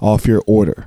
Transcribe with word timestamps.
off 0.00 0.26
your 0.26 0.42
order. 0.46 0.86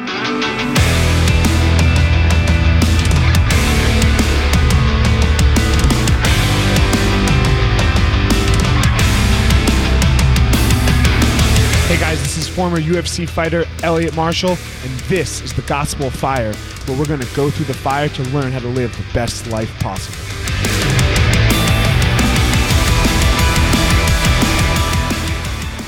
is 12.41 12.47
former 12.47 12.79
UFC 12.79 13.29
fighter 13.29 13.65
Eliot 13.83 14.15
Marshall, 14.15 14.57
and 14.83 14.99
this 15.01 15.41
is 15.41 15.53
the 15.53 15.61
Gospel 15.63 16.07
of 16.07 16.15
Fire, 16.15 16.53
where 16.85 16.97
we're 16.97 17.05
going 17.05 17.19
to 17.19 17.35
go 17.35 17.51
through 17.51 17.65
the 17.65 17.73
fire 17.73 18.09
to 18.09 18.23
learn 18.29 18.51
how 18.51 18.59
to 18.59 18.67
live 18.67 18.95
the 18.97 19.13
best 19.13 19.45
life 19.47 19.71
possible. 19.79 20.17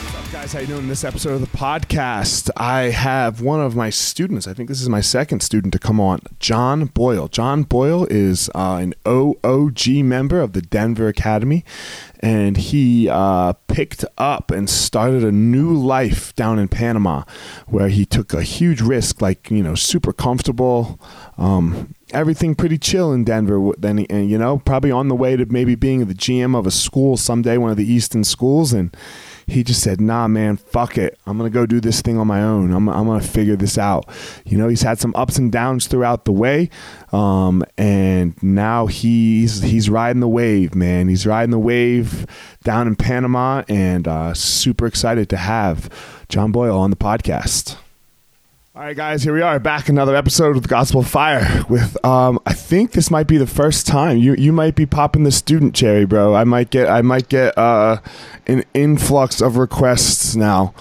What's 0.04 0.16
up, 0.16 0.32
guys? 0.32 0.54
How 0.54 0.60
you 0.60 0.68
doing? 0.68 0.82
In 0.82 0.88
this 0.90 1.04
episode 1.04 1.34
of 1.34 1.42
the 1.42 1.58
podcast, 1.58 2.52
I 2.56 2.84
have 2.84 3.42
one 3.42 3.60
of 3.60 3.76
my 3.76 3.90
students. 3.90 4.48
I 4.48 4.54
think 4.54 4.70
this 4.70 4.82
is 4.82 4.90
my 4.90 5.02
second 5.02 5.40
student 5.42 5.74
to 5.74 5.80
come 5.80 6.00
on, 6.00 6.20
John 6.40 6.86
Boyle. 6.86 7.30
John 7.30 7.64
Boyle 7.64 8.06
is 8.12 8.50
uh, 8.54 8.80
an 8.80 8.94
OOG 9.08 9.88
member 10.06 10.40
of 10.40 10.54
the 10.54 10.62
Denver 10.62 11.08
Academy, 11.08 11.66
and 12.24 12.56
he 12.56 13.10
uh, 13.10 13.52
picked 13.68 14.06
up 14.18 14.50
and 14.50 14.70
started 14.70 15.26
a 15.26 15.32
new 15.32 15.74
life 15.76 16.34
down 16.36 16.58
in 16.58 16.70
Panama, 16.70 17.24
where 17.68 17.90
he 17.90 18.06
took 18.06 18.34
a 18.34 18.42
huge 18.42 18.80
risk, 18.82 19.22
like 19.22 19.52
you 19.52 19.62
know, 19.62 19.76
super 19.76 20.14
comfortable. 20.14 21.00
Um, 21.38 21.94
everything 22.12 22.56
pretty 22.56 22.78
chill 22.78 23.12
in 23.12 23.26
Denver. 23.26 23.72
Then, 23.78 23.98
he- 23.98 24.10
and 24.10 24.30
you 24.30 24.38
know, 24.38 24.60
probably 24.60 24.92
on 24.92 25.10
the 25.10 25.16
way 25.16 25.36
to 25.36 25.46
maybe 25.48 25.76
being 25.76 26.06
the 26.06 26.14
GM 26.14 26.56
of 26.58 26.66
a 26.66 26.72
school 26.72 27.18
someday, 27.18 27.58
one 27.58 27.72
of 27.72 27.78
the 27.78 27.92
Easton 27.92 28.24
schools, 28.24 28.72
and 28.72 28.96
he 29.54 29.64
just 29.64 29.82
said, 29.82 30.02
"Nah, 30.02 30.28
man, 30.28 30.58
fuck 30.58 30.98
it. 30.98 31.18
I'm 31.26 31.38
gonna 31.38 31.50
go 31.50 31.66
do 31.66 31.80
this 31.80 32.02
thing 32.02 32.18
on 32.18 32.28
my 32.28 32.42
own. 32.42 32.74
I'm, 32.74 32.90
I'm 32.90 33.06
gonna 33.06 33.22
figure 33.22 33.56
this 33.56 33.78
out." 33.78 34.10
You 34.46 34.58
know, 34.58 34.68
he's 34.68 34.82
had 34.82 35.00
some 35.00 35.14
ups 35.16 35.38
and 35.38 35.52
downs 35.52 35.88
throughout 35.88 36.26
the 36.26 36.32
way, 36.32 36.70
um, 37.12 37.64
and 37.78 38.42
now 38.44 38.88
he's 38.88 39.62
he's 39.62 39.90
riding 39.90 40.20
the 40.20 40.28
wave, 40.28 40.76
man. 40.76 41.08
He's 41.08 41.26
riding 41.26 41.52
the 41.52 41.60
wave 41.60 42.26
down 42.64 42.88
in 42.88 42.96
Panama, 42.96 43.64
and 43.70 44.08
uh, 44.08 44.34
super 44.34 44.86
excited 44.86 45.30
to 45.30 45.38
have 45.38 45.90
John 46.30 46.52
Boyle 46.52 46.78
on 46.78 46.90
the 46.90 46.96
podcast. 46.96 47.78
All 48.76 48.82
right, 48.82 48.98
guys, 48.98 49.22
here 49.22 49.36
we 49.36 49.44
are 49.44 49.60
back 49.60 49.88
another 49.88 50.16
episode 50.16 50.58
of 50.58 50.64
the 50.64 50.68
Gospel 50.68 51.02
of 51.02 51.08
Fire. 51.08 51.64
With 51.70 52.04
um, 52.04 52.40
I 52.48 52.54
think 52.54 52.94
this 52.94 53.12
might 53.12 53.28
be 53.28 53.38
the 53.38 53.46
first 53.46 53.86
time 53.86 54.18
you 54.18 54.34
you 54.34 54.52
might 54.52 54.74
be 54.74 54.88
popping 54.88 55.26
the 55.26 55.32
student 55.32 55.76
cherry, 55.76 56.06
bro. 56.06 56.34
I 56.34 56.44
might 56.44 56.72
get 56.72 56.90
I 56.90 57.04
might 57.04 57.30
get 57.30 57.56
uh, 57.56 57.98
an 58.48 58.64
influx 58.74 59.42
of 59.42 59.58
requests 59.58 60.36
now. 60.36 60.74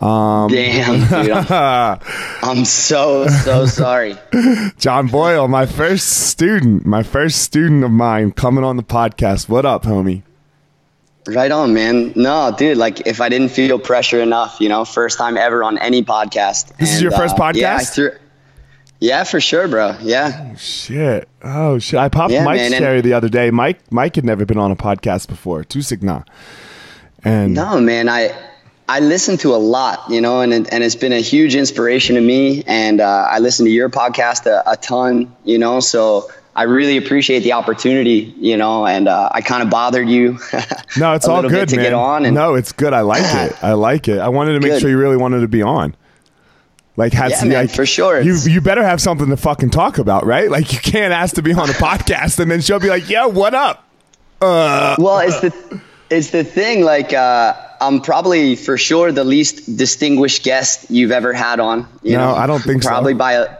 Um, 0.00 0.50
Damn, 0.50 0.98
dude. 1.24 1.30
I'm, 1.30 2.00
I'm 2.42 2.64
so, 2.64 3.28
so 3.28 3.64
sorry. 3.66 4.16
John 4.78 5.06
Boyle, 5.06 5.46
my 5.46 5.66
first 5.66 6.08
student, 6.08 6.84
my 6.84 7.04
first 7.04 7.42
student 7.42 7.84
of 7.84 7.92
mine, 7.92 8.32
coming 8.32 8.64
on 8.64 8.76
the 8.76 8.82
podcast. 8.82 9.48
What 9.48 9.64
up, 9.64 9.84
homie? 9.84 10.24
Right 11.26 11.50
on, 11.50 11.74
man. 11.74 12.12
No, 12.14 12.54
dude, 12.56 12.76
like 12.78 13.06
if 13.06 13.20
I 13.20 13.28
didn't 13.28 13.48
feel 13.48 13.78
pressure 13.78 14.20
enough, 14.20 14.60
you 14.60 14.68
know, 14.68 14.84
first 14.84 15.18
time 15.18 15.36
ever 15.36 15.64
on 15.64 15.76
any 15.78 16.02
podcast. 16.04 16.76
This 16.76 16.94
is 16.94 17.02
your 17.02 17.10
first 17.10 17.36
Yeah, 17.36 17.44
I 17.44 17.52
podcast? 17.52 17.94
threw, 17.94 18.10
yeah, 19.00 19.24
for 19.24 19.40
sure, 19.40 19.66
bro. 19.66 19.96
Yeah. 20.00 20.54
Shit. 20.54 21.28
Oh 21.42 21.78
shit. 21.78 21.98
I 21.98 22.08
popped 22.08 22.32
Yeah, 22.32 22.44
Mike's 22.44 22.62
man, 22.62 22.72
and- 22.74 22.82
cherry 22.82 23.00
the 23.00 23.14
other 23.14 23.28
day. 23.28 23.50
Mike 23.50 23.80
Mike 23.90 24.14
had 24.14 24.24
never 24.24 24.44
been 24.46 24.56
on 24.58 24.70
a 24.70 24.76
podcast 24.76 25.26
before. 25.28 25.64
Too 25.64 25.82
Signa. 25.82 26.24
And 27.24 27.54
No, 27.54 27.80
man, 27.80 28.08
I 28.08 28.32
I 28.88 29.00
listen 29.00 29.36
to 29.38 29.52
a 29.54 29.56
lot, 29.58 30.04
you 30.08 30.20
know, 30.20 30.42
and 30.42 30.52
and 30.54 30.84
it's 30.84 30.94
been 30.94 31.12
a 31.12 31.20
huge 31.20 31.56
inspiration 31.56 32.14
to 32.14 32.20
me. 32.20 32.62
And 32.68 33.00
uh, 33.00 33.26
I 33.30 33.40
listen 33.40 33.66
to 33.66 33.70
your 33.72 33.90
podcast 33.90 34.46
a, 34.46 34.62
a 34.70 34.76
ton, 34.76 35.34
you 35.44 35.58
know, 35.58 35.80
so 35.80 36.30
I 36.56 36.62
really 36.62 36.96
appreciate 36.96 37.40
the 37.40 37.52
opportunity, 37.52 38.34
you 38.38 38.56
know, 38.56 38.86
and 38.86 39.06
uh, 39.08 39.28
I 39.30 39.42
kind 39.42 39.62
of 39.62 39.70
bothered 39.70 40.08
you. 40.08 40.38
No, 40.98 41.12
it's 41.12 41.28
all 41.28 41.42
good, 41.42 41.68
to 41.68 41.76
man. 41.76 41.84
get 41.84 41.92
on. 41.92 42.24
And 42.24 42.34
no, 42.34 42.54
it's 42.54 42.72
good. 42.72 42.94
I 42.94 43.02
like 43.02 43.20
it. 43.22 43.54
I 43.62 43.74
like 43.74 44.08
it. 44.08 44.18
I 44.18 44.30
wanted 44.30 44.54
to 44.54 44.60
make 44.60 44.70
Good. 44.72 44.80
sure 44.80 44.88
you 44.88 44.96
really 44.96 45.18
wanted 45.18 45.40
to 45.40 45.48
be 45.48 45.60
on. 45.60 45.94
Like, 46.96 47.12
had 47.12 47.32
Yeah, 47.32 47.44
man, 47.44 47.66
like, 47.66 47.70
for 47.70 47.84
sure. 47.84 48.18
You 48.22 48.38
you 48.46 48.62
better 48.62 48.82
have 48.82 49.02
something 49.02 49.28
to 49.28 49.36
fucking 49.36 49.68
talk 49.70 49.98
about, 49.98 50.24
right? 50.24 50.50
Like, 50.50 50.72
you 50.72 50.78
can't 50.78 51.12
ask 51.12 51.34
to 51.34 51.42
be 51.42 51.52
on 51.52 51.68
a 51.68 51.72
podcast 51.88 52.38
and 52.40 52.50
then 52.50 52.62
she'll 52.62 52.80
be 52.80 52.88
like, 52.88 53.10
"Yeah, 53.10 53.26
what 53.26 53.52
up?" 53.52 53.84
well, 54.40 55.18
it's 55.18 55.40
the 55.40 55.80
it's 56.08 56.30
the 56.30 56.42
thing. 56.44 56.82
Like, 56.82 57.12
uh, 57.12 57.52
I'm 57.82 58.00
probably 58.00 58.56
for 58.56 58.78
sure 58.78 59.12
the 59.12 59.24
least 59.24 59.76
distinguished 59.76 60.42
guest 60.44 60.90
you've 60.90 61.10
ever 61.12 61.34
had 61.34 61.60
on. 61.60 61.86
You 62.02 62.16
No, 62.16 62.28
know? 62.28 62.34
I 62.34 62.46
don't 62.46 62.62
think 62.62 62.82
so. 62.82 62.88
probably 62.88 63.12
by 63.12 63.32
a. 63.34 63.56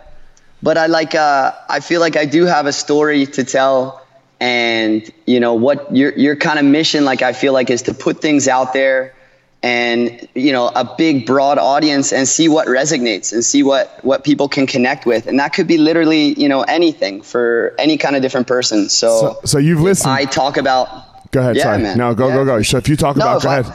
But 0.66 0.76
I 0.84 0.86
like. 0.98 1.14
Uh, 1.14 1.52
I 1.76 1.78
feel 1.78 2.00
like 2.00 2.16
I 2.16 2.26
do 2.26 2.42
have 2.44 2.66
a 2.66 2.72
story 2.72 3.24
to 3.38 3.44
tell, 3.44 4.02
and 4.40 5.08
you 5.24 5.38
know 5.38 5.54
what 5.54 5.94
your 5.94 6.10
your 6.26 6.34
kind 6.34 6.58
of 6.58 6.64
mission, 6.64 7.04
like 7.04 7.22
I 7.22 7.32
feel 7.42 7.52
like, 7.58 7.70
is 7.70 7.82
to 7.82 7.94
put 7.94 8.20
things 8.20 8.48
out 8.48 8.72
there, 8.72 9.14
and 9.62 10.28
you 10.34 10.50
know 10.56 10.66
a 10.66 10.84
big 10.98 11.24
broad 11.24 11.58
audience, 11.58 12.12
and 12.12 12.26
see 12.26 12.48
what 12.48 12.66
resonates, 12.66 13.32
and 13.32 13.44
see 13.44 13.62
what 13.62 13.86
what 14.04 14.24
people 14.24 14.48
can 14.48 14.66
connect 14.66 15.06
with, 15.06 15.28
and 15.28 15.38
that 15.38 15.52
could 15.54 15.68
be 15.68 15.78
literally 15.78 16.34
you 16.34 16.48
know 16.48 16.62
anything 16.62 17.22
for 17.22 17.72
any 17.78 17.96
kind 17.96 18.16
of 18.16 18.22
different 18.22 18.48
person. 18.48 18.88
So, 18.88 19.08
So, 19.20 19.40
so 19.44 19.58
you've 19.58 19.80
listened. 19.82 20.10
I 20.12 20.24
talk 20.24 20.56
about 20.56 21.30
go 21.30 21.40
ahead. 21.42 21.54
yeah, 21.56 21.62
sorry. 21.62 21.82
man. 21.82 21.96
No, 21.96 22.12
go 22.14 22.26
Yeah. 22.26 22.34
go 22.42 22.44
go. 22.44 22.62
So 22.62 22.78
if 22.78 22.88
you 22.88 22.96
talk 22.96 23.16
No, 23.16 23.24
about, 23.24 23.42
go 23.42 23.50
I- 23.50 23.58
ahead. 23.60 23.72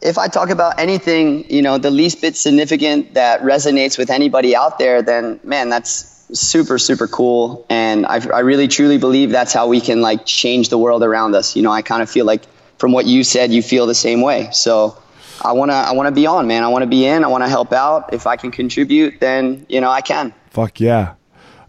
If 0.00 0.18
I 0.18 0.28
talk 0.28 0.50
about 0.50 0.78
anything, 0.78 1.50
you 1.50 1.62
know, 1.62 1.78
the 1.78 1.90
least 1.90 2.20
bit 2.20 2.36
significant 2.36 3.14
that 3.14 3.42
resonates 3.42 3.98
with 3.98 4.10
anybody 4.10 4.56
out 4.56 4.78
there, 4.78 5.02
then 5.02 5.40
man, 5.44 5.68
that's 5.68 6.26
super, 6.32 6.78
super 6.78 7.06
cool. 7.06 7.66
And 7.68 8.06
I, 8.06 8.20
I 8.28 8.40
really 8.40 8.68
truly 8.68 8.98
believe 8.98 9.30
that's 9.30 9.52
how 9.52 9.68
we 9.68 9.80
can 9.80 10.00
like 10.00 10.24
change 10.24 10.68
the 10.68 10.78
world 10.78 11.02
around 11.02 11.34
us. 11.34 11.56
You 11.56 11.62
know, 11.62 11.72
I 11.72 11.82
kind 11.82 12.02
of 12.02 12.10
feel 12.10 12.24
like 12.24 12.42
from 12.78 12.92
what 12.92 13.06
you 13.06 13.24
said, 13.24 13.52
you 13.52 13.62
feel 13.62 13.86
the 13.86 13.94
same 13.94 14.22
way. 14.22 14.48
So 14.52 14.96
I 15.42 15.52
want 15.52 15.70
to, 15.70 15.74
I 15.74 15.92
want 15.92 16.06
to 16.06 16.14
be 16.14 16.26
on, 16.26 16.46
man. 16.46 16.64
I 16.64 16.68
want 16.68 16.82
to 16.82 16.88
be 16.88 17.04
in, 17.04 17.24
I 17.24 17.28
want 17.28 17.44
to 17.44 17.48
help 17.48 17.72
out. 17.72 18.14
If 18.14 18.26
I 18.26 18.36
can 18.36 18.50
contribute, 18.50 19.20
then, 19.20 19.66
you 19.68 19.80
know, 19.80 19.90
I 19.90 20.00
can. 20.00 20.32
Fuck 20.50 20.80
yeah. 20.80 21.14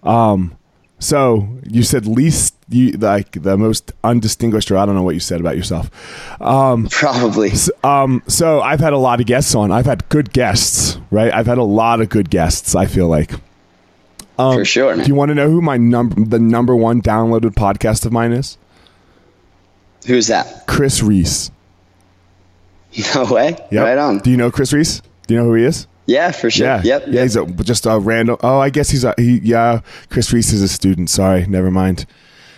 Um, 0.03 0.57
so 1.01 1.49
you 1.67 1.83
said 1.83 2.05
least 2.05 2.55
you 2.69 2.91
like 2.93 3.31
the 3.43 3.57
most 3.57 3.91
undistinguished, 4.03 4.71
or 4.71 4.77
I 4.77 4.85
don't 4.85 4.95
know 4.95 5.03
what 5.03 5.15
you 5.15 5.19
said 5.19 5.41
about 5.41 5.57
yourself. 5.57 5.89
Um, 6.41 6.87
Probably. 6.89 7.51
Um, 7.83 8.23
so 8.27 8.61
I've 8.61 8.79
had 8.79 8.93
a 8.93 8.97
lot 8.97 9.19
of 9.19 9.25
guests 9.25 9.55
on. 9.55 9.71
I've 9.71 9.87
had 9.87 10.07
good 10.09 10.31
guests, 10.31 10.97
right? 11.09 11.33
I've 11.33 11.47
had 11.47 11.57
a 11.57 11.63
lot 11.63 11.99
of 11.99 12.09
good 12.09 12.29
guests. 12.29 12.75
I 12.75 12.85
feel 12.85 13.07
like. 13.07 13.33
Um, 14.37 14.55
For 14.55 14.65
sure, 14.65 14.95
man. 14.95 15.05
Do 15.05 15.09
you 15.09 15.15
want 15.15 15.29
to 15.29 15.35
know 15.35 15.49
who 15.49 15.61
my 15.61 15.77
number, 15.77 16.23
the 16.23 16.39
number 16.39 16.75
one 16.75 17.01
downloaded 17.01 17.55
podcast 17.55 18.05
of 18.05 18.11
mine 18.11 18.31
is? 18.31 18.57
Who's 20.07 20.27
that? 20.27 20.65
Chris 20.67 21.03
Reese. 21.03 21.51
No 23.15 23.25
way. 23.25 23.57
Yep. 23.71 23.83
Right 23.83 23.97
on. 23.97 24.19
Do 24.19 24.29
you 24.29 24.37
know 24.37 24.51
Chris 24.51 24.73
Reese? 24.73 25.01
Do 25.27 25.33
you 25.33 25.39
know 25.39 25.45
who 25.47 25.55
he 25.55 25.63
is? 25.63 25.87
Yeah, 26.11 26.31
for 26.31 26.49
sure. 26.51 26.67
Yeah. 26.67 26.81
Yep. 26.83 27.03
Yeah. 27.07 27.13
yep. 27.13 27.23
He's 27.23 27.35
a, 27.35 27.45
just 27.63 27.85
a 27.85 27.99
random. 27.99 28.37
Oh, 28.41 28.59
I 28.59 28.69
guess 28.69 28.89
he's 28.89 29.03
a. 29.03 29.13
He, 29.17 29.39
yeah. 29.43 29.81
Chris 30.09 30.31
Reese 30.33 30.51
is 30.53 30.61
a 30.61 30.67
student. 30.67 31.09
Sorry. 31.09 31.45
Never 31.47 31.71
mind. 31.71 32.05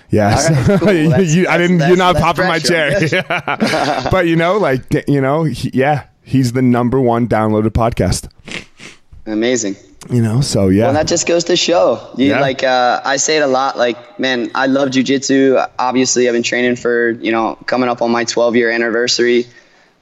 Yeah. 0.09 0.35
Right, 0.35 0.79
cool. 0.79 0.91
You- 0.93 1.15
you- 1.23 1.47
I 1.47 1.57
didn't. 1.57 1.79
You're 1.87 1.97
not 1.97 2.15
popping 2.17 2.47
my 2.47 2.59
chair. 2.59 2.99
but 4.11 4.27
you 4.27 4.35
know, 4.35 4.57
like 4.57 4.81
you 5.07 5.21
know, 5.21 5.43
he, 5.43 5.71
yeah, 5.73 6.07
he's 6.23 6.51
the 6.53 6.61
number 6.61 6.99
one 6.99 7.27
downloaded 7.27 7.69
podcast. 7.69 8.27
Amazing. 9.25 9.75
You 10.11 10.21
know, 10.21 10.41
so 10.41 10.67
yeah. 10.67 10.83
Well, 10.85 10.93
that 10.95 11.07
just 11.07 11.25
goes 11.27 11.45
to 11.45 11.55
show. 11.55 12.09
You 12.17 12.31
Yeah. 12.31 12.41
like 12.41 12.61
uh, 12.63 13.01
I 13.05 13.15
say 13.17 13.37
it 13.37 13.41
a 13.43 13.47
lot. 13.47 13.77
Like, 13.77 14.19
man, 14.19 14.51
I 14.53 14.65
love 14.67 14.89
jujitsu. 14.89 15.65
Obviously, 15.79 16.27
I've 16.27 16.33
been 16.33 16.43
training 16.43 16.75
for 16.75 17.11
you 17.11 17.31
know 17.31 17.55
coming 17.65 17.87
up 17.87 18.01
on 18.01 18.11
my 18.11 18.25
12 18.25 18.55
year 18.57 18.69
anniversary. 18.69 19.45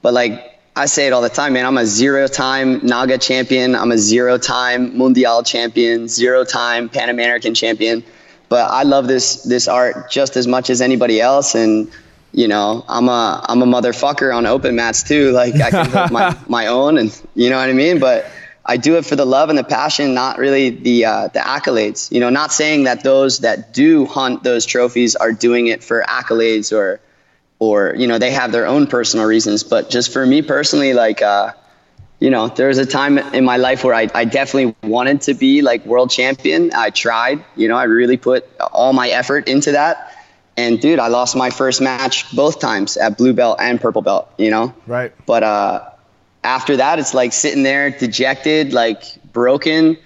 But 0.02 0.14
like 0.16 0.51
I 0.76 0.86
say 0.86 1.08
it 1.08 1.14
all 1.14 1.22
the 1.22 1.30
time, 1.30 1.54
man. 1.54 1.66
I'm 1.66 1.78
a 1.78 1.86
zero 1.86 2.28
time 2.28 2.86
Naga 2.86 3.18
champion. 3.18 3.76
I'm 3.76 3.92
a 3.92 3.98
zero 3.98 4.38
time 4.38 4.98
Mundial 4.98 5.44
champion. 5.44 6.08
Zero 6.08 6.46
time 6.46 6.88
Pan 6.88 7.10
American 7.10 7.54
champion. 7.54 8.04
But 8.48 8.72
I 8.72 8.84
love 8.84 9.08
this 9.08 9.44
this 9.44 9.68
art 9.68 10.10
just 10.10 10.38
as 10.38 10.48
much 10.48 10.70
as 10.70 10.82
anybody 10.82 11.20
else, 11.20 11.56
and 11.56 11.92
you 12.32 12.48
know 12.48 12.86
I'm 12.88 13.10
a 13.10 13.46
I'm 13.48 13.62
a 13.62 13.66
motherfucker 13.66 14.34
on 14.34 14.46
open 14.46 14.76
mats 14.76 15.04
too. 15.04 15.32
Like 15.42 15.56
I 15.56 15.72
can 15.72 15.90
hold 15.90 16.12
my 16.12 16.38
my 16.48 16.68
own, 16.68 16.98
and 16.98 17.22
you 17.36 17.50
know 17.50 17.58
what 17.58 17.70
I 17.70 17.74
mean. 17.74 18.00
But 18.00 18.26
I 18.66 18.78
do 18.78 18.96
it 18.98 19.06
for 19.06 19.18
the 19.18 19.26
love 19.26 19.50
and 19.50 19.58
the 19.58 19.66
passion, 19.66 20.14
not 20.14 20.38
really 20.38 20.70
the 20.70 21.06
uh, 21.06 21.28
the 21.28 21.40
accolades. 21.40 22.12
You 22.12 22.22
know, 22.22 22.30
not 22.30 22.54
saying 22.54 22.86
that 22.86 23.04
those 23.04 23.40
that 23.40 23.74
do 23.74 24.06
hunt 24.06 24.44
those 24.44 24.66
trophies 24.66 25.18
are 25.18 25.34
doing 25.34 25.68
it 25.68 25.84
for 25.84 26.02
accolades 26.04 26.72
or 26.72 27.02
or 27.62 27.94
you 27.96 28.08
know 28.08 28.18
they 28.18 28.32
have 28.32 28.52
their 28.52 28.66
own 28.66 28.88
personal 28.88 29.28
reasons. 29.28 29.64
But 29.64 29.90
just 29.90 30.12
for 30.12 30.26
me 30.26 30.42
personally, 30.42 30.94
like 30.94 31.22
uh, 31.22 31.54
you 32.20 32.32
know, 32.32 32.48
there 32.48 32.68
was 32.68 32.80
a 32.80 32.86
time 32.86 33.20
in 33.20 33.46
my 33.46 33.58
life 33.58 33.84
where 33.84 33.94
I, 33.94 34.10
I 34.14 34.26
definitely 34.26 34.76
wanted 34.84 35.22
to 35.22 35.36
be 35.36 35.62
like 35.62 35.86
world 35.86 36.10
champion. 36.10 36.72
I 36.74 36.90
tried, 36.90 37.46
you 37.56 37.68
know, 37.68 37.76
I 37.76 37.84
really 37.84 38.18
put 38.18 38.50
all 38.60 38.94
my 38.94 39.10
effort 39.10 39.48
into 39.48 39.74
that. 39.74 40.18
And 40.58 40.82
dude, 40.82 41.00
I 41.00 41.08
lost 41.08 41.36
my 41.36 41.50
first 41.52 41.82
match 41.82 42.36
both 42.36 42.60
times 42.60 42.98
at 42.98 43.18
blue 43.18 43.34
belt 43.34 43.60
and 43.60 43.80
purple 43.80 44.02
belt, 44.02 44.30
you 44.38 44.50
know? 44.50 44.74
Right. 44.86 45.14
But 45.26 45.44
uh, 45.44 45.90
after 46.44 46.78
that, 46.78 47.00
it's 47.00 47.14
like 47.14 47.32
sitting 47.32 47.64
there 47.64 47.90
dejected, 47.90 48.74
like 48.74 49.04
broken. 49.32 49.98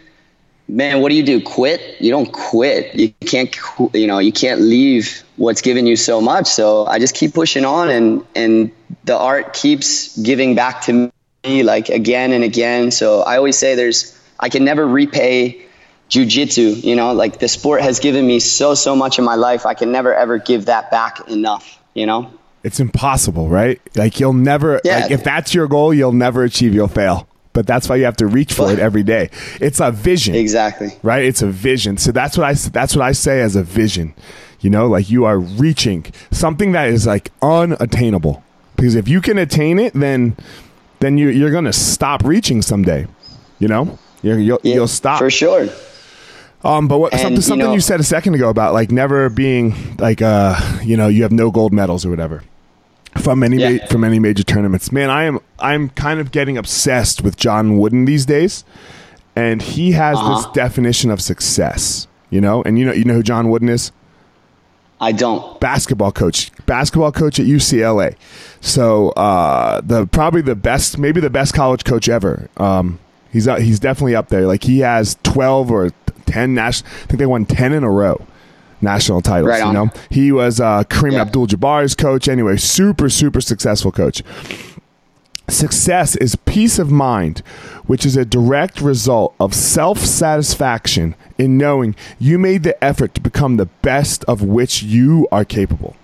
Man, 0.67 1.01
what 1.01 1.10
do 1.10 1.15
you 1.15 1.24
do? 1.24 1.41
Quit? 1.41 2.01
You 2.01 2.10
don't 2.12 2.31
quit. 2.31 2.95
You 2.95 3.10
can't, 3.25 3.55
you 3.93 4.07
know, 4.07 4.19
you 4.19 4.31
can't 4.31 4.62
leave 4.62 5.24
what's 5.36 5.62
given 5.62 5.86
you 5.86 5.95
so 5.95 6.22
much. 6.22 6.48
So 6.48 6.86
I 6.86 6.98
just 6.98 7.13
keep 7.13 7.34
pushing 7.34 7.65
on 7.65 7.89
and, 7.89 8.25
and 8.36 8.72
the 9.03 9.17
art 9.17 9.53
keeps 9.53 10.17
giving 10.17 10.55
back 10.55 10.81
to 10.84 11.12
me 11.43 11.63
like 11.63 11.89
again 11.89 12.31
and 12.31 12.43
again. 12.43 12.91
So 12.91 13.22
I 13.22 13.38
always 13.38 13.57
say 13.57 13.75
there's 13.75 14.19
I 14.39 14.50
can 14.50 14.65
never 14.65 14.86
repay 14.86 15.65
jujitsu. 16.10 16.84
You 16.84 16.95
know, 16.95 17.13
like 17.13 17.39
the 17.39 17.48
sport 17.48 17.81
has 17.81 18.00
given 18.00 18.25
me 18.25 18.39
so 18.39 18.74
so 18.74 18.95
much 18.95 19.19
in 19.19 19.25
my 19.25 19.36
life. 19.36 19.65
I 19.65 19.74
can 19.74 19.91
never 19.91 20.13
ever 20.13 20.38
give 20.38 20.65
that 20.65 20.91
back 20.91 21.29
enough. 21.29 21.79
You 21.93 22.05
know. 22.05 22.31
It's 22.63 22.79
impossible, 22.79 23.48
right? 23.48 23.79
Like 23.95 24.19
you'll 24.19 24.34
never 24.34 24.81
yeah. 24.84 25.01
like 25.01 25.12
if 25.12 25.24
that's 25.24 25.53
your 25.53 25.67
goal, 25.67 25.93
you'll 25.93 26.12
never 26.12 26.43
achieve. 26.43 26.74
You'll 26.74 26.88
fail. 26.88 27.27
But 27.55 27.65
that's 27.65 27.88
why 27.88 27.95
you 27.95 28.03
have 28.03 28.17
to 28.17 28.27
reach 28.27 28.53
for 28.53 28.69
it 28.69 28.79
every 28.79 29.01
day. 29.01 29.29
It's 29.62 29.79
a 29.79 29.89
vision. 29.89 30.35
Exactly. 30.35 30.89
Right? 31.01 31.24
It's 31.24 31.41
a 31.41 31.47
vision. 31.47 31.97
So 31.97 32.12
that's 32.12 32.38
what 32.38 32.45
I 32.45 32.53
that's 32.53 32.95
what 32.95 33.03
I 33.03 33.13
say 33.13 33.39
as 33.39 33.55
a 33.55 33.63
vision. 33.63 34.13
You 34.59 34.69
know, 34.69 34.88
like 34.88 35.09
you 35.09 35.24
are 35.24 35.39
reaching 35.39 36.05
something 36.31 36.74
that 36.74 36.89
is 36.89 37.07
like 37.07 37.31
unattainable. 37.41 38.43
Because 38.75 38.95
if 38.95 39.07
you 39.07 39.21
can 39.21 39.38
attain 39.38 39.79
it, 39.79 39.93
then 39.93 40.35
then 41.00 41.17
you, 41.17 41.29
you're 41.29 41.50
going 41.50 41.65
to 41.65 41.74
stop 41.74 42.25
reaching 42.25 42.62
someday. 42.62 43.07
You 43.59 43.69
know, 43.69 43.97
you 44.21 44.31
will 44.35 44.59
yeah, 44.63 44.75
you'll 44.75 44.88
stop 44.89 45.19
for 45.19 45.31
sure. 45.31 45.69
Um, 46.62 46.89
but 46.89 46.97
what, 46.97 47.13
and, 47.13 47.21
something, 47.21 47.41
something 47.41 47.59
you, 47.62 47.67
know, 47.67 47.74
you, 47.75 47.79
said 47.79 48.00
a 48.00 48.03
second 48.03 48.33
ago 48.33 48.50
about 48.50 48.74
like 48.74 48.91
never 48.91 49.29
being 49.29 49.95
like 49.97 50.21
uh, 50.21 50.59
you 50.83 50.97
know, 50.97 51.07
you 51.07 51.24
have 51.24 51.31
no 51.31 51.51
gold 51.51 51.71
medals 51.71 52.05
or 52.05 52.09
whatever 52.09 52.43
from 53.17 53.43
any 53.43 53.57
yeah. 53.57 53.72
ma- 53.72 53.86
from 53.88 54.03
any 54.03 54.19
major 54.19 54.43
tournaments. 54.43 54.91
Man, 54.91 55.10
I 55.10 55.24
am 55.24 55.39
I'm 55.60 55.89
kind 55.89 56.19
of 56.19 56.31
getting 56.31 56.57
obsessed 56.57 57.22
with 57.22 57.38
John 57.38 57.77
Wooden 57.77 58.05
these 58.05 58.25
days, 58.25 58.63
and 59.36 59.62
he 59.62 59.91
has 59.93 60.17
uh-huh. 60.17 60.36
this 60.36 60.45
definition 60.53 61.12
of 61.12 61.22
success. 61.22 62.07
You 62.29 62.41
know, 62.41 62.63
and 62.63 62.77
you 62.77 62.86
know 62.86 62.93
you 62.93 63.05
know 63.05 63.15
who 63.15 63.24
John 63.24 63.50
Wooden 63.50 63.69
is. 63.69 63.91
I 65.00 65.12
don't. 65.12 65.60
Basketball 65.60 66.12
coach, 66.12 66.51
basketball 66.65 67.12
coach 67.12 67.39
at 67.39 67.45
UCLA. 67.45 68.15
So 68.62 69.10
uh, 69.12 69.81
the 69.81 70.07
probably 70.07 70.41
the 70.41 70.55
best, 70.55 70.98
maybe 70.98 71.19
the 71.19 71.29
best 71.29 71.53
college 71.53 71.84
coach 71.84 72.07
ever. 72.07 72.50
Um, 72.57 73.00
he's 73.31 73.48
uh, 73.48 73.57
he's 73.57 73.79
definitely 73.79 74.15
up 74.15 74.29
there. 74.29 74.48
Like 74.48 74.63
he 74.63 74.79
has 74.79 75.17
twelve 75.24 75.72
or 75.72 75.91
ten 76.25 76.53
national. 76.53 76.89
I 76.91 77.05
think 77.07 77.19
they 77.19 77.25
won 77.25 77.45
ten 77.45 77.74
in 77.74 77.84
a 77.84 77.91
row 77.91 78.25
national 78.82 79.22
titles. 79.22 79.50
Right 79.50 79.65
you 79.65 79.74
know, 79.74 79.89
he 80.10 80.32
was 80.32 80.60
uh, 80.60 80.84
Kareem 80.84 81.13
yeah. 81.13 81.22
Abdul-Jabbar's 81.22 81.96
coach. 81.96 82.27
Anyway, 82.27 82.58
super 82.58 83.10
super 83.10 83.41
successful 83.41 83.91
coach. 83.91 84.24
Success 85.48 86.15
is 86.15 86.36
peace 86.36 86.79
of 86.79 86.91
mind, 86.91 87.39
which 87.86 88.05
is 88.05 88.17
a 88.17 88.25
direct 88.25 88.82
result 88.82 89.36
of 89.39 89.53
self 89.53 90.00
satisfaction 90.00 91.15
in 91.38 91.58
knowing 91.58 91.96
you 92.17 92.39
made 92.39 92.63
the 92.63 92.84
effort 92.84 93.13
to 93.13 93.22
become 93.22 93.58
the 93.58 93.67
best 93.67 94.24
of 94.25 94.41
which 94.41 94.82
you 94.82 95.27
are 95.32 95.46
capable. 95.46 95.96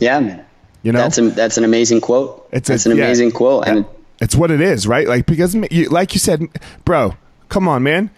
Yeah, 0.00 0.20
man. 0.20 0.44
You 0.82 0.92
know, 0.92 0.98
that's 0.98 1.18
a, 1.18 1.30
that's 1.30 1.58
an 1.58 1.64
amazing 1.64 2.00
quote. 2.00 2.48
It's 2.52 2.68
that's 2.68 2.86
a, 2.86 2.90
an 2.90 2.98
amazing 2.98 3.30
yeah, 3.30 3.36
quote, 3.36 3.68
and 3.68 3.86
it's 4.20 4.34
what 4.34 4.50
it 4.50 4.60
is, 4.60 4.86
right? 4.86 5.06
Like 5.06 5.26
because, 5.26 5.54
like 5.54 6.14
you 6.14 6.20
said, 6.20 6.46
bro, 6.84 7.14
come 7.48 7.68
on, 7.68 7.82
man. 7.82 8.10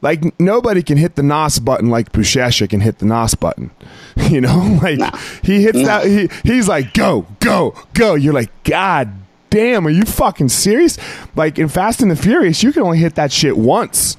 Like 0.00 0.38
nobody 0.38 0.82
can 0.82 0.96
hit 0.96 1.16
the 1.16 1.22
NOS 1.22 1.58
button 1.58 1.90
like 1.90 2.12
Buchecha 2.12 2.68
can 2.68 2.80
hit 2.80 2.98
the 2.98 3.06
NOS 3.06 3.34
button. 3.34 3.70
You 4.28 4.42
know, 4.42 4.78
like 4.82 4.98
nah. 4.98 5.16
he 5.42 5.62
hits 5.62 5.78
nah. 5.78 6.00
that. 6.00 6.06
He, 6.06 6.28
he's 6.42 6.68
like, 6.68 6.92
go, 6.92 7.24
go, 7.40 7.74
go. 7.94 8.14
You're 8.14 8.34
like, 8.34 8.50
God 8.64 9.10
damn, 9.48 9.86
are 9.86 9.90
you 9.90 10.04
fucking 10.04 10.48
serious? 10.50 10.98
Like 11.34 11.58
in 11.58 11.68
Fast 11.68 12.02
and 12.02 12.10
the 12.10 12.16
Furious, 12.16 12.62
you 12.62 12.72
can 12.72 12.82
only 12.82 12.98
hit 12.98 13.14
that 13.14 13.32
shit 13.32 13.56
once. 13.56 14.16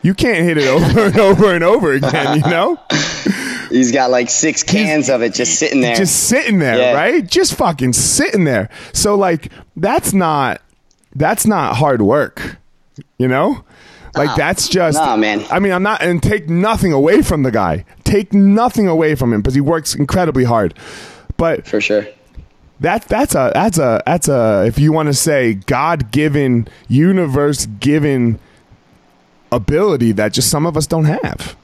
You 0.00 0.14
can't 0.14 0.44
hit 0.44 0.56
it 0.56 0.68
over 0.68 1.06
and 1.06 1.18
over 1.18 1.54
and 1.54 1.64
over 1.64 1.92
again. 1.92 2.36
You 2.36 2.50
know. 2.50 2.78
He's 3.68 3.92
got 3.92 4.10
like 4.10 4.30
six 4.30 4.62
cans 4.62 5.06
He's, 5.06 5.10
of 5.10 5.22
it 5.22 5.34
just 5.34 5.58
sitting 5.58 5.80
there. 5.80 5.96
Just 5.96 6.28
sitting 6.28 6.60
there, 6.60 6.78
yeah. 6.78 6.94
right? 6.94 7.26
Just 7.26 7.54
fucking 7.56 7.92
sitting 7.92 8.44
there. 8.44 8.70
So 8.92 9.16
like 9.16 9.50
that's 9.76 10.12
not 10.12 10.62
that's 11.14 11.46
not 11.46 11.76
hard 11.76 12.00
work. 12.00 12.58
You 13.18 13.28
know? 13.28 13.64
Like 14.16 14.36
that's 14.36 14.68
just 14.68 14.98
nah, 14.98 15.16
man. 15.16 15.44
I 15.50 15.58
mean, 15.58 15.72
I'm 15.72 15.82
not 15.82 16.02
and 16.02 16.22
take 16.22 16.48
nothing 16.48 16.92
away 16.92 17.22
from 17.22 17.42
the 17.42 17.50
guy. 17.50 17.84
Take 18.04 18.32
nothing 18.32 18.88
away 18.88 19.14
from 19.14 19.32
him 19.32 19.40
because 19.40 19.54
he 19.54 19.60
works 19.60 19.94
incredibly 19.94 20.44
hard. 20.44 20.74
But 21.36 21.66
for 21.66 21.80
sure, 21.80 22.06
that 22.80 23.06
that's 23.08 23.34
a 23.34 23.52
that's 23.54 23.78
a 23.78 24.02
that's 24.06 24.28
a 24.28 24.64
if 24.66 24.78
you 24.78 24.92
want 24.92 25.08
to 25.08 25.14
say 25.14 25.54
God 25.54 26.10
given, 26.10 26.68
universe 26.88 27.66
given 27.66 28.38
ability 29.52 30.12
that 30.12 30.32
just 30.32 30.50
some 30.50 30.66
of 30.66 30.76
us 30.76 30.86
don't 30.86 31.04
have. 31.04 31.56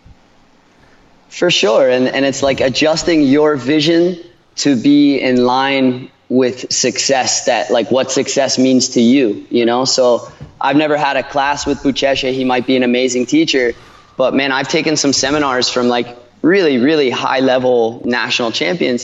For 1.28 1.50
sure, 1.50 1.88
and 1.88 2.08
and 2.08 2.24
it's 2.24 2.42
like 2.42 2.60
adjusting 2.60 3.22
your 3.22 3.56
vision 3.56 4.18
to 4.56 4.76
be 4.76 5.18
in 5.18 5.44
line 5.44 6.10
with 6.40 6.72
success 6.72 7.46
that 7.46 7.70
like 7.70 7.90
what 7.90 8.10
success 8.10 8.58
means 8.58 8.90
to 8.90 9.00
you 9.00 9.46
you 9.50 9.64
know? 9.66 9.84
So 9.84 10.30
i've 10.60 10.76
never 10.76 10.96
had 10.96 11.16
a 11.16 11.22
class 11.22 11.66
with 11.66 11.78
buchecha. 11.82 12.32
He 12.32 12.44
might 12.44 12.66
be 12.66 12.76
an 12.76 12.82
amazing 12.82 13.26
teacher 13.26 13.74
but 14.16 14.34
man 14.34 14.52
i've 14.52 14.68
taken 14.68 14.96
some 14.96 15.12
seminars 15.12 15.68
from 15.68 15.88
like 15.88 16.08
really 16.42 16.78
really 16.78 17.10
high 17.10 17.40
level 17.40 18.02
national 18.04 18.50
champions 18.52 19.02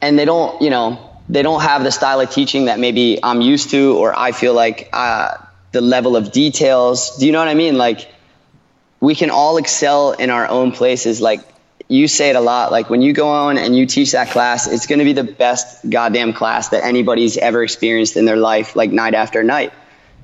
and 0.00 0.18
they 0.18 0.24
don't 0.24 0.60
you 0.62 0.70
know 0.70 0.86
they 1.28 1.42
don't 1.42 1.62
have 1.62 1.84
the 1.84 1.92
style 1.92 2.20
of 2.20 2.30
teaching 2.30 2.66
that 2.66 2.78
maybe 2.78 3.18
i'm 3.22 3.40
used 3.40 3.70
to 3.70 3.96
or 3.96 4.18
i 4.18 4.32
feel 4.32 4.54
like 4.54 4.88
uh, 4.92 5.34
the 5.72 5.80
level 5.80 6.16
of 6.16 6.32
details. 6.32 7.16
Do 7.16 7.26
you 7.26 7.32
know 7.32 7.38
what 7.38 7.48
i 7.48 7.54
mean? 7.54 7.76
Like 7.76 8.12
we 9.00 9.14
can 9.14 9.30
all 9.30 9.56
excel 9.56 10.12
in 10.12 10.30
our 10.30 10.46
own 10.48 10.72
places. 10.72 11.20
Like 11.20 11.40
you 11.90 12.06
say 12.06 12.30
it 12.30 12.36
a 12.36 12.40
lot. 12.40 12.70
Like 12.70 12.88
when 12.88 13.02
you 13.02 13.12
go 13.12 13.28
on 13.28 13.58
and 13.58 13.76
you 13.76 13.84
teach 13.84 14.12
that 14.12 14.30
class, 14.30 14.68
it's 14.68 14.86
going 14.86 15.00
to 15.00 15.04
be 15.04 15.12
the 15.12 15.24
best 15.24 15.90
goddamn 15.90 16.32
class 16.32 16.68
that 16.68 16.84
anybody's 16.84 17.36
ever 17.36 17.64
experienced 17.64 18.16
in 18.16 18.24
their 18.24 18.36
life, 18.36 18.76
like 18.76 18.92
night 18.92 19.14
after 19.14 19.42
night. 19.42 19.72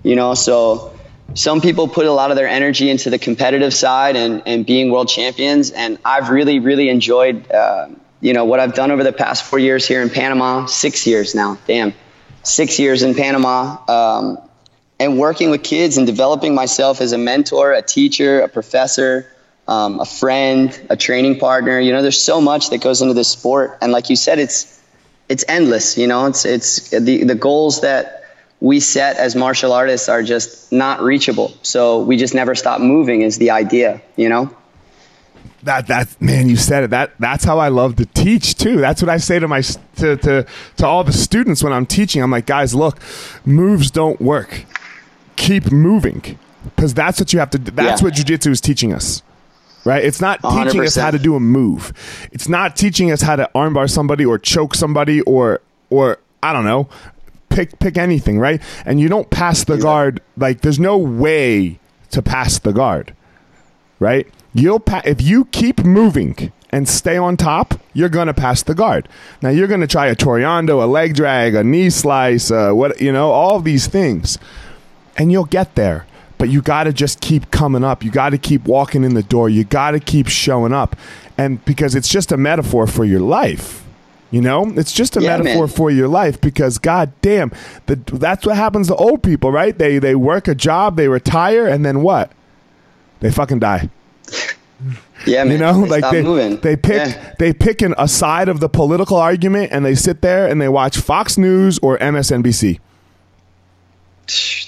You 0.04 0.14
know, 0.14 0.34
so 0.34 0.96
some 1.34 1.60
people 1.60 1.88
put 1.88 2.06
a 2.06 2.12
lot 2.12 2.30
of 2.30 2.36
their 2.36 2.46
energy 2.46 2.88
into 2.88 3.10
the 3.10 3.18
competitive 3.18 3.74
side 3.74 4.14
and, 4.14 4.44
and 4.46 4.64
being 4.64 4.92
world 4.92 5.08
champions. 5.08 5.72
And 5.72 5.98
I've 6.04 6.30
really, 6.30 6.60
really 6.60 6.88
enjoyed, 6.88 7.50
uh, 7.50 7.88
you 8.20 8.32
know, 8.32 8.44
what 8.44 8.60
I've 8.60 8.74
done 8.74 8.92
over 8.92 9.02
the 9.02 9.12
past 9.12 9.42
four 9.42 9.58
years 9.58 9.88
here 9.88 10.02
in 10.02 10.08
Panama, 10.08 10.66
six 10.66 11.04
years 11.04 11.34
now, 11.34 11.58
damn, 11.66 11.94
six 12.44 12.78
years 12.78 13.02
in 13.02 13.16
Panama. 13.16 13.76
Um, 13.88 14.38
and 15.00 15.18
working 15.18 15.50
with 15.50 15.64
kids 15.64 15.96
and 15.96 16.06
developing 16.06 16.54
myself 16.54 17.00
as 17.00 17.10
a 17.10 17.18
mentor, 17.18 17.72
a 17.72 17.82
teacher, 17.82 18.40
a 18.40 18.48
professor, 18.48 19.26
um, 19.68 20.00
a 20.00 20.04
friend, 20.04 20.86
a 20.90 20.96
training 20.96 21.38
partner. 21.38 21.78
You 21.80 21.92
know, 21.92 22.02
there's 22.02 22.20
so 22.20 22.40
much 22.40 22.70
that 22.70 22.78
goes 22.78 23.02
into 23.02 23.14
this 23.14 23.28
sport, 23.28 23.78
and 23.80 23.92
like 23.92 24.10
you 24.10 24.16
said, 24.16 24.38
it's 24.38 24.80
it's 25.28 25.44
endless. 25.48 25.98
You 25.98 26.06
know, 26.06 26.26
it's 26.26 26.44
it's 26.44 26.90
the 26.90 27.24
the 27.24 27.34
goals 27.34 27.80
that 27.80 28.24
we 28.60 28.80
set 28.80 29.16
as 29.16 29.36
martial 29.36 29.72
artists 29.72 30.08
are 30.08 30.22
just 30.22 30.72
not 30.72 31.02
reachable. 31.02 31.52
So 31.62 32.02
we 32.02 32.16
just 32.16 32.34
never 32.34 32.54
stop 32.54 32.80
moving. 32.80 33.22
Is 33.22 33.38
the 33.38 33.50
idea? 33.50 34.00
You 34.16 34.28
know. 34.28 34.56
That 35.62 35.88
that 35.88 36.20
man, 36.22 36.48
you 36.48 36.56
said 36.56 36.84
it. 36.84 36.90
That 36.90 37.12
that's 37.18 37.44
how 37.44 37.58
I 37.58 37.68
love 37.68 37.96
to 37.96 38.06
teach 38.06 38.54
too. 38.54 38.76
That's 38.76 39.02
what 39.02 39.08
I 39.08 39.16
say 39.16 39.40
to 39.40 39.48
my 39.48 39.62
to 39.62 40.16
to 40.16 40.46
to 40.76 40.86
all 40.86 41.02
the 41.02 41.12
students 41.12 41.62
when 41.64 41.72
I'm 41.72 41.86
teaching. 41.86 42.22
I'm 42.22 42.30
like, 42.30 42.46
guys, 42.46 42.72
look, 42.72 43.00
moves 43.44 43.90
don't 43.90 44.20
work. 44.20 44.64
Keep 45.34 45.72
moving 45.72 46.38
because 46.62 46.94
that's 46.94 47.18
what 47.18 47.32
you 47.32 47.40
have 47.40 47.50
to. 47.50 47.58
Do. 47.58 47.72
That's 47.72 48.00
yeah. 48.00 48.04
what 48.04 48.14
jujitsu 48.14 48.52
is 48.52 48.60
teaching 48.60 48.92
us 48.92 49.22
right? 49.86 50.04
It's 50.04 50.20
not 50.20 50.42
100%. 50.42 50.64
teaching 50.64 50.80
us 50.82 50.96
how 50.96 51.10
to 51.10 51.18
do 51.18 51.34
a 51.36 51.40
move. 51.40 51.92
It's 52.32 52.48
not 52.48 52.76
teaching 52.76 53.10
us 53.10 53.22
how 53.22 53.36
to 53.36 53.48
armbar 53.54 53.88
somebody 53.88 54.26
or 54.26 54.38
choke 54.38 54.74
somebody 54.74 55.20
or 55.22 55.60
or 55.88 56.18
I 56.42 56.52
don't 56.52 56.64
know, 56.64 56.88
pick 57.48 57.78
pick 57.78 57.96
anything, 57.96 58.38
right? 58.38 58.60
And 58.84 59.00
you 59.00 59.08
don't 59.08 59.30
pass 59.30 59.64
the 59.64 59.78
guard 59.78 60.20
like 60.36 60.60
there's 60.60 60.80
no 60.80 60.98
way 60.98 61.78
to 62.10 62.20
pass 62.20 62.58
the 62.58 62.72
guard. 62.72 63.14
Right? 63.98 64.26
You'll 64.52 64.80
pa- 64.80 65.02
if 65.06 65.22
you 65.22 65.46
keep 65.46 65.84
moving 65.84 66.52
and 66.70 66.88
stay 66.88 67.16
on 67.16 67.36
top, 67.36 67.80
you're 67.94 68.08
going 68.10 68.26
to 68.26 68.34
pass 68.34 68.62
the 68.62 68.74
guard. 68.74 69.08
Now 69.40 69.48
you're 69.50 69.68
going 69.68 69.80
to 69.80 69.86
try 69.86 70.06
a 70.08 70.14
toreando, 70.16 70.82
a 70.82 70.86
leg 70.86 71.14
drag, 71.14 71.54
a 71.54 71.62
knee 71.64 71.88
slice, 71.90 72.50
uh, 72.50 72.72
what 72.72 73.00
you 73.00 73.12
know, 73.12 73.30
all 73.30 73.60
these 73.60 73.86
things. 73.86 74.38
and 75.16 75.32
you'll 75.32 75.46
get 75.46 75.74
there. 75.76 76.04
But 76.38 76.50
you 76.50 76.60
got 76.62 76.84
to 76.84 76.92
just 76.92 77.20
keep 77.20 77.50
coming 77.50 77.82
up. 77.82 78.04
You 78.04 78.10
got 78.10 78.30
to 78.30 78.38
keep 78.38 78.64
walking 78.66 79.04
in 79.04 79.14
the 79.14 79.22
door. 79.22 79.48
You 79.48 79.64
got 79.64 79.92
to 79.92 80.00
keep 80.00 80.28
showing 80.28 80.72
up. 80.72 80.94
And 81.38 81.64
because 81.64 81.94
it's 81.94 82.08
just 82.08 82.30
a 82.32 82.36
metaphor 82.36 82.86
for 82.86 83.04
your 83.04 83.20
life. 83.20 83.84
You 84.30 84.40
know, 84.40 84.66
it's 84.76 84.92
just 84.92 85.16
a 85.16 85.22
Yeah, 85.22 85.38
metaphor 85.38 85.66
man. 85.66 85.74
for 85.74 85.90
your 85.90 86.08
life 86.08 86.40
because 86.40 86.78
god 86.78 87.12
damn, 87.22 87.52
the, 87.86 87.94
that's 87.94 88.44
what 88.44 88.56
happens 88.56 88.88
to 88.88 88.96
old 88.96 89.22
people, 89.22 89.52
right? 89.52 89.76
They 89.78 89.98
they 90.00 90.14
work 90.16 90.48
a 90.48 90.54
job, 90.54 90.96
they 90.96 91.06
retire 91.08 91.66
and 91.68 91.86
then 91.86 92.02
what? 92.02 92.32
They 93.20 93.30
fucking 93.30 93.60
die. 93.60 93.88
Yeah, 95.26 95.44
man. 95.44 95.52
You 95.52 95.58
know, 95.58 95.82
They 95.82 95.88
like 96.00 96.10
they 96.12 96.22
moving. 96.22 96.56
they 96.60 96.76
pick 96.76 97.06
Yeah. 97.08 97.34
they 97.38 97.52
pick 97.52 97.80
an, 97.82 97.94
a 97.96 98.08
side 98.08 98.48
of 98.48 98.60
the 98.60 98.68
political 98.68 99.16
argument 99.16 99.70
and 99.72 99.84
they 99.86 99.94
sit 99.94 100.22
there 100.22 100.46
and 100.48 100.60
they 100.60 100.68
watch 100.68 100.98
Fox 100.98 101.38
News 101.38 101.78
or 101.78 101.96
MSNBC. 101.98 102.80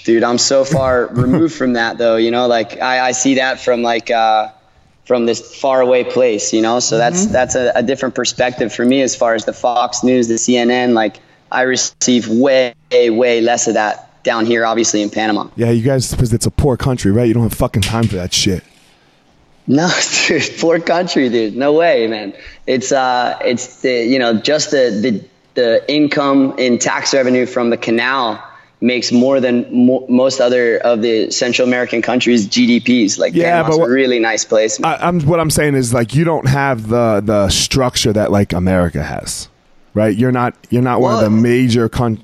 Dude 0.03 0.23
i'm 0.23 0.37
so 0.37 0.63
far 0.63 1.07
removed 1.11 1.53
from 1.55 1.73
that 1.73 1.97
though 1.97 2.15
you 2.15 2.31
know 2.31 2.47
like 2.47 2.79
i, 2.81 3.07
I 3.07 3.11
see 3.11 3.35
that 3.35 3.59
from 3.59 3.81
like 3.81 4.09
uh, 4.09 4.49
from 5.05 5.25
this 5.25 5.59
far 5.59 5.81
away 5.81 6.03
place 6.03 6.53
you 6.53 6.61
know 6.61 6.79
so 6.79 6.97
that's 6.97 7.23
Mm-hmm. 7.23 7.33
that's 7.33 7.55
a, 7.55 7.71
a 7.75 7.83
different 7.83 8.15
perspective 8.15 8.73
for 8.73 8.85
me 8.85 9.01
as 9.01 9.15
far 9.15 9.33
as 9.35 9.45
the 9.45 9.53
fox 9.53 10.03
news 10.03 10.27
the 10.27 10.35
cnn 10.35 10.93
like 10.93 11.19
i 11.51 11.63
receive 11.63 12.27
way 12.29 12.73
way 12.91 13.41
less 13.41 13.67
of 13.67 13.73
that 13.73 14.05
down 14.23 14.45
here 14.45 14.65
obviously 14.65 15.01
in 15.01 15.09
panama 15.09 15.47
Yeah, 15.55 15.71
you 15.71 15.81
guys 15.83 16.11
because 16.11 16.33
it's 16.33 16.45
a 16.45 16.51
poor 16.51 16.75
country, 16.75 17.09
right? 17.11 17.25
You 17.27 17.33
don't 17.33 17.43
have 17.43 17.53
fucking 17.53 17.81
time 17.83 18.03
for 18.03 18.15
that 18.17 18.33
shit. 18.33 18.63
no 19.65 19.89
dude 20.27 20.43
poor 20.59 20.79
country 20.79 21.29
dude 21.29 21.55
no 21.55 21.73
way 21.73 22.05
man 22.07 22.33
it's 22.67 22.91
uh 22.91 23.37
it's 23.43 23.81
the 23.81 24.03
you 24.05 24.19
know 24.19 24.33
just 24.39 24.71
the 24.71 24.89
the, 25.01 25.25
the 25.55 25.91
income 25.93 26.55
in 26.59 26.77
tax 26.79 27.13
revenue 27.13 27.45
from 27.45 27.69
the 27.69 27.77
canal 27.77 28.43
makes 28.81 29.11
more 29.11 29.39
than 29.41 29.85
mo- 29.87 30.05
most 30.07 30.39
other 30.39 30.77
of 30.77 31.01
the 31.01 31.31
Central 31.31 31.67
American 31.67 32.01
countries' 32.01 32.47
GDPs. 32.47 33.19
Like, 33.19 33.33
Yeah, 33.35 33.51
Panama's 33.51 33.75
but 33.75 33.79
what- 33.81 33.89
a 33.89 33.93
really 33.93 34.19
nice 34.19 34.45
place. 34.45 34.79
I, 34.83 34.95
I'm 34.95 35.19
what 35.21 35.39
I'm 35.39 35.49
saying 35.49 35.75
is 35.75 35.93
like 35.93 36.15
you 36.15 36.23
don't 36.23 36.47
have 36.47 36.87
the 36.87 37.21
the 37.23 37.49
structure 37.49 38.13
that 38.13 38.31
like 38.31 38.53
America 38.53 39.03
has, 39.03 39.49
right? 39.93 40.15
You're 40.15 40.31
not 40.31 40.55
you're 40.69 40.81
not 40.81 41.01
one 41.01 41.15
of 41.15 41.21
the 41.21 41.29
major 41.29 41.89
con. 41.89 42.23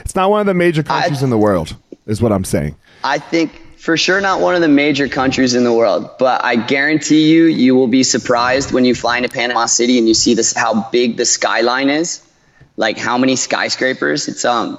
It's 0.00 0.16
not 0.16 0.30
one 0.30 0.40
of 0.40 0.46
the 0.46 0.54
major 0.54 0.82
countries 0.82 1.22
in 1.22 1.30
the 1.30 1.38
world, 1.38 1.76
is 2.06 2.20
what 2.20 2.32
I'm 2.32 2.44
saying. 2.44 2.74
I 3.04 3.18
think 3.18 3.60
for 3.78 3.96
sure 3.96 4.20
not 4.20 4.40
one 4.40 4.54
of 4.54 4.60
the 4.60 4.68
major 4.68 5.08
countries 5.08 5.54
in 5.54 5.62
the 5.64 5.72
world, 5.72 6.10
but 6.18 6.44
I 6.44 6.56
guarantee 6.56 7.32
you, 7.32 7.44
you 7.44 7.74
will 7.74 7.88
be 7.88 8.02
surprised 8.02 8.72
when 8.72 8.84
you 8.84 8.94
fly 8.94 9.16
into 9.18 9.28
Panama 9.28 9.66
City 9.66 9.98
and 9.98 10.06
you 10.08 10.14
see 10.14 10.34
this 10.34 10.52
how 10.52 10.88
big 10.90 11.16
the 11.16 11.24
skyline 11.24 11.90
is, 11.90 12.22
like 12.76 12.98
how 12.98 13.18
many 13.18 13.34
skyscrapers. 13.36 14.26
It's 14.28 14.44
um, 14.44 14.78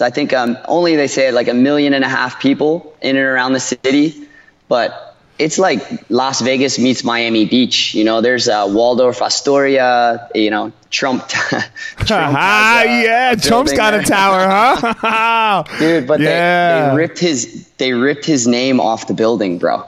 it's 0.00 0.12
I 0.12 0.14
think 0.14 0.32
um 0.32 0.58
only 0.66 0.96
they 0.96 1.08
say 1.08 1.30
like 1.30 1.48
a 1.48 1.54
million 1.54 1.94
and 1.94 2.04
a 2.04 2.08
half 2.08 2.40
people 2.40 2.96
in 3.00 3.16
and 3.16 3.24
around 3.24 3.52
the 3.52 3.60
city, 3.60 4.26
but 4.68 5.16
it's 5.38 5.58
like 5.58 6.10
Las 6.10 6.40
Vegas 6.40 6.78
meets 6.78 7.02
Miami 7.02 7.46
Beach. 7.46 7.94
You 7.94 8.04
know, 8.04 8.20
there's 8.20 8.48
uh, 8.48 8.66
Waldorf 8.70 9.22
Astoria. 9.22 10.28
You 10.34 10.50
know, 10.50 10.72
Trump. 10.90 11.28
Trump 11.28 11.64
Ah, 12.10 12.82
has, 12.86 12.86
uh, 12.86 13.08
yeah, 13.08 13.34
Trump's 13.34 13.72
got 13.72 13.94
a 13.94 14.02
tower, 14.02 14.46
huh? 14.48 15.64
Dude, 15.78 16.06
but 16.06 16.20
yeah. 16.20 16.84
they, 16.84 16.90
they 16.90 16.96
ripped 16.96 17.18
his 17.18 17.68
they 17.78 17.92
ripped 17.92 18.24
his 18.24 18.46
name 18.46 18.80
off 18.80 19.06
the 19.06 19.14
building, 19.14 19.58
bro. 19.58 19.84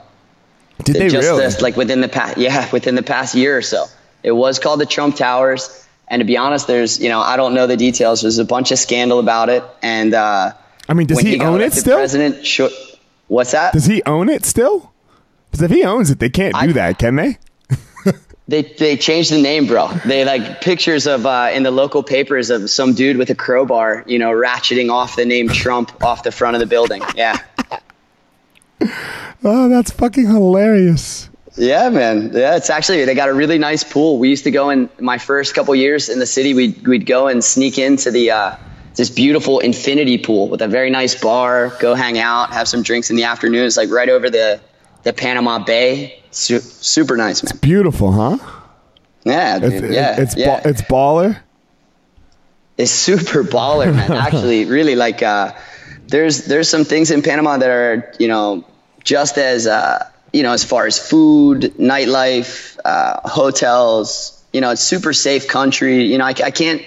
Did 0.83 0.95
they 0.95 1.09
just 1.09 1.27
really? 1.27 1.43
this, 1.43 1.61
like 1.61 1.77
within 1.77 2.01
the 2.01 2.09
past 2.09 2.37
yeah, 2.37 2.69
within 2.71 2.95
the 2.95 3.03
past 3.03 3.35
year 3.35 3.57
or 3.57 3.61
so. 3.61 3.85
It 4.23 4.31
was 4.31 4.57
called 4.57 4.79
the 4.79 4.85
Trump 4.85 5.17
Towers. 5.17 5.82
And 6.07 6.19
to 6.19 6.25
be 6.25 6.37
honest, 6.37 6.67
there's 6.67 6.99
you 6.99 7.09
know, 7.09 7.19
I 7.21 7.37
don't 7.37 7.53
know 7.53 7.67
the 7.67 7.77
details. 7.77 8.21
There's 8.21 8.37
a 8.39 8.45
bunch 8.45 8.71
of 8.71 8.79
scandal 8.79 9.19
about 9.19 9.49
it. 9.49 9.63
And 9.81 10.13
uh 10.13 10.53
I 10.89 10.93
mean, 10.93 11.07
does 11.07 11.17
when 11.17 11.25
he, 11.25 11.39
own 11.39 11.61
it 11.61 11.73
still? 11.73 11.97
President 11.97 12.45
sho- 12.45 12.69
what's 13.27 13.51
that? 13.51 13.73
Does 13.73 13.85
he 13.85 14.03
own 14.05 14.29
it 14.29 14.45
still? 14.45 14.91
Because 15.49 15.63
if 15.63 15.71
he 15.71 15.83
owns 15.83 16.09
it, 16.11 16.19
they 16.19 16.29
can't 16.29 16.53
do 16.53 16.69
I- 16.69 16.73
that, 16.73 16.97
can 16.99 17.15
they? 17.15 17.37
They 18.45 18.61
they 18.61 18.97
changed 18.97 19.31
the 19.31 19.41
name, 19.41 19.67
bro. 19.67 19.87
They 20.05 20.25
like 20.25 20.59
pictures 20.59 21.07
of 21.07 21.25
uh, 21.25 21.51
in 21.53 21.63
the 21.63 21.71
local 21.71 22.03
papers 22.03 22.49
of 22.49 22.69
some 22.69 22.93
dude 22.93 23.15
with 23.15 23.29
a 23.29 23.35
crowbar, 23.35 24.03
you 24.05 24.19
know, 24.19 24.31
ratcheting 24.31 24.91
off 24.91 25.15
the 25.15 25.25
name 25.25 25.47
Trump 25.47 26.03
off 26.03 26.23
the 26.23 26.31
front 26.31 26.57
of 26.57 26.59
the 26.59 26.65
building. 26.65 27.01
Yeah. 27.15 27.37
Oh, 29.45 29.67
that's 29.69 29.91
fucking 29.91 30.27
hilarious. 30.27 31.29
Yeah, 31.55 31.89
man. 31.89 32.31
Yeah, 32.33 32.55
it's 32.55 32.69
actually 32.69 33.05
they 33.05 33.15
got 33.15 33.29
a 33.29 33.33
really 33.33 33.57
nice 33.57 33.83
pool. 33.83 34.17
We 34.17 34.29
used 34.29 34.45
to 34.45 34.51
go 34.51 34.69
in 34.69 34.89
my 34.99 35.17
first 35.17 35.53
couple 35.53 35.75
years 35.75 36.09
in 36.09 36.19
the 36.19 36.25
city. 36.25 36.53
We'd 36.53 36.87
we'd 36.87 37.05
go 37.05 37.27
and 37.27 37.43
sneak 37.43 37.77
into 37.77 38.09
the 38.11 38.31
uh, 38.31 38.55
this 38.95 39.09
beautiful 39.09 39.59
infinity 39.59 40.17
pool 40.17 40.49
with 40.49 40.61
a 40.61 40.67
very 40.67 40.89
nice 40.89 41.19
bar. 41.19 41.69
Go 41.79 41.93
hang 41.93 42.17
out, 42.17 42.51
have 42.53 42.67
some 42.67 42.81
drinks 42.81 43.09
in 43.09 43.15
the 43.15 43.25
afternoon. 43.25 43.65
It's 43.65 43.77
like 43.77 43.91
right 43.91 44.09
over 44.09 44.29
the 44.29 44.61
the 45.03 45.13
Panama 45.13 45.59
Bay. 45.59 46.23
Su- 46.31 46.59
super 46.59 47.17
nice, 47.17 47.43
man. 47.43 47.59
Beautiful, 47.61 48.11
huh? 48.11 48.37
Yeah, 49.23 49.59
dude. 49.59 49.73
It's, 49.73 49.95
yeah, 49.95 50.21
it's, 50.21 50.35
yeah. 50.35 50.61
ba- 50.61 50.69
it's 50.69 50.81
baller. 50.81 51.39
It's 52.77 52.91
super 52.91 53.43
baller, 53.43 53.93
man. 53.93 54.11
Actually, 54.11 54.65
really 54.65 54.95
like 54.95 55.21
uh, 55.21 55.53
there's 56.07 56.45
there's 56.45 56.67
some 56.67 56.83
things 56.83 57.11
in 57.11 57.21
Panama 57.21 57.57
that 57.57 57.69
are 57.69 58.13
you 58.19 58.27
know 58.27 58.65
just 59.03 59.37
as 59.37 59.67
uh, 59.67 60.09
you 60.33 60.43
know 60.43 60.51
as 60.51 60.63
far 60.63 60.85
as 60.85 60.99
food, 60.99 61.61
nightlife, 61.77 62.77
uh, 62.83 63.27
hotels. 63.27 64.39
You 64.51 64.61
know, 64.61 64.71
it's 64.71 64.81
super 64.81 65.13
safe 65.13 65.47
country. 65.47 66.05
You 66.05 66.17
know, 66.17 66.25
I, 66.25 66.35
I 66.43 66.51
can't 66.51 66.83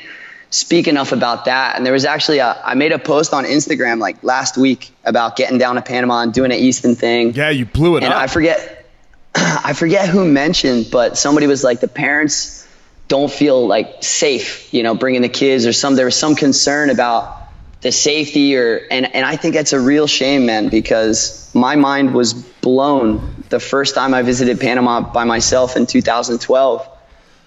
speak 0.50 0.88
enough 0.88 1.12
about 1.12 1.46
that. 1.46 1.76
And 1.76 1.85
there 1.85 1.92
was 1.92 2.04
actually 2.04 2.38
a, 2.38 2.61
I 2.64 2.74
made 2.74 2.92
a 2.92 2.98
post 2.98 3.32
on 3.32 3.44
Instagram 3.44 3.98
like 3.98 4.22
last 4.22 4.56
week 4.56 4.92
about 5.04 5.37
getting 5.37 5.59
down 5.59 5.76
to 5.76 5.82
Panama 5.82 6.22
and 6.22 6.32
doing 6.32 6.52
an 6.52 6.59
Easton 6.59 6.94
thing. 6.94 7.35
Yeah, 7.35 7.50
you 7.50 7.66
blew 7.66 7.96
it 7.96 8.04
And 8.04 8.12
up. 8.12 8.20
I 8.20 8.26
forget, 8.26 8.87
I 9.35 9.72
forget 9.72 10.09
who 10.09 10.24
mentioned, 10.24 10.88
but 10.90 11.18
somebody 11.18 11.46
was 11.46 11.64
like, 11.64 11.80
the 11.80 11.88
parents 11.88 12.66
don't 13.09 13.30
feel 13.30 13.66
like 13.66 14.02
safe, 14.02 14.72
you 14.72 14.82
know, 14.82 14.94
bringing 14.94 15.22
the 15.22 15.28
kids 15.28 15.66
or 15.66 15.72
some, 15.72 15.94
there 15.94 16.06
was 16.06 16.16
some 16.16 16.35
concern 16.35 16.90
about 16.90 17.45
the 17.80 17.92
safety 17.92 18.56
or, 18.56 18.80
and, 18.90 19.14
and 19.14 19.24
I 19.24 19.36
think 19.36 19.54
that's 19.54 19.72
a 19.72 19.80
real 19.80 20.06
shame, 20.06 20.46
man, 20.46 20.68
because 20.68 21.50
my 21.54 21.76
mind 21.76 22.14
was 22.14 22.34
blown 22.34 23.44
the 23.48 23.60
first 23.60 23.94
time 23.94 24.14
I 24.14 24.22
visited 24.22 24.60
Panama 24.60 25.00
by 25.00 25.24
myself 25.24 25.76
in 25.76 25.86
2012. 25.86 26.88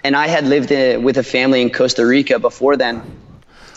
And 0.03 0.15
I 0.15 0.27
had 0.27 0.45
lived 0.45 0.71
in, 0.71 1.03
with 1.03 1.17
a 1.17 1.23
family 1.23 1.61
in 1.61 1.71
Costa 1.71 2.05
Rica 2.05 2.39
before 2.39 2.77
then. 2.77 3.01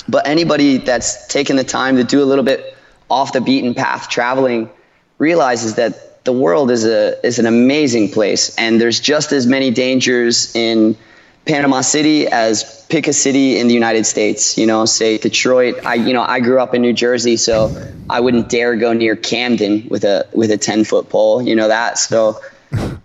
But 0.09 0.27
anybody 0.27 0.79
that's 0.79 1.27
taken 1.27 1.57
the 1.57 1.65
time 1.65 1.97
to 1.97 2.05
do 2.05 2.23
a 2.23 2.27
little 2.27 2.45
bit 2.45 2.77
off 3.11 3.33
the 3.33 3.41
beaten 3.41 3.75
path 3.75 4.09
traveling 4.09 4.71
realizes 5.19 5.77
that 5.77 6.25
the 6.25 6.33
world 6.33 6.71
is 6.71 6.85
a 6.85 7.25
is 7.27 7.39
an 7.39 7.47
amazing 7.47 8.11
place, 8.11 8.57
and 8.57 8.81
there's 8.81 9.01
just 9.01 9.33
as 9.33 9.47
many 9.47 9.71
dangers 9.71 10.55
in 10.55 10.97
Panama 11.45 11.81
City 11.81 12.27
as 12.29 12.85
pick 12.89 13.09
a 13.09 13.13
city 13.13 13.59
in 13.59 13.67
the 13.69 13.75
United 13.75 14.07
States. 14.07 14.57
You 14.57 14.67
know, 14.67 14.85
say 14.85 15.19
Detroit. 15.19 15.85
I 15.85 15.95
you 15.95 16.13
know 16.15 16.23
I 16.23 16.41
grew 16.41 16.61
up 16.61 16.75
in 16.75 16.83
New 16.83 16.93
Jersey, 16.93 17.37
so 17.37 17.75
I 18.09 18.21
wouldn't 18.21 18.49
dare 18.49 18.77
go 18.77 18.93
near 18.93 19.17
Camden 19.17 19.87
with 19.89 20.05
a 20.05 20.27
with 20.33 20.51
a 20.51 20.57
ten 20.59 20.85
foot 20.85 21.09
pole. 21.09 21.43
You 21.43 21.57
know 21.57 21.69
that. 21.69 21.99
So 21.99 22.41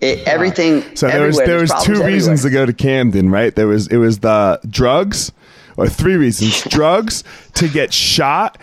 it, 0.02 0.28
everything. 0.28 0.96
So 0.96 1.08
there 1.08 1.26
was 1.26 1.38
there 1.38 1.60
was 1.60 1.72
two 1.72 1.94
problems 1.94 2.02
reasons 2.14 2.46
everywhere. 2.46 2.66
to 2.68 2.72
go 2.72 2.78
to 2.78 2.84
Camden, 2.84 3.30
right? 3.32 3.56
There 3.56 3.68
was 3.68 3.88
it 3.88 3.98
was 3.98 4.20
the 4.20 4.60
drugs, 4.70 5.32
or 5.76 5.88
three 5.88 6.16
reasons: 6.16 6.62
drugs 6.70 7.24
to 7.56 7.68
get 7.68 7.92
shot, 7.92 8.60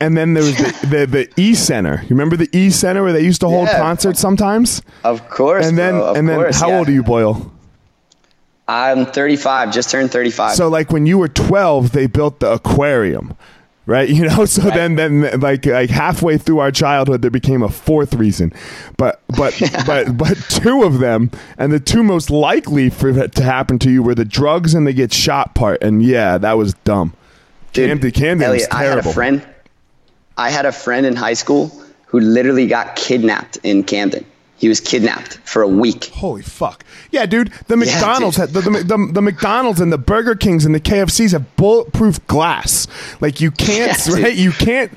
and 0.00 0.16
then 0.18 0.34
there 0.34 0.44
was 0.44 0.56
the 0.58 0.86
the, 0.90 1.06
the 1.06 1.40
E 1.40 1.54
Center. 1.54 2.00
You 2.02 2.08
remember 2.10 2.36
the 2.36 2.50
E 2.54 2.68
Center 2.68 3.02
where 3.02 3.12
they 3.14 3.24
used 3.24 3.40
to 3.40 3.48
hold 3.48 3.68
Yeah. 3.68 3.78
concerts 3.78 4.20
sometimes? 4.20 4.82
Of 5.02 5.30
course, 5.30 5.66
And 5.66 5.78
then 5.78 5.94
and 5.94 6.28
then 6.28 6.36
course, 6.40 6.60
how 6.60 6.68
yeah. 6.68 6.78
old 6.78 6.88
are 6.88 6.92
you, 6.92 7.02
Boyle? 7.02 7.50
I'm 8.66 9.06
35. 9.06 9.72
Just 9.72 9.90
turned 9.90 10.10
35. 10.10 10.54
So 10.54 10.68
like 10.68 10.90
when 10.90 11.06
you 11.06 11.18
were 11.18 11.28
12, 11.28 11.92
they 11.92 12.06
built 12.06 12.40
the 12.40 12.52
aquarium. 12.52 13.36
Right, 13.86 14.08
you 14.08 14.26
know. 14.26 14.46
So 14.54 14.62
then, 14.62 14.94
then, 14.94 15.40
like, 15.40 15.66
like 15.66 15.90
halfway 15.90 16.38
through 16.38 16.60
our 16.60 16.70
childhood, 16.70 17.20
there 17.20 17.30
became 17.30 17.62
a 17.62 17.68
fourth 17.68 18.14
reason, 18.14 18.50
but, 18.96 19.20
but, 19.36 19.60
but, 19.86 20.16
but 20.16 20.38
two 20.48 20.84
of 20.84 21.00
them, 21.00 21.30
and 21.58 21.70
the 21.70 21.80
two 21.80 22.02
most 22.02 22.30
likely 22.30 22.88
for 22.88 23.12
that 23.12 23.34
to 23.34 23.42
happen 23.42 23.78
to 23.80 23.90
you 23.90 24.02
were 24.02 24.14
the 24.14 24.24
drugs 24.24 24.72
and 24.72 24.86
the 24.86 24.94
get 24.94 25.12
shot 25.12 25.54
part. 25.54 25.82
And 25.82 26.02
yeah, 26.02 26.38
that 26.38 26.54
was 26.54 26.72
dumb. 26.84 27.12
Dude, 27.74 27.90
Camden, 27.90 28.10
Camden 28.12 28.48
Eliot, 28.48 28.68
I 28.72 28.84
had 28.84 28.98
a 28.98 29.02
friend. 29.02 29.46
I 30.38 30.48
had 30.48 30.64
a 30.64 30.72
friend 30.72 31.04
in 31.04 31.14
high 31.14 31.34
school 31.34 31.70
who 32.06 32.20
literally 32.20 32.66
got 32.66 32.96
kidnapped 32.96 33.58
in 33.58 33.82
Camden. 33.82 34.24
He 34.64 34.68
was 34.70 34.80
kidnapped 34.80 35.34
for 35.46 35.60
a 35.60 35.68
week. 35.68 36.06
Holy 36.06 36.40
fuck! 36.40 36.86
Yeah, 37.10 37.26
dude. 37.26 37.52
The 37.66 37.76
McDonald's 37.76 38.38
dude. 38.38 38.48
had 38.48 38.62
the, 38.64 38.70
the, 38.70 38.82
the, 38.82 39.08
the 39.12 39.20
McDonald's 39.20 39.78
and 39.78 39.92
the 39.92 39.98
Burger 39.98 40.34
Kings 40.34 40.64
and 40.64 40.74
the 40.74 40.80
KFCs 40.80 41.32
have 41.32 41.54
bulletproof 41.56 42.26
glass. 42.28 42.88
Like 43.20 43.42
you 43.42 43.50
can't, 43.66 43.98
Yeah, 43.98 44.14
dude. 44.14 44.24
right? 44.24 44.34
You 44.34 44.52
can't. 44.52 44.90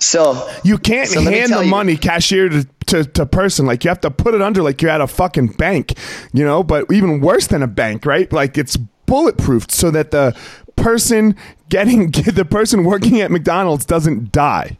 So 0.00 0.50
You 0.64 0.78
can't 0.78 1.08
So 1.08 1.20
hand 1.22 1.52
the 1.52 1.62
you- 1.64 1.70
money 1.70 1.96
cashier 1.96 2.48
to, 2.48 2.66
to, 2.86 3.04
to 3.04 3.24
person. 3.24 3.66
Like 3.66 3.84
you 3.84 3.88
have 3.88 4.00
to 4.00 4.10
put 4.10 4.34
it 4.34 4.42
under 4.42 4.64
like 4.64 4.82
you're 4.82 4.90
at 4.90 5.00
a 5.00 5.06
fucking 5.06 5.52
bank, 5.52 5.96
you 6.32 6.44
know, 6.44 6.64
but 6.64 6.90
even 6.90 7.20
worse 7.20 7.46
than 7.46 7.62
a 7.62 7.68
bank, 7.68 8.04
right? 8.04 8.32
Like 8.32 8.58
it's 8.58 8.76
bulletproof 9.06 9.70
so 9.70 9.92
that 9.92 10.10
the 10.10 10.36
person 10.74 11.36
getting 11.68 12.10
the 12.10 12.44
person 12.44 12.82
working 12.82 13.20
at 13.20 13.30
McDonald's 13.30 13.84
doesn't 13.84 14.32
die. 14.32 14.76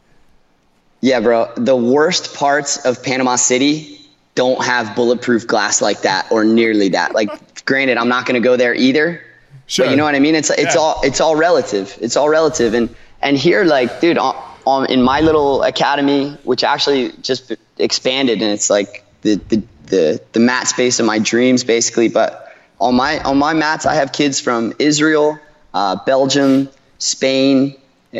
Yeah, 1.02 1.20
bro. 1.20 1.52
The 1.56 1.76
worst 1.76 2.34
parts 2.34 2.84
of 2.84 3.00
Panama 3.00 3.36
City 3.36 4.00
don't 4.34 4.64
have 4.64 4.94
bulletproof 4.96 5.46
glass 5.46 5.80
like 5.80 6.02
that 6.02 6.30
or 6.30 6.44
nearly 6.44 6.88
that. 6.90 7.14
Like, 7.14 7.64
granted, 7.64 7.96
I'm 7.98 8.08
not 8.08 8.26
going 8.26 8.40
to 8.40 8.46
go 8.46 8.56
there 8.56 8.74
either. 8.74 9.20
Sure. 9.66 9.86
But 9.86 9.90
you 9.92 9.96
know 9.96 10.04
what 10.04 10.14
I 10.14 10.18
mean? 10.20 10.34
It's 10.34 10.50
it's 10.50 10.74
Yeah. 10.74 10.80
all 10.80 11.00
it's 11.04 11.20
all 11.20 11.36
relative. 11.36 11.96
It's 12.00 12.16
all 12.16 12.28
relative. 12.28 12.74
And 12.74 12.94
and 13.22 13.38
here, 13.38 13.64
like, 13.64 14.00
dude, 14.00 14.18
on, 14.18 14.34
on 14.66 14.86
in 14.90 15.02
my 15.02 15.20
little 15.20 15.62
academy, 15.62 16.36
which 16.44 16.62
actually 16.64 17.12
just 17.22 17.52
expanded, 17.78 18.42
and 18.42 18.50
it's 18.52 18.68
like 18.68 19.04
the 19.22 19.36
the 19.48 19.62
the, 19.86 20.20
the 20.32 20.40
mat 20.40 20.66
space 20.68 21.00
of 21.00 21.06
my 21.06 21.18
dreams, 21.18 21.64
basically. 21.64 22.08
But 22.08 22.54
on 22.80 22.94
my 22.94 23.20
on 23.22 23.38
my 23.38 23.54
mats, 23.54 23.86
I 23.86 23.94
have 23.94 24.12
kids 24.12 24.38
from 24.40 24.74
Israel, 24.78 25.38
uh, 25.72 25.96
Belgium, 26.04 26.68
Spain, 26.98 27.74
uh, 28.14 28.18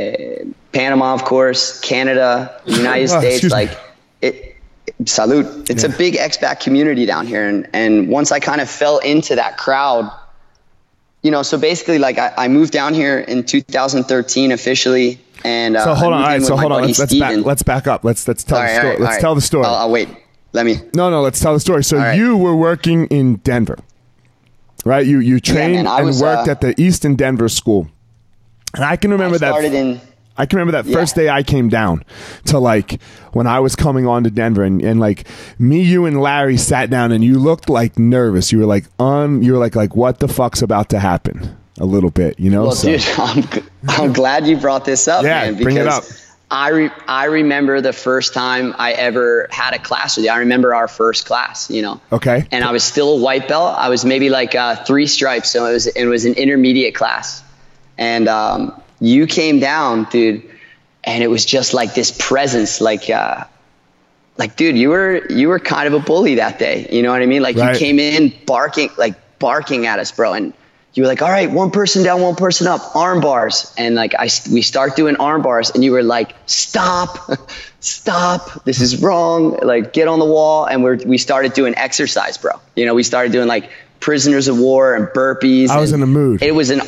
Panama, 0.73 1.13
of 1.15 1.25
course, 1.25 1.79
Canada, 1.81 2.59
United 2.67 3.11
Oh, 3.11 3.19
States. 3.21 3.35
excuse 3.45 3.53
me. 3.53 3.59
Like 3.67 3.79
it, 4.23 4.54
salute. 5.07 5.71
It's 5.71 5.85
a 5.85 5.89
big 5.89 6.15
expat 6.15 6.61
community 6.61 7.07
down 7.07 7.27
here, 7.27 7.49
and 7.49 7.69
and 7.73 8.09
once 8.09 8.33
I 8.33 8.41
kind 8.41 8.61
of 8.61 8.71
fell 8.71 8.99
into 8.99 9.37
that 9.37 9.59
crowd 9.59 10.11
you 11.25 11.31
know, 11.31 11.43
so 11.43 11.59
basically, 11.59 11.99
like 11.99 12.19
I, 12.19 12.35
I 12.37 12.49
moved 12.49 12.71
down 12.73 12.93
here 12.93 13.19
in 13.19 13.45
2013 13.45 14.53
officially, 14.53 15.19
and 15.43 15.75
uh, 15.75 15.83
So 15.83 15.95
hold 15.95 16.13
on. 16.13 16.21
All 16.21 16.29
right. 16.29 16.43
So 16.43 16.55
hold 16.55 16.71
on. 16.71 16.83
Let's, 16.83 16.99
let's 16.99 17.19
back. 17.19 17.45
Let's 17.45 17.63
back 17.63 17.87
up. 17.87 18.05
Let's 18.05 18.29
let's 18.29 18.45
tell 18.45 18.59
All 18.59 18.63
the 18.63 18.69
right, 18.69 18.77
story. 18.77 18.91
right, 18.91 19.01
let's 19.01 19.09
all 19.09 19.15
right. 19.15 19.21
tell 19.23 19.35
the 19.35 19.41
story. 19.41 19.65
I'll, 19.65 19.75
I'll 19.75 19.91
wait. 19.91 20.09
Let 20.53 20.67
me. 20.67 20.77
no, 20.95 21.11
no. 21.11 21.23
Let's 21.23 21.41
tell 21.41 21.55
the 21.55 21.61
story. 21.61 21.83
So 21.83 22.13
you 22.13 22.37
were 22.37 22.55
working 22.55 23.07
in 23.07 23.37
Denver, 23.37 23.79
right? 24.85 25.05
You 25.05 25.19
you 25.19 25.41
trained 25.41 25.73
man, 25.73 25.87
I 25.87 25.99
and 25.99 26.07
was, 26.07 26.21
worked 26.21 26.47
uh, 26.47 26.53
at 26.53 26.61
the 26.61 26.79
Easton 26.79 27.17
Denver 27.17 27.49
school, 27.49 27.89
and 28.75 28.85
I 28.85 28.97
can 28.97 29.11
remember 29.11 29.37
I 29.37 29.39
that. 29.39 29.51
started 29.51 29.73
in. 29.73 30.01
I 30.37 30.47
can 30.47 30.59
remember 30.59 30.73
that 30.83 30.89
Yeah. 30.91 30.97
first 30.99 31.15
day 31.15 31.29
I 31.29 31.43
came 31.43 31.69
down 31.69 32.05
to 32.47 32.59
like 32.59 33.01
when 33.33 33.47
I 33.47 33.61
was 33.61 33.77
coming 33.77 34.07
on 34.07 34.25
to 34.25 34.31
Denver 34.31 34.65
and, 34.65 34.83
and 34.83 34.99
like 35.01 35.27
me, 35.59 35.83
you 35.83 36.07
and 36.07 36.21
Larry 36.21 36.57
sat 36.57 36.91
down 36.91 37.13
and 37.13 37.23
you 37.23 37.39
looked 37.39 37.69
like 37.71 37.99
nervous. 37.99 38.51
You 38.53 38.59
were 38.61 38.67
like 38.67 38.85
un 38.99 39.43
you 39.43 39.53
were 39.53 39.59
like 39.59 39.77
like 39.77 39.95
what 39.95 40.19
the 40.19 40.29
fuck's 40.29 40.63
about 40.63 40.89
to 40.91 40.99
happen 40.99 41.57
a 41.79 41.85
little 41.85 42.11
bit, 42.11 42.39
you 42.39 42.51
know? 42.51 42.65
Well, 42.65 42.73
So- 42.75 42.89
dude, 42.89 43.05
I'm 43.19 43.45
I'm 43.89 44.13
glad 44.13 44.47
you 44.47 44.57
brought 44.57 44.85
this 44.85 45.07
up, 45.09 45.23
Yeah, 45.25 45.51
man. 45.51 45.63
bring 45.63 45.77
it 45.77 45.85
Because 45.85 46.11
up. 46.11 46.19
I 46.51 46.69
re- 46.71 46.91
I 47.09 47.25
remember 47.25 47.81
the 47.81 47.93
first 47.93 48.35
time 48.35 48.75
I 48.79 48.93
ever 48.93 49.49
had 49.51 49.75
a 49.75 49.79
class 49.79 50.17
with 50.17 50.27
you. 50.27 50.31
I 50.31 50.39
remember 50.39 50.75
our 50.75 50.87
first 50.87 51.27
class. 51.27 51.69
You 51.71 51.83
know. 51.83 52.01
Okay. 52.13 52.47
And 52.53 52.63
I 52.63 52.71
was 52.71 52.85
still 52.85 53.15
a 53.15 53.21
white 53.21 53.49
belt. 53.49 53.75
I 53.77 53.89
was 53.89 54.05
maybe 54.05 54.31
like 54.31 54.55
uh, 54.55 54.77
three 54.85 55.07
stripes, 55.07 55.51
so 55.51 55.67
it 55.67 55.73
was 55.73 55.87
it 55.87 56.05
was 56.05 56.27
an 56.27 56.35
intermediate 56.35 56.95
class. 56.95 57.43
And 57.99 58.29
um, 58.29 58.81
you 59.07 59.27
came 59.27 59.61
down, 59.61 60.05
dude, 60.11 60.43
and 61.05 61.23
it 61.23 61.29
was 61.29 61.45
just 61.45 61.75
like 61.75 61.95
this 61.95 62.11
presence, 62.19 62.81
like. 62.81 63.09
Uh, 63.11 63.45
like 64.37 64.57
dude 64.57 64.77
you 64.77 64.89
were 64.89 65.31
you 65.31 65.47
were 65.47 65.61
kind 65.61 65.87
of 65.87 65.95
a 65.95 66.05
bully 66.05 66.35
that 66.35 66.59
day 66.59 66.89
you 66.91 67.03
know 67.05 67.13
what 67.13 67.23
i 67.23 67.27
mean 67.27 67.41
like 67.41 67.55
Right. 67.55 67.73
you 67.73 67.79
came 67.79 68.01
in 68.01 68.33
barking 68.47 68.91
like 68.99 69.15
barking 69.39 69.87
at 69.87 70.01
us 70.01 70.11
bro 70.11 70.33
and 70.33 70.53
you 70.93 71.05
were 71.05 71.09
like 71.09 71.23
all 71.23 71.31
right 71.31 71.49
one 71.53 71.71
person 71.71 72.03
down 72.03 72.21
one 72.21 72.35
person 72.35 72.67
up 72.67 72.97
arm 72.97 73.21
bars 73.21 73.73
and 73.79 73.95
like 73.95 74.13
i 74.17 74.29
we 74.51 74.61
start 74.61 74.97
doing 74.97 75.15
arm 75.19 75.43
bars 75.43 75.71
and 75.71 75.85
you 75.85 75.93
were 75.93 76.03
like 76.03 76.35
stop 76.47 77.17
stop 77.81 78.65
this 78.65 78.81
is 78.81 79.01
wrong 79.01 79.57
like 79.63 79.93
get 79.93 80.09
on 80.09 80.19
the 80.19 80.25
wall 80.25 80.65
and 80.65 80.83
we're 80.83 80.97
we 81.07 81.17
started 81.17 81.53
doing 81.53 81.73
exercise 81.77 82.37
bro 82.37 82.61
you 82.75 82.85
know 82.87 82.95
we 82.95 83.05
started 83.05 83.31
doing 83.31 83.47
like 83.47 83.71
prisoners 84.01 84.49
of 84.49 84.59
war 84.59 84.97
and 84.97 85.07
burpees 85.09 85.69
I 85.69 85.79
was 85.79 85.93
in 85.93 86.03
a 86.03 86.07
mood. 86.09 86.43
it 86.43 86.51
was 86.57 86.71
an 86.71 86.81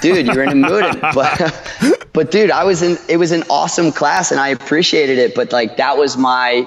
dude 0.00 0.26
you're 0.26 0.42
in 0.42 0.48
a 0.50 0.54
mood 0.54 1.00
but 1.14 2.06
but 2.12 2.30
dude 2.30 2.50
i 2.50 2.64
was 2.64 2.82
in 2.82 2.96
it 3.08 3.16
was 3.16 3.32
an 3.32 3.42
awesome 3.50 3.92
class 3.92 4.30
and 4.30 4.40
i 4.40 4.48
appreciated 4.48 5.18
it 5.18 5.34
but 5.34 5.52
like 5.52 5.76
that 5.76 5.96
was 5.96 6.16
my 6.16 6.66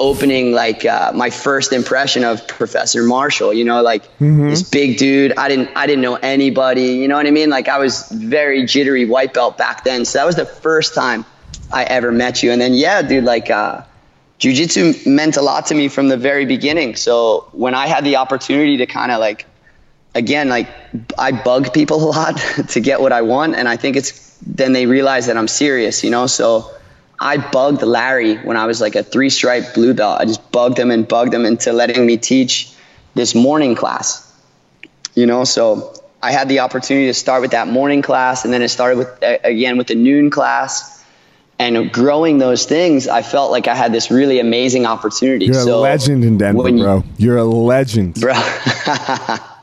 opening 0.00 0.52
like 0.52 0.84
uh, 0.84 1.10
my 1.12 1.28
first 1.28 1.72
impression 1.72 2.22
of 2.22 2.46
professor 2.46 3.02
marshall 3.02 3.52
you 3.52 3.64
know 3.64 3.82
like 3.82 4.04
this 4.20 4.62
big 4.62 4.96
dude. 4.96 5.32
I 5.36 5.48
didn't 5.48 5.70
i 5.74 5.86
didn't 5.86 6.02
know 6.02 6.14
anybody 6.14 6.92
you 6.92 7.08
know 7.08 7.16
what 7.16 7.26
i 7.26 7.30
mean? 7.32 7.50
Like 7.50 7.68
i 7.68 7.78
was 7.78 8.08
very 8.10 8.64
jittery 8.64 9.06
white 9.06 9.34
belt 9.34 9.58
back 9.58 9.84
then 9.84 10.04
so 10.04 10.18
that 10.20 10.24
was 10.24 10.36
the 10.36 10.46
first 10.46 10.94
time 10.94 11.24
i 11.72 11.82
ever 11.84 12.12
met 12.12 12.42
you. 12.42 12.52
And 12.52 12.60
then 12.60 12.74
yeah 12.74 13.02
dude 13.02 13.24
like 13.24 13.50
uh 13.50 13.82
jiu-jitsu 14.38 15.10
meant 15.10 15.36
a 15.36 15.42
lot 15.42 15.66
to 15.66 15.74
me 15.74 15.88
from 15.88 16.06
the 16.06 16.16
very 16.16 16.46
beginning. 16.46 16.94
So 16.94 17.48
when 17.50 17.74
i 17.74 17.88
had 17.88 18.04
the 18.04 18.16
opportunity 18.16 18.76
to 18.76 18.86
kind 18.86 19.10
of 19.10 19.18
like 19.18 19.46
again, 20.18 20.48
like 20.48 20.68
I 21.16 21.32
bug 21.32 21.72
people 21.72 22.02
a 22.04 22.08
lot 22.10 22.36
to 22.70 22.80
get 22.80 23.00
what 23.00 23.12
I 23.12 23.22
want, 23.22 23.54
and 23.54 23.66
I 23.66 23.76
think 23.76 23.96
it's 23.96 24.36
then 24.40 24.72
they 24.72 24.86
realize 24.86 25.26
that 25.26 25.36
I'm 25.36 25.48
serious, 25.48 26.04
you 26.04 26.10
know. 26.10 26.26
So 26.26 26.70
I 27.18 27.38
bugged 27.38 27.82
Larry 27.82 28.36
when 28.36 28.56
I 28.56 28.66
was 28.66 28.80
like 28.80 28.96
a 28.96 29.02
three 29.02 29.30
stripe 29.30 29.74
blue 29.74 29.94
belt. 29.94 30.20
I 30.20 30.24
just 30.24 30.52
bugged 30.52 30.78
him 30.78 30.90
and 30.90 31.06
bugged 31.08 31.32
him 31.32 31.46
into 31.46 31.72
letting 31.72 32.04
me 32.04 32.16
teach 32.16 32.72
this 33.14 33.34
morning 33.34 33.74
class, 33.74 34.30
you 35.14 35.26
know. 35.26 35.44
So 35.44 35.94
I 36.22 36.32
had 36.32 36.48
the 36.48 36.60
opportunity 36.60 37.06
to 37.06 37.14
start 37.14 37.40
with 37.40 37.52
that 37.52 37.68
morning 37.68 38.02
class, 38.02 38.44
and 38.44 38.52
then 38.52 38.62
it 38.62 38.68
started 38.68 38.98
with 38.98 39.08
again 39.22 39.78
with 39.78 39.86
the 39.86 39.94
noon 39.94 40.30
class. 40.30 40.96
And 41.60 41.92
growing 41.92 42.38
those 42.38 42.66
things, 42.66 43.08
I 43.08 43.22
felt 43.22 43.50
like 43.50 43.66
I 43.66 43.74
had 43.74 43.92
this 43.92 44.12
really 44.12 44.38
amazing 44.38 44.86
opportunity. 44.86 45.46
You're 45.46 45.54
so 45.54 45.80
a 45.80 45.90
legend 45.90 46.22
in 46.24 46.38
Denver, 46.38 46.68
you- 46.68 46.84
bro. 46.84 47.02
You're 47.16 47.38
a 47.38 47.44
legend. 47.44 48.14
bro. 48.20 48.32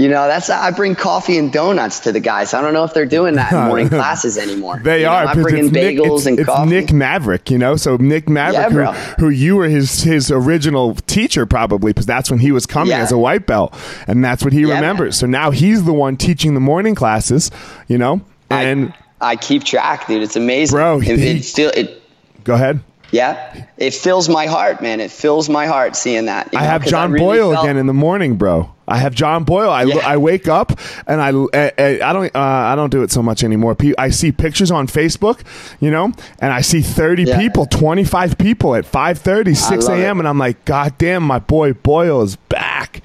you 0.00 0.08
know, 0.08 0.26
that's 0.26 0.48
I 0.48 0.70
bring 0.70 0.94
coffee 0.94 1.36
and 1.36 1.52
donuts 1.52 2.00
to 2.00 2.12
the 2.12 2.20
guys. 2.20 2.54
I 2.54 2.62
don't 2.62 2.72
know 2.72 2.84
if 2.84 2.94
they're 2.94 3.04
doing 3.04 3.34
that 3.34 3.52
in 3.52 3.58
morning 3.66 3.88
classes 4.00 4.38
anymore. 4.38 4.80
They 4.82 5.00
You 5.00 5.06
know, 5.06 5.12
are. 5.12 5.24
I'm 5.26 5.42
bringing 5.42 5.64
it's 5.66 5.72
Nick, 5.74 5.96
bagels 5.98 6.16
it's, 6.18 6.26
and 6.26 6.38
it's 6.38 6.48
coffee. 6.48 6.70
Nick 6.70 6.92
Maverick, 6.92 7.50
you 7.50 7.58
know. 7.58 7.76
So 7.76 7.96
Nick 7.98 8.28
Maverick, 8.28 8.72
Yeah, 8.72 8.92
who, 9.18 9.26
who 9.26 9.28
you 9.30 9.56
were 9.56 9.68
his 9.68 10.02
his 10.02 10.30
original 10.30 10.94
teacher, 10.94 11.44
probably, 11.44 11.92
because 11.92 12.06
that's 12.06 12.30
when 12.30 12.40
he 12.40 12.50
was 12.50 12.64
coming 12.66 12.92
Yeah. 12.92 13.02
as 13.02 13.12
a 13.12 13.18
white 13.18 13.46
belt, 13.46 13.74
and 14.06 14.24
that's 14.24 14.42
what 14.42 14.52
he 14.54 14.62
Yeah, 14.62 14.76
remembers. 14.76 15.16
So 15.18 15.26
now 15.26 15.50
he's 15.50 15.84
the 15.84 15.92
one 15.92 16.16
teaching 16.16 16.54
the 16.54 16.60
morning 16.60 16.94
classes, 16.94 17.50
you 17.86 17.98
know. 17.98 18.22
And 18.48 18.92
I, 19.20 19.32
I 19.32 19.36
keep 19.36 19.64
track, 19.64 20.06
dude. 20.06 20.22
It's 20.22 20.34
amazing, 20.36 20.74
Bro, 20.76 21.00
It, 21.02 21.18
he- 21.18 21.30
it 21.38 21.42
still 21.44 21.70
it. 21.74 22.02
go 22.44 22.54
ahead. 22.54 22.80
Yeah, 23.12 23.66
it 23.76 23.92
fills 23.94 24.28
my 24.28 24.46
heart, 24.46 24.80
man. 24.82 25.00
It 25.00 25.10
fills 25.10 25.48
my 25.48 25.66
heart 25.66 25.96
seeing 25.96 26.26
that. 26.26 26.50
I 26.54 26.60
know, 26.60 26.66
have 26.66 26.84
John 26.86 27.10
really 27.12 27.24
Boyle 27.24 27.52
felt- 27.52 27.64
again 27.64 27.76
in 27.76 27.86
the 27.86 27.92
morning, 27.94 28.36
bro. 28.36 28.72
I 28.86 28.96
have 28.98 29.14
John 29.14 29.44
Boyle. 29.44 29.70
I, 29.70 29.84
Yeah. 29.84 29.96
I 29.98 30.16
wake 30.16 30.48
up 30.48 30.78
and 31.06 31.20
I, 31.20 31.28
I, 31.56 32.00
I 32.02 32.12
don't 32.12 32.34
uh, 32.34 32.38
I 32.40 32.74
don't 32.74 32.90
do 32.90 33.02
it 33.04 33.12
so 33.12 33.22
much 33.22 33.44
anymore. 33.44 33.76
I 33.98 34.10
see 34.10 34.32
pictures 34.32 34.70
on 34.72 34.86
Facebook, 34.88 35.40
you 35.80 35.90
know, 35.92 36.12
and 36.40 36.52
I 36.52 36.60
see 36.60 36.82
30 36.82 37.22
Yeah. 37.24 37.38
people, 37.38 37.66
25 37.66 38.36
people 38.38 38.74
at 38.74 38.84
5:30, 38.84 39.56
6 39.56 39.88
a.m. 39.88 40.18
and 40.18 40.26
I'm 40.28 40.38
like, 40.38 40.64
God 40.64 40.98
damn, 40.98 41.22
my 41.22 41.38
boy 41.38 41.72
Boyle 41.72 42.22
is 42.22 42.34
back. 42.36 43.02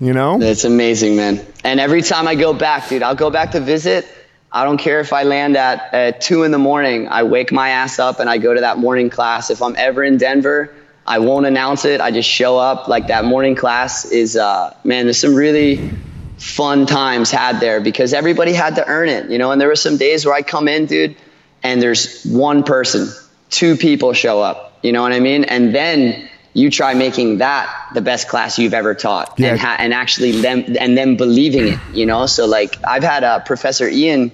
You 0.00 0.12
know? 0.12 0.40
It's 0.42 0.64
amazing, 0.64 1.14
man. 1.16 1.40
And 1.62 1.78
every 1.78 2.02
time 2.02 2.26
I 2.26 2.34
go 2.34 2.52
back, 2.52 2.88
dude, 2.88 3.02
I'll 3.02 3.14
go 3.14 3.30
back 3.30 3.52
to 3.52 3.60
visit. 3.60 4.06
I 4.52 4.64
don't 4.64 4.78
care 4.78 5.00
if 5.00 5.12
I 5.12 5.22
land 5.22 5.56
at, 5.56 5.94
at 5.94 6.20
two 6.20 6.42
in 6.42 6.50
the 6.50 6.58
morning. 6.58 7.08
I 7.08 7.22
wake 7.22 7.52
my 7.52 7.70
ass 7.70 7.98
up 7.98 8.20
and 8.20 8.28
I 8.28 8.36
go 8.38 8.52
to 8.52 8.60
that 8.60 8.76
morning 8.78 9.08
class. 9.08 9.50
If 9.50 9.62
I'm 9.62 9.74
ever 9.76 10.04
in 10.04 10.18
Denver, 10.18 10.74
I 11.06 11.20
won't 11.20 11.46
announce 11.46 11.84
it. 11.86 12.00
I 12.02 12.10
just 12.10 12.28
show 12.28 12.58
up. 12.58 12.86
Like 12.86 13.06
that 13.06 13.24
morning 13.24 13.54
class 13.54 14.04
is, 14.04 14.36
uh, 14.36 14.76
man, 14.84 15.06
there's 15.06 15.18
some 15.18 15.34
really 15.34 15.90
fun 16.36 16.84
times 16.86 17.30
had 17.30 17.60
there 17.60 17.80
because 17.80 18.12
everybody 18.12 18.52
had 18.52 18.74
to 18.76 18.86
earn 18.86 19.08
it, 19.08 19.30
you 19.30 19.38
know. 19.38 19.52
And 19.52 19.60
there 19.60 19.68
were 19.68 19.76
some 19.76 19.96
days 19.96 20.26
where 20.26 20.34
I 20.34 20.42
come 20.42 20.68
in, 20.68 20.84
dude, 20.86 21.16
and 21.62 21.80
there's 21.80 22.24
one 22.24 22.62
person, 22.62 23.08
two 23.48 23.76
people 23.76 24.12
show 24.12 24.40
up. 24.42 24.78
You 24.82 24.92
know 24.92 25.00
what 25.02 25.12
I 25.12 25.20
mean? 25.20 25.44
And 25.44 25.74
then 25.74 26.28
you 26.52 26.70
try 26.70 26.92
making 26.92 27.38
that 27.38 27.74
the 27.94 28.02
best 28.02 28.28
class 28.28 28.58
you've 28.58 28.74
ever 28.74 28.94
taught, 28.94 29.38
Yeah. 29.38 29.52
and 29.52 29.58
ha- 29.60 29.76
and 29.78 29.94
actually 29.94 30.32
them 30.42 30.76
and 30.78 30.98
them 30.98 31.16
believing 31.16 31.68
it. 31.68 31.78
You 31.94 32.04
know, 32.04 32.26
so 32.26 32.44
like 32.46 32.76
I've 32.84 33.02
had 33.02 33.24
uh, 33.24 33.38
Professor 33.40 33.88
Ian 33.88 34.30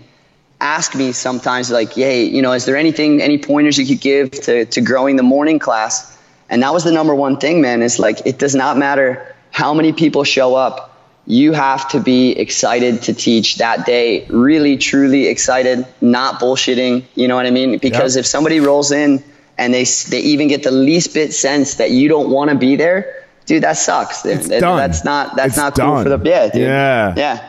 ask 0.61 0.95
me 0.95 1.13
sometimes 1.13 1.71
like, 1.71 1.93
"Hey, 1.95 2.25
you 2.25 2.43
know, 2.43 2.53
is 2.53 2.65
there 2.65 2.77
anything, 2.77 3.21
any 3.23 3.39
pointers 3.39 3.79
you 3.79 3.87
could 3.87 4.01
give 4.01 4.31
to 4.43 4.65
to 4.67 4.81
growing 4.81 5.17
the 5.17 5.23
morning 5.23 5.59
class?" 5.59 6.17
And 6.51 6.63
that 6.63 6.73
was 6.73 6.85
the 6.85 6.93
number 6.93 7.15
one 7.15 7.37
thing, 7.39 7.61
man. 7.61 7.83
Is 7.83 7.99
like 7.99 8.23
it 8.27 8.39
does 8.39 8.55
not 8.55 8.77
matter 8.77 9.35
how 9.51 9.75
many 9.75 9.93
people 9.93 10.25
show 10.25 10.55
up. 10.55 10.85
You 11.27 11.53
have 11.53 11.89
to 11.91 12.01
be 12.01 12.31
excited 12.33 13.03
to 13.03 13.13
teach 13.13 13.57
that 13.59 13.85
day. 13.85 14.25
Really, 14.31 14.79
truly 14.79 15.27
excited, 15.27 15.87
not 16.01 16.41
bullshitting. 16.41 17.05
You 17.15 17.29
know 17.29 17.37
what 17.37 17.45
I 17.45 17.51
mean? 17.51 17.77
Because 17.79 18.17
Yep. 18.17 18.21
if 18.21 18.27
somebody 18.27 18.61
rolls 18.61 18.93
in 18.93 19.23
and 19.59 19.75
they 19.75 19.85
they 19.85 20.21
even 20.21 20.49
get 20.49 20.63
the 20.63 20.71
least 20.71 21.13
bit 21.13 21.35
sense 21.35 21.75
that 21.75 21.91
you 21.91 22.09
don't 22.09 22.31
want 22.31 22.49
to 22.51 22.57
be 22.57 22.77
there, 22.77 23.25
dude, 23.45 23.63
that 23.63 23.77
sucks. 23.77 24.25
It's 24.25 24.49
That- 24.49 24.61
done. 24.61 24.79
That's 24.79 25.05
not 25.05 25.37
that's 25.37 25.49
It's 25.49 25.57
not 25.59 25.75
cool 25.79 25.99
for 26.03 26.09
done. 26.09 26.23
the 26.23 26.31
yeah, 26.31 26.49
dude. 26.49 26.63
Yeah. 26.63 27.15
yeah. 27.17 27.41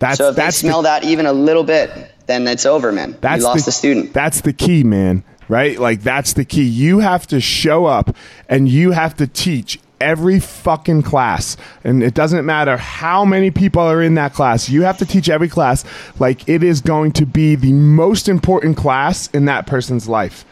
That's 0.00 0.18
So 0.18 0.28
if 0.28 0.36
that's 0.36 0.60
they 0.60 0.68
smell 0.68 0.82
the, 0.82 0.88
that 0.88 1.04
even 1.04 1.24
a 1.26 1.32
little 1.32 1.64
bit, 1.64 1.90
then 2.28 2.46
it's 2.46 2.64
over, 2.64 2.92
man. 2.92 3.16
that's 3.20 3.40
you 3.40 3.48
lost 3.48 3.64
the, 3.64 3.70
a 3.70 3.72
student. 3.72 4.12
That's 4.12 4.42
the 4.42 4.52
key, 4.52 4.84
man. 4.84 5.24
Right? 5.48 5.78
Like 5.78 6.02
that's 6.02 6.34
the 6.34 6.44
key. 6.44 6.64
You 6.64 7.00
have 7.00 7.26
to 7.28 7.40
show 7.40 7.86
up 7.86 8.14
and 8.48 8.68
you 8.68 8.92
have 8.92 9.16
to 9.16 9.26
teach 9.26 9.80
every 10.00 10.38
fucking 10.38 11.02
class. 11.02 11.56
And 11.82 12.02
it 12.02 12.14
doesn't 12.14 12.44
matter 12.44 12.76
how 12.76 13.24
many 13.24 13.50
people 13.50 13.82
are 13.82 14.02
in 14.02 14.14
that 14.14 14.34
class. 14.34 14.68
You 14.68 14.82
have 14.82 14.98
to 14.98 15.06
teach 15.06 15.28
every 15.28 15.48
class 15.48 15.84
like 16.18 16.48
it 16.48 16.62
is 16.62 16.80
going 16.82 17.12
to 17.12 17.26
be 17.26 17.54
the 17.56 17.72
most 17.72 18.28
important 18.28 18.76
class 18.76 19.28
in 19.28 19.46
that 19.46 19.66
person's 19.66 20.06
life. 20.06 20.44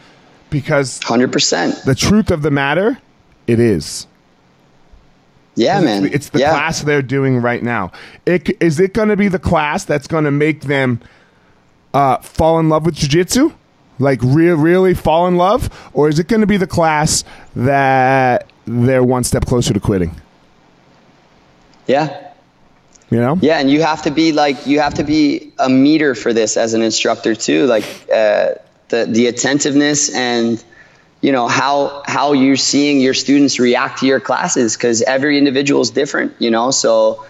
because 0.49 0.99
100%. 1.01 1.83
the 1.83 1.95
truth 1.95 2.31
of 2.31 2.41
the 2.41 2.51
matter, 2.51 2.97
it 3.45 3.59
is. 3.59 4.07
Yeah, 5.55 5.81
man. 5.81 6.05
It's, 6.05 6.15
it's 6.15 6.29
the 6.29 6.39
yeah. 6.39 6.51
class 6.51 6.81
they're 6.81 7.01
doing 7.01 7.41
right 7.41 7.61
now. 7.63 7.91
It, 8.25 8.61
is 8.61 8.79
it 8.79 8.93
going 8.93 9.09
to 9.09 9.17
be 9.17 9.27
the 9.27 9.39
class 9.39 9.85
that's 9.85 10.07
going 10.07 10.23
to 10.23 10.31
make 10.31 10.61
them 10.61 11.01
uh, 11.97 12.17
fall 12.17 12.59
in 12.59 12.69
love 12.69 12.85
with 12.85 12.95
jiu-jitsu? 12.95 13.51
Like 13.97 14.19
re- 14.21 14.51
really 14.51 14.93
fall 14.93 15.27
in 15.27 15.35
love? 15.35 15.69
Or 15.93 16.07
is 16.07 16.19
it 16.19 16.27
going 16.27 16.41
to 16.41 16.47
be 16.47 16.57
the 16.57 16.67
class 16.67 17.23
that 17.55 18.47
they're 18.65 19.03
one 19.03 19.23
step 19.23 19.45
closer 19.45 19.73
to 19.73 19.79
quitting? 19.79 20.11
Yeah. 21.87 22.31
You 23.09 23.19
know? 23.19 23.39
Yeah, 23.41 23.57
and 23.57 23.71
you 23.71 23.81
have 23.81 24.03
to 24.03 24.11
be 24.11 24.31
like 24.31 24.67
you 24.67 24.79
have 24.81 24.95
to 24.95 25.03
be 25.03 25.53
a 25.57 25.69
meter 25.69 26.13
for 26.13 26.33
this 26.33 26.57
as 26.57 26.73
an 26.73 26.81
instructor 26.83 27.33
too. 27.33 27.65
Like 27.65 27.85
uh, 28.13 28.55
the 28.89 29.07
the 29.09 29.27
attentiveness 29.27 30.13
and 30.13 30.63
you 31.21 31.31
know 31.31 31.47
how 31.47 32.03
how 32.05 32.33
you're 32.33 32.57
seeing 32.57 32.99
your 32.99 33.13
students 33.13 33.59
react 33.59 33.99
to 33.99 34.05
your 34.05 34.19
classes 34.19 34.75
because 34.75 35.01
every 35.01 35.37
individual 35.37 35.81
is 35.81 35.89
different. 35.89 36.33
You 36.39 36.51
know, 36.51 36.69
so 36.71 37.25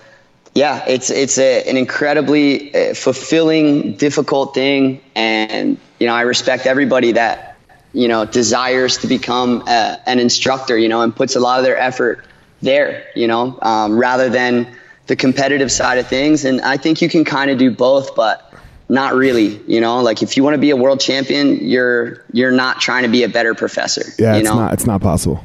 yeah, 0.53 0.85
it's 0.87 1.09
it's 1.09 1.37
a, 1.37 1.69
an 1.69 1.77
incredibly 1.77 2.73
uh, 2.73 2.93
fulfilling, 2.93 3.93
difficult 3.93 4.53
thing, 4.53 5.01
and 5.15 5.77
you 5.99 6.07
know 6.07 6.13
I 6.13 6.21
respect 6.21 6.65
everybody 6.65 7.13
that 7.13 7.57
you 7.93 8.07
know 8.07 8.25
desires 8.25 8.97
to 8.99 9.07
become 9.07 9.63
a, 9.67 9.99
an 10.05 10.19
instructor. 10.19 10.77
You 10.77 10.89
know, 10.89 11.01
and 11.01 11.15
puts 11.15 11.35
a 11.35 11.39
lot 11.39 11.59
of 11.59 11.65
their 11.65 11.77
effort 11.77 12.25
there. 12.61 13.05
You 13.15 13.27
know, 13.27 13.57
um, 13.61 13.97
rather 13.97 14.29
than 14.29 14.75
the 15.07 15.15
competitive 15.15 15.71
side 15.71 15.97
of 15.97 16.07
things. 16.07 16.45
And 16.45 16.61
I 16.61 16.77
think 16.77 17.01
you 17.01 17.09
can 17.09 17.25
kind 17.25 17.49
of 17.49 17.57
do 17.57 17.71
both, 17.71 18.15
but 18.15 18.53
not 18.89 19.15
really. 19.15 19.59
You 19.65 19.81
know, 19.81 20.01
like 20.01 20.21
if 20.21 20.37
you 20.37 20.43
want 20.43 20.53
to 20.53 20.59
be 20.59 20.69
a 20.69 20.75
world 20.75 20.99
champion, 20.99 21.67
you're 21.67 22.23
you're 22.31 22.51
not 22.51 22.79
trying 22.79 23.03
to 23.03 23.09
be 23.09 23.23
a 23.23 23.29
better 23.29 23.55
professor. 23.55 24.03
Yeah, 24.19 24.33
you 24.33 24.41
it's 24.41 24.49
know? 24.49 24.55
not. 24.55 24.73
It's 24.73 24.85
not 24.85 25.01
possible. 25.01 25.43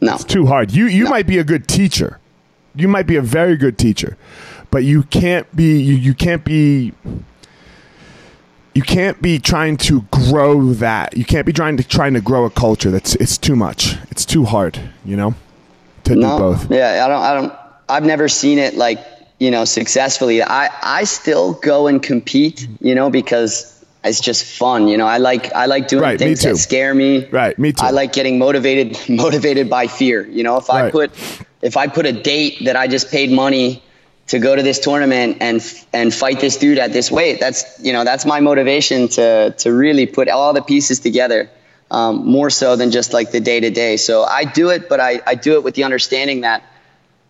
No. 0.00 0.14
It's 0.14 0.24
too 0.24 0.46
hard. 0.46 0.72
You 0.72 0.86
you 0.86 1.04
might 1.04 1.26
be 1.26 1.38
a 1.38 1.44
good 1.44 1.68
teacher. 1.68 2.18
You 2.74 2.88
might 2.88 3.06
be 3.06 3.16
a 3.16 3.22
very 3.22 3.56
good 3.56 3.78
teacher, 3.78 4.16
but 4.70 4.84
you 4.84 5.02
can't 5.04 5.46
be 5.54 5.80
you, 5.80 5.94
you 5.94 6.14
can't 6.14 6.44
be 6.44 6.92
you 8.74 8.82
can't 8.82 9.20
be 9.22 9.38
trying 9.38 9.76
to 9.78 10.02
grow 10.10 10.72
that. 10.74 11.16
You 11.16 11.24
can't 11.24 11.46
be 11.46 11.52
trying 11.52 11.76
to 11.76 11.84
trying 11.84 12.14
to 12.14 12.20
grow 12.20 12.44
a 12.44 12.50
culture. 12.50 12.90
That's 12.90 13.14
it's 13.16 13.38
too 13.38 13.54
much. 13.54 13.96
It's 14.10 14.24
too 14.24 14.44
hard. 14.44 14.78
You 15.04 15.16
know, 15.16 15.34
to 16.04 16.16
no. 16.16 16.36
do 16.36 16.38
both. 16.38 16.70
Yeah, 16.70 17.04
I 17.04 17.08
don't. 17.08 17.22
I 17.22 17.34
don't. 17.34 17.52
I've 17.88 18.04
never 18.04 18.28
seen 18.28 18.58
it 18.58 18.74
like 18.74 18.98
you 19.38 19.50
know 19.50 19.64
successfully. 19.64 20.42
I 20.42 20.70
I 20.82 21.04
still 21.04 21.52
go 21.54 21.86
and 21.86 22.02
compete. 22.02 22.66
You 22.80 22.96
know 22.96 23.10
because 23.10 23.70
it's 24.02 24.20
just 24.20 24.44
fun. 24.44 24.88
You 24.88 24.96
know 24.96 25.06
I 25.06 25.18
like 25.18 25.52
I 25.52 25.66
like 25.66 25.86
doing 25.86 26.02
Right, 26.02 26.18
things 26.18 26.42
that 26.42 26.56
scare 26.56 26.94
me. 26.94 27.26
Right, 27.26 27.56
me 27.56 27.72
too. 27.72 27.84
I 27.84 27.90
like 27.90 28.12
getting 28.12 28.38
motivated 28.40 28.98
motivated 29.08 29.70
by 29.70 29.86
fear. 29.86 30.26
You 30.26 30.42
know 30.42 30.56
if 30.56 30.68
I 30.68 30.84
Right. 30.84 30.92
put 30.92 31.12
if 31.64 31.78
I 31.78 31.86
put 31.88 32.04
a 32.04 32.12
date 32.12 32.66
that 32.66 32.76
I 32.76 32.86
just 32.86 33.10
paid 33.10 33.32
money 33.32 33.82
to 34.26 34.38
go 34.38 34.54
to 34.54 34.62
this 34.62 34.78
tournament 34.78 35.38
and 35.40 35.60
and 35.92 36.14
fight 36.14 36.38
this 36.38 36.58
dude 36.58 36.78
at 36.78 36.92
this 36.92 37.10
weight. 37.10 37.40
That's 37.40 37.80
you 37.82 37.92
know 37.92 38.04
that's 38.04 38.24
my 38.26 38.40
motivation 38.40 39.08
to 39.08 39.54
to 39.58 39.72
really 39.72 40.06
put 40.06 40.28
all 40.28 40.52
the 40.52 40.62
pieces 40.62 41.00
together. 41.00 41.50
Um, 41.90 42.26
more 42.26 42.50
so 42.50 42.76
than 42.76 42.90
just 42.90 43.12
like 43.12 43.30
the 43.30 43.40
day 43.40 43.60
to 43.60 43.70
day. 43.70 43.98
So 43.98 44.24
I 44.24 44.44
do 44.44 44.70
it, 44.70 44.88
but 44.88 45.00
I, 45.00 45.20
I 45.26 45.34
do 45.34 45.52
it 45.54 45.62
with 45.62 45.74
the 45.74 45.84
understanding 45.84 46.40
that 46.40 46.64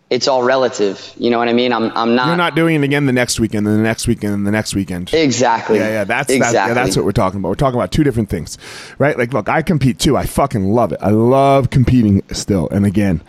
it's 0.09 0.27
all 0.27 0.43
relative. 0.43 1.13
You 1.17 1.29
know 1.29 1.37
what 1.37 1.49
I 1.49 1.53
mean? 1.53 1.73
I'm 1.73 1.91
I'm 1.91 2.15
not, 2.15 2.27
You're 2.27 2.37
not 2.37 2.55
doing 2.55 2.75
it 2.75 2.83
again 2.83 3.05
the 3.05 3.13
next 3.13 3.39
weekend, 3.39 3.67
and 3.67 3.75
the 3.75 3.81
next 3.81 4.07
weekend, 4.07 4.33
and 4.33 4.47
the 4.47 4.51
next 4.51 4.73
weekend. 4.73 5.13
exactly. 5.13 5.77
Yeah, 5.77 5.89
yeah, 5.89 6.03
that's 6.05 6.31
exactly. 6.31 6.57
that, 6.57 6.67
yeah, 6.69 6.73
that's 6.73 6.95
what 6.95 7.05
we're 7.05 7.11
talking 7.11 7.39
about. 7.39 7.49
We're 7.49 7.55
talking 7.55 7.79
about 7.79 7.91
two 7.91 8.03
different 8.03 8.29
things, 8.29 8.57
right? 8.97 9.17
Like, 9.17 9.33
look, 9.33 9.49
I 9.49 9.61
compete 9.61 9.99
too. 9.99 10.17
I 10.17 10.25
fucking 10.25 10.63
love 10.63 10.93
it. 10.93 10.99
I 11.01 11.09
love 11.09 11.69
competing 11.69 12.23
still. 12.31 12.69
And 12.69 12.85
again, 12.85 13.21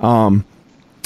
um, 0.00 0.44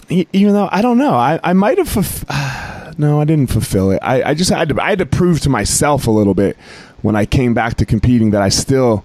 even 0.09 0.53
though 0.53 0.69
I 0.71 0.83
don't 0.83 0.99
know, 0.99 1.15
I, 1.15 1.41
I 1.43 1.53
might 1.53 1.79
have. 1.79 1.89
Fulf- 1.89 2.99
no, 2.99 3.21
I 3.21 3.25
didn't 3.25 3.51
fulfill 3.51 3.91
it. 3.91 3.99
I, 4.03 4.31
I 4.31 4.35
just 4.35 4.51
had 4.51 4.69
to. 4.71 4.83
I 4.83 4.91
had 4.91 4.99
to 5.01 5.07
prove 5.07 5.41
to 5.41 5.49
myself 5.49 6.07
a 6.07 6.11
little 6.11 6.35
bit 6.35 6.57
when 7.03 7.17
I 7.17 7.27
came 7.27 7.55
back 7.55 7.75
to 7.77 7.87
competing 7.87 8.31
that 8.31 8.43
I 8.43 8.49
still 8.49 9.05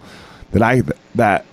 that 0.51 0.61
I 0.61 0.81
that. 1.15 1.45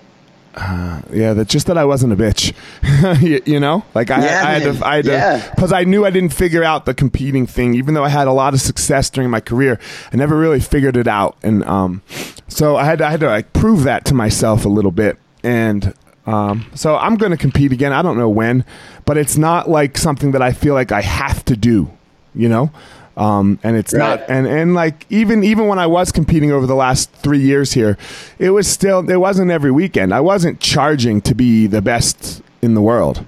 Uh, 0.54 1.02
yeah, 1.12 1.34
that 1.34 1.46
just 1.46 1.68
that 1.68 1.78
I 1.78 1.84
wasn't 1.84 2.12
a 2.12 2.16
bitch, 2.16 2.52
you, 3.22 3.40
you 3.46 3.60
know. 3.60 3.84
Like 3.94 4.10
I, 4.10 4.24
Yeah, 4.24 4.42
I 4.44 4.50
had 4.58 4.62
to, 4.78 4.86
I 4.86 4.96
had 4.96 5.04
to, 5.04 5.10
Yeah. 5.12 5.50
because 5.54 5.72
I 5.72 5.84
knew 5.84 6.04
I 6.04 6.10
didn't 6.10 6.32
figure 6.32 6.64
out 6.64 6.84
the 6.84 6.94
competing 6.94 7.46
thing, 7.46 7.74
even 7.74 7.94
though 7.94 8.02
I 8.02 8.08
had 8.08 8.26
a 8.26 8.32
lot 8.32 8.54
of 8.54 8.60
success 8.60 9.08
during 9.08 9.30
my 9.30 9.38
career. 9.40 9.78
I 10.12 10.16
never 10.16 10.36
really 10.36 10.58
figured 10.58 10.96
it 10.96 11.06
out, 11.06 11.36
and 11.44 11.62
um, 11.64 12.02
so 12.48 12.76
I 12.76 12.84
had 12.86 12.98
to, 12.98 13.06
I 13.06 13.10
had 13.12 13.20
to 13.20 13.26
like 13.28 13.52
prove 13.52 13.84
that 13.84 14.04
to 14.06 14.14
myself 14.14 14.64
a 14.64 14.68
little 14.68 14.90
bit. 14.90 15.16
And 15.44 15.94
um, 16.28 16.66
so 16.74 16.96
I'm 16.96 17.16
going 17.16 17.30
to 17.32 17.38
compete 17.38 17.72
again. 17.72 17.92
I 17.92 18.02
don't 18.02 18.18
know 18.18 18.28
when, 18.28 18.64
but 19.06 19.16
it's 19.16 19.36
not 19.38 19.68
like 19.68 19.96
something 19.96 20.32
that 20.32 20.42
I 20.42 20.52
feel 20.52 20.74
like 20.74 20.92
I 20.92 21.00
have 21.00 21.44
to 21.46 21.56
do, 21.56 21.90
you 22.34 22.48
know. 22.48 22.70
Um, 23.16 23.58
and 23.64 23.76
it's 23.76 23.92
Right. 23.92 24.20
not, 24.20 24.28
and 24.30 24.46
and 24.46 24.74
like 24.74 25.04
even 25.10 25.42
even 25.42 25.66
when 25.66 25.78
I 25.80 25.86
was 25.86 26.12
competing 26.12 26.52
over 26.52 26.66
the 26.66 26.76
last 26.76 27.10
three 27.10 27.40
years 27.40 27.72
here, 27.72 27.96
it 28.38 28.50
was 28.50 28.68
still 28.68 29.08
it 29.10 29.16
wasn't 29.16 29.50
every 29.50 29.72
weekend. 29.72 30.12
I 30.14 30.20
wasn't 30.20 30.60
charging 30.60 31.20
to 31.22 31.34
be 31.34 31.66
the 31.66 31.82
best 31.82 32.42
in 32.62 32.74
the 32.74 32.82
world. 32.82 33.24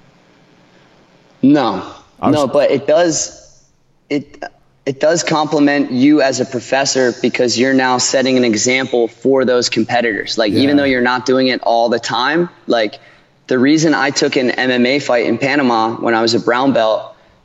No, 1.42 1.92
was- 2.22 2.34
no, 2.34 2.46
but 2.46 2.70
it 2.70 2.86
does 2.86 3.64
it 4.10 4.42
it 4.90 4.98
does 4.98 5.22
complement 5.22 5.92
you 5.92 6.20
as 6.20 6.40
a 6.40 6.44
professor 6.57 7.12
because 7.22 7.50
you're 7.61 7.74
now 7.87 7.98
setting 7.98 8.37
an 8.37 8.44
example 8.44 9.07
for 9.09 9.44
those 9.44 9.68
competitors. 9.68 10.37
Like 10.37 10.53
Yeah. 10.53 10.62
even 10.64 10.76
though 10.76 10.88
you're 10.92 11.09
not 11.12 11.26
doing 11.26 11.46
it 11.55 11.61
all 11.62 11.88
the 11.88 12.00
time, 12.00 12.48
like 12.66 12.98
the 13.46 13.59
reason 13.59 13.94
I 13.94 14.11
took 14.11 14.37
an 14.37 14.48
MMA 14.50 14.98
fight 15.09 15.26
in 15.26 15.38
Panama 15.38 15.94
when 16.05 16.14
I 16.14 16.22
was 16.22 16.35
a 16.35 16.40
brown 16.40 16.72
belt. 16.72 17.00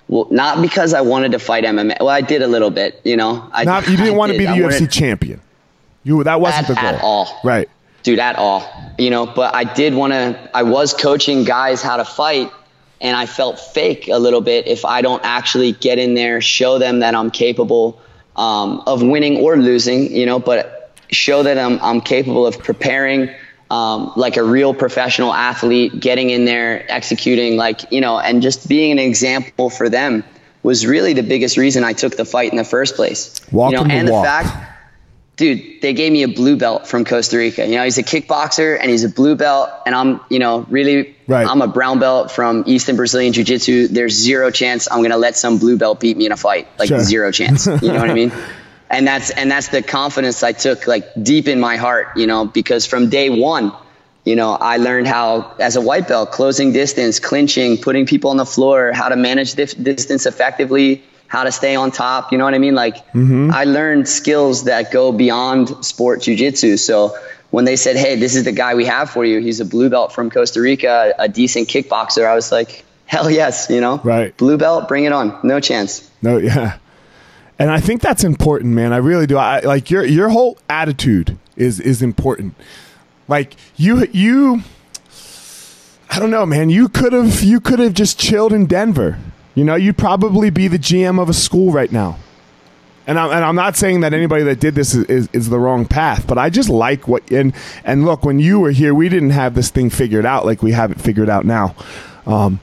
Well, 0.08 0.28
not 0.32 0.62
because 0.62 0.94
I 0.94 1.02
wanted 1.02 1.32
to 1.34 1.40
fight 1.40 1.64
MMA. 1.66 1.98
Well, 2.00 2.10
I 2.10 2.22
did 2.22 2.42
a 2.42 2.48
little 2.48 2.70
bit, 2.72 3.00
you 3.04 3.18
know. 3.18 3.32
I, 3.52 3.64
Not, 3.64 3.88
you 3.90 3.98
didn't 3.98 4.14
I 4.14 4.18
want 4.18 4.32
to 4.32 4.38
be 4.38 4.46
the 4.46 4.52
I 4.52 4.58
UFC 4.58 4.72
wanted- 4.82 4.92
champion. 4.92 5.42
You 6.04 6.24
that 6.24 6.40
wasn't 6.42 6.70
At- 6.70 6.76
the 6.76 6.82
goal 6.82 6.86
at 6.96 7.02
all. 7.04 7.28
right? 7.44 7.70
dude 8.04 8.20
at 8.20 8.36
all 8.36 8.62
you 9.00 9.10
know 9.10 9.26
but 9.26 9.56
i 9.56 9.64
did 9.64 9.92
want 9.96 10.14
to 10.14 10.24
i 10.54 10.62
was 10.62 10.94
coaching 10.94 11.44
guys 11.44 11.82
how 11.82 11.98
to 11.98 12.06
fight 12.06 12.52
and 13.02 13.16
i 13.16 13.26
felt 13.26 13.60
fake 13.60 14.08
a 14.08 14.18
little 14.18 14.42
bit 14.42 14.68
if 14.68 14.86
i 14.86 15.02
don't 15.02 15.24
actually 15.24 15.72
get 15.74 15.98
in 16.00 16.14
there 16.14 16.42
show 16.42 16.78
them 16.80 17.00
that 17.00 17.16
i'm 17.16 17.32
capable 17.32 18.02
um, 18.36 18.84
of 18.86 19.02
winning 19.02 19.38
or 19.38 19.56
losing 19.58 20.12
you 20.12 20.26
know 20.26 20.40
but 20.40 20.94
show 21.10 21.44
that 21.44 21.58
i'm, 21.58 21.80
I'm 21.82 22.02
capable 22.02 22.46
of 22.46 22.60
preparing 22.60 23.30
um, 23.72 24.12
like 24.16 24.38
a 24.38 24.44
real 24.44 24.74
professional 24.74 25.34
athlete 25.34 26.00
getting 26.00 26.30
in 26.30 26.46
there 26.46 26.86
executing 26.92 27.58
like 27.58 27.92
you 27.92 28.02
know 28.02 28.20
and 28.20 28.42
just 28.42 28.68
being 28.68 28.92
an 28.92 29.00
example 29.00 29.70
for 29.70 29.90
them 29.90 30.24
was 30.64 30.86
really 30.86 31.14
the 31.14 31.24
biggest 31.24 31.58
reason 31.58 31.84
i 31.84 31.94
took 31.94 32.18
the 32.18 32.26
fight 32.26 32.52
in 32.52 32.58
the 32.58 32.64
first 32.64 32.96
place 32.96 33.40
Walk 33.52 33.72
you 33.72 33.78
know 33.78 33.86
and 33.86 34.10
walk. 34.10 34.24
the 34.24 34.50
fact 34.50 34.75
dude, 35.36 35.82
they 35.82 35.94
gave 35.94 36.12
me 36.12 36.24
a 36.24 36.28
blue 36.28 36.56
belt 36.58 36.88
from 36.88 37.04
Costa 37.06 37.38
Rica. 37.38 37.66
You 37.68 37.76
know, 37.76 37.84
he's 37.84 37.98
a 37.98 38.04
kickboxer 38.04 38.78
and 38.80 38.90
he's 38.90 39.04
a 39.04 39.10
blue 39.10 39.36
belt, 39.36 39.70
and 39.86 39.94
I'm, 39.94 40.22
you 40.30 40.40
know, 40.40 40.66
really, 40.70 41.16
Right. 41.28 41.48
I'm 41.48 41.62
a 41.62 41.68
brown 41.68 42.00
belt 42.00 42.32
from 42.32 42.64
Easton 42.68 42.96
Brazilian 42.96 43.34
Jiu 43.34 43.44
Jitsu. 43.44 43.88
There's 43.88 44.14
zero 44.14 44.52
chance 44.52 44.88
I'm 44.92 45.02
gonna 45.02 45.18
let 45.18 45.36
some 45.36 45.58
blue 45.58 45.78
belt 45.78 46.00
beat 46.00 46.16
me 46.18 46.26
in 46.28 46.32
a 46.32 46.38
fight. 46.38 46.68
Like 46.78 46.90
Sure. 46.90 47.00
zero 47.00 47.32
chance. 47.32 47.66
You 47.82 47.92
know 47.92 48.00
what 48.00 48.10
I 48.10 48.14
mean? 48.14 48.32
And 48.90 49.08
that's 49.08 49.32
and 49.32 49.50
that's 49.50 49.70
the 49.70 49.82
confidence 49.82 50.44
I 50.44 50.52
took 50.52 50.86
like 50.86 51.06
deep 51.22 51.48
in 51.48 51.60
my 51.60 51.78
heart. 51.78 52.10
You 52.16 52.28
know, 52.28 52.46
because 52.46 52.86
from 52.86 53.10
day 53.10 53.30
one. 53.30 53.72
You 54.28 54.36
know, 54.36 54.54
I 54.54 54.78
learned 54.78 55.06
how, 55.06 55.54
as 55.60 55.76
a 55.76 55.82
white 55.82 56.08
belt, 56.08 56.32
closing 56.32 56.74
distance, 56.74 57.20
clinching, 57.20 57.78
putting 57.78 58.08
people 58.08 58.32
on 58.32 58.38
the 58.38 58.46
floor, 58.46 58.92
how 58.92 59.08
to 59.10 59.16
manage 59.16 59.54
dif- 59.54 59.78
distance 59.84 60.26
effectively, 60.26 61.04
how 61.28 61.44
to 61.44 61.52
stay 61.52 61.76
on 61.76 61.92
top. 61.92 62.32
You 62.32 62.38
know 62.38 62.44
what 62.44 62.54
I 62.54 62.60
mean? 62.60 62.76
Like, 62.76 62.98
mm-hmm. 63.14 63.52
I 63.52 63.66
learned 63.66 64.08
skills 64.08 64.66
that 64.66 64.92
go 64.92 65.12
beyond 65.12 65.86
sport 65.86 66.22
jujitsu. 66.22 66.80
So 66.80 67.18
when 67.52 67.66
they 67.66 67.76
said, 67.76 67.96
"Hey, 67.96 68.16
this 68.16 68.36
is 68.36 68.44
the 68.44 68.52
guy 68.52 68.76
we 68.76 68.86
have 68.86 69.10
for 69.10 69.26
you. 69.26 69.40
He's 69.40 69.60
a 69.60 69.66
blue 69.66 69.90
belt 69.90 70.12
from 70.12 70.30
Costa 70.30 70.62
Rica, 70.62 71.14
a 71.18 71.28
decent 71.28 71.68
kickboxer," 71.68 72.26
I 72.28 72.36
was 72.36 72.52
like, 72.52 72.84
"Hell 73.06 73.30
yes!" 73.30 73.68
You 73.70 73.82
know, 73.82 74.00
Right. 74.04 74.36
Blue 74.38 74.58
belt, 74.58 74.88
bring 74.88 75.06
it 75.06 75.12
on. 75.12 75.40
No 75.44 75.60
chance. 75.60 76.10
No, 76.22 76.38
yeah. 76.38 76.78
And 77.58 77.72
I 77.72 77.80
think 77.80 78.02
that's 78.02 78.24
important, 78.24 78.74
man. 78.74 78.92
I 78.92 78.98
really 78.98 79.28
do. 79.28 79.38
I 79.38 79.62
like 79.62 79.90
your 79.90 80.04
your 80.04 80.30
whole 80.30 80.58
attitude 80.70 81.38
is 81.56 81.80
is 81.80 82.02
important. 82.02 82.56
Like 83.28 83.56
you 83.78 84.06
you 84.12 84.64
I 86.10 86.20
don't 86.20 86.32
know, 86.32 86.46
man. 86.46 86.70
You 86.70 86.90
could 86.90 87.14
have 87.14 87.42
you 87.42 87.60
could 87.60 87.80
have 87.80 87.94
just 87.94 88.20
chilled 88.20 88.54
in 88.54 88.66
Denver. 88.66 89.18
You 89.56 89.64
know, 89.64 89.76
you'd 89.76 89.98
probably 89.98 90.50
be 90.50 90.68
the 90.68 90.78
GM 90.78 91.20
of 91.22 91.30
a 91.30 91.34
school 91.34 91.72
right 91.72 91.92
now. 91.92 92.18
And 93.08 93.20
I'm, 93.20 93.32
and 93.32 93.46
I'm 93.46 93.56
not 93.56 93.76
saying 93.76 94.02
that 94.02 94.14
anybody 94.14 94.44
that 94.44 94.60
did 94.60 94.76
this 94.76 94.94
is, 94.96 95.06
is, 95.06 95.30
is 95.32 95.50
the 95.50 95.60
wrong 95.60 95.86
path, 95.86 96.26
but 96.28 96.38
I 96.38 96.50
just 96.50 96.70
like 96.70 97.08
what 97.08 97.30
and 97.32 97.54
and 97.84 98.04
look, 98.04 98.26
when 98.26 98.40
you 98.40 98.60
were 98.60 98.72
here, 98.72 98.94
we 98.96 99.10
didn't 99.10 99.30
have 99.30 99.54
this 99.54 99.70
thing 99.70 99.90
figured 99.92 100.26
out 100.26 100.46
like 100.46 100.64
we 100.64 100.72
have 100.72 100.92
it 100.92 101.00
figured 101.00 101.30
out 101.30 101.46
now. 101.46 101.76
Um, 102.26 102.60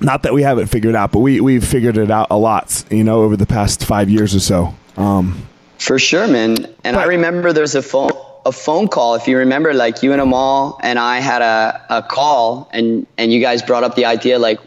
not 0.00 0.22
that 0.22 0.32
we 0.32 0.42
have 0.42 0.58
it 0.58 0.68
figured 0.68 0.94
out, 0.94 1.10
but 1.10 1.18
we 1.18 1.40
we've 1.40 1.64
figured 1.64 1.98
it 1.98 2.10
out 2.10 2.28
a 2.30 2.38
lot, 2.38 2.84
you 2.90 3.02
know, 3.02 3.22
over 3.22 3.36
the 3.36 3.46
past 3.46 3.84
five 3.84 4.08
years 4.08 4.34
or 4.34 4.40
so. 4.40 4.74
Um, 4.96 5.46
For 5.78 5.98
sure, 5.98 6.28
man. 6.28 6.72
And 6.84 6.96
I 6.96 7.04
remember 7.04 7.52
there's 7.52 7.74
a 7.74 7.82
phone. 7.82 8.12
a 8.46 8.52
phone 8.52 8.88
call. 8.88 9.16
If 9.16 9.26
you 9.28 9.36
remember, 9.38 9.74
like 9.74 10.02
you 10.02 10.12
and 10.12 10.20
Amal 10.20 10.78
and 10.82 10.98
I 10.98 11.18
had 11.18 11.42
a, 11.42 11.84
a 11.90 12.02
call, 12.02 12.70
and 12.72 13.06
and 13.18 13.32
you 13.32 13.40
guys 13.40 13.60
brought 13.60 13.82
up 13.82 13.96
the 13.96 14.04
idea, 14.06 14.38
like, 14.38 14.60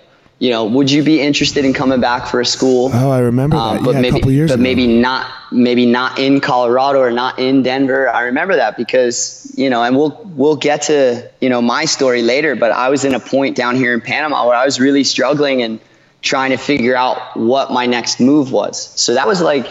you 0.43 0.49
know, 0.49 0.65
would 0.65 0.91
you 0.91 1.03
be 1.03 1.21
interested 1.21 1.63
in 1.63 1.71
coming 1.71 2.01
back 2.01 2.27
for 2.27 2.41
a 2.41 2.45
school? 2.45 2.91
Oh, 2.93 3.09
I 3.11 3.19
remember 3.19 3.55
that. 3.55 3.77
Um, 3.77 3.85
but 3.85 3.93
yeah, 3.93 4.01
maybe, 4.01 4.09
a 4.09 4.19
couple 4.19 4.31
years 4.33 4.51
but 4.51 4.55
ago. 4.55 4.63
maybe 4.63 4.87
not, 4.87 5.31
maybe 5.53 5.85
not 5.85 6.19
in 6.19 6.41
Colorado 6.41 6.99
or 6.99 7.11
not 7.11 7.39
in 7.39 7.63
Denver. 7.63 8.09
I 8.09 8.23
remember 8.23 8.57
that 8.57 8.75
because 8.75 9.49
you 9.55 9.69
know, 9.69 9.81
and 9.81 9.95
we'll 9.95 10.19
we'll 10.35 10.57
get 10.57 10.81
to 10.83 11.31
you 11.39 11.47
know 11.47 11.61
my 11.61 11.85
story 11.85 12.23
later. 12.23 12.57
But 12.57 12.71
I 12.73 12.89
was 12.89 13.05
in 13.05 13.13
a 13.13 13.21
point 13.21 13.55
down 13.55 13.77
here 13.77 13.93
in 13.93 14.01
Panama 14.01 14.45
where 14.45 14.57
I 14.57 14.65
was 14.65 14.81
really 14.81 15.05
struggling 15.05 15.61
and 15.61 15.79
trying 16.21 16.51
to 16.51 16.57
figure 16.57 16.93
out 16.93 17.37
what 17.37 17.71
my 17.71 17.85
next 17.85 18.19
move 18.19 18.51
was. 18.51 18.77
So 18.99 19.13
that 19.13 19.25
was 19.25 19.39
like, 19.39 19.65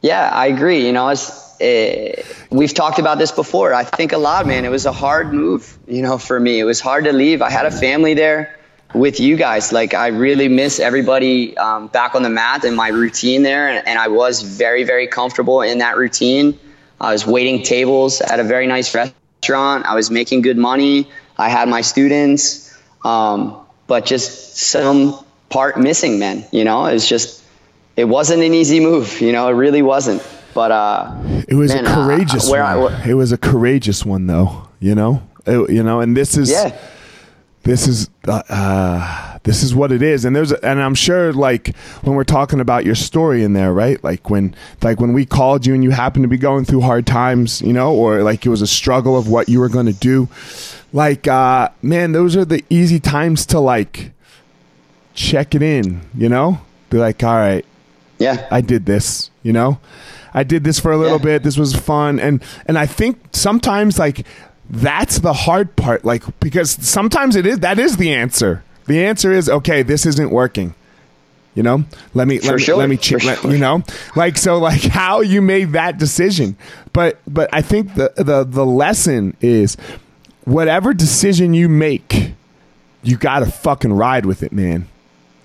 yeah, 0.00 0.30
I 0.30 0.46
agree. 0.46 0.86
You 0.86 0.92
know, 0.94 1.08
it's, 1.10 1.60
uh, 1.60 2.22
we've 2.48 2.72
talked 2.72 2.98
about 2.98 3.18
this 3.18 3.30
before. 3.30 3.74
I 3.74 3.84
think 3.84 4.12
a 4.12 4.18
lot, 4.18 4.46
man. 4.46 4.64
It 4.64 4.70
was 4.70 4.86
a 4.86 4.92
hard 4.92 5.34
move, 5.34 5.78
you 5.86 6.00
know, 6.00 6.16
for 6.16 6.40
me. 6.40 6.60
It 6.60 6.64
was 6.64 6.80
hard 6.80 7.04
to 7.04 7.12
leave. 7.12 7.42
I 7.42 7.50
had 7.50 7.66
a 7.66 7.70
family 7.70 8.14
there 8.14 8.56
with 8.94 9.20
you 9.20 9.36
guys. 9.36 9.72
Like, 9.72 9.94
I 9.94 10.08
really 10.08 10.48
miss 10.48 10.80
everybody 10.80 11.56
um, 11.56 11.88
back 11.88 12.14
on 12.14 12.22
the 12.22 12.28
mat 12.30 12.64
and 12.64 12.76
my 12.76 12.88
routine 12.88 13.42
there. 13.42 13.68
And, 13.68 13.86
and 13.86 13.98
I 13.98 14.08
was 14.08 14.42
very, 14.42 14.84
very 14.84 15.06
comfortable 15.06 15.62
in 15.62 15.78
that 15.78 15.96
routine. 15.96 16.58
I 17.00 17.12
was 17.12 17.26
waiting 17.26 17.62
tables 17.62 18.20
at 18.20 18.40
a 18.40 18.44
very 18.44 18.66
nice 18.66 18.94
restaurant. 18.94 19.86
I 19.86 19.94
was 19.94 20.10
making 20.10 20.42
good 20.42 20.58
money. 20.58 21.08
I 21.38 21.48
had 21.48 21.68
my 21.68 21.80
students, 21.80 22.76
um, 23.04 23.56
but 23.86 24.04
just 24.04 24.56
some 24.56 25.24
part 25.48 25.78
missing, 25.80 26.18
man. 26.18 26.44
You 26.52 26.64
know, 26.64 26.86
it's 26.86 27.08
just 27.08 27.42
it 27.96 28.04
wasn't 28.04 28.42
an 28.42 28.52
easy 28.52 28.80
move. 28.80 29.20
You 29.22 29.32
know, 29.32 29.48
it 29.48 29.52
really 29.52 29.82
wasn't. 29.82 30.22
But 30.52 30.72
uh, 30.72 31.16
It 31.48 31.54
was 31.54 31.72
man, 31.72 31.86
a 31.86 31.90
uh, 31.90 31.94
courageous 31.94 32.50
where 32.50 32.62
I- 32.64 32.76
one. 32.76 33.08
it 33.08 33.14
was 33.14 33.32
a 33.32 33.38
courageous 33.38 34.04
one, 34.04 34.26
though. 34.26 34.68
You 34.80 34.94
know, 34.94 35.22
It- 35.46 35.70
you 35.70 35.82
know, 35.82 36.00
and 36.00 36.14
this 36.16 36.36
is 36.36 36.50
yeah, 36.50 36.76
this 37.62 37.86
is 37.86 38.08
uh, 38.26 38.42
uh, 38.48 39.38
this 39.42 39.62
is 39.62 39.74
what 39.74 39.92
it 39.92 40.02
is 40.02 40.24
and 40.24 40.34
there's 40.34 40.52
and 40.52 40.80
i'm 40.82 40.94
sure 40.94 41.32
like 41.32 41.74
when 42.02 42.14
we're 42.16 42.24
talking 42.24 42.58
about 42.60 42.84
your 42.84 42.94
story 42.94 43.42
in 43.44 43.52
there 43.52 43.72
right 43.72 44.02
like 44.02 44.30
when 44.30 44.54
like 44.82 44.98
when 45.00 45.12
we 45.12 45.24
called 45.26 45.66
you 45.66 45.74
and 45.74 45.84
you 45.84 45.90
happened 45.90 46.22
to 46.24 46.28
be 46.28 46.38
going 46.38 46.64
through 46.64 46.80
hard 46.80 47.06
times 47.06 47.60
you 47.62 47.72
know 47.72 47.94
or 47.94 48.22
like 48.22 48.44
it 48.46 48.48
was 48.48 48.62
a 48.62 48.66
struggle 48.66 49.16
of 49.16 49.28
what 49.28 49.48
you 49.48 49.60
were 49.60 49.68
going 49.68 49.86
to 49.86 49.92
do 49.92 50.28
like 50.92 51.28
uh 51.28 51.68
man 51.82 52.12
those 52.12 52.34
are 52.36 52.44
the 52.44 52.64
easy 52.70 52.98
times 53.00 53.44
to 53.46 53.60
like 53.60 54.10
check 55.14 55.54
it 55.54 55.62
in 55.62 56.00
you 56.14 56.28
know 56.28 56.58
be 56.88 56.98
like 56.98 57.22
all 57.22 57.36
right 57.36 57.64
yeah, 58.18 58.46
I 58.50 58.60
did 58.60 58.84
this, 58.84 59.30
you 59.42 59.54
know? 59.54 59.80
I 60.34 60.42
did 60.42 60.62
this 60.62 60.78
for 60.78 60.92
a 60.92 60.98
little 60.98 61.16
Yeah. 61.16 61.24
bit. 61.24 61.42
This 61.42 61.56
was 61.56 61.74
fun. 61.74 62.20
And 62.20 62.42
and 62.66 62.76
I 62.76 62.84
think 62.84 63.18
sometimes 63.32 63.98
like 63.98 64.26
that's 64.70 65.18
the 65.18 65.32
hard 65.32 65.74
part 65.76 66.04
like 66.04 66.22
because 66.40 66.70
sometimes 66.70 67.34
it 67.36 67.44
is 67.46 67.58
that 67.60 67.78
is 67.78 67.96
the 67.96 68.12
answer. 68.14 68.62
The 68.86 69.04
answer 69.04 69.32
is 69.32 69.48
okay, 69.48 69.82
this 69.82 70.06
isn't 70.06 70.30
working. 70.30 70.74
You 71.54 71.64
know? 71.64 71.84
Let 72.14 72.28
me 72.28 72.38
let 72.40 72.54
me 72.54 72.62
sure. 72.62 72.76
let 72.76 72.88
me 72.88 72.96
For 72.96 73.18
ch- 73.18 73.24
let- 73.24 73.38
sure. 73.40 73.50
you 73.52 73.58
know? 73.58 73.82
Like 74.14 74.38
so 74.38 74.58
like 74.58 74.82
how 74.84 75.20
you 75.20 75.42
made 75.42 75.72
that 75.72 75.98
decision. 75.98 76.56
But 76.92 77.18
but 77.26 77.50
I 77.52 77.62
think 77.62 77.94
the 77.96 78.12
the 78.16 78.44
the 78.44 78.64
lesson 78.64 79.36
is 79.40 79.76
whatever 80.44 80.94
decision 80.94 81.52
you 81.54 81.68
make, 81.68 82.32
you 83.02 83.16
got 83.16 83.40
to 83.40 83.46
fucking 83.46 83.92
ride 83.92 84.26
with 84.26 84.42
it, 84.42 84.52
man. 84.52 84.86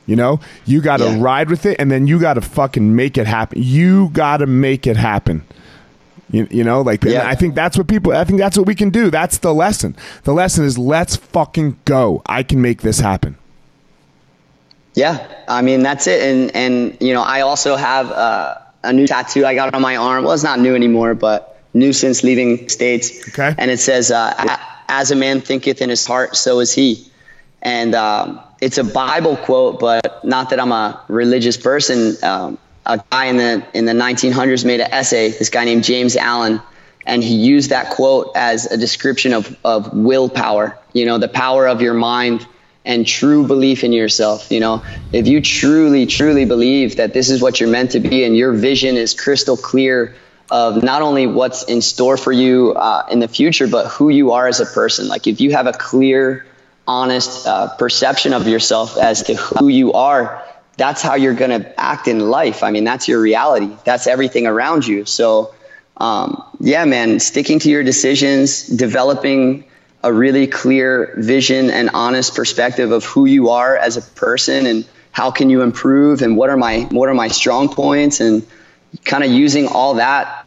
You 0.06 0.16
know, 0.16 0.40
you 0.66 0.82
got 0.82 0.98
to 0.98 1.06
Yeah. 1.06 1.18
ride 1.20 1.50
with 1.50 1.66
it, 1.66 1.78
and 1.80 1.90
then 1.92 2.06
you 2.06 2.20
got 2.20 2.36
to 2.36 2.42
fucking 2.42 2.96
make 2.96 3.18
it 3.18 3.26
happen. 3.26 3.60
You 3.64 4.10
got 4.10 4.38
to 4.38 4.46
make 4.46 4.86
it 4.86 4.98
happen. 4.98 5.44
You, 6.32 6.48
you 6.50 6.64
know, 6.64 6.82
like 6.82 7.04
Yeah. 7.04 7.28
I 7.28 7.36
think 7.36 7.54
that's 7.56 7.78
what 7.78 7.88
people. 7.88 8.12
I 8.14 8.24
think 8.24 8.40
that's 8.40 8.58
what 8.58 8.66
we 8.68 8.76
can 8.76 8.90
do. 8.90 9.12
That's 9.12 9.38
the 9.38 9.54
lesson. 9.54 9.96
The 10.24 10.34
lesson 10.34 10.66
is 10.66 10.78
let's 10.78 11.16
fucking 11.16 11.78
go. 11.86 12.22
I 12.26 12.42
can 12.44 12.62
make 12.62 12.82
this 12.82 13.00
happen. 13.00 13.38
yeah. 14.96 15.28
I 15.48 15.62
mean, 15.62 15.84
that's 15.84 16.08
it. 16.08 16.22
And 16.24 16.56
and 16.56 16.98
you 17.00 17.14
know, 17.14 17.22
I 17.22 17.42
also 17.42 17.76
have 17.76 18.12
uh, 18.12 18.56
a 18.84 18.94
new 18.94 19.06
tattoo 19.08 19.46
I 19.46 19.54
got 19.56 19.74
on 19.76 19.82
my 19.82 19.96
arm. 19.98 20.24
Well, 20.24 20.34
it's 20.34 20.44
not 20.44 20.60
new 20.60 20.74
anymore, 20.76 21.14
but 21.14 21.62
new 21.74 21.94
since 21.94 22.24
leaving 22.24 22.70
states. 22.70 23.28
Okay. 23.30 23.54
And 23.58 23.70
it 23.70 23.80
says, 23.80 24.10
uh, 24.12 24.34
"As 24.88 25.12
a 25.12 25.16
man 25.16 25.42
thinketh 25.42 25.82
in 25.82 25.90
his 25.90 26.06
heart, 26.08 26.36
so 26.36 26.60
is 26.60 26.74
he." 26.74 27.06
And 27.62 27.94
um, 27.96 28.40
it's 28.62 28.78
a 28.78 28.84
Bible 28.84 29.38
quote, 29.38 29.80
but 29.80 30.24
not 30.24 30.50
that 30.52 30.60
I'm 30.60 30.72
a 30.72 31.02
religious 31.08 31.58
person. 31.58 32.16
Um, 32.24 32.58
a 32.86 33.04
guy 33.10 33.26
in 33.26 33.38
the 33.38 33.66
in 33.74 33.86
the 33.86 33.94
1900s 33.94 34.66
made 34.66 34.80
an 34.80 34.92
essay. 34.92 35.30
This 35.30 35.50
guy 35.50 35.66
named 35.66 35.84
James 35.84 36.16
Allen, 36.16 36.62
and 37.06 37.24
he 37.24 37.36
used 37.36 37.72
that 37.72 37.92
quote 37.92 38.32
as 38.36 38.66
a 38.66 38.78
description 38.78 39.34
of 39.34 39.58
of 39.64 39.94
willpower. 39.94 40.78
You 40.94 41.06
know, 41.06 41.18
the 41.18 41.28
power 41.28 41.68
of 41.68 41.82
your 41.82 41.94
mind 41.94 42.48
and 42.86 43.06
true 43.06 43.48
belief 43.48 43.84
in 43.84 43.92
yourself. 43.92 44.52
You 44.52 44.60
know, 44.60 44.84
if 45.12 45.28
you 45.28 45.42
truly, 45.42 46.06
truly 46.06 46.46
believe 46.46 46.98
that 46.98 47.14
this 47.14 47.30
is 47.30 47.42
what 47.42 47.60
you're 47.60 47.70
meant 47.70 47.92
to 47.92 48.00
be, 48.00 48.24
and 48.24 48.38
your 48.38 48.54
vision 48.54 48.96
is 48.96 49.14
crystal 49.14 49.58
clear 49.58 50.16
of 50.52 50.84
not 50.84 51.02
only 51.02 51.26
what's 51.26 51.64
in 51.64 51.82
store 51.82 52.18
for 52.18 52.32
you 52.32 52.74
uh, 52.74 53.08
in 53.10 53.20
the 53.20 53.28
future, 53.28 53.68
but 53.68 53.88
who 53.88 54.10
you 54.10 54.34
are 54.34 54.48
as 54.48 54.60
a 54.60 54.66
person. 54.66 55.08
Like 55.08 55.26
if 55.26 55.42
you 55.42 55.52
have 55.52 55.66
a 55.66 55.74
clear 55.74 56.46
honest 56.88 57.48
uh, 57.48 57.76
perception 57.78 58.34
of 58.34 58.48
yourself 58.48 58.96
as 58.98 59.24
to 59.24 59.36
who 59.36 59.68
you 59.68 59.94
are, 59.94 60.44
that's 60.78 61.02
how 61.02 61.16
you're 61.16 61.34
going 61.34 61.62
to 61.62 61.80
act 61.80 62.08
in 62.08 62.20
life. 62.20 62.64
I 62.64 62.72
mean, 62.72 62.84
that's 62.84 63.08
your 63.08 63.22
reality. 63.22 63.76
That's 63.86 64.08
everything 64.08 64.46
around 64.46 64.86
you. 64.86 65.06
So, 65.06 65.54
um, 65.98 66.44
yeah, 66.60 66.86
man, 66.86 67.20
sticking 67.20 67.60
to 67.60 67.70
your 67.70 67.84
decisions, 67.84 68.68
developing 68.68 69.66
a 70.04 70.12
really 70.14 70.48
clear 70.48 71.14
vision 71.18 71.72
and 71.72 71.90
honest 71.94 72.36
perspective 72.36 72.92
of 72.92 73.06
who 73.06 73.26
you 73.26 73.50
are 73.50 73.76
as 73.76 73.98
a 73.98 74.02
person 74.02 74.66
and 74.68 74.86
how 75.12 75.32
can 75.32 75.50
you 75.50 75.62
improve 75.62 76.22
and 76.22 76.38
what 76.38 76.50
are 76.50 76.58
my 76.58 76.82
what 76.92 77.10
are 77.10 77.16
my 77.16 77.30
strong 77.30 77.70
points 77.70 78.20
and 78.20 78.46
kind 79.04 79.24
of 79.24 79.32
using 79.32 79.68
all 79.68 79.96
that 79.96 80.45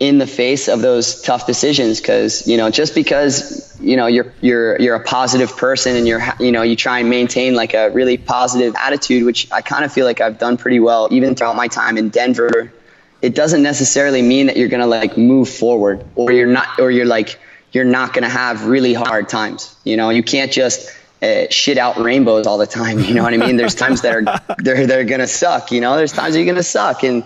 in 0.00 0.18
the 0.18 0.26
face 0.26 0.68
of 0.68 0.80
those 0.80 1.20
tough 1.22 1.46
decisions 1.46 2.00
because 2.00 2.46
you 2.46 2.56
know 2.56 2.70
just 2.70 2.94
because 2.94 3.76
you 3.80 3.96
know 3.96 4.06
you're 4.06 4.32
you're 4.40 4.80
you're 4.80 4.94
a 4.94 5.02
positive 5.02 5.56
person 5.56 5.96
and 5.96 6.06
you're 6.06 6.22
you 6.38 6.52
know 6.52 6.62
you 6.62 6.76
try 6.76 7.00
and 7.00 7.10
maintain 7.10 7.54
like 7.54 7.74
a 7.74 7.90
really 7.90 8.16
positive 8.16 8.74
attitude 8.76 9.24
which 9.24 9.50
I 9.50 9.60
kind 9.60 9.84
of 9.84 9.92
feel 9.92 10.06
like 10.06 10.20
I've 10.20 10.38
done 10.38 10.56
pretty 10.56 10.78
well 10.78 11.08
even 11.10 11.34
throughout 11.34 11.56
my 11.56 11.66
time 11.66 11.98
in 11.98 12.10
Denver 12.10 12.72
it 13.22 13.34
doesn't 13.34 13.62
necessarily 13.62 14.22
mean 14.22 14.46
that 14.46 14.56
you're 14.56 14.68
going 14.68 14.80
to 14.80 14.86
like 14.86 15.18
move 15.18 15.48
forward 15.48 16.04
or 16.14 16.30
you're 16.30 16.46
not 16.46 16.78
or 16.78 16.92
you're 16.92 17.06
like 17.06 17.40
you're 17.72 17.84
not 17.84 18.12
going 18.12 18.22
to 18.22 18.30
have 18.30 18.66
really 18.66 18.94
hard 18.94 19.28
times 19.28 19.74
you 19.82 19.96
know? 19.96 20.10
You 20.10 20.22
can't 20.22 20.52
just 20.52 20.94
uh, 21.20 21.46
shit 21.50 21.76
out 21.76 21.98
rainbows 21.98 22.46
all 22.46 22.58
the 22.58 22.68
time 22.68 23.00
you 23.04 23.14
know 23.14 23.24
what 23.24 23.34
I 23.34 23.38
mean? 23.38 23.56
There's 23.56 23.74
times 23.74 24.02
that 24.02 24.14
are 24.14 24.54
they're 24.58 24.86
they're 24.86 25.04
going 25.04 25.20
to 25.20 25.26
suck 25.26 25.72
you 25.72 25.80
know? 25.80 25.96
There's 25.96 26.12
times 26.12 26.36
you're 26.36 26.44
going 26.44 26.54
to 26.54 26.62
suck 26.62 27.02
and 27.02 27.24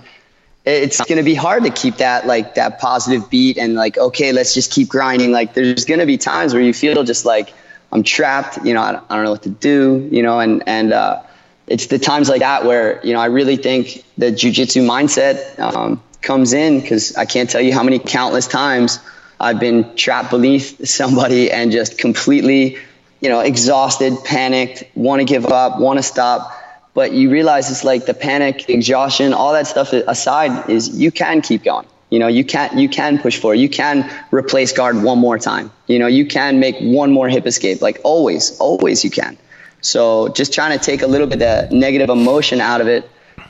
it's 0.64 1.00
going 1.00 1.16
to 1.16 1.24
be 1.24 1.34
hard 1.34 1.64
to 1.64 1.70
keep 1.70 1.96
that 1.96 2.26
like 2.26 2.54
that 2.54 2.78
positive 2.78 3.28
beat 3.28 3.58
and 3.58 3.74
like 3.74 3.98
okay 3.98 4.32
let's 4.32 4.54
just 4.54 4.70
keep 4.70 4.88
grinding. 4.88 5.32
Like 5.32 5.54
there's 5.54 5.84
going 5.84 6.00
to 6.00 6.06
be 6.06 6.18
times 6.18 6.54
where 6.54 6.62
you 6.62 6.72
feel 6.72 7.02
just 7.04 7.24
like 7.24 7.52
i'm 7.92 8.02
trapped 8.02 8.64
you 8.64 8.74
know 8.74 8.82
i 8.82 8.92
don't, 8.92 9.04
I 9.10 9.16
don't 9.16 9.24
know 9.24 9.30
what 9.32 9.42
to 9.42 9.50
do 9.50 10.08
you 10.10 10.22
know 10.22 10.40
and 10.40 10.62
and 10.66 10.92
uh, 10.92 11.22
it's 11.66 11.86
the 11.86 11.98
times 11.98 12.28
like 12.28 12.40
that 12.40 12.64
where 12.64 13.04
you 13.04 13.12
know 13.12 13.20
i 13.20 13.26
really 13.26 13.56
think 13.56 14.04
the 14.18 14.30
jiu-jitsu 14.30 14.80
mindset 14.82 15.58
um, 15.58 16.02
comes 16.20 16.52
in 16.52 16.80
because 16.80 17.16
i 17.16 17.26
can't 17.26 17.50
tell 17.50 17.60
you 17.60 17.72
how 17.72 17.82
many 17.82 17.98
countless 17.98 18.46
times 18.46 18.98
i've 19.38 19.60
been 19.60 19.94
trapped 19.94 20.30
beneath 20.30 20.88
somebody 20.88 21.50
and 21.50 21.70
just 21.70 21.98
completely 21.98 22.78
you 23.20 23.28
know 23.28 23.40
exhausted 23.40 24.14
panicked 24.24 24.84
want 24.94 25.20
to 25.20 25.24
give 25.24 25.46
up 25.46 25.78
want 25.78 25.98
to 25.98 26.02
stop 26.02 26.61
but 26.94 27.12
you 27.12 27.30
realize 27.30 27.70
it's 27.70 27.84
like 27.84 28.06
the 28.06 28.14
panic, 28.14 28.68
exhaustion, 28.68 29.32
all 29.32 29.52
that 29.52 29.66
stuff 29.66 29.92
aside 29.92 30.68
is 30.68 30.98
you 30.98 31.10
can 31.10 31.40
keep 31.40 31.64
going. 31.64 31.86
You 32.10 32.18
know, 32.18 32.28
you 32.28 32.44
can 32.44 32.76
you 32.76 32.90
can 32.90 33.18
push 33.18 33.38
forward. 33.38 33.54
You 33.54 33.70
can 33.70 34.10
replace 34.30 34.72
guard 34.72 35.02
one 35.02 35.18
more 35.18 35.38
time. 35.38 35.70
You 35.86 35.98
know, 35.98 36.06
you 36.06 36.26
can 36.26 36.60
make 36.60 36.76
one 36.78 37.10
more 37.10 37.26
hip 37.26 37.46
escape. 37.46 37.80
Like 37.80 38.00
always, 38.04 38.58
always 38.58 39.02
you 39.02 39.10
can. 39.10 39.38
So 39.80 40.28
just 40.28 40.52
trying 40.52 40.78
to 40.78 40.84
take 40.84 41.00
a 41.00 41.06
little 41.06 41.26
bit 41.26 41.40
of 41.40 41.72
negative 41.72 42.10
emotion 42.10 42.60
out 42.60 42.82
of 42.82 42.86
it 42.86 43.08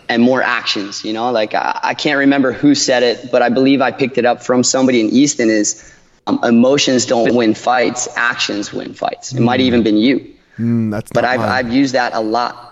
and 0.08 0.22
more 0.22 0.42
actions. 0.42 1.04
You 1.04 1.12
know, 1.12 1.32
like 1.32 1.54
I, 1.54 1.80
I 1.82 1.94
can't 1.94 2.18
remember 2.20 2.52
who 2.52 2.76
said 2.76 3.02
it, 3.02 3.32
but 3.32 3.42
I 3.42 3.48
believe 3.48 3.80
I 3.80 3.90
picked 3.90 4.16
it 4.16 4.24
up 4.24 4.44
from 4.44 4.62
somebody 4.62 5.00
in 5.00 5.10
Easton. 5.10 5.50
Is 5.50 5.92
um, 6.28 6.38
emotions 6.44 7.06
don't 7.06 7.34
win 7.34 7.54
fights, 7.54 8.06
actions 8.14 8.72
win 8.72 8.94
fights. 8.94 9.32
It 9.32 9.40
might 9.40 9.58
have 9.58 9.66
even 9.66 9.82
been 9.82 9.96
you. 9.96 10.36
Mm, 10.56 10.92
that's 10.92 11.10
But 11.10 11.24
I've. 11.24 11.40
I've 11.40 11.72
used 11.72 11.94
that 11.94 12.14
a 12.14 12.20
lot. 12.20 12.71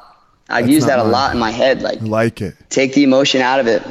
I've 0.51 0.65
That's 0.65 0.75
used 0.75 0.89
that 0.89 0.99
a 0.99 1.03
mine. 1.05 1.13
lot 1.13 1.33
in 1.33 1.39
my 1.39 1.51
head. 1.51 1.83
Like, 1.83 2.01
I 2.01 2.05
like 2.05 2.41
it. 2.41 2.55
take 2.69 2.95
the 2.95 3.05
emotion 3.05 3.41
out 3.41 3.61
of 3.61 3.67
it. 3.67 3.83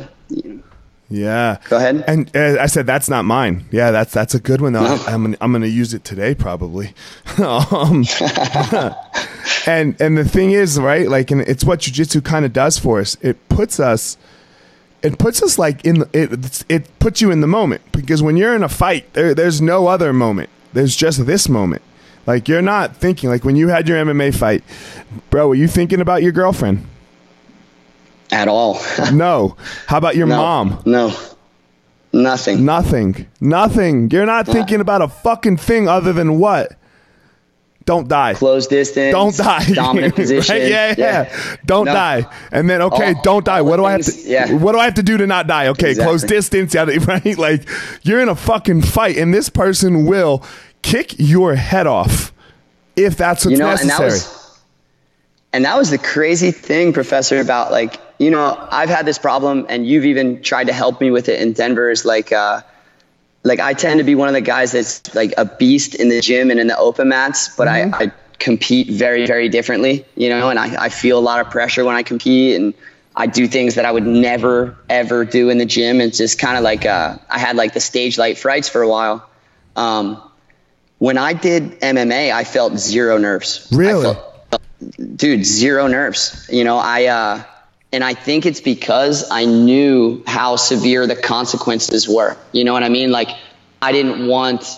Yeah. 1.10 1.58
Go 1.70 1.78
ahead. 1.78 2.04
And 2.08 2.36
uh, 2.36 2.62
I 2.62 2.68
said 2.68 2.86
that's 2.86 3.10
not 3.10 3.26
mine. 3.26 3.66
Yeah, 3.72 3.90
that's 3.92 4.14
that's 4.14 4.36
a 4.36 4.40
good 4.40 4.62
one 4.62 4.74
though. 4.74 4.84
No. 4.84 5.04
I, 5.08 5.12
am 5.12 5.24
gonna, 5.24 5.38
I'm 5.42 5.52
going 5.52 5.64
to 5.64 5.70
use 5.70 5.94
it 5.94 6.04
today 6.04 6.36
probably. 6.36 6.94
um, 7.40 8.06
and 9.66 10.00
and 10.00 10.18
the 10.18 10.26
thing 10.28 10.52
is, 10.52 10.80
right? 10.80 11.10
Like, 11.10 11.32
and 11.32 11.42
it's 11.42 11.64
what 11.64 11.80
jujitsu 11.80 12.24
kind 12.24 12.46
of 12.46 12.54
does 12.54 12.78
for 12.78 13.00
us. 13.00 13.18
It 13.22 13.50
puts 13.50 13.80
us 13.80 14.18
it 15.02 15.18
puts 15.18 15.42
us 15.42 15.58
like 15.58 15.84
in 15.86 16.00
the, 16.00 16.10
it 16.14 16.66
it 16.70 17.00
puts 17.00 17.22
you 17.22 17.32
in 17.32 17.42
the 17.42 17.48
moment 17.48 17.82
because 17.92 18.22
when 18.22 18.38
you're 18.38 18.56
in 18.56 18.64
a 18.64 18.70
fight 18.70 19.12
there 19.14 19.34
there's 19.34 19.62
no 19.62 19.88
other 19.88 20.14
moment 20.14 20.50
there's 20.74 20.96
just 20.96 21.26
this 21.26 21.48
moment 21.48 21.82
like 22.30 22.48
you're 22.48 22.62
not 22.62 22.96
thinking 22.96 23.28
like 23.28 23.44
when 23.44 23.56
you 23.56 23.70
had 23.70 23.88
your 23.88 23.98
MMA 24.06 24.36
fight 24.36 24.64
bro 25.32 25.48
were 25.48 25.56
you 25.56 25.68
thinking 25.68 26.00
about 26.00 26.22
your 26.22 26.32
girlfriend 26.32 26.86
at 28.32 28.48
all 28.48 28.80
no 29.14 29.58
how 29.88 29.98
about 29.98 30.16
your 30.16 30.28
no, 30.28 30.38
mom 30.38 30.84
no 30.86 31.12
nothing 32.14 32.64
nothing 32.64 33.28
nothing 33.42 34.12
you're 34.12 34.28
not 34.28 34.48
uh. 34.48 34.54
thinking 34.54 34.80
about 34.80 35.02
a 35.02 35.08
fucking 35.08 35.58
thing 35.58 35.90
other 35.90 36.14
than 36.14 36.38
what 36.38 36.80
don't 37.90 38.08
die. 38.08 38.36
Close 38.36 38.68
distance. 38.68 39.12
Don't 39.12 39.36
die. 39.36 39.66
Dominant 39.74 40.16
position. 40.22 40.54
right? 40.54 40.70
yeah, 40.70 40.94
yeah, 40.96 41.28
yeah, 41.28 41.56
Don't 41.66 41.86
no. 41.86 41.94
die. 41.94 42.26
And 42.52 42.70
then 42.70 42.84
okay, 42.84 43.16
all, 43.16 43.22
don't 43.24 43.46
die. 43.46 43.62
What 43.62 43.78
do 43.78 43.88
things, 43.88 44.08
I 44.08 44.12
have 44.12 44.46
to? 44.48 44.54
Yeah. 44.54 44.58
What 44.64 44.74
do 44.74 44.78
I 44.78 44.86
have 44.86 44.94
to 44.94 45.02
do 45.02 45.18
to 45.18 45.26
not 45.26 45.48
die? 45.48 45.70
Okay, 45.70 45.90
exactly. 45.90 46.08
close 46.08 46.24
distance. 46.24 46.76
Right? 46.76 47.36
Like 47.36 47.68
you're 48.04 48.20
in 48.20 48.30
a 48.30 48.36
fucking 48.36 48.84
fight, 48.84 49.18
and 49.18 49.34
this 49.34 49.50
person 49.50 50.06
will 50.06 50.44
kick 50.82 51.16
your 51.18 51.56
head 51.56 51.88
off 51.88 52.34
if 52.96 53.18
that's 53.18 53.46
what's 53.46 53.54
you 53.54 53.58
know, 53.58 53.70
necessary. 53.70 53.92
And 53.92 54.00
that, 54.00 54.14
was, 54.14 54.60
and 55.54 55.66
that 55.66 55.78
was 55.78 55.90
the 55.90 55.98
crazy 55.98 56.52
thing, 56.52 56.94
Professor, 56.94 57.40
about 57.40 57.72
like 57.72 58.00
you 58.18 58.32
know 58.32 58.68
I've 58.72 58.90
had 58.90 59.06
this 59.06 59.18
problem, 59.18 59.66
and 59.70 59.88
you've 59.88 60.06
even 60.06 60.42
tried 60.42 60.68
to 60.68 60.74
help 60.74 61.00
me 61.02 61.12
with 61.12 61.30
it 61.30 61.42
in 61.42 61.54
Denver. 61.54 61.90
Is 61.90 62.06
like. 62.06 62.32
Uh, 62.32 62.62
like 63.42 63.62
I 63.62 63.74
tend 63.74 64.00
to 64.00 64.04
be 64.04 64.16
one 64.16 64.28
of 64.28 64.34
the 64.34 64.42
guys 64.42 64.74
that's 64.74 65.16
like 65.16 65.34
a 65.38 65.46
beast 65.46 65.96
in 65.96 66.10
the 66.10 66.20
gym 66.20 66.52
and 66.52 66.60
in 66.60 66.68
the 66.68 66.78
open 66.78 67.08
mats, 67.08 67.56
but 67.56 67.70
mm-hmm. 67.70 67.94
I, 67.94 68.06
I, 68.06 68.12
compete 68.40 68.88
very, 68.88 69.28
very 69.28 69.50
differently, 69.50 70.06
you 70.16 70.30
know, 70.30 70.50
and 70.50 70.58
I, 70.58 70.86
I 70.86 70.90
feel 70.90 71.20
a 71.20 71.22
lot 71.22 71.42
of 71.42 71.52
pressure 71.52 71.84
when 71.84 71.96
I 71.96 72.04
compete 72.04 72.56
and 72.56 72.74
I 73.16 73.28
do 73.28 73.48
things 73.48 73.76
that 73.76 73.84
I 73.84 73.92
would 73.92 74.08
never, 74.08 74.78
ever 74.90 75.26
do 75.26 75.50
in 75.50 75.58
the 75.58 75.66
gym. 75.66 76.00
It's 76.00 76.18
just 76.18 76.40
kind 76.40 76.58
of 76.58 76.64
like, 76.64 76.86
uh, 76.86 77.18
I 77.30 77.38
had 77.38 77.58
like 77.58 77.74
the 77.74 77.82
stage 77.82 78.18
light 78.18 78.38
frights 78.38 78.70
for 78.70 78.82
a 78.82 78.88
while. 78.88 79.30
Um, 79.76 80.24
when 81.00 81.18
I 81.18 81.34
did 81.34 81.80
MMA, 81.80 82.32
I 82.32 82.44
felt 82.44 82.78
zero 82.78 83.18
nerves. 83.18 83.68
Really? 83.72 84.04
Felt, 84.04 84.62
dude, 85.16 85.46
zero 85.46 85.88
nerves. 85.88 86.48
You 86.52 86.66
know, 86.66 86.78
I, 86.78 87.06
uh, 87.06 87.44
and 87.92 88.04
I 88.04 88.14
think 88.14 88.46
it's 88.46 88.62
because 88.62 89.32
I 89.32 89.46
knew 89.46 90.24
how 90.28 90.58
severe 90.58 91.08
the 91.08 91.16
consequences 91.16 92.08
were. 92.08 92.38
You 92.52 92.66
know 92.66 92.74
what 92.74 92.84
I 92.84 92.90
mean? 92.90 93.12
Like, 93.12 93.30
I 93.82 93.94
didn't 93.94 94.28
want, 94.28 94.78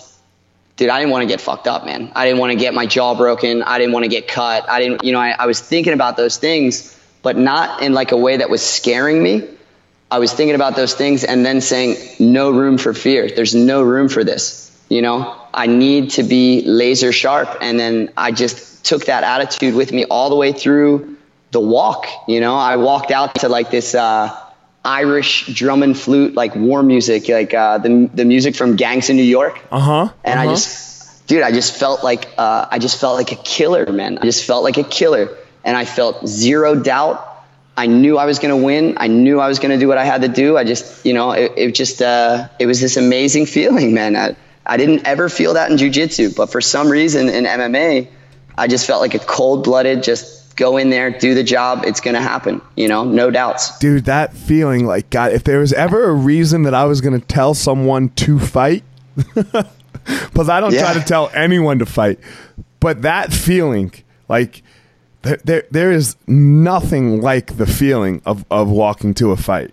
dude, 0.76 0.88
I 0.88 1.00
didn't 1.00 1.10
want 1.10 1.22
to 1.22 1.28
get 1.28 1.40
fucked 1.40 1.66
up, 1.66 1.84
man. 1.84 2.12
I 2.14 2.24
didn't 2.24 2.38
want 2.38 2.52
to 2.52 2.58
get 2.58 2.72
my 2.72 2.86
jaw 2.86 3.16
broken. 3.16 3.62
I 3.62 3.78
didn't 3.78 3.92
want 3.92 4.04
to 4.04 4.08
get 4.08 4.28
cut. 4.28 4.68
I 4.70 4.80
didn't, 4.80 5.04
you 5.04 5.12
know, 5.12 5.20
I, 5.20 5.30
I 5.30 5.46
was 5.46 5.60
thinking 5.60 5.92
about 5.92 6.16
those 6.16 6.36
things, 6.36 6.98
but 7.20 7.36
not 7.36 7.82
in 7.82 7.94
like 7.94 8.12
a 8.12 8.16
way 8.16 8.36
that 8.36 8.48
was 8.48 8.62
scaring 8.62 9.20
me. 9.22 9.48
I 10.08 10.20
was 10.20 10.32
thinking 10.32 10.54
about 10.54 10.76
those 10.76 10.94
things 10.94 11.24
and 11.24 11.44
then 11.44 11.60
saying, 11.60 11.96
no 12.20 12.50
room 12.50 12.78
for 12.78 12.94
fear. 12.94 13.28
There's 13.28 13.54
no 13.54 13.82
room 13.82 14.08
for 14.08 14.22
this. 14.22 14.68
You 14.88 15.02
know, 15.02 15.41
I 15.54 15.66
need 15.66 16.10
to 16.12 16.22
be 16.22 16.62
laser 16.62 17.12
sharp. 17.12 17.58
And 17.60 17.78
then 17.78 18.12
I 18.16 18.32
just 18.32 18.84
took 18.84 19.06
that 19.06 19.22
attitude 19.24 19.74
with 19.74 19.92
me 19.92 20.04
all 20.04 20.30
the 20.30 20.36
way 20.36 20.52
through 20.52 21.16
the 21.50 21.60
walk. 21.60 22.06
You 22.26 22.40
know, 22.40 22.56
I 22.56 22.76
walked 22.76 23.10
out 23.10 23.36
to 23.36 23.48
like 23.48 23.70
this 23.70 23.94
uh, 23.94 24.36
Irish 24.84 25.46
drum 25.46 25.82
and 25.82 25.98
flute, 25.98 26.34
like 26.34 26.54
war 26.56 26.82
music, 26.82 27.28
like 27.28 27.54
uh, 27.54 27.78
the 27.78 28.10
the 28.12 28.24
music 28.24 28.56
from 28.56 28.76
Gangs 28.76 29.10
in 29.10 29.16
New 29.16 29.22
York. 29.22 29.60
Uh 29.70 29.80
huh. 29.80 30.12
And 30.24 30.38
uh-huh. 30.38 30.50
I 30.50 30.52
just, 30.52 31.26
dude, 31.26 31.42
I 31.42 31.52
just 31.52 31.76
felt 31.76 32.02
like 32.02 32.28
uh, 32.36 32.66
I 32.70 32.78
just 32.78 33.00
felt 33.00 33.16
like 33.16 33.32
a 33.32 33.36
killer, 33.36 33.92
man. 33.92 34.18
I 34.18 34.24
just 34.24 34.44
felt 34.44 34.64
like 34.64 34.78
a 34.78 34.84
killer, 34.84 35.36
and 35.64 35.76
I 35.76 35.84
felt 35.84 36.26
zero 36.26 36.74
doubt. 36.74 37.28
I 37.76 37.86
knew 37.86 38.18
I 38.18 38.26
was 38.26 38.38
going 38.38 38.50
to 38.50 38.62
win. 38.62 38.98
I 38.98 39.08
knew 39.08 39.40
I 39.40 39.48
was 39.48 39.58
going 39.58 39.70
to 39.70 39.78
do 39.78 39.88
what 39.88 39.96
I 39.96 40.04
had 40.04 40.22
to 40.22 40.28
do. 40.28 40.58
I 40.58 40.64
just, 40.64 41.06
you 41.06 41.14
know, 41.14 41.32
it, 41.32 41.52
it 41.56 41.74
just, 41.74 42.02
uh, 42.02 42.48
it 42.58 42.66
was 42.66 42.82
this 42.82 42.98
amazing 42.98 43.46
feeling, 43.56 43.94
man. 43.94 44.14
I, 44.14 44.36
I 44.64 44.76
didn't 44.76 45.06
ever 45.06 45.28
feel 45.28 45.54
that 45.54 45.70
in 45.70 45.76
jujitsu, 45.76 46.36
but 46.36 46.50
for 46.50 46.60
some 46.60 46.88
reason 46.88 47.28
in 47.28 47.44
MMA, 47.44 48.08
I 48.56 48.66
just 48.68 48.86
felt 48.86 49.00
like 49.00 49.14
a 49.14 49.18
cold 49.18 49.64
blooded, 49.64 50.02
just 50.02 50.56
go 50.56 50.76
in 50.76 50.90
there, 50.90 51.10
do 51.10 51.34
the 51.34 51.42
job. 51.42 51.84
It's 51.84 52.00
going 52.00 52.14
to 52.14 52.20
happen, 52.20 52.60
you 52.76 52.88
know, 52.88 53.04
no 53.04 53.30
doubts. 53.30 53.78
Dude, 53.78 54.04
that 54.04 54.34
feeling 54.34 54.86
like, 54.86 55.10
God, 55.10 55.32
if 55.32 55.44
there 55.44 55.60
was 55.60 55.72
ever 55.72 56.04
a 56.04 56.12
reason 56.12 56.62
that 56.62 56.74
I 56.74 56.84
was 56.84 57.00
going 57.00 57.18
to 57.18 57.26
tell 57.26 57.54
someone 57.54 58.10
to 58.10 58.38
fight, 58.38 58.84
because 59.34 60.48
I 60.48 60.60
don't 60.60 60.72
yeah. 60.72 60.92
try 60.92 60.94
to 60.94 61.00
tell 61.06 61.30
anyone 61.34 61.78
to 61.80 61.86
fight, 61.86 62.20
but 62.80 63.02
that 63.02 63.32
feeling, 63.32 63.92
like, 64.28 64.62
there, 65.22 65.38
there, 65.44 65.64
there 65.70 65.92
is 65.92 66.16
nothing 66.26 67.20
like 67.20 67.56
the 67.56 67.66
feeling 67.66 68.22
of, 68.26 68.44
of 68.50 68.68
walking 68.68 69.14
to 69.14 69.30
a 69.30 69.36
fight. 69.36 69.72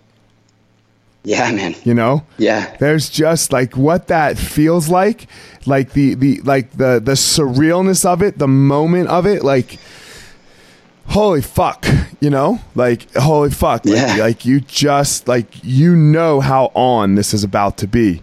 Yeah, 1.24 1.51
man. 1.51 1.76
You 1.84 1.93
know? 1.93 2.26
Yeah. 2.38 2.76
There's 2.78 3.09
just 3.09 3.51
like 3.51 3.76
what 3.76 4.07
that 4.07 4.38
feels 4.38 4.89
like, 4.89 5.28
like 5.65 5.93
the 5.93 6.15
the 6.15 6.41
like 6.41 6.72
the 6.72 6.99
the 6.99 7.13
surrealness 7.13 8.05
of 8.05 8.22
it, 8.22 8.38
the 8.38 8.47
moment 8.47 9.09
of 9.09 9.26
it, 9.26 9.43
like 9.43 9.80
holy 11.09 11.41
fuck 11.41 11.88
you 12.20 12.30
know 12.30 12.59
like 12.76 13.11
holy 13.15 13.49
fuck 13.49 13.84
like, 13.84 13.95
yeah. 13.95 14.15
like 14.17 14.45
you 14.45 14.59
just 14.59 15.28
like 15.28 15.47
you 15.63 15.95
know 15.95 16.39
how 16.39 16.65
on 16.76 17.15
this 17.15 17.34
is 17.34 17.43
about 17.43 17.78
to 17.78 17.88
be 17.88 18.22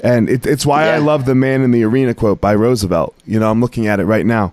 and 0.00 0.28
it, 0.28 0.44
it's 0.44 0.66
why 0.66 0.84
yeah. 0.84 0.96
i 0.96 0.98
love 0.98 1.24
the 1.24 1.34
man 1.34 1.62
in 1.62 1.70
the 1.70 1.82
arena 1.82 2.12
quote 2.12 2.38
by 2.38 2.54
roosevelt 2.54 3.16
you 3.24 3.40
know 3.40 3.50
i'm 3.50 3.58
looking 3.58 3.86
at 3.86 4.00
it 4.00 4.04
right 4.04 4.26
now 4.26 4.52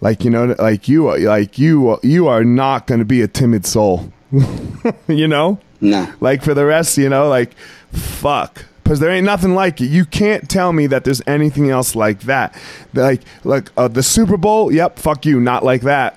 like 0.00 0.22
you 0.22 0.30
know 0.30 0.54
like 0.60 0.86
you 0.86 1.18
like 1.26 1.58
you 1.58 1.98
you 2.04 2.28
are 2.28 2.44
not 2.44 2.86
going 2.86 3.00
to 3.00 3.04
be 3.04 3.20
a 3.22 3.26
timid 3.26 3.66
soul 3.66 4.12
you 5.08 5.26
know 5.26 5.58
no 5.80 6.12
like 6.20 6.42
for 6.42 6.54
the 6.54 6.64
rest 6.64 6.96
you 6.98 7.08
know 7.08 7.28
like 7.28 7.54
fuck 7.92 8.64
because 8.86 9.00
there 9.00 9.10
ain't 9.10 9.26
nothing 9.26 9.56
like 9.56 9.80
it. 9.80 9.86
You 9.86 10.04
can't 10.04 10.48
tell 10.48 10.72
me 10.72 10.86
that 10.86 11.02
there's 11.02 11.20
anything 11.26 11.70
else 11.70 11.96
like 11.96 12.20
that. 12.20 12.56
Like, 12.94 13.22
like 13.42 13.68
uh, 13.76 13.88
the 13.88 14.04
Super 14.04 14.36
Bowl. 14.36 14.70
Yep, 14.70 15.00
fuck 15.00 15.26
you. 15.26 15.40
Not 15.40 15.64
like 15.64 15.82
that. 15.82 16.16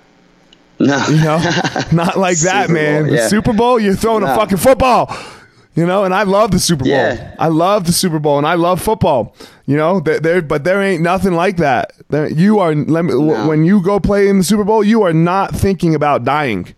No. 0.78 1.03
You 1.07 1.18
know, 1.18 1.39
not 1.91 2.20
like 2.20 2.38
that, 2.41 2.70
man. 2.70 3.07
Yeah. 3.07 3.24
The 3.24 3.30
Super 3.30 3.53
Bowl, 3.53 3.80
you're 3.80 3.95
throwing 3.95 4.24
no. 4.24 4.32
a 4.32 4.36
fucking 4.36 4.60
football. 4.60 5.12
You 5.74 5.88
know, 5.88 6.03
and 6.03 6.14
I 6.14 6.24
love 6.24 6.51
the 6.51 6.60
Super 6.60 6.84
Bowl. 6.84 6.93
Yeah. 6.93 7.36
I 7.39 7.47
love 7.47 7.86
the 7.86 7.91
Super 7.91 8.20
Bowl, 8.20 8.38
and 8.38 8.45
I 8.45 8.53
love 8.53 8.80
football. 8.80 9.36
You 9.66 9.76
know, 9.76 9.99
there, 9.99 10.20
there 10.20 10.41
but 10.43 10.64
there 10.64 10.80
ain't 10.80 11.01
nothing 11.01 11.34
like 11.34 11.57
that. 11.57 11.93
There, 12.10 12.30
you 12.30 12.60
are 12.60 12.76
let 12.76 13.03
me, 13.03 13.14
no. 13.14 13.47
when 13.47 13.64
you 13.66 13.82
go 13.82 13.99
play 13.99 14.28
in 14.28 14.38
the 14.38 14.43
Super 14.43 14.64
Bowl, 14.64 14.84
you 14.84 15.01
are 15.01 15.14
not 15.14 15.55
thinking 15.55 15.95
about 15.95 16.24
dying. 16.24 16.76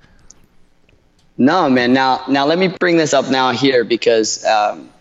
No, 1.42 1.72
man. 1.72 1.92
Now, 1.92 2.24
now 2.28 2.46
let 2.46 2.60
me 2.60 2.68
bring 2.68 2.98
this 2.98 3.16
up 3.16 3.32
now 3.32 3.50
here 3.52 3.84
because 3.84 4.46
um, 4.46 4.92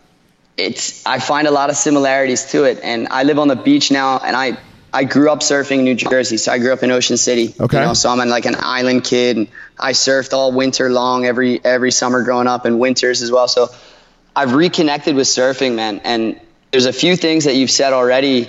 it's 0.56 1.04
I 1.04 1.18
find 1.18 1.46
a 1.46 1.50
lot 1.50 1.68
of 1.68 1.76
similarities 1.76 2.46
to 2.52 2.64
it, 2.64 2.80
and 2.82 3.08
I 3.08 3.24
live 3.24 3.38
on 3.38 3.48
the 3.48 3.56
beach 3.56 3.90
now, 3.90 4.18
and 4.18 4.34
I 4.34 4.56
I 4.90 5.04
grew 5.04 5.30
up 5.30 5.40
surfing 5.40 5.80
in 5.80 5.84
New 5.84 5.96
Jersey, 5.96 6.38
so 6.38 6.50
I 6.50 6.58
grew 6.58 6.72
up 6.72 6.82
in 6.82 6.90
Ocean 6.92 7.18
City. 7.18 7.54
Okay. 7.60 7.78
You 7.78 7.84
know, 7.84 7.92
so 7.92 8.08
I'm 8.08 8.26
like 8.26 8.46
an 8.46 8.56
island 8.58 9.04
kid. 9.04 9.36
And 9.36 9.48
I 9.78 9.92
surfed 9.92 10.32
all 10.32 10.50
winter 10.50 10.88
long, 10.88 11.26
every 11.26 11.62
every 11.62 11.90
summer 11.90 12.24
growing 12.24 12.46
up, 12.46 12.64
and 12.64 12.80
winters 12.80 13.20
as 13.20 13.30
well. 13.30 13.46
So 13.46 13.68
I've 14.34 14.54
reconnected 14.54 15.16
with 15.16 15.26
surfing, 15.26 15.74
man. 15.74 16.00
And 16.04 16.40
there's 16.70 16.86
a 16.86 16.92
few 16.94 17.16
things 17.16 17.44
that 17.44 17.54
you've 17.54 17.70
said 17.70 17.92
already 17.92 18.48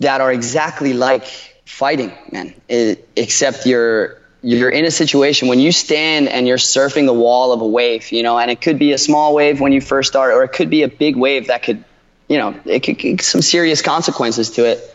that 0.00 0.22
are 0.22 0.32
exactly 0.32 0.94
like 0.94 1.26
fighting, 1.66 2.16
man. 2.30 2.54
It, 2.66 3.06
except 3.14 3.66
you're 3.66 4.21
you're 4.42 4.70
in 4.70 4.84
a 4.84 4.90
situation 4.90 5.48
when 5.48 5.60
you 5.60 5.72
stand 5.72 6.28
and 6.28 6.46
you're 6.46 6.56
surfing 6.56 7.06
the 7.06 7.12
wall 7.12 7.52
of 7.52 7.60
a 7.60 7.66
wave, 7.66 8.10
you 8.12 8.22
know, 8.22 8.38
and 8.38 8.50
it 8.50 8.60
could 8.60 8.78
be 8.78 8.92
a 8.92 8.98
small 8.98 9.34
wave 9.34 9.60
when 9.60 9.72
you 9.72 9.80
first 9.80 10.08
start, 10.08 10.34
or 10.34 10.42
it 10.42 10.48
could 10.48 10.68
be 10.68 10.82
a 10.82 10.88
big 10.88 11.16
wave 11.16 11.46
that 11.46 11.62
could, 11.62 11.84
you 12.28 12.38
know, 12.38 12.58
it 12.64 12.80
could 12.80 12.98
get 12.98 13.22
some 13.22 13.40
serious 13.40 13.82
consequences 13.82 14.50
to 14.50 14.64
it 14.64 14.92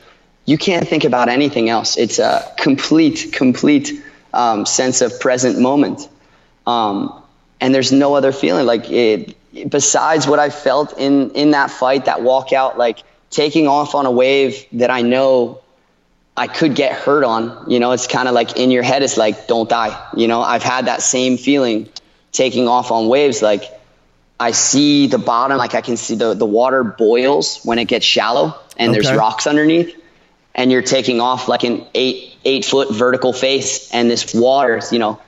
you 0.48 0.58
can't 0.58 0.88
think 0.88 1.04
about 1.04 1.28
anything 1.28 1.70
else. 1.70 1.98
It's 1.98 2.20
a 2.20 2.52
complete, 2.58 3.34
complete 3.34 3.92
um, 4.34 4.66
sense 4.66 5.02
of 5.02 5.20
present 5.20 5.60
moment. 5.60 6.08
Um, 6.66 7.22
and 7.60 7.76
there's 7.76 7.92
no 7.92 8.16
other 8.16 8.32
feeling 8.32 8.66
like 8.66 8.90
it, 8.90 9.36
besides 9.70 10.26
what 10.26 10.40
I 10.40 10.50
felt 10.50 10.98
in, 10.98 11.32
in 11.32 11.52
that 11.52 11.70
fight, 11.70 12.06
that 12.06 12.20
walkout, 12.20 12.78
like 12.78 13.04
taking 13.30 13.68
off 13.68 13.94
on 13.94 14.06
a 14.06 14.12
wave 14.12 14.66
that 14.72 14.90
I 14.90 15.02
know 15.02 15.62
I 16.38 16.48
could 16.48 16.76
get 16.76 16.94
hurt 16.94 17.24
on. 17.24 17.70
You 17.70 17.80
know, 17.80 17.92
it's 17.92 18.08
kind 18.08 18.28
of 18.28 18.34
like 18.34 18.58
in 18.58 18.72
your 18.72 18.84
head, 18.84 19.04
it's 19.04 19.18
like, 19.18 19.48
don't 19.48 19.68
die. 19.68 20.08
You 20.16 20.28
know, 20.28 20.42
I've 20.42 20.64
had 20.64 20.86
that 20.86 21.02
same 21.02 21.38
feeling 21.38 21.90
taking 22.32 22.68
off 22.68 22.92
on 22.92 23.08
waves. 23.08 23.42
Like 23.42 23.64
I 24.40 24.52
see 24.52 25.08
the 25.08 25.18
bottom, 25.18 25.58
like 25.58 25.74
I 25.74 25.82
can 25.82 25.98
see 25.98 26.16
the, 26.16 26.34
the 26.36 26.46
water 26.46 26.84
boils 26.84 27.60
when 27.64 27.80
it 27.80 27.86
gets 27.86 28.06
shallow 28.06 28.56
and 28.78 28.92
okay. 28.92 29.02
there's 29.02 29.18
rocks 29.18 29.48
underneath 29.48 29.96
and 30.58 30.72
you're 30.72 30.82
taking 30.82 31.22
off 31.22 31.48
like 31.48 31.64
an 31.64 31.86
eight 31.94 32.36
eight 32.44 32.66
foot 32.66 32.92
vertical 32.92 33.32
face 33.32 33.92
and 33.92 34.10
this 34.10 34.34
water 34.34 34.82
you 34.92 35.00
know 35.00 35.22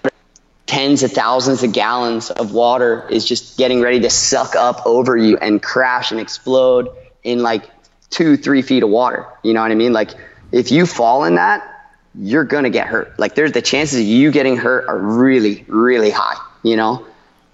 tens 0.65 1.03
of 1.03 1.11
thousands 1.11 1.63
of 1.63 1.71
gallons 1.71 2.31
of 2.31 2.51
water 2.51 3.07
is 3.09 3.25
just 3.25 3.57
getting 3.57 3.81
ready 3.81 3.99
to 3.99 4.09
suck 4.09 4.55
up 4.55 4.85
over 4.85 5.15
you 5.15 5.37
and 5.37 5.61
crash 5.61 6.11
and 6.11 6.19
explode 6.19 6.89
in 7.23 7.41
like 7.41 7.69
two 8.09 8.35
three 8.35 8.61
feet 8.61 8.83
of 8.83 8.89
water 8.89 9.25
you 9.43 9.53
know 9.53 9.61
what 9.61 9.71
i 9.71 9.75
mean 9.75 9.93
like 9.93 10.11
if 10.51 10.71
you 10.71 10.85
fall 10.85 11.23
in 11.25 11.35
that 11.35 11.63
you're 12.15 12.43
gonna 12.43 12.69
get 12.69 12.87
hurt 12.87 13.17
like 13.19 13.35
there's 13.35 13.51
the 13.51 13.61
chances 13.61 13.99
of 13.99 14.05
you 14.05 14.31
getting 14.31 14.57
hurt 14.57 14.87
are 14.87 14.97
really 14.97 15.63
really 15.67 16.09
high 16.11 16.37
you 16.63 16.75
know 16.75 17.05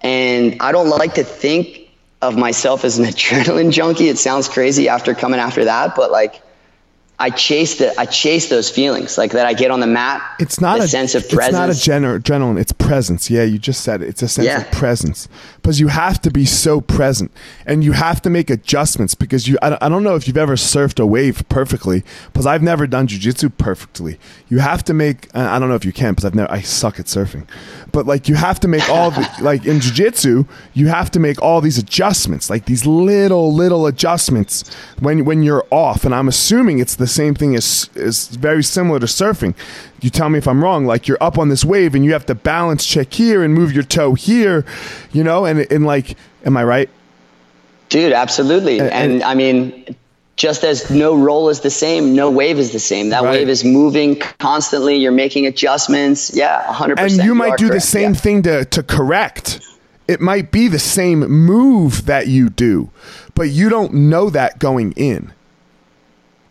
And 0.02 0.58
I 0.60 0.72
don't 0.72 0.88
like 0.88 1.14
to 1.14 1.24
think 1.24 1.90
of 2.22 2.36
myself 2.36 2.84
as 2.84 2.98
an 2.98 3.04
adrenaline 3.12 3.72
junkie. 3.72 4.08
It 4.08 4.18
sounds 4.18 4.48
crazy 4.48 4.88
after 4.88 5.14
coming 5.14 5.40
after 5.40 5.64
that, 5.64 5.96
but 5.96 6.10
like 6.10 6.42
I 7.18 7.30
chase 7.30 7.78
the 7.78 7.98
I 7.98 8.04
chase 8.04 8.50
those 8.50 8.68
feelings 8.68 9.16
like 9.16 9.32
that 9.32 9.46
I 9.46 9.54
get 9.54 9.70
on 9.70 9.80
the 9.80 9.86
mat. 9.86 10.22
It's 10.38 10.60
not 10.60 10.80
a 10.80 10.86
sense 10.88 11.14
of 11.14 11.26
presence. 11.30 11.78
It's 11.78 11.88
not 11.88 11.96
a 11.96 12.00
gener- 12.02 12.20
adrenaline. 12.20 12.60
It's 12.60 12.72
presence. 12.72 13.30
Yeah, 13.30 13.42
you 13.44 13.58
just 13.58 13.80
said 13.82 14.02
it. 14.02 14.08
It's 14.08 14.22
a 14.22 14.28
sense 14.28 14.46
Yeah. 14.46 14.60
of 14.60 14.70
presence 14.70 15.26
because 15.62 15.80
you 15.80 15.88
have 15.88 16.20
to 16.22 16.30
be 16.30 16.44
so 16.44 16.80
present 16.82 17.32
and 17.64 17.82
you 17.82 17.92
have 17.92 18.20
to 18.22 18.28
make 18.30 18.50
adjustments 18.50 19.14
because 19.14 19.48
you. 19.48 19.56
I, 19.62 19.70
don't- 19.70 19.82
I 19.82 19.88
don't 19.88 20.02
know 20.04 20.14
if 20.14 20.26
you've 20.28 20.36
ever 20.36 20.56
surfed 20.56 21.00
a 21.00 21.06
wave 21.06 21.42
perfectly 21.48 22.04
because 22.32 22.44
I've 22.44 22.62
never 22.62 22.86
done 22.86 23.06
jujitsu 23.08 23.50
perfectly. 23.56 24.18
You 24.48 24.58
have 24.58 24.84
to 24.84 24.92
make. 24.92 25.28
I 25.34 25.56
I 25.56 25.58
don't 25.58 25.70
know 25.70 25.74
if 25.74 25.86
you 25.86 25.92
can 25.92 26.10
because 26.12 26.26
I've 26.26 26.34
never. 26.34 26.52
I 26.52 26.60
suck 26.60 27.00
at 27.00 27.06
surfing, 27.06 27.46
but 27.92 28.04
like 28.06 28.28
you 28.28 28.34
have 28.34 28.60
to 28.60 28.68
make 28.68 28.86
all 28.90 29.10
the 29.10 29.26
like 29.40 29.64
in 29.64 29.78
jujitsu, 29.80 30.46
you 30.74 30.88
have 30.88 31.10
to 31.12 31.18
make 31.20 31.40
all 31.40 31.62
these 31.62 31.78
adjustments, 31.78 32.50
like 32.50 32.66
these 32.66 32.84
little 32.84 33.54
little 33.54 33.86
adjustments 33.86 34.64
when 35.00 35.24
when 35.24 35.42
you're 35.42 35.64
off. 35.70 36.04
And 36.04 36.14
I'm 36.14 36.28
assuming 36.28 36.78
it's 36.78 36.96
the 36.96 37.05
same 37.08 37.34
thing 37.34 37.54
as 37.54 37.88
is 37.94 38.28
very 38.28 38.62
similar 38.62 38.98
to 39.00 39.06
surfing. 39.06 39.54
You 40.00 40.10
tell 40.10 40.28
me 40.28 40.38
if 40.38 40.46
I'm 40.48 40.62
wrong. 40.62 40.86
Like 40.86 41.08
you're 41.08 41.22
up 41.22 41.38
on 41.38 41.48
this 41.48 41.64
wave 41.64 41.94
and 41.94 42.04
you 42.04 42.12
have 42.12 42.26
to 42.26 42.34
balance 42.34 42.84
check 42.86 43.12
here 43.12 43.42
and 43.42 43.54
move 43.54 43.72
your 43.72 43.82
toe 43.84 44.14
here, 44.14 44.64
you 45.12 45.22
know, 45.24 45.44
and 45.44 45.60
and 45.72 45.84
like, 45.86 46.16
am 46.44 46.56
I 46.56 46.64
right? 46.64 46.90
Dude, 47.88 48.12
absolutely. 48.12 48.78
And- 48.80 48.90
And, 48.90 49.12
and- 49.12 49.22
I 49.22 49.34
mean, 49.34 49.96
just 50.36 50.64
as 50.64 50.90
no 50.90 51.16
roll 51.16 51.48
is 51.48 51.60
the 51.60 51.70
same, 51.70 52.14
no 52.14 52.30
wave 52.30 52.58
is 52.58 52.72
the 52.72 52.78
same. 52.78 53.08
That 53.10 53.22
Right. 53.22 53.38
wave 53.38 53.48
is 53.48 53.64
moving 53.64 54.16
constantly. 54.38 54.96
You're 54.96 55.12
making 55.12 55.46
adjustments. 55.46 56.30
Yeah, 56.34 56.62
100%. 56.66 56.98
and 56.98 57.24
you 57.24 57.34
might 57.34 57.52
are 57.52 57.56
do 57.56 57.68
the 57.68 57.80
same 57.80 58.12
Yeah. 58.12 58.20
thing 58.20 58.42
to, 58.42 58.64
to 58.66 58.82
correct. 58.82 59.60
It 60.08 60.20
might 60.20 60.52
be 60.52 60.68
the 60.68 60.78
same 60.78 61.20
move 61.20 62.04
that 62.06 62.28
you 62.28 62.48
do, 62.50 62.90
but 63.34 63.48
you 63.48 63.68
don't 63.68 63.94
know 63.94 64.28
that 64.30 64.58
going 64.58 64.92
in, 64.92 65.32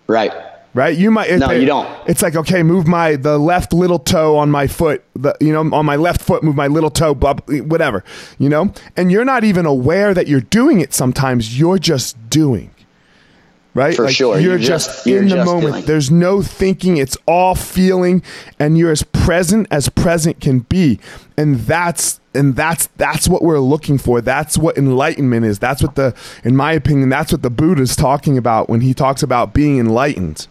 Right. 0.08 0.32
right? 0.74 0.96
You 0.98 1.10
might. 1.12 1.32
No, 1.40 1.52
you 1.52 1.66
don't. 1.66 1.88
It's 2.08 2.22
like 2.22 2.36
okay, 2.36 2.64
move 2.64 2.88
my 2.88 3.16
the 3.16 3.38
left 3.38 3.74
little 3.74 4.00
toe 4.00 4.38
on 4.38 4.52
my 4.52 4.68
foot. 4.68 5.04
The 5.16 5.36
you 5.42 5.52
know 5.52 5.62
on 5.76 5.86
my 5.86 5.96
left 5.96 6.22
foot, 6.22 6.44
move 6.44 6.56
my 6.56 6.68
little 6.68 6.92
toe, 6.92 7.16
blah, 7.16 7.36
whatever. 7.48 8.04
You 8.38 8.50
know, 8.50 8.74
and 8.96 9.12
you're 9.12 9.26
not 9.26 9.44
even 9.44 9.66
aware 9.66 10.14
that 10.14 10.28
you're 10.28 10.42
doing 10.42 10.80
it. 10.82 10.94
Sometimes 10.94 11.58
you're 11.60 11.80
just 11.80 12.30
doing. 12.30 12.72
Right, 13.74 13.94
For 13.94 14.10
sure. 14.10 14.40
You're 14.40 14.52
You're 14.52 14.60
just, 14.60 14.88
just- 14.88 15.06
you're 15.06 15.22
in 15.22 15.28
the 15.28 15.36
just 15.36 15.46
moment. 15.52 15.86
There's 15.86 16.10
no 16.10 16.42
thinking. 16.42 16.96
It's 16.96 17.18
all 17.28 17.56
feeling, 17.56 18.24
and 18.58 18.78
you're 18.78 18.92
as 18.92 19.04
present 19.04 19.68
as 19.70 19.90
present 19.90 20.40
can 20.40 20.60
be. 20.60 20.98
And 21.36 21.60
that's 21.60 22.22
and 22.36 22.56
that's 22.56 22.88
that's 22.98 23.28
what 23.28 23.42
we're 23.42 23.60
looking 23.60 23.98
for. 23.98 24.22
That's 24.22 24.58
what 24.58 24.78
enlightenment 24.78 25.46
is. 25.46 25.58
That's 25.60 25.82
what 25.82 25.96
the, 25.96 26.14
in 26.44 26.56
my 26.56 26.74
opinion, 26.74 27.10
that's 27.10 27.32
what 27.32 27.42
the 27.42 27.50
Buddha's 27.50 27.96
talking 27.96 28.38
about 28.38 28.70
when 28.70 28.82
he 28.82 28.94
talks 28.94 29.24
about 29.24 29.54
being 29.54 29.80
enlightened. 29.80 30.48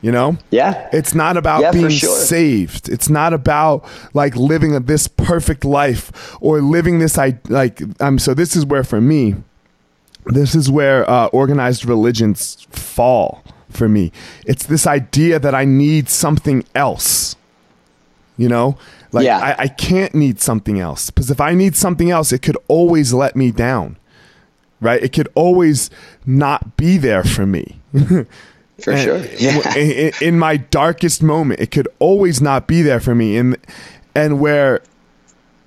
You 0.00 0.12
know, 0.12 0.38
Yeah. 0.50 0.88
it's 0.92 1.12
not 1.12 1.36
about 1.36 1.60
Yeah, 1.60 1.72
being 1.72 1.88
sure. 1.88 2.14
saved. 2.16 2.88
It's 2.88 3.08
not 3.08 3.32
about 3.32 3.84
like 4.14 4.36
living 4.36 4.76
a, 4.76 4.80
this 4.80 5.08
perfect 5.08 5.64
life 5.64 6.36
or 6.40 6.60
living 6.60 7.00
this. 7.00 7.18
I 7.18 7.38
like. 7.48 7.82
Um. 8.00 8.18
So 8.20 8.32
this 8.32 8.54
is 8.54 8.64
where 8.64 8.84
for 8.84 9.00
me, 9.00 9.34
this 10.24 10.54
is 10.54 10.70
where 10.70 11.08
uh, 11.10 11.26
organized 11.26 11.84
religions 11.84 12.64
fall 12.70 13.42
for 13.70 13.88
me. 13.88 14.12
It's 14.46 14.66
this 14.66 14.86
idea 14.86 15.40
that 15.40 15.54
I 15.54 15.64
need 15.64 16.08
something 16.08 16.64
else. 16.76 17.34
You 18.38 18.48
know, 18.48 18.78
like 19.12 19.24
Yeah. 19.26 19.38
I, 19.38 19.64
I 19.64 19.68
can't 19.68 20.14
need 20.14 20.40
something 20.40 20.78
else 20.80 21.10
because 21.10 21.30
if 21.30 21.40
I 21.40 21.52
need 21.54 21.76
something 21.76 22.10
else, 22.10 22.32
it 22.32 22.38
could 22.40 22.56
always 22.68 23.12
let 23.12 23.36
me 23.36 23.50
down. 23.50 23.96
Right? 24.80 25.02
It 25.02 25.12
could 25.12 25.28
always 25.34 25.90
not 26.24 26.76
be 26.76 26.96
there 26.98 27.24
for 27.24 27.44
me. 27.46 27.80
For 28.80 28.92
And 28.92 29.00
sure. 29.02 29.18
Yeah. 29.40 29.74
in, 29.76 30.12
in- 30.22 30.38
my 30.38 30.56
darkest 30.56 31.20
moment, 31.20 31.58
it 31.58 31.72
could 31.72 31.88
always 31.98 32.40
not 32.40 32.68
be 32.68 32.80
there 32.80 33.00
for 33.00 33.12
me. 33.12 33.36
And 33.36 33.56
and 34.14 34.38
where 34.38 34.82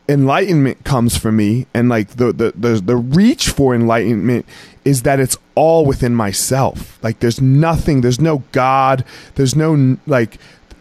enlightenment 0.08 0.84
comes 0.86 1.18
for 1.18 1.32
me, 1.32 1.68
and 1.74 1.90
like 1.90 2.12
the 2.12 2.32
the 2.32 2.54
the, 2.56 2.82
the 2.82 2.96
reach 2.96 3.50
for 3.50 3.76
enlightenment 3.76 4.46
is 4.86 5.04
that 5.04 5.20
it's 5.20 5.38
all 5.56 5.86
within 5.86 6.16
myself. 6.16 7.04
Like 7.04 7.20
there's 7.20 7.42
nothing, 7.42 8.00
there's 8.00 8.22
no 8.22 8.44
God, 8.54 9.04
there's 9.36 9.56
no 9.58 9.98
like 10.08 10.38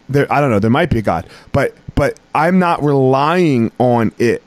there. 0.09 0.31
I 0.31 0.39
don't 0.41 0.51
know. 0.51 0.59
There 0.59 0.69
might 0.71 0.89
be 0.89 0.99
a 0.99 1.01
God, 1.01 1.27
but 1.51 1.75
but 2.01 2.19
I'm 2.33 2.57
not 2.57 2.83
relying 2.83 3.71
on 3.77 4.11
it. 4.17 4.41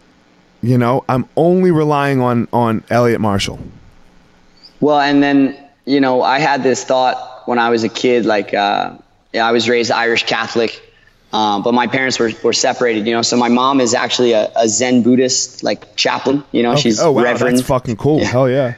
You 0.60 0.76
know, 0.76 1.04
I'm 1.08 1.28
only 1.36 1.70
relying 1.70 2.20
on 2.20 2.48
on 2.52 2.82
Eliot 2.90 3.20
Marshall. 3.20 3.60
Well, 4.80 4.98
and 4.98 5.22
then 5.22 5.56
you 5.84 6.00
know, 6.00 6.20
I 6.20 6.40
had 6.40 6.64
this 6.64 6.82
thought 6.82 7.46
when 7.46 7.60
I 7.60 7.70
was 7.70 7.84
a 7.84 7.88
kid. 7.88 8.26
Like, 8.26 8.52
uh, 8.54 8.96
I 9.40 9.52
was 9.52 9.68
raised 9.68 9.92
Irish 9.92 10.24
Catholic, 10.24 10.82
um, 11.32 11.62
but 11.62 11.74
my 11.74 11.86
parents 11.86 12.18
were, 12.18 12.32
were 12.42 12.52
separated. 12.52 13.06
You 13.06 13.12
know, 13.14 13.22
so 13.22 13.36
my 13.36 13.50
mom 13.50 13.80
is 13.80 13.94
actually 13.94 14.32
a, 14.32 14.50
a 14.56 14.68
Zen 14.68 15.04
Buddhist, 15.04 15.62
like 15.62 15.94
chaplain. 15.94 16.42
You 16.50 16.64
know, 16.64 16.74
she's 16.74 16.98
oh 16.98 17.12
wow, 17.12 17.22
reverend. 17.22 17.58
that's 17.58 17.68
fucking 17.68 17.98
cool. 17.98 18.24
Hell 18.24 18.50
yeah. 18.50 18.74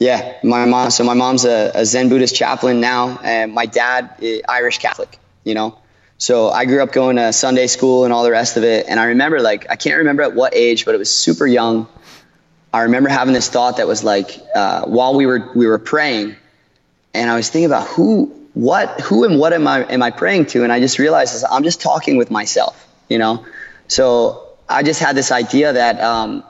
Yeah, 0.00 0.38
my 0.42 0.64
mom. 0.64 0.90
So 0.90 1.04
my 1.04 1.14
mom's 1.14 1.44
a, 1.44 1.70
a 1.72 1.86
Zen 1.86 2.08
Buddhist 2.08 2.34
chaplain 2.34 2.80
now, 2.80 3.20
and 3.22 3.54
my 3.54 3.66
dad 3.66 4.16
is 4.18 4.42
Irish 4.48 4.78
Catholic. 4.78 5.20
You 5.44 5.54
know, 5.54 5.78
so 6.22 6.50
I 6.50 6.66
grew 6.66 6.80
up 6.80 6.92
going 6.92 7.16
to 7.16 7.32
Sunday 7.32 7.66
school 7.66 8.04
and 8.04 8.12
all 8.12 8.22
the 8.22 8.30
rest 8.30 8.56
of 8.56 8.62
it. 8.62 8.86
And 8.88 9.00
I 9.00 9.06
remember, 9.06 9.40
like, 9.40 9.68
I 9.68 9.74
can't 9.74 9.98
remember 9.98 10.22
at 10.22 10.36
what 10.36 10.54
age, 10.54 10.84
but 10.84 10.94
it 10.94 10.98
was 10.98 11.10
super 11.10 11.48
young. 11.48 11.88
I 12.72 12.82
remember 12.82 13.08
having 13.08 13.34
this 13.34 13.48
thought 13.48 13.78
that 13.78 13.88
was 13.88 14.04
like, 14.04 14.38
uh, 14.54 14.84
while 14.84 15.16
we 15.16 15.26
were 15.26 15.50
we 15.56 15.66
were 15.66 15.80
praying, 15.80 16.36
and 17.12 17.28
I 17.28 17.34
was 17.34 17.50
thinking 17.50 17.66
about 17.66 17.88
who, 17.88 18.26
what, 18.54 19.00
who, 19.00 19.24
and 19.24 19.36
what 19.36 19.52
am 19.52 19.66
I 19.66 19.82
am 19.82 20.00
I 20.00 20.12
praying 20.12 20.46
to? 20.54 20.62
And 20.62 20.72
I 20.72 20.78
just 20.78 21.00
realized 21.00 21.44
I'm 21.50 21.64
just 21.64 21.80
talking 21.80 22.16
with 22.18 22.30
myself. 22.30 22.76
You 23.08 23.18
know, 23.18 23.44
so 23.88 24.46
I 24.68 24.84
just 24.84 25.00
had 25.00 25.16
this 25.16 25.32
idea 25.32 25.72
that. 25.72 26.00
Um, 26.00 26.44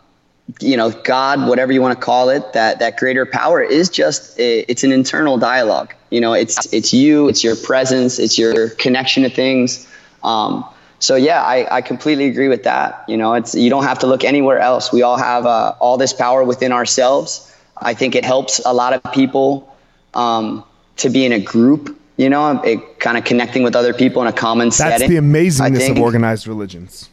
you 0.61 0.77
know 0.77 0.91
god 0.91 1.49
whatever 1.49 1.73
you 1.73 1.81
want 1.81 1.99
to 1.99 2.05
call 2.05 2.29
it 2.29 2.53
that 2.53 2.79
that 2.79 2.97
greater 2.97 3.25
power 3.25 3.63
is 3.63 3.89
just 3.89 4.39
it's 4.39 4.85
an 4.85 4.93
internal 4.93 5.39
dialogue. 5.39 5.95
You 6.11 6.21
know 6.21 6.33
it's 6.33 6.73
it's 6.73 6.93
you 6.93 7.29
it's 7.29 7.43
your 7.45 7.57
presence 7.57 8.19
it's 8.19 8.39
your 8.39 8.71
connection 8.71 9.23
to 9.23 9.31
things. 9.31 9.89
Um, 10.23 10.65
so 10.99 11.15
yeah 11.15 11.43
I, 11.43 11.77
I 11.77 11.81
completely 11.81 12.27
agree 12.27 12.49
with 12.49 12.65
that. 12.65 13.05
You 13.09 13.17
know 13.17 13.35
it's 13.35 13.55
you 13.55 13.71
don't 13.71 13.85
have 13.85 14.01
to 14.01 14.07
look 14.07 14.25
anywhere 14.25 14.59
else. 14.59 14.93
We 14.93 15.03
all 15.03 15.17
have 15.17 15.47
uh, 15.47 15.75
all 15.81 15.97
this 15.97 16.13
power 16.13 16.45
within 16.45 16.73
ourselves. 16.73 17.49
I 17.77 17.95
think 17.95 18.15
it 18.15 18.25
helps 18.25 18.61
a 18.65 18.73
lot 18.73 18.93
of 18.93 19.13
people 19.13 19.75
um, 20.15 20.65
to 20.99 21.09
be 21.09 21.25
in 21.25 21.33
a 21.33 21.41
group 21.41 21.99
you 22.17 22.29
know 22.29 22.61
it, 22.63 23.01
kind 23.01 23.17
of 23.17 23.25
connecting 23.25 23.63
with 23.63 23.75
other 23.75 23.95
people 23.95 24.23
in 24.23 24.29
a 24.29 24.33
common 24.33 24.69
That's 24.69 24.77
setting 24.77 25.11
the 25.11 25.17
amazingness 25.17 25.91
of 25.91 25.99
organized 25.99 26.47
religions. 26.47 27.09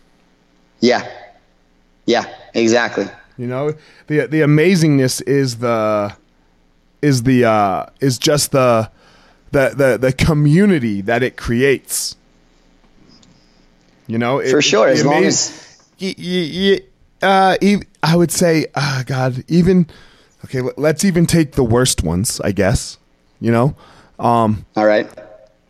yeah. 0.79 1.07
Yeah 2.05 2.25
exactly 2.53 3.07
You 3.39 3.47
know, 3.47 3.73
the 4.07 4.27
the 4.27 4.41
amazingness 4.41 5.25
is 5.25 5.59
the 5.59 6.13
is 7.01 7.23
the 7.23 7.45
uh, 7.45 7.85
is 8.01 8.17
just 8.19 8.51
the 8.51 8.91
the 9.51 9.69
the 9.69 9.97
the 9.97 10.11
community 10.11 10.99
that 11.01 11.23
it 11.23 11.37
creates. 11.37 12.17
You 14.07 14.17
know, 14.17 14.39
it, 14.39 14.49
For 14.51 14.61
sure, 14.61 14.89
as 14.89 15.05
long 15.05 15.23
as- 15.23 15.79
y- 16.01 16.15
y- 16.17 16.51
y- 16.53 16.81
uh, 17.27 17.57
ev- 17.61 17.83
I 18.03 18.15
would 18.17 18.31
say, 18.31 18.65
ah, 18.75 19.03
God, 19.05 19.45
even 19.47 19.87
okay. 20.45 20.61
Let's 20.75 21.05
even 21.05 21.25
take 21.25 21.53
the 21.53 21.63
worst 21.63 22.03
ones, 22.03 22.41
I 22.41 22.51
guess. 22.51 22.97
You 23.39 23.53
know, 23.53 23.75
um, 24.19 24.65
all 24.75 24.85
right 24.85 25.09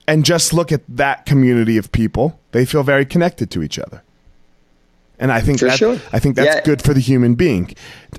and 0.07 0.25
just 0.25 0.53
look 0.53 0.71
at 0.71 0.81
that 0.87 1.27
community 1.27 1.77
of 1.77 1.91
people. 1.91 2.39
They 2.51 2.65
feel 2.65 2.81
very 2.81 3.05
connected 3.05 3.51
to 3.51 3.61
each 3.61 3.77
other. 3.77 4.01
And 5.19 5.31
I 5.31 5.41
think 5.41 5.59
For 5.59 5.65
that, 5.65 5.77
sure. 5.77 5.99
I 6.13 6.19
think 6.19 6.35
that's 6.35 6.55
Yeah. 6.55 6.61
good 6.63 6.81
for 6.81 6.93
the 6.93 7.01
human 7.01 7.35
being. 7.35 7.73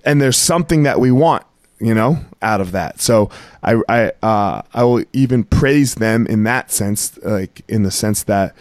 And 0.05 0.20
there's 0.20 0.36
something 0.36 0.82
that 0.82 1.01
we 1.01 1.11
want, 1.11 1.44
you 1.80 1.94
know, 1.94 2.18
out 2.42 2.61
of 2.61 2.72
that. 2.72 3.01
So 3.01 3.30
I 3.62 3.80
I 3.88 4.12
uh, 4.22 4.62
I 4.74 4.84
will 4.84 5.05
even 5.12 5.44
praise 5.44 5.94
them 5.94 6.26
in 6.26 6.44
that 6.44 6.70
sense, 6.70 7.18
like 7.22 7.62
in 7.68 7.82
the 7.84 7.90
sense 7.90 8.22
that 8.24 8.55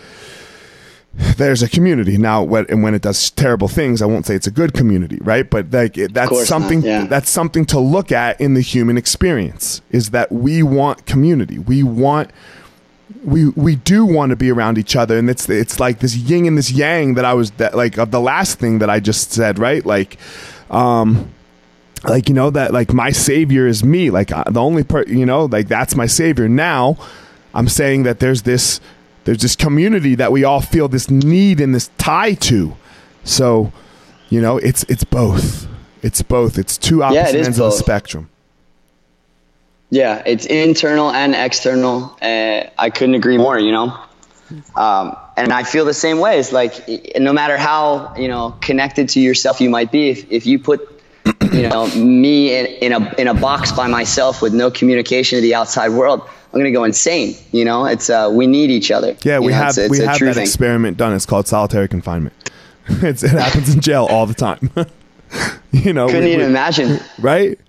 there's 1.37 1.61
a 1.61 1.67
community 1.67 2.17
now. 2.17 2.43
When 2.43 2.65
and 2.69 2.81
when 2.83 2.93
it 2.95 3.01
does 3.01 3.29
terrible 3.31 3.67
things, 3.67 4.01
I 4.01 4.05
won't 4.05 4.25
say 4.25 4.35
it's 4.35 4.47
a 4.47 4.51
good 4.51 4.73
community, 4.73 5.17
right? 5.21 5.49
But 5.49 5.71
like 5.71 5.97
it, 5.97 6.13
that's 6.13 6.47
something 6.47 6.81
yeah. 6.81 7.05
that's 7.07 7.29
something 7.29 7.65
to 7.67 7.79
look 7.79 8.11
at 8.11 8.39
in 8.39 8.53
the 8.53 8.61
human 8.61 8.97
experience. 8.97 9.81
Is 9.91 10.11
that 10.11 10.31
we 10.31 10.63
want 10.63 11.05
community. 11.05 11.59
We 11.59 11.83
want 11.83 12.31
we 13.23 13.49
we 13.49 13.75
do 13.75 14.05
want 14.05 14.29
to 14.29 14.35
be 14.35 14.51
around 14.51 14.77
each 14.77 14.95
other 14.95 15.17
and 15.17 15.29
it's 15.29 15.49
it's 15.49 15.79
like 15.79 15.99
this 15.99 16.15
yin 16.15 16.45
and 16.45 16.57
this 16.57 16.71
yang 16.71 17.15
that 17.15 17.25
I 17.25 17.33
was 17.33 17.51
that 17.51 17.75
like 17.75 17.97
of 17.97 18.11
the 18.11 18.19
last 18.19 18.59
thing 18.59 18.79
that 18.79 18.89
I 18.89 18.99
just 18.99 19.31
said 19.31 19.59
right 19.59 19.85
like 19.85 20.17
um 20.69 21.31
like 22.03 22.29
you 22.29 22.35
know 22.35 22.49
that 22.51 22.71
like 22.71 22.93
my 22.93 23.11
savior 23.11 23.67
is 23.67 23.83
me 23.83 24.09
like 24.09 24.31
uh, 24.31 24.43
the 24.47 24.61
only 24.61 24.83
part 24.83 25.07
you 25.07 25.25
know 25.25 25.45
like 25.45 25.67
that's 25.67 25.95
my 25.95 26.05
savior 26.05 26.47
now 26.47 26.97
I'm 27.53 27.67
saying 27.67 28.03
that 28.03 28.19
there's 28.19 28.43
this 28.43 28.79
there's 29.25 29.41
this 29.41 29.55
community 29.55 30.15
that 30.15 30.31
we 30.31 30.43
all 30.43 30.61
feel 30.61 30.87
this 30.87 31.09
need 31.09 31.59
and 31.59 31.73
this 31.73 31.89
tie 31.97 32.35
to 32.35 32.75
so 33.23 33.71
You 34.29 34.41
know, 34.41 34.57
it's 34.57 34.83
it's 34.83 35.03
both. 35.03 35.67
It's 36.01 36.21
both. 36.21 36.57
It's 36.57 36.77
two 36.77 37.03
opposite 37.03 37.35
it 37.35 37.39
is 37.41 37.47
ends 37.47 37.59
of 37.59 37.71
the 37.71 37.77
spectrum. 37.77 38.29
Yeah, 39.89 40.21
it's 40.25 40.45
internal 40.45 41.11
and 41.11 41.33
external. 41.35 42.15
Uh, 42.21 42.63
I 42.77 42.89
couldn't 42.91 43.15
agree 43.15 43.37
more. 43.37 43.57
You 43.57 43.71
know, 43.71 43.97
um, 44.75 45.15
and 45.35 45.51
I 45.51 45.63
feel 45.63 45.85
the 45.85 45.93
same 45.93 46.19
way. 46.19 46.39
It's 46.39 46.51
like 46.51 46.87
no 47.17 47.33
matter 47.33 47.57
how 47.57 48.15
you 48.15 48.27
know 48.27 48.55
connected 48.61 49.09
to 49.09 49.19
yourself 49.19 49.59
you 49.61 49.69
might 49.69 49.91
be, 49.91 50.09
if, 50.09 50.31
if 50.31 50.45
you 50.45 50.59
put 50.59 50.81
you 51.51 51.67
know 51.67 51.87
me 51.95 52.55
in, 52.55 52.65
in 52.65 52.91
a 52.93 53.15
in 53.15 53.27
a 53.27 53.33
box 53.33 53.71
by 53.71 53.87
myself 53.87 54.41
with 54.41 54.53
no 54.53 54.69
communication 54.69 55.37
to 55.37 55.41
the 55.41 55.55
outside 55.55 55.89
world, 55.89 56.21
I'm 56.53 56.59
gonna 56.59 56.71
go 56.71 56.83
insane. 56.83 57.35
You 57.51 57.65
know, 57.65 57.85
it's 57.85 58.09
uh, 58.11 58.29
we 58.31 58.45
need 58.45 58.69
each 58.69 58.91
other. 58.91 59.15
Yeah, 59.23 59.39
You 59.39 59.45
we 59.47 59.51
know, 59.51 59.57
have 59.57 59.69
it's, 59.69 59.77
it's 59.79 59.89
we 59.91 59.99
have 60.05 60.19
that 60.19 60.33
thing. 60.35 60.43
experiment 60.43 60.97
done. 60.97 61.13
It's 61.13 61.25
called 61.25 61.47
solitary 61.47 61.87
confinement. 61.87 62.35
it's, 62.89 63.23
it 63.23 63.31
happens 63.31 63.73
in 63.73 63.81
jail 63.81 64.05
all 64.09 64.25
the 64.27 64.33
time. 64.35 64.69
you 65.71 65.93
know, 65.93 66.07
Couldn't 66.07 66.25
we- 66.25 66.33
even 66.33 66.39
we- 66.45 66.51
imagine. 66.51 66.99
right? 67.19 67.59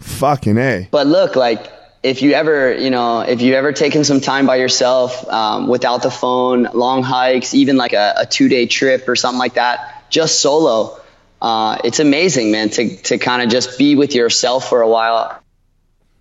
Fucking 0.00 0.58
a. 0.58 0.88
But 0.90 1.06
look, 1.06 1.36
like 1.36 1.70
if 2.02 2.22
you 2.22 2.32
ever, 2.32 2.74
you 2.74 2.90
know, 2.90 3.20
if 3.20 3.42
you 3.42 3.54
ever 3.54 3.72
taken 3.72 4.04
some 4.04 4.20
time 4.20 4.46
by 4.46 4.56
yourself 4.56 5.28
um, 5.28 5.68
without 5.68 6.02
the 6.02 6.10
phone, 6.10 6.64
long 6.72 7.02
hikes, 7.02 7.54
even 7.54 7.76
like 7.76 7.92
a, 7.92 8.14
a 8.18 8.26
two 8.26 8.48
day 8.48 8.66
trip 8.66 9.08
or 9.08 9.16
something 9.16 9.38
like 9.38 9.54
that, 9.54 10.04
just 10.10 10.40
solo, 10.40 10.98
uh, 11.42 11.78
it's 11.84 12.00
amazing, 12.00 12.50
man, 12.50 12.70
to, 12.70 12.96
to 12.96 13.18
kind 13.18 13.42
of 13.42 13.50
just 13.50 13.78
be 13.78 13.96
with 13.96 14.14
yourself 14.14 14.68
for 14.68 14.80
a 14.80 14.88
while. 14.88 15.42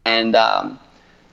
And 0.06 0.36
um, 0.36 0.80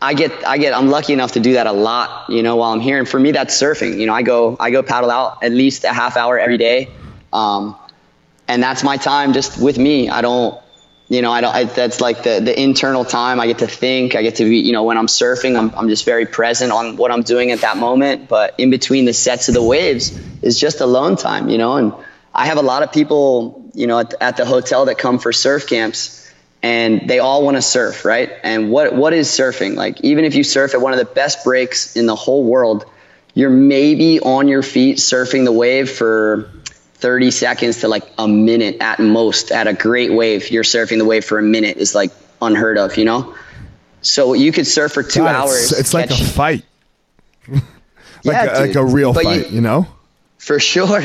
I 0.01 0.15
get, 0.15 0.47
I 0.47 0.59
get, 0.59 0.75
I'm 0.75 0.89
lucky 0.89 1.13
enough 1.13 1.33
to 1.33 1.41
do 1.41 1.55
that 1.55 1.67
a 1.67 1.73
lot, 1.73 2.31
you 2.31 2.43
know, 2.43 2.57
while 2.57 2.73
I'm 2.73 2.81
here. 2.81 2.99
And 2.99 3.09
for 3.09 3.19
me, 3.19 3.33
that's 3.33 3.61
surfing. 3.61 3.99
You 3.99 4.07
know, 4.07 4.15
I 4.15 4.23
go, 4.23 4.57
I 4.59 4.71
go 4.71 4.83
paddle 4.83 5.11
out 5.11 5.43
at 5.43 5.53
least 5.53 5.85
a 5.85 5.93
half 5.93 6.17
hour 6.17 6.39
every 6.39 6.59
day. 6.59 6.89
Um, 7.33 7.77
and 8.47 8.63
that's 8.63 8.85
my 8.85 8.97
time 8.97 9.33
just 9.33 9.61
with 9.61 9.79
me. 9.79 10.09
I 10.09 10.21
don't, 10.21 10.61
you 11.09 11.23
know, 11.23 11.31
I 11.31 11.41
don't, 11.41 11.55
I, 11.55 11.65
that's 11.65 12.01
like 12.01 12.25
the, 12.25 12.41
the 12.41 12.61
internal 12.61 13.05
time 13.05 13.39
I 13.39 13.47
get 13.47 13.59
to 13.59 13.69
think, 13.69 14.17
I 14.17 14.23
get 14.23 14.37
to 14.37 14.45
be, 14.45 14.59
you 14.59 14.73
know, 14.73 14.83
when 14.83 14.99
I'm 14.99 15.07
surfing, 15.07 15.57
I'm, 15.57 15.73
I'm 15.77 15.89
just 15.89 16.05
very 16.05 16.27
present 16.27 16.73
on 16.73 16.97
what 16.97 17.13
I'm 17.13 17.23
doing 17.23 17.53
at 17.53 17.61
that 17.61 17.77
moment. 17.77 18.29
But 18.29 18.55
in 18.59 18.71
between 18.71 19.05
the 19.05 19.13
sets 19.13 19.49
of 19.49 19.55
the 19.55 19.63
waves 19.63 20.19
is 20.43 20.59
just 20.59 20.81
alone 20.81 21.17
time, 21.17 21.49
you 21.49 21.59
know, 21.59 21.77
and 21.77 21.93
I 22.35 22.47
have 22.47 22.59
a 22.59 22.63
lot 22.63 22.83
of 22.83 22.93
people, 22.93 23.71
you 23.73 23.87
know, 23.87 24.01
at, 24.01 24.15
at 24.21 24.37
the 24.37 24.45
hotel 24.45 24.87
that 24.87 24.99
come 24.99 25.21
for 25.21 25.33
surf 25.33 25.69
camps 25.69 26.23
and 26.61 27.09
they 27.09 27.21
all 27.21 27.45
want 27.45 27.57
to 27.57 27.63
surf, 27.63 28.05
right? 28.05 28.33
And 28.43 28.71
what, 28.71 28.93
what 28.93 29.13
is 29.13 29.29
surfing? 29.29 29.77
Like, 29.77 30.01
even 30.01 30.25
if 30.25 30.35
you 30.35 30.43
surf 30.43 30.75
at 30.75 30.81
one 30.81 30.93
of 30.93 30.99
the 30.99 31.05
best 31.05 31.45
breaks 31.45 31.95
in 31.95 32.07
the 32.07 32.17
whole 32.17 32.43
world, 32.43 32.85
you're 33.33 33.51
maybe 33.51 34.19
on 34.19 34.49
your 34.49 34.63
feet 34.63 34.97
surfing 34.97 35.45
the 35.45 35.53
wave 35.53 35.89
for 35.89 36.51
30 36.97 37.31
seconds 37.31 37.81
to 37.81 37.89
like 37.89 38.05
a 38.19 38.27
minute 38.27 38.79
at 38.81 38.99
most 38.99 39.53
at 39.53 39.67
a 39.67 39.73
great 39.75 40.13
wave. 40.13 40.51
You're 40.51 40.65
surfing 40.65 40.99
the 40.99 41.05
wave 41.05 41.25
for 41.25 41.39
a 41.39 41.43
minute 41.43 41.77
is 41.77 41.95
like 41.95 42.11
unheard 42.43 42.79
of, 42.79 42.97
you 42.97 43.05
know? 43.05 43.35
So 44.03 44.33
you 44.35 44.53
could 44.53 44.67
surf 44.67 44.93
for 44.93 45.03
two 45.03 45.21
God, 45.21 45.35
hours. 45.35 45.73
It's, 45.73 45.81
it's 45.81 45.95
like 45.95 46.11
a 46.11 46.15
fight. 46.17 46.65
like, 47.49 47.63
Yeah, 48.25 48.59
a, 48.59 48.61
like 48.67 48.75
a 48.77 48.85
real 48.85 49.13
But 49.13 49.25
fight, 49.25 49.51
you- 49.51 49.57
you 49.57 49.61
know? 49.61 49.87
For 50.39 50.61
sure. 50.61 51.03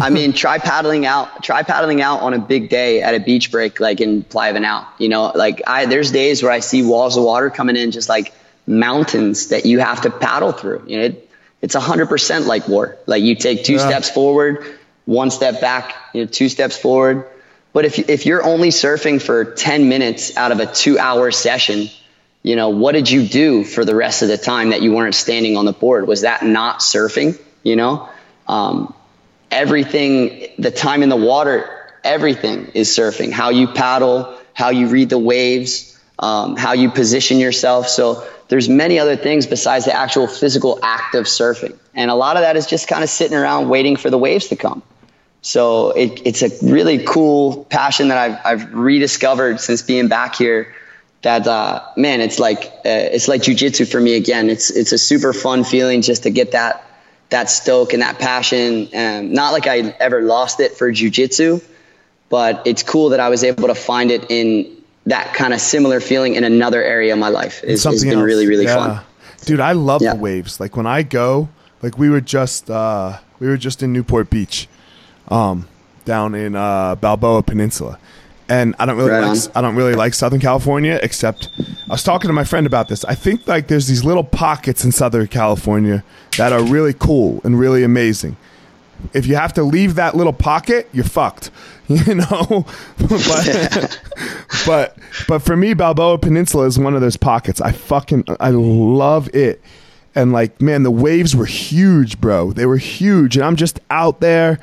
I 0.00 0.10
mean, 0.10 0.32
try 0.44 0.58
paddling 0.58 1.04
out, 1.04 1.42
try 1.42 1.62
paddling 1.64 2.00
out 2.00 2.20
on 2.20 2.32
a 2.32 2.38
big 2.38 2.68
day 2.68 3.02
at 3.02 3.14
a 3.14 3.18
beach 3.18 3.50
break, 3.50 3.80
like 3.80 4.00
in 4.00 4.22
Playa 4.22 4.54
Venao, 4.54 4.86
you 4.98 5.08
know, 5.08 5.32
like 5.34 5.62
I, 5.66 5.86
there's 5.86 6.12
days 6.12 6.42
where 6.44 6.52
I 6.52 6.60
see 6.60 6.82
walls 6.84 7.16
of 7.16 7.24
water 7.24 7.50
coming 7.50 7.74
in, 7.76 7.90
just 7.90 8.08
like 8.08 8.32
mountains 8.68 9.48
that 9.48 9.66
you 9.66 9.80
have 9.80 10.02
to 10.02 10.10
paddle 10.10 10.52
through. 10.52 10.84
You 10.86 10.98
know, 10.98 11.04
it, 11.06 11.30
it's 11.60 11.74
a 11.74 11.80
hundred 11.80 12.06
percent 12.08 12.46
like 12.46 12.68
war. 12.68 12.96
Like 13.06 13.22
you 13.24 13.34
take 13.34 13.64
two 13.64 13.74
Yeah. 13.74 13.78
steps 13.88 14.10
forward, 14.10 14.64
one 15.04 15.30
step 15.30 15.60
back, 15.60 15.94
you 16.12 16.22
know, 16.22 16.26
two 16.26 16.48
steps 16.48 16.76
forward. 16.76 17.26
But 17.72 17.84
if, 17.84 18.08
if 18.08 18.24
you're 18.24 18.42
only 18.42 18.68
surfing 18.68 19.20
for 19.20 19.44
10 19.44 19.88
minutes 19.88 20.36
out 20.36 20.52
of 20.52 20.60
a 20.60 20.66
two 20.66 20.98
hour 20.98 21.30
session, 21.30 21.88
you 22.42 22.56
know, 22.56 22.68
what 22.68 22.92
did 22.92 23.10
you 23.10 23.26
do 23.26 23.64
for 23.64 23.84
the 23.84 23.94
rest 23.94 24.22
of 24.22 24.28
the 24.28 24.38
time 24.38 24.70
that 24.70 24.82
you 24.82 24.92
weren't 24.92 25.14
standing 25.14 25.56
on 25.56 25.64
the 25.64 25.72
board? 25.72 26.06
Was 26.06 26.22
that 26.22 26.44
not 26.44 26.80
surfing? 26.80 27.38
You 27.62 27.76
know, 27.76 28.08
um, 28.46 28.94
everything, 29.50 30.48
the 30.58 30.70
time 30.70 31.02
in 31.02 31.08
the 31.08 31.16
water, 31.16 31.68
everything 32.04 32.70
is 32.74 32.90
surfing. 32.90 33.32
How 33.32 33.48
you 33.48 33.66
paddle, 33.68 34.38
how 34.52 34.70
you 34.70 34.88
read 34.88 35.08
the 35.08 35.18
waves, 35.18 35.98
um, 36.18 36.56
how 36.56 36.74
you 36.74 36.90
position 36.90 37.38
yourself. 37.38 37.88
So 37.88 38.26
there's 38.48 38.68
many 38.68 38.98
other 38.98 39.16
things 39.16 39.46
besides 39.46 39.86
the 39.86 39.94
actual 39.94 40.26
physical 40.26 40.78
act 40.82 41.14
of 41.14 41.24
surfing. 41.24 41.76
And 41.94 42.10
a 42.10 42.14
lot 42.14 42.36
of 42.36 42.42
that 42.42 42.56
is 42.56 42.66
just 42.66 42.88
kind 42.88 43.02
of 43.02 43.08
sitting 43.08 43.36
around 43.36 43.68
waiting 43.68 43.96
for 43.96 44.10
the 44.10 44.18
waves 44.18 44.48
to 44.48 44.56
come. 44.56 44.82
So 45.44 45.90
it, 45.90 46.22
it's 46.24 46.40
a 46.42 46.48
really 46.64 47.04
cool 47.04 47.64
passion 47.66 48.08
that 48.08 48.16
I've, 48.16 48.38
I've 48.62 48.74
rediscovered 48.74 49.60
since 49.60 49.82
being 49.82 50.08
back 50.08 50.36
here. 50.36 50.74
That 51.20 51.46
uh, 51.46 51.82
man, 51.98 52.22
it's 52.22 52.38
like 52.38 52.64
uh, 52.64 53.12
it's 53.14 53.28
like 53.28 53.42
jujitsu 53.42 53.90
for 53.90 54.00
me 54.00 54.14
again. 54.16 54.48
It's 54.48 54.70
it's 54.70 54.92
a 54.92 54.98
super 54.98 55.34
fun 55.34 55.62
feeling 55.64 56.00
just 56.00 56.22
to 56.22 56.30
get 56.30 56.52
that 56.52 56.82
that 57.28 57.50
stoke 57.50 57.92
and 57.92 58.00
that 58.00 58.18
passion. 58.18 58.88
Um, 58.94 59.34
not 59.34 59.52
like 59.52 59.66
I 59.66 59.94
ever 60.00 60.22
lost 60.22 60.60
it 60.60 60.72
for 60.78 60.90
jujitsu, 60.90 61.62
but 62.30 62.62
it's 62.66 62.82
cool 62.82 63.10
that 63.10 63.20
I 63.20 63.28
was 63.28 63.44
able 63.44 63.68
to 63.68 63.74
find 63.74 64.10
it 64.10 64.30
in 64.30 64.70
that 65.06 65.34
kind 65.34 65.52
of 65.52 65.60
similar 65.60 66.00
feeling 66.00 66.36
in 66.36 66.44
another 66.44 66.82
area 66.82 67.12
of 67.12 67.18
my 67.18 67.28
life. 67.28 67.60
It's, 67.64 67.84
it's 67.84 68.02
been 68.02 68.14
else. 68.14 68.22
really 68.22 68.46
really 68.46 68.64
Yeah. 68.64 68.76
fun. 68.76 69.04
Dude, 69.44 69.60
I 69.60 69.72
love 69.72 70.00
Yeah. 70.00 70.14
the 70.14 70.20
waves. 70.20 70.58
Like 70.58 70.74
when 70.74 70.86
I 70.86 71.02
go, 71.02 71.48
like 71.82 71.98
we 71.98 72.08
were 72.08 72.22
just 72.22 72.70
uh 72.70 73.18
we 73.40 73.46
were 73.46 73.58
just 73.58 73.82
in 73.82 73.92
Newport 73.92 74.30
Beach, 74.30 74.68
um, 75.28 75.68
down 76.04 76.34
in 76.34 76.54
uh 76.54 76.94
Balboa 76.96 77.42
Peninsula. 77.42 77.98
And 78.48 78.74
I 78.78 78.84
don't 78.84 78.96
really 78.96 79.10
Right 79.10 79.26
like. 79.26 79.56
I 79.56 79.62
don't 79.62 79.74
really 79.74 79.94
like 79.94 80.12
Southern 80.12 80.40
California 80.40 81.00
except 81.02 81.48
I 81.58 81.92
was 81.92 82.02
talking 82.02 82.28
to 82.28 82.34
my 82.34 82.44
friend 82.44 82.66
about 82.66 82.88
this. 82.88 83.04
I 83.04 83.14
think 83.14 83.46
like 83.48 83.68
there's 83.68 83.86
these 83.86 84.04
little 84.04 84.24
pockets 84.24 84.84
in 84.84 84.92
Southern 84.92 85.28
California 85.28 86.04
that 86.36 86.52
are 86.52 86.62
really 86.62 86.92
cool 86.92 87.40
and 87.44 87.58
really 87.58 87.82
amazing. 87.82 88.36
If 89.12 89.26
you 89.26 89.36
have 89.36 89.52
to 89.54 89.62
leave 89.62 89.96
that 89.96 90.14
little 90.14 90.32
pocket, 90.32 90.88
you're 90.92 91.04
fucked. 91.04 91.50
You 91.86 92.14
know? 92.14 92.64
but, 92.96 94.00
but 94.66 94.98
but 95.28 95.38
for 95.40 95.54
me 95.54 95.74
Balboa 95.74 96.16
Peninsula 96.16 96.64
is 96.64 96.78
one 96.78 96.94
of 96.94 97.02
those 97.02 97.18
pockets. 97.18 97.60
I 97.60 97.72
fucking 97.72 98.24
I 98.40 98.50
love 98.50 99.34
it. 99.34 99.60
And 100.14 100.32
like 100.32 100.62
man, 100.62 100.82
the 100.82 100.90
waves 100.90 101.36
were 101.36 101.44
huge, 101.44 102.22
bro. 102.22 102.52
They 102.52 102.64
were 102.64 102.78
huge 102.78 103.36
and 103.36 103.44
I'm 103.44 103.56
just 103.56 103.80
out 103.90 104.20
there 104.20 104.58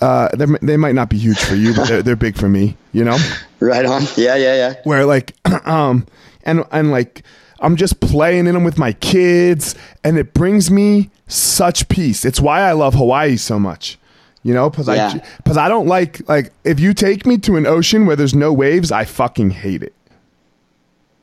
uh, 0.00 0.28
they 0.62 0.76
might 0.76 0.94
not 0.94 1.08
be 1.08 1.18
huge 1.18 1.38
for 1.38 1.54
you, 1.54 1.74
but 1.74 1.88
they're, 1.88 2.02
they're 2.02 2.16
big 2.16 2.36
for 2.36 2.48
me, 2.48 2.76
you 2.92 3.04
know? 3.04 3.16
Right 3.60 3.84
on. 3.84 4.02
Yeah, 4.16 4.36
yeah, 4.36 4.54
yeah. 4.54 4.74
where 4.84 5.04
like 5.04 5.34
um 5.66 6.06
and 6.44 6.64
and 6.70 6.92
like 6.92 7.24
I'm 7.58 7.74
just 7.74 7.98
playing 8.00 8.46
in 8.46 8.54
them 8.54 8.62
with 8.62 8.78
my 8.78 8.92
kids 8.92 9.74
and 10.04 10.16
it 10.16 10.32
brings 10.32 10.70
me 10.70 11.10
such 11.26 11.88
peace. 11.88 12.24
It's 12.24 12.40
why 12.40 12.60
I 12.60 12.72
love 12.72 12.94
Hawaii 12.94 13.36
so 13.36 13.58
much. 13.58 13.98
You 14.44 14.54
know, 14.54 14.70
cuz 14.70 14.86
Yeah. 14.86 15.12
I 15.12 15.42
cuz 15.48 15.56
I 15.56 15.66
don't 15.68 15.88
like 15.88 16.20
like 16.28 16.52
if 16.62 16.78
you 16.78 16.94
take 16.94 17.26
me 17.26 17.36
to 17.38 17.56
an 17.56 17.66
ocean 17.66 18.06
where 18.06 18.14
there's 18.14 18.32
no 18.34 18.52
waves, 18.52 18.92
I 18.92 19.04
fucking 19.04 19.50
hate 19.50 19.82
it. 19.82 19.92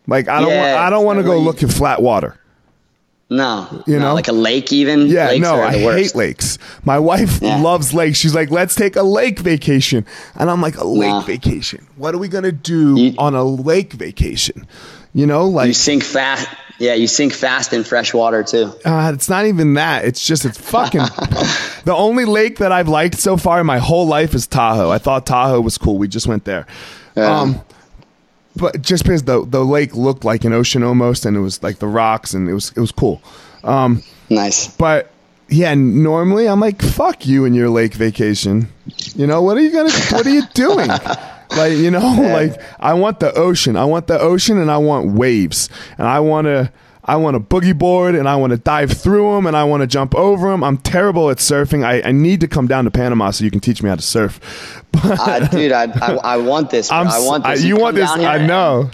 Like 0.08 0.28
I 0.28 0.42
don't 0.42 0.50
Yeah, 0.50 0.74
want, 0.74 0.86
I 0.88 0.90
don't 0.90 1.06
want 1.06 1.20
to 1.20 1.24
go 1.24 1.40
look 1.40 1.64
at 1.64 1.72
flat 1.72 2.02
water. 2.02 2.38
No, 3.28 3.84
You 3.88 3.98
know? 4.00 4.14
like 4.14 4.28
a 4.28 4.32
lake 4.34 4.72
even. 4.72 5.08
Yeah, 5.08 5.30
Lakes 5.30 5.42
no, 5.42 5.56
I 5.60 5.72
hate 5.78 6.14
lakes. 6.14 6.60
My 6.84 7.00
wife 7.00 7.40
Yeah. 7.42 7.60
loves 7.60 7.92
lakes. 7.92 8.20
She's 8.20 8.36
like, 8.36 8.52
"Let's 8.52 8.76
take 8.76 8.96
a 8.96 9.02
lake 9.02 9.40
vacation," 9.40 10.06
and 10.36 10.48
I'm 10.50 10.62
like, 10.62 10.78
"A 10.78 10.86
lake 10.86 11.10
Nah. 11.10 11.22
vacation? 11.22 11.88
What 11.98 12.14
are 12.14 12.20
we 12.20 12.28
gonna 12.28 12.52
do 12.52 12.96
You- 12.96 13.16
on 13.18 13.34
a 13.34 13.44
lake 13.44 13.94
vacation?" 13.94 14.68
You 15.16 15.26
know, 15.26 15.48
like 15.48 15.68
You 15.68 15.74
sink 15.74 16.04
fast. 16.04 16.48
Yeah, 16.78 16.94
you 16.94 17.08
sink 17.08 17.34
fast 17.34 17.74
in 17.74 17.84
fresh 17.84 18.14
water 18.14 18.44
too. 18.44 18.72
Uh, 18.86 19.12
it's 19.16 19.28
not 19.30 19.46
even 19.48 19.74
that. 19.76 20.06
It's 20.06 20.24
just 20.24 20.46
it's 20.46 20.60
fucking. 20.60 21.02
the 21.86 21.96
only 21.96 22.26
lake 22.26 22.60
that 22.60 22.72
I've 22.72 22.90
liked 22.90 23.20
so 23.20 23.38
far 23.38 23.60
in 23.62 23.66
my 23.66 23.80
whole 23.80 24.06
life 24.06 24.36
is 24.36 24.46
Tahoe. 24.46 24.92
I 24.92 24.98
thought 25.00 25.26
Tahoe 25.26 25.62
was 25.62 25.78
cool. 25.80 25.98
We 25.98 26.08
just 26.08 26.28
went 26.28 26.44
there. 26.46 26.68
Yeah. 27.16 27.40
Um, 27.40 27.62
but 28.56 28.82
just 28.82 29.04
because 29.04 29.24
the 29.24 29.46
the 29.46 29.64
lake 29.64 29.96
looked 29.96 30.24
like 30.24 30.44
an 30.46 30.54
ocean 30.54 30.84
almost, 30.84 31.26
and 31.26 31.36
it 31.36 31.42
was 31.42 31.62
like 31.64 31.80
the 31.80 31.88
rocks, 31.88 32.34
and 32.34 32.48
it 32.50 32.54
was 32.54 32.72
it 32.76 32.80
was 32.80 32.92
cool. 32.92 33.22
Um, 33.64 34.02
Nice. 34.30 34.68
but 34.76 35.12
yeah, 35.50 35.74
normally 35.76 36.48
I'm 36.48 36.60
like, 36.60 36.82
fuck 36.82 37.26
you 37.28 37.46
and 37.46 37.56
your 37.56 37.70
lake 37.70 37.94
vacation. 37.94 38.68
You 39.16 39.28
know 39.28 39.42
what 39.42 39.58
are 39.58 39.62
you 39.62 39.72
gonna? 39.72 39.92
What 40.12 40.26
are 40.26 40.30
you 40.34 40.44
doing? 40.54 40.90
Like 41.56 41.74
you 41.74 41.92
know, 41.92 42.00
like 42.34 42.60
I 42.80 42.96
want 42.96 43.20
the 43.20 43.32
ocean. 43.36 43.78
I 43.78 43.86
want 43.86 44.08
the 44.08 44.20
ocean, 44.20 44.58
and 44.58 44.70
I 44.72 44.78
want 44.78 45.12
waves, 45.12 45.70
and 45.98 46.08
I 46.08 46.20
want 46.20 46.46
to. 46.46 46.72
I 47.08 47.16
want 47.18 47.36
to 47.36 47.40
boogie 47.40 47.78
board, 47.78 48.16
and 48.16 48.28
I 48.28 48.36
want 48.36 48.52
to 48.52 48.58
dive 48.58 48.92
through 48.92 49.36
them, 49.36 49.46
and 49.46 49.56
I 49.56 49.64
want 49.64 49.82
to 49.82 49.88
jump 49.88 50.16
over 50.16 50.50
them. 50.50 50.64
I'm 50.64 50.78
terrible 50.78 51.30
at 51.30 51.38
surfing. 51.38 51.86
I, 51.86 52.02
I 52.08 52.12
need 52.12 52.42
to 52.42 52.48
come 52.48 52.68
down 52.68 52.86
to 52.86 52.92
Panama 52.92 53.30
so 53.32 53.44
you 53.44 53.52
can 53.52 53.60
teach 53.60 53.84
me 53.84 53.90
how 53.90 53.96
to 53.96 54.02
surf. 54.02 54.84
But 54.92 55.20
uh, 55.20 55.48
dude, 55.48 55.72
I, 55.72 55.84
I 55.84 56.16
I 56.16 56.38
want 56.38 56.72
this. 56.72 56.90
I 56.92 57.04
want 57.20 57.44
this. 57.44 57.64
I- 57.64 57.68
you 57.68 57.76
come 57.76 57.82
want 57.84 57.96
this? 57.96 58.10
I 58.10 58.46
know. 58.46 58.90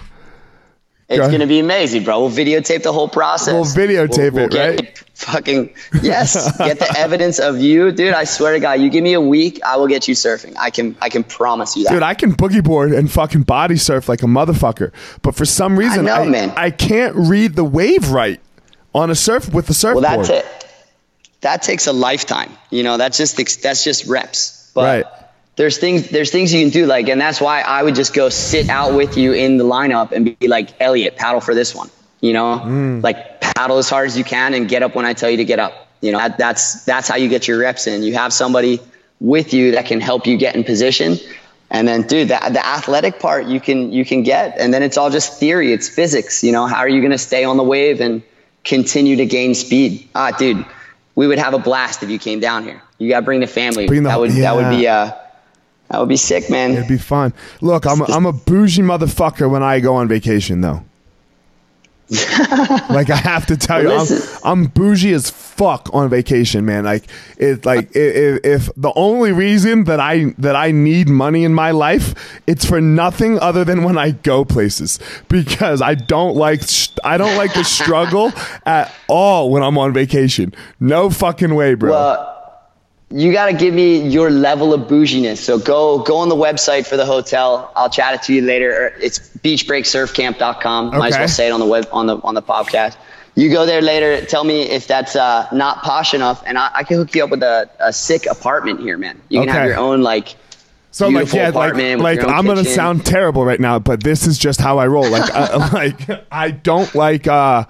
It's 1.12 1.30
gonna 1.30 1.46
be 1.46 1.58
amazing, 1.58 2.04
bro. 2.04 2.20
We'll 2.20 2.30
videotape 2.30 2.82
the 2.82 2.92
whole 2.92 3.08
process. 3.08 3.54
We'll 3.54 3.64
videotape 3.64 4.32
we'll, 4.32 4.48
we'll 4.48 4.56
it, 4.56 4.80
right? 4.80 4.98
Fucking 5.14 5.74
yes. 6.02 6.56
get 6.58 6.78
the 6.78 6.94
evidence 6.98 7.38
of 7.38 7.60
you, 7.60 7.92
dude. 7.92 8.14
I 8.14 8.24
swear 8.24 8.52
to 8.54 8.60
God, 8.60 8.80
you 8.80 8.90
give 8.90 9.04
me 9.04 9.12
a 9.12 9.20
week, 9.20 9.60
I 9.64 9.76
will 9.76 9.86
get 9.86 10.08
you 10.08 10.14
surfing. 10.14 10.56
I 10.58 10.70
can, 10.70 10.96
I 11.00 11.08
can 11.08 11.24
promise 11.24 11.76
you 11.76 11.84
that. 11.84 11.92
Dude, 11.92 12.02
I 12.02 12.14
can 12.14 12.34
boogie 12.34 12.64
board 12.64 12.92
and 12.92 13.10
fucking 13.10 13.42
body 13.42 13.76
surf 13.76 14.08
like 14.08 14.22
a 14.22 14.26
motherfucker, 14.26 14.92
but 15.22 15.34
for 15.34 15.44
some 15.44 15.78
reason, 15.78 16.08
I, 16.08 16.16
know, 16.16 16.22
I, 16.22 16.28
man. 16.28 16.52
I 16.56 16.70
can't 16.70 17.14
read 17.14 17.54
the 17.54 17.64
wave 17.64 18.10
right 18.10 18.40
on 18.94 19.10
a 19.10 19.14
surf 19.14 19.52
with 19.52 19.66
the 19.66 19.74
surfboard. 19.74 20.04
Well, 20.04 20.18
that's 20.18 20.30
it. 20.30 20.46
That 21.42 21.62
takes 21.62 21.86
a 21.86 21.92
lifetime. 21.92 22.52
You 22.70 22.82
know, 22.82 22.96
that's 22.96 23.18
just 23.18 23.36
that's 23.62 23.84
just 23.84 24.06
reps. 24.06 24.70
But 24.74 25.04
right 25.04 25.21
there's 25.56 25.78
things 25.78 26.08
there's 26.08 26.30
things 26.30 26.52
you 26.52 26.60
can 26.60 26.70
do 26.70 26.86
like 26.86 27.08
and 27.08 27.20
that's 27.20 27.40
why 27.40 27.60
I 27.60 27.82
would 27.82 27.94
just 27.94 28.14
go 28.14 28.28
sit 28.28 28.68
out 28.68 28.94
with 28.94 29.16
you 29.16 29.32
in 29.32 29.58
the 29.58 29.64
lineup 29.64 30.12
and 30.12 30.38
be 30.38 30.48
like 30.48 30.80
Eliot 30.80 31.16
paddle 31.16 31.40
for 31.40 31.54
this 31.54 31.74
one 31.74 31.90
you 32.20 32.32
know? 32.32 32.60
Mm. 32.64 33.02
like 33.02 33.40
paddle 33.40 33.78
as 33.78 33.90
hard 33.90 34.06
as 34.06 34.16
you 34.16 34.24
can 34.24 34.54
and 34.54 34.68
get 34.68 34.82
up 34.82 34.94
when 34.94 35.04
I 35.04 35.12
tell 35.12 35.30
you 35.30 35.38
to 35.38 35.44
get 35.44 35.58
up 35.58 35.88
you 36.00 36.12
know? 36.12 36.18
That, 36.18 36.38
that's 36.38 36.84
that's 36.84 37.08
how 37.08 37.16
you 37.16 37.28
get 37.28 37.46
your 37.46 37.58
reps 37.58 37.86
in. 37.86 38.02
You 38.02 38.14
have 38.14 38.32
somebody 38.32 38.80
with 39.20 39.54
you 39.54 39.72
that 39.72 39.86
can 39.86 40.00
help 40.00 40.26
you 40.26 40.36
get 40.36 40.56
in 40.56 40.64
position 40.64 41.16
and 41.70 41.86
then 41.86 42.06
dude 42.06 42.28
the, 42.28 42.38
the 42.50 42.64
athletic 42.64 43.20
part 43.20 43.46
you 43.46 43.60
can 43.60 43.92
you 43.92 44.04
can 44.04 44.22
get 44.22 44.58
and 44.58 44.72
then 44.72 44.82
it's 44.82 44.96
all 44.96 45.10
just 45.10 45.38
theory 45.38 45.72
it's 45.72 45.88
physics 45.88 46.42
you 46.42 46.52
know? 46.52 46.66
How 46.66 46.78
are 46.78 46.88
you 46.88 47.00
going 47.00 47.12
to 47.12 47.18
stay 47.18 47.44
on 47.44 47.56
the 47.56 47.62
wave 47.62 48.00
and 48.00 48.22
continue 48.64 49.16
to 49.16 49.26
gain 49.26 49.54
speed? 49.54 50.08
Ah 50.14 50.30
dude 50.30 50.64
we 51.14 51.26
would 51.26 51.38
have 51.38 51.52
a 51.52 51.58
blast 51.58 52.02
if 52.02 52.08
you 52.08 52.18
came 52.18 52.40
down 52.40 52.64
here. 52.64 52.80
You 52.98 53.10
got 53.10 53.20
to 53.20 53.26
bring 53.26 53.40
the 53.40 53.46
family. 53.46 53.86
Bring 53.86 54.02
the, 54.02 54.08
that 54.08 54.18
would 54.18 54.32
yeah. 54.32 54.40
that 54.40 54.56
would 54.56 54.70
be 54.70 54.88
uh 54.88 55.12
that 55.92 55.98
would 55.98 56.08
be 56.08 56.16
sick, 56.16 56.48
man. 56.48 56.72
It'd 56.72 56.88
be 56.88 56.96
fun. 56.96 57.34
Look, 57.60 57.86
I'm 57.86 58.00
a, 58.00 58.04
I'm 58.04 58.24
a 58.24 58.32
bougie 58.32 58.80
motherfucker 58.80 59.48
when 59.50 59.62
I 59.62 59.78
go 59.78 59.96
on 59.96 60.08
vacation, 60.08 60.62
though. 60.62 60.82
like 62.90 63.10
I 63.10 63.16
have 63.16 63.46
to 63.46 63.56
tell 63.56 63.82
well, 63.84 64.06
you, 64.06 64.18
I'm, 64.44 64.64
I'm, 64.64 64.66
bougie 64.66 65.12
as 65.12 65.30
fuck 65.30 65.88
on 65.92 66.08
vacation, 66.10 66.64
man. 66.64 66.84
Like 66.84 67.04
it, 67.38 67.64
like 67.64 67.90
if, 67.94 68.44
if, 68.44 68.70
the 68.76 68.92
only 68.96 69.32
reason 69.32 69.84
that 69.84 69.98
I 70.00 70.34
that 70.38 70.56
I 70.56 70.72
need 70.72 71.08
money 71.08 71.44
in 71.44 71.54
my 71.54 71.70
life, 71.70 72.14
it's 72.46 72.66
for 72.66 72.80
nothing 72.82 73.38
other 73.38 73.64
than 73.64 73.82
when 73.82 73.96
I 73.96 74.10
go 74.10 74.44
places 74.44 74.98
because 75.28 75.80
I 75.80 75.94
don't 75.94 76.36
like 76.36 76.62
I 77.02 77.16
don't 77.16 77.36
like 77.36 77.54
the 77.54 77.64
struggle 77.64 78.32
at 78.66 78.94
all 79.08 79.50
when 79.50 79.62
I'm 79.62 79.78
on 79.78 79.94
vacation. 79.94 80.54
No 80.80 81.08
fucking 81.08 81.54
way, 81.54 81.74
bro. 81.74 81.92
Well, 81.92 82.31
you 83.12 83.32
got 83.32 83.46
to 83.46 83.52
give 83.52 83.74
me 83.74 84.08
your 84.08 84.30
level 84.30 84.72
of 84.72 84.88
bouginess. 84.88 85.38
So 85.38 85.58
go 85.58 85.98
go 85.98 86.18
on 86.18 86.28
the 86.28 86.36
website 86.36 86.86
for 86.86 86.96
the 86.96 87.04
hotel. 87.04 87.70
I'll 87.76 87.90
chat 87.90 88.14
it 88.14 88.22
to 88.24 88.34
you 88.34 88.42
later. 88.42 88.94
It's 89.00 89.18
beachbreaksurfcamp.com. 89.18 90.88
Okay. 90.88 90.98
Might 90.98 91.12
as 91.12 91.18
well 91.18 91.28
say 91.28 91.48
it 91.48 91.50
on 91.50 91.60
the 91.60 91.66
web 91.66 91.88
on 91.92 92.06
the 92.06 92.16
on 92.18 92.34
the 92.34 92.42
podcast. 92.42 92.96
You 93.34 93.50
go 93.50 93.66
there 93.66 93.80
later. 93.82 94.24
Tell 94.24 94.44
me 94.44 94.62
if 94.62 94.86
that's 94.86 95.16
uh, 95.16 95.48
not 95.52 95.82
posh 95.82 96.12
enough, 96.14 96.42
and 96.46 96.58
I, 96.58 96.70
I, 96.74 96.84
can 96.84 96.98
hook 96.98 97.14
you 97.14 97.24
up 97.24 97.30
with 97.30 97.42
a, 97.42 97.70
a 97.80 97.90
sick 97.90 98.26
apartment 98.26 98.80
here, 98.80 98.98
man. 98.98 99.22
You 99.30 99.40
can 99.40 99.48
okay. 99.48 99.58
have 99.58 99.68
your 99.68 99.78
own 99.78 100.02
like. 100.02 100.36
So 100.90 101.08
like 101.08 101.32
yeah, 101.32 101.48
like, 101.48 101.74
like 101.74 102.20
I'm 102.20 102.26
kitchen. 102.26 102.44
gonna 102.44 102.64
sound 102.64 103.06
terrible 103.06 103.46
right 103.46 103.58
now, 103.58 103.78
but 103.78 104.02
this 104.02 104.26
is 104.26 104.36
just 104.36 104.60
how 104.60 104.76
I 104.76 104.86
roll. 104.86 105.08
Like 105.08 105.30
I, 105.30 105.70
like 105.72 106.26
I 106.30 106.50
don't 106.50 106.94
like. 106.94 107.26
uh 107.26 107.64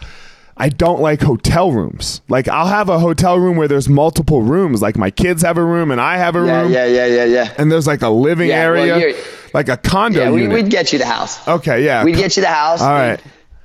I 0.57 0.69
don't 0.69 1.01
like 1.01 1.23
hotel 1.23 1.73
rooms. 1.73 2.21
Like 2.29 2.49
I'll 2.49 2.67
have 2.67 2.89
a 2.89 2.99
hotel 2.99 3.39
room 3.39 3.57
where 3.57 3.69
there's 3.69 3.89
multiple 3.89 4.43
rooms. 4.43 4.83
Like 4.83 4.97
my 4.97 5.11
kids 5.11 5.43
have 5.43 5.57
a 5.57 5.65
room 5.65 5.91
and 5.91 6.01
I 6.01 6.19
have 6.19 6.37
a 6.37 6.45
yeah, 6.45 6.61
room. 6.61 6.73
Yeah, 6.73 6.87
yeah, 6.87 7.07
yeah, 7.07 7.25
yeah. 7.25 7.55
And 7.59 7.73
there's 7.73 7.87
like 7.87 8.03
a 8.03 8.11
living 8.11 8.49
yeah, 8.49 8.63
area, 8.63 8.97
well, 8.97 9.15
like 9.55 9.69
a 9.69 9.77
condo. 9.77 10.21
Yeah, 10.21 10.31
we, 10.31 10.47
would 10.49 10.71
get 10.71 10.93
you 10.93 10.99
the 10.99 11.07
house. 11.07 11.47
Okay, 11.49 11.85
yeah. 11.85 12.05
We'd 12.05 12.17
get 12.17 12.37
you 12.37 12.43
the 12.43 12.49
house. 12.49 12.83
All 12.83 12.91
right. 12.91 13.21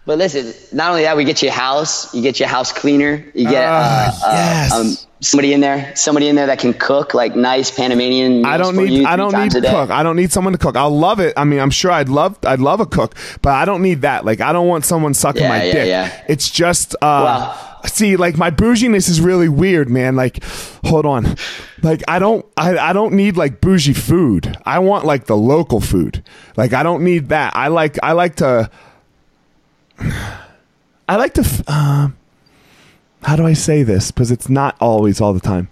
But 0.08 0.20
listen, 0.20 0.54
not 0.72 0.92
only 0.92 1.04
that, 1.04 1.18
we 1.18 1.26
get 1.26 1.42
you 1.44 1.50
a 1.50 1.52
house. 1.52 2.14
You 2.16 2.22
get 2.22 2.40
your 2.40 2.48
house 2.48 2.72
cleaner. 2.72 3.26
You 3.34 3.50
get 3.50 3.66
uh, 3.66 4.10
uh, 4.26 4.32
yes. 4.32 4.72
um, 4.72 5.08
somebody 5.20 5.52
in 5.52 5.60
there, 5.60 5.94
somebody 5.98 6.30
in 6.30 6.38
there 6.38 6.46
that 6.46 6.60
can 6.60 6.74
cook 6.74 7.14
like 7.14 7.36
nice 7.36 7.72
Panamanian. 7.72 8.46
I 8.46 8.56
don't 8.56 8.78
need. 8.78 9.04
I 9.04 9.18
don't 9.18 9.34
need 9.38 9.52
cook. 9.52 9.90
I 9.90 10.04
don't 10.04 10.16
need 10.16 10.32
someone 10.32 10.54
to 10.54 10.60
cook. 10.60 10.78
I'll 10.78 10.98
love 10.98 11.20
it. 11.20 11.34
I 11.36 11.44
mean, 11.44 11.60
I'm 11.60 11.72
sure 11.72 11.92
I'd 11.92 12.08
love. 12.08 12.40
I'd 12.44 12.62
love 12.62 12.80
a 12.80 12.86
cook, 12.86 13.16
but 13.42 13.50
I 13.50 13.66
don't 13.66 13.82
need 13.82 14.04
that. 14.04 14.24
Like, 14.24 14.40
I 14.40 14.54
don't 14.54 14.70
want 14.70 14.86
someone 14.86 15.14
sucking 15.14 15.42
yeah, 15.42 15.50
my 15.50 15.64
yeah, 15.66 15.74
dick. 15.74 15.88
Yeah. 15.88 16.24
It's 16.30 16.50
just. 16.50 16.96
Uh, 17.02 17.54
see, 17.88 18.16
like 18.16 18.38
my 18.38 18.50
bouginess 18.50 19.10
is 19.10 19.20
really 19.20 19.50
weird, 19.50 19.90
man. 19.90 20.16
Like, 20.16 20.42
hold 20.86 21.06
on. 21.06 21.36
Like, 21.84 22.02
I 22.08 22.20
don't. 22.20 22.46
I, 22.56 22.78
I 22.78 22.94
don't 22.94 23.14
need 23.14 23.36
like 23.36 23.60
bougie 23.60 23.92
food. 23.92 24.56
I 24.66 24.80
want 24.80 25.04
like 25.04 25.26
the 25.26 25.36
local 25.36 25.82
food. 25.82 26.24
Like, 26.56 26.72
I 26.72 26.82
don't 26.82 27.04
need 27.04 27.28
that. 27.28 27.58
I 27.58 27.68
like. 27.68 27.98
I 28.02 28.14
like 28.14 28.36
to. 28.38 28.72
I 31.10 31.16
like 31.16 31.34
to. 31.36 31.64
Uh, 31.68 32.10
how 33.24 33.36
do 33.36 33.46
I 33.46 33.54
say 33.54 33.84
this? 33.84 34.12
Because 34.12 34.32
it's 34.32 34.50
not 34.50 34.76
always 34.80 35.22
all 35.22 35.34
the 35.34 35.40
time. 35.40 35.70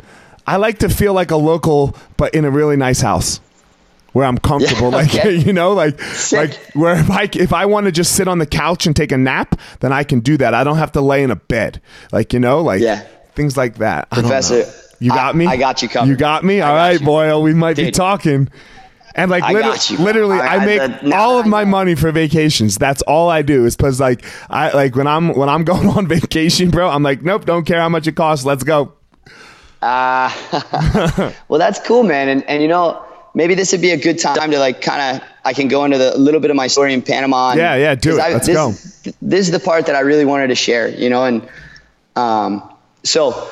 I 0.48 0.58
like 0.58 0.80
to 0.80 0.90
feel 0.90 1.14
like 1.14 1.32
a 1.32 1.38
local, 1.38 1.96
but 2.18 2.34
in 2.34 2.46
a 2.46 2.52
really 2.52 2.78
nice 2.78 3.02
house 3.02 3.40
where 4.16 4.26
I'm 4.26 4.38
comfortable. 4.38 4.92
Yeah, 4.96 5.02
okay. 5.02 5.38
Like 5.38 5.46
you 5.46 5.52
know, 5.54 5.74
like 5.74 6.00
Sick. 6.02 6.38
like 6.52 6.72
where 6.74 6.96
if 6.98 7.12
I 7.12 7.30
if 7.34 7.52
I 7.52 7.66
want 7.66 7.86
to 7.88 7.92
just 7.92 8.16
sit 8.16 8.28
on 8.28 8.40
the 8.40 8.46
couch 8.46 8.86
and 8.86 8.96
take 8.96 9.12
a 9.12 9.18
nap, 9.18 9.60
then 9.82 9.92
I 9.92 10.04
can 10.04 10.22
do 10.22 10.38
that. 10.38 10.54
I 10.54 10.64
don't 10.64 10.78
have 10.78 10.94
to 10.94 11.02
lay 11.02 11.22
in 11.24 11.32
a 11.32 11.36
bed. 11.36 11.82
Like 12.14 12.32
you 12.32 12.40
know, 12.40 12.62
like 12.62 12.82
yeah. 12.82 13.02
things 13.34 13.58
like 13.58 13.76
that. 13.80 14.10
Professor, 14.10 14.64
you 15.00 15.10
got 15.10 15.36
me. 15.36 15.48
I 15.48 15.58
got 15.58 15.82
you 15.82 15.90
covered. 15.90 16.10
You 16.10 16.16
got 16.16 16.46
me. 16.46 16.62
All 16.62 16.74
right, 16.74 17.00
you. 17.00 17.06
Boyle. 17.06 17.42
We 17.42 17.54
might 17.54 17.76
Dude. 17.76 17.88
be 17.88 17.92
talking. 17.92 18.50
And 19.16 19.32
like 19.32 19.44
I 19.44 19.54
literally, 19.54 20.04
literally 20.04 20.40
I, 20.40 20.58
I 20.58 20.66
make 20.66 20.82
I, 20.82 21.18
all 21.18 21.40
of 21.40 21.48
my 21.48 21.64
money 21.64 21.96
for 21.96 22.12
vacations. 22.12 22.78
That's 22.78 23.02
all 23.04 23.30
I 23.30 23.44
do 23.44 23.66
is 23.66 23.76
because 23.78 24.00
like 24.00 24.26
I 24.50 24.74
like 24.74 24.96
when 24.96 25.08
I'm 25.08 25.34
when 25.34 25.48
I'm 25.48 25.64
going 25.72 25.88
on 25.88 26.08
vacation, 26.08 26.70
bro. 26.70 26.90
I'm 26.90 27.02
like, 27.02 27.22
nope, 27.22 27.46
don't 27.46 27.66
care 27.66 27.80
how 27.80 27.90
much 27.90 28.08
it 28.08 28.14
costs. 28.14 28.46
Let's 28.46 28.64
go. 28.64 28.94
Uh, 29.82 30.30
well, 31.48 31.60
that's 31.60 31.80
cool, 31.80 32.04
man. 32.04 32.28
And 32.28 32.44
and 32.50 32.62
you 32.62 32.68
know, 32.68 33.06
maybe 33.34 33.56
this 33.56 33.72
would 33.72 33.82
be 33.82 33.92
a 33.92 33.98
good 33.98 34.20
time 34.20 34.52
to 34.52 34.60
like 34.60 34.82
kind 34.82 35.18
of 35.18 35.28
I 35.46 35.54
can 35.54 35.70
go 35.70 35.86
into 35.86 35.98
the, 35.98 36.14
a 36.14 36.18
little 36.18 36.42
bit 36.42 36.52
of 36.52 36.58
my 36.58 36.68
story 36.68 36.94
in 36.94 37.02
Panama. 37.02 37.52
And, 37.52 37.60
yeah, 37.60 37.76
yeah, 37.76 37.96
do 37.96 38.18
it. 38.18 38.22
I, 38.22 38.34
Let's 38.34 38.48
this, 38.48 38.56
go. 38.56 39.12
This 39.22 39.48
is 39.48 39.52
the 39.52 39.60
part 39.62 39.86
that 39.86 39.96
I 39.96 40.02
really 40.02 40.26
wanted 40.26 40.48
to 40.48 40.56
share. 40.56 40.90
You 40.90 41.10
know, 41.10 41.24
and 41.24 41.48
um, 42.18 42.70
so 43.04 43.50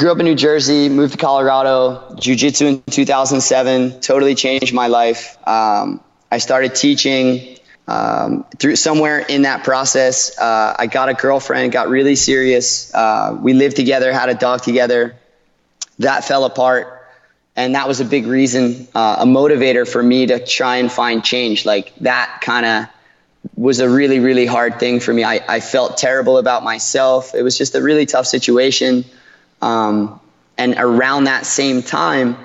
grew 0.00 0.10
up 0.10 0.18
in 0.18 0.24
New 0.24 0.34
Jersey, 0.34 0.88
moved 0.88 1.12
to 1.12 1.18
Colorado, 1.18 2.14
jiu-jitsu 2.18 2.66
in 2.66 2.82
2007, 2.84 4.00
totally 4.00 4.34
changed 4.34 4.72
my 4.72 4.86
life. 4.86 5.36
Um, 5.46 6.00
I 6.32 6.38
started 6.38 6.74
teaching 6.74 7.58
um, 7.86 8.46
through 8.58 8.76
somewhere 8.76 9.18
in 9.18 9.42
that 9.42 9.62
process. 9.62 10.38
Uh, 10.38 10.74
I 10.78 10.86
got 10.86 11.10
a 11.10 11.14
girlfriend, 11.14 11.72
got 11.72 11.90
really 11.90 12.16
serious. 12.16 12.94
Uh, 12.94 13.38
we 13.42 13.52
lived 13.52 13.76
together, 13.76 14.10
had 14.10 14.30
a 14.30 14.34
dog 14.34 14.62
together. 14.62 15.16
That 15.98 16.24
fell 16.24 16.46
apart. 16.46 17.06
And 17.54 17.74
that 17.74 17.86
was 17.86 18.00
a 18.00 18.06
big 18.06 18.26
reason, 18.26 18.88
uh, 18.94 19.16
a 19.18 19.26
motivator 19.26 19.86
for 19.86 20.02
me 20.02 20.28
to 20.28 20.42
try 20.42 20.76
and 20.76 20.90
find 20.90 21.22
change. 21.22 21.66
Like 21.66 21.94
that 21.96 22.40
kind 22.40 22.64
of 22.64 22.86
was 23.54 23.80
a 23.80 23.90
really, 23.90 24.18
really 24.18 24.46
hard 24.46 24.80
thing 24.80 25.00
for 25.00 25.12
me. 25.12 25.24
I, 25.24 25.44
I 25.46 25.60
felt 25.60 25.98
terrible 25.98 26.38
about 26.38 26.64
myself. 26.64 27.34
It 27.34 27.42
was 27.42 27.58
just 27.58 27.74
a 27.74 27.82
really 27.82 28.06
tough 28.06 28.26
situation. 28.26 29.04
Um, 29.62 30.20
and 30.56 30.74
around 30.76 31.24
that 31.24 31.46
same 31.46 31.82
time, 31.82 32.36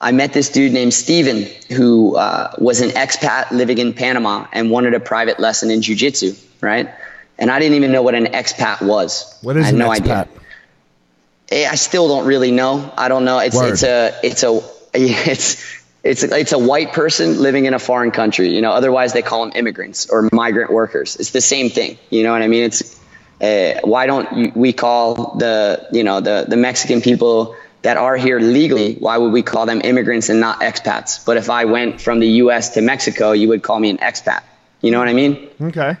I 0.00 0.12
met 0.12 0.32
this 0.32 0.48
dude 0.48 0.72
named 0.72 0.94
Steven 0.94 1.46
who 1.76 2.16
uh, 2.16 2.54
was 2.58 2.80
an 2.80 2.90
expat 2.90 3.50
living 3.50 3.78
in 3.78 3.92
Panama 3.94 4.46
and 4.52 4.70
wanted 4.70 4.94
a 4.94 5.00
private 5.00 5.40
lesson 5.40 5.70
in 5.70 5.80
jujitsu, 5.80 6.40
right? 6.60 6.88
And 7.38 7.50
I 7.50 7.58
didn't 7.58 7.76
even 7.76 7.92
know 7.92 8.02
what 8.02 8.14
an 8.14 8.26
expat 8.26 8.80
was. 8.80 9.36
What 9.42 9.56
is 9.56 9.64
I 9.64 9.66
had 9.66 9.74
an 9.74 9.80
no 9.80 9.88
expat? 9.90 10.00
idea. 10.00 10.28
Eh, 11.50 11.68
I 11.68 11.74
still 11.76 12.08
don't 12.08 12.26
really 12.26 12.52
know. 12.52 12.92
I 12.96 13.08
don't 13.08 13.24
know. 13.24 13.38
It's 13.38 13.56
Word. 13.56 13.72
it's 13.72 13.82
a 13.82 14.14
it's 14.22 14.42
a 14.42 14.60
it's 14.94 15.78
it's 16.04 16.22
a, 16.22 16.38
it's 16.38 16.52
a 16.52 16.58
white 16.58 16.92
person 16.92 17.40
living 17.40 17.64
in 17.66 17.74
a 17.74 17.78
foreign 17.78 18.10
country. 18.10 18.54
You 18.54 18.60
know, 18.60 18.70
otherwise 18.72 19.12
they 19.12 19.22
call 19.22 19.44
them 19.46 19.56
immigrants 19.56 20.08
or 20.10 20.28
migrant 20.32 20.70
workers. 20.70 21.16
It's 21.16 21.30
the 21.30 21.40
same 21.40 21.70
thing. 21.70 21.98
You 22.10 22.22
know 22.22 22.32
what 22.32 22.42
I 22.42 22.48
mean? 22.48 22.64
It's 22.64 22.97
uh, 23.40 23.74
why 23.84 24.06
don't 24.06 24.56
we 24.56 24.72
call 24.72 25.36
the 25.36 25.86
you 25.92 26.04
know 26.04 26.20
the 26.20 26.46
the 26.48 26.56
Mexican 26.56 27.00
people 27.00 27.56
that 27.82 27.96
are 27.96 28.16
here 28.16 28.40
legally? 28.40 28.94
Why 28.94 29.16
would 29.16 29.32
we 29.32 29.42
call 29.42 29.66
them 29.66 29.80
immigrants 29.82 30.28
and 30.28 30.40
not 30.40 30.60
expats? 30.60 31.24
But 31.24 31.36
if 31.36 31.48
I 31.48 31.64
went 31.64 32.00
from 32.00 32.18
the 32.18 32.28
U.S. 32.42 32.70
to 32.74 32.80
Mexico, 32.80 33.32
you 33.32 33.48
would 33.48 33.62
call 33.62 33.78
me 33.78 33.90
an 33.90 33.98
expat. 33.98 34.42
You 34.80 34.90
know 34.90 34.98
what 34.98 35.08
I 35.08 35.12
mean? 35.12 35.48
Okay. 35.60 35.96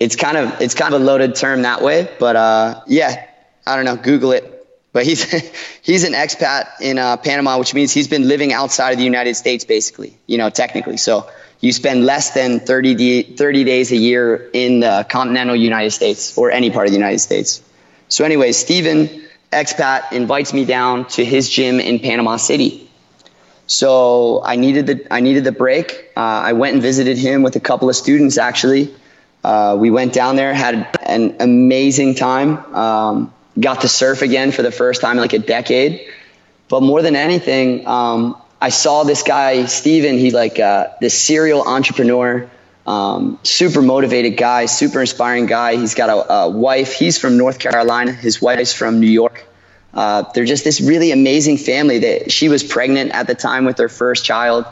It's 0.00 0.16
kind 0.16 0.36
of 0.36 0.60
it's 0.60 0.74
kind 0.74 0.94
of 0.94 1.00
a 1.00 1.04
loaded 1.04 1.36
term 1.36 1.62
that 1.62 1.82
way, 1.82 2.08
but 2.18 2.34
uh, 2.34 2.82
yeah, 2.88 3.26
I 3.66 3.76
don't 3.76 3.84
know. 3.84 3.96
Google 3.96 4.32
it. 4.32 4.48
But 4.92 5.06
he's 5.06 5.22
he's 5.82 6.04
an 6.04 6.14
expat 6.14 6.80
in 6.80 6.98
uh, 6.98 7.16
Panama, 7.16 7.58
which 7.58 7.74
means 7.74 7.92
he's 7.92 8.08
been 8.08 8.26
living 8.26 8.52
outside 8.52 8.90
of 8.90 8.98
the 8.98 9.04
United 9.04 9.34
States, 9.34 9.64
basically. 9.64 10.16
You 10.26 10.38
know, 10.38 10.50
technically. 10.50 10.96
So 10.96 11.30
you 11.62 11.72
spend 11.72 12.04
less 12.04 12.32
than 12.34 12.60
30, 12.60 12.94
de- 12.94 13.22
30 13.22 13.64
days 13.64 13.92
a 13.92 13.96
year 13.96 14.50
in 14.52 14.80
the 14.80 15.06
continental 15.08 15.56
United 15.56 15.92
States 15.92 16.36
or 16.36 16.50
any 16.50 16.70
part 16.70 16.86
of 16.86 16.90
the 16.92 16.98
United 16.98 17.20
States. 17.20 17.62
So, 18.08 18.24
anyway, 18.24 18.52
Stephen, 18.52 19.08
expat, 19.50 20.12
invites 20.12 20.52
me 20.52 20.66
down 20.66 21.06
to 21.16 21.24
his 21.24 21.48
gym 21.48 21.80
in 21.80 22.00
Panama 22.00 22.36
City. 22.36 22.90
So 23.66 24.42
I 24.44 24.56
needed 24.56 24.86
the 24.86 25.06
I 25.10 25.20
needed 25.20 25.44
the 25.44 25.52
break. 25.52 26.10
Uh, 26.16 26.20
I 26.20 26.52
went 26.52 26.74
and 26.74 26.82
visited 26.82 27.16
him 27.16 27.42
with 27.42 27.56
a 27.56 27.60
couple 27.60 27.88
of 27.88 27.96
students 27.96 28.36
actually. 28.36 28.94
Uh, 29.42 29.76
we 29.78 29.90
went 29.90 30.12
down 30.12 30.36
there, 30.36 30.52
had 30.52 30.98
an 31.02 31.36
amazing 31.40 32.14
time. 32.14 32.58
Um, 32.74 33.34
got 33.58 33.80
to 33.80 33.88
surf 33.88 34.20
again 34.20 34.52
for 34.52 34.62
the 34.62 34.70
first 34.70 35.00
time 35.00 35.12
in 35.12 35.18
like 35.18 35.32
a 35.32 35.38
decade. 35.38 36.06
But 36.68 36.82
more 36.82 37.02
than 37.02 37.16
anything, 37.16 37.86
um, 37.86 38.36
I 38.62 38.68
saw 38.68 39.02
this 39.02 39.24
guy, 39.24 39.66
Steven, 39.66 40.18
he 40.18 40.30
like 40.30 40.60
uh, 40.60 40.90
this 41.00 41.20
serial 41.20 41.66
entrepreneur, 41.66 42.48
um, 42.86 43.40
super 43.42 43.82
motivated 43.82 44.36
guy, 44.36 44.66
super 44.66 45.00
inspiring 45.00 45.46
guy. 45.46 45.74
He's 45.74 45.96
got 45.96 46.10
a, 46.10 46.32
a, 46.32 46.48
wife. 46.48 46.92
He's 46.92 47.18
from 47.18 47.36
North 47.36 47.58
Carolina. 47.58 48.12
His 48.12 48.40
wife's 48.40 48.72
from 48.72 49.00
New 49.00 49.08
York. 49.08 49.44
Uh, 49.92 50.30
they're 50.32 50.44
just 50.44 50.62
this 50.62 50.80
really 50.80 51.10
amazing 51.10 51.56
family. 51.56 51.98
That 51.98 52.30
she 52.30 52.48
was 52.48 52.62
pregnant 52.62 53.10
at 53.10 53.26
the 53.26 53.34
time 53.34 53.64
with 53.64 53.76
their 53.76 53.88
first 53.88 54.24
child, 54.24 54.64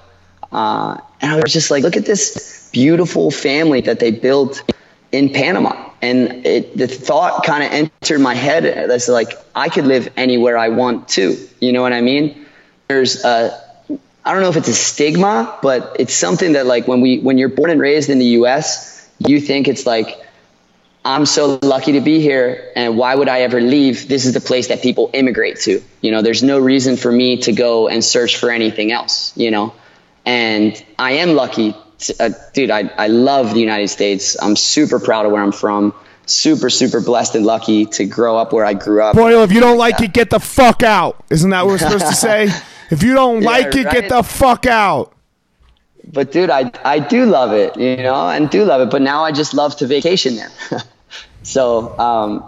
uh, 0.52 0.98
and 1.20 1.32
I 1.32 1.40
was 1.40 1.52
just 1.52 1.72
like, 1.72 1.82
look 1.82 1.96
at 1.96 2.06
this 2.06 2.70
beautiful 2.72 3.32
family 3.32 3.80
that 3.80 3.98
they 3.98 4.12
built 4.12 4.62
in 5.10 5.30
Panama. 5.30 5.90
And 6.00 6.46
it, 6.46 6.76
the 6.76 6.86
thought 6.86 7.44
kind 7.44 7.64
of 7.64 7.72
entered 7.72 8.20
my 8.20 8.34
head 8.36 8.88
that's 8.88 9.08
like, 9.08 9.32
I 9.52 9.68
could 9.68 9.86
live 9.86 10.12
anywhere 10.16 10.56
I 10.56 10.68
want 10.68 11.08
to. 11.08 11.36
You 11.58 11.72
know 11.72 11.82
what 11.82 11.92
I 11.92 12.02
mean? 12.02 12.46
There's 12.86 13.24
a, 13.24 13.69
I 14.24 14.32
don't 14.32 14.42
know 14.42 14.48
if 14.48 14.56
it's 14.56 14.68
a 14.68 14.74
stigma, 14.74 15.58
but 15.62 15.96
it's 15.98 16.14
something 16.14 16.52
that 16.52 16.66
like 16.66 16.86
when 16.86 17.00
we, 17.00 17.20
when 17.20 17.38
you're 17.38 17.48
born 17.48 17.70
and 17.70 17.80
raised 17.80 18.10
in 18.10 18.18
the 18.18 18.26
US, 18.40 19.08
you 19.18 19.40
think 19.40 19.68
it's 19.68 19.86
like, 19.86 20.18
I'm 21.02 21.24
so 21.24 21.58
lucky 21.62 21.92
to 21.92 22.00
be 22.00 22.20
here 22.20 22.72
and 22.76 22.98
why 22.98 23.14
would 23.14 23.28
I 23.28 23.40
ever 23.40 23.60
leave? 23.60 24.06
This 24.06 24.26
is 24.26 24.34
the 24.34 24.40
place 24.40 24.68
that 24.68 24.82
people 24.82 25.10
immigrate 25.14 25.60
to. 25.60 25.82
You 26.02 26.10
know, 26.10 26.20
there's 26.20 26.42
no 26.42 26.58
reason 26.58 26.96
for 26.96 27.10
me 27.10 27.38
to 27.38 27.52
go 27.52 27.88
and 27.88 28.04
search 28.04 28.36
for 28.36 28.50
anything 28.50 28.92
else, 28.92 29.34
you 29.36 29.50
know? 29.50 29.74
And 30.26 30.84
I 30.98 31.12
am 31.12 31.34
lucky 31.34 31.74
uh, 32.18 32.30
dude, 32.52 32.70
I, 32.70 32.90
I 32.96 33.08
love 33.08 33.52
the 33.52 33.60
United 33.60 33.88
States. 33.88 34.36
I'm 34.40 34.56
super 34.56 34.98
proud 34.98 35.26
of 35.26 35.32
where 35.32 35.42
I'm 35.42 35.52
from. 35.52 35.94
Super, 36.26 36.70
super 36.70 37.00
blessed 37.00 37.34
and 37.34 37.44
lucky 37.44 37.86
to 37.86 38.04
grow 38.04 38.38
up 38.38 38.52
where 38.52 38.64
I 38.64 38.74
grew 38.74 39.02
up. 39.02 39.16
Boyle, 39.16 39.42
if 39.42 39.52
you 39.52 39.60
don't 39.60 39.78
like 39.78 39.98
yeah. 39.98 40.06
it, 40.06 40.12
get 40.12 40.30
the 40.30 40.38
fuck 40.38 40.82
out. 40.82 41.24
Isn't 41.28 41.50
that 41.50 41.66
what 41.66 41.72
we're 41.72 41.78
supposed 41.78 42.06
to 42.06 42.14
say? 42.14 42.48
If 42.90 43.02
you 43.02 43.14
don't 43.14 43.42
yeah, 43.42 43.48
like 43.48 43.74
it, 43.74 43.84
right? 43.84 43.92
get 43.92 44.08
the 44.08 44.22
fuck 44.22 44.66
out. 44.66 45.14
But 46.12 46.32
dude, 46.32 46.50
I, 46.50 46.72
I 46.84 46.98
do 46.98 47.24
love 47.26 47.52
it, 47.52 47.76
you 47.76 47.98
know, 47.98 48.28
and 48.28 48.50
do 48.50 48.64
love 48.64 48.80
it. 48.80 48.90
But 48.90 49.02
now 49.02 49.22
I 49.22 49.32
just 49.32 49.54
love 49.54 49.76
to 49.76 49.86
vacation 49.86 50.36
there. 50.36 50.50
so, 51.42 51.96
um, 51.98 52.44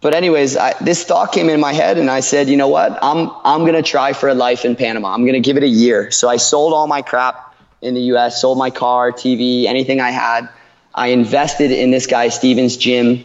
but 0.00 0.14
anyways, 0.14 0.56
I, 0.56 0.74
this 0.80 1.04
thought 1.04 1.32
came 1.32 1.48
in 1.48 1.60
my 1.60 1.72
head, 1.72 1.98
and 1.98 2.10
I 2.10 2.20
said, 2.20 2.48
you 2.48 2.56
know 2.56 2.68
what? 2.68 2.98
I'm 3.02 3.30
I'm 3.44 3.64
gonna 3.64 3.82
try 3.82 4.12
for 4.12 4.28
a 4.28 4.34
life 4.34 4.64
in 4.64 4.76
Panama. 4.76 5.12
I'm 5.12 5.24
gonna 5.24 5.40
give 5.40 5.56
it 5.56 5.62
a 5.62 5.68
year. 5.68 6.10
So 6.10 6.28
I 6.28 6.36
sold 6.36 6.72
all 6.72 6.86
my 6.86 7.02
crap 7.02 7.54
in 7.80 7.94
the 7.94 8.02
US, 8.12 8.40
sold 8.40 8.58
my 8.58 8.70
car, 8.70 9.12
TV, 9.12 9.66
anything 9.66 10.00
I 10.00 10.10
had. 10.10 10.48
I 10.94 11.08
invested 11.08 11.70
in 11.70 11.90
this 11.90 12.06
guy, 12.06 12.28
Steven's 12.28 12.76
gym, 12.76 13.24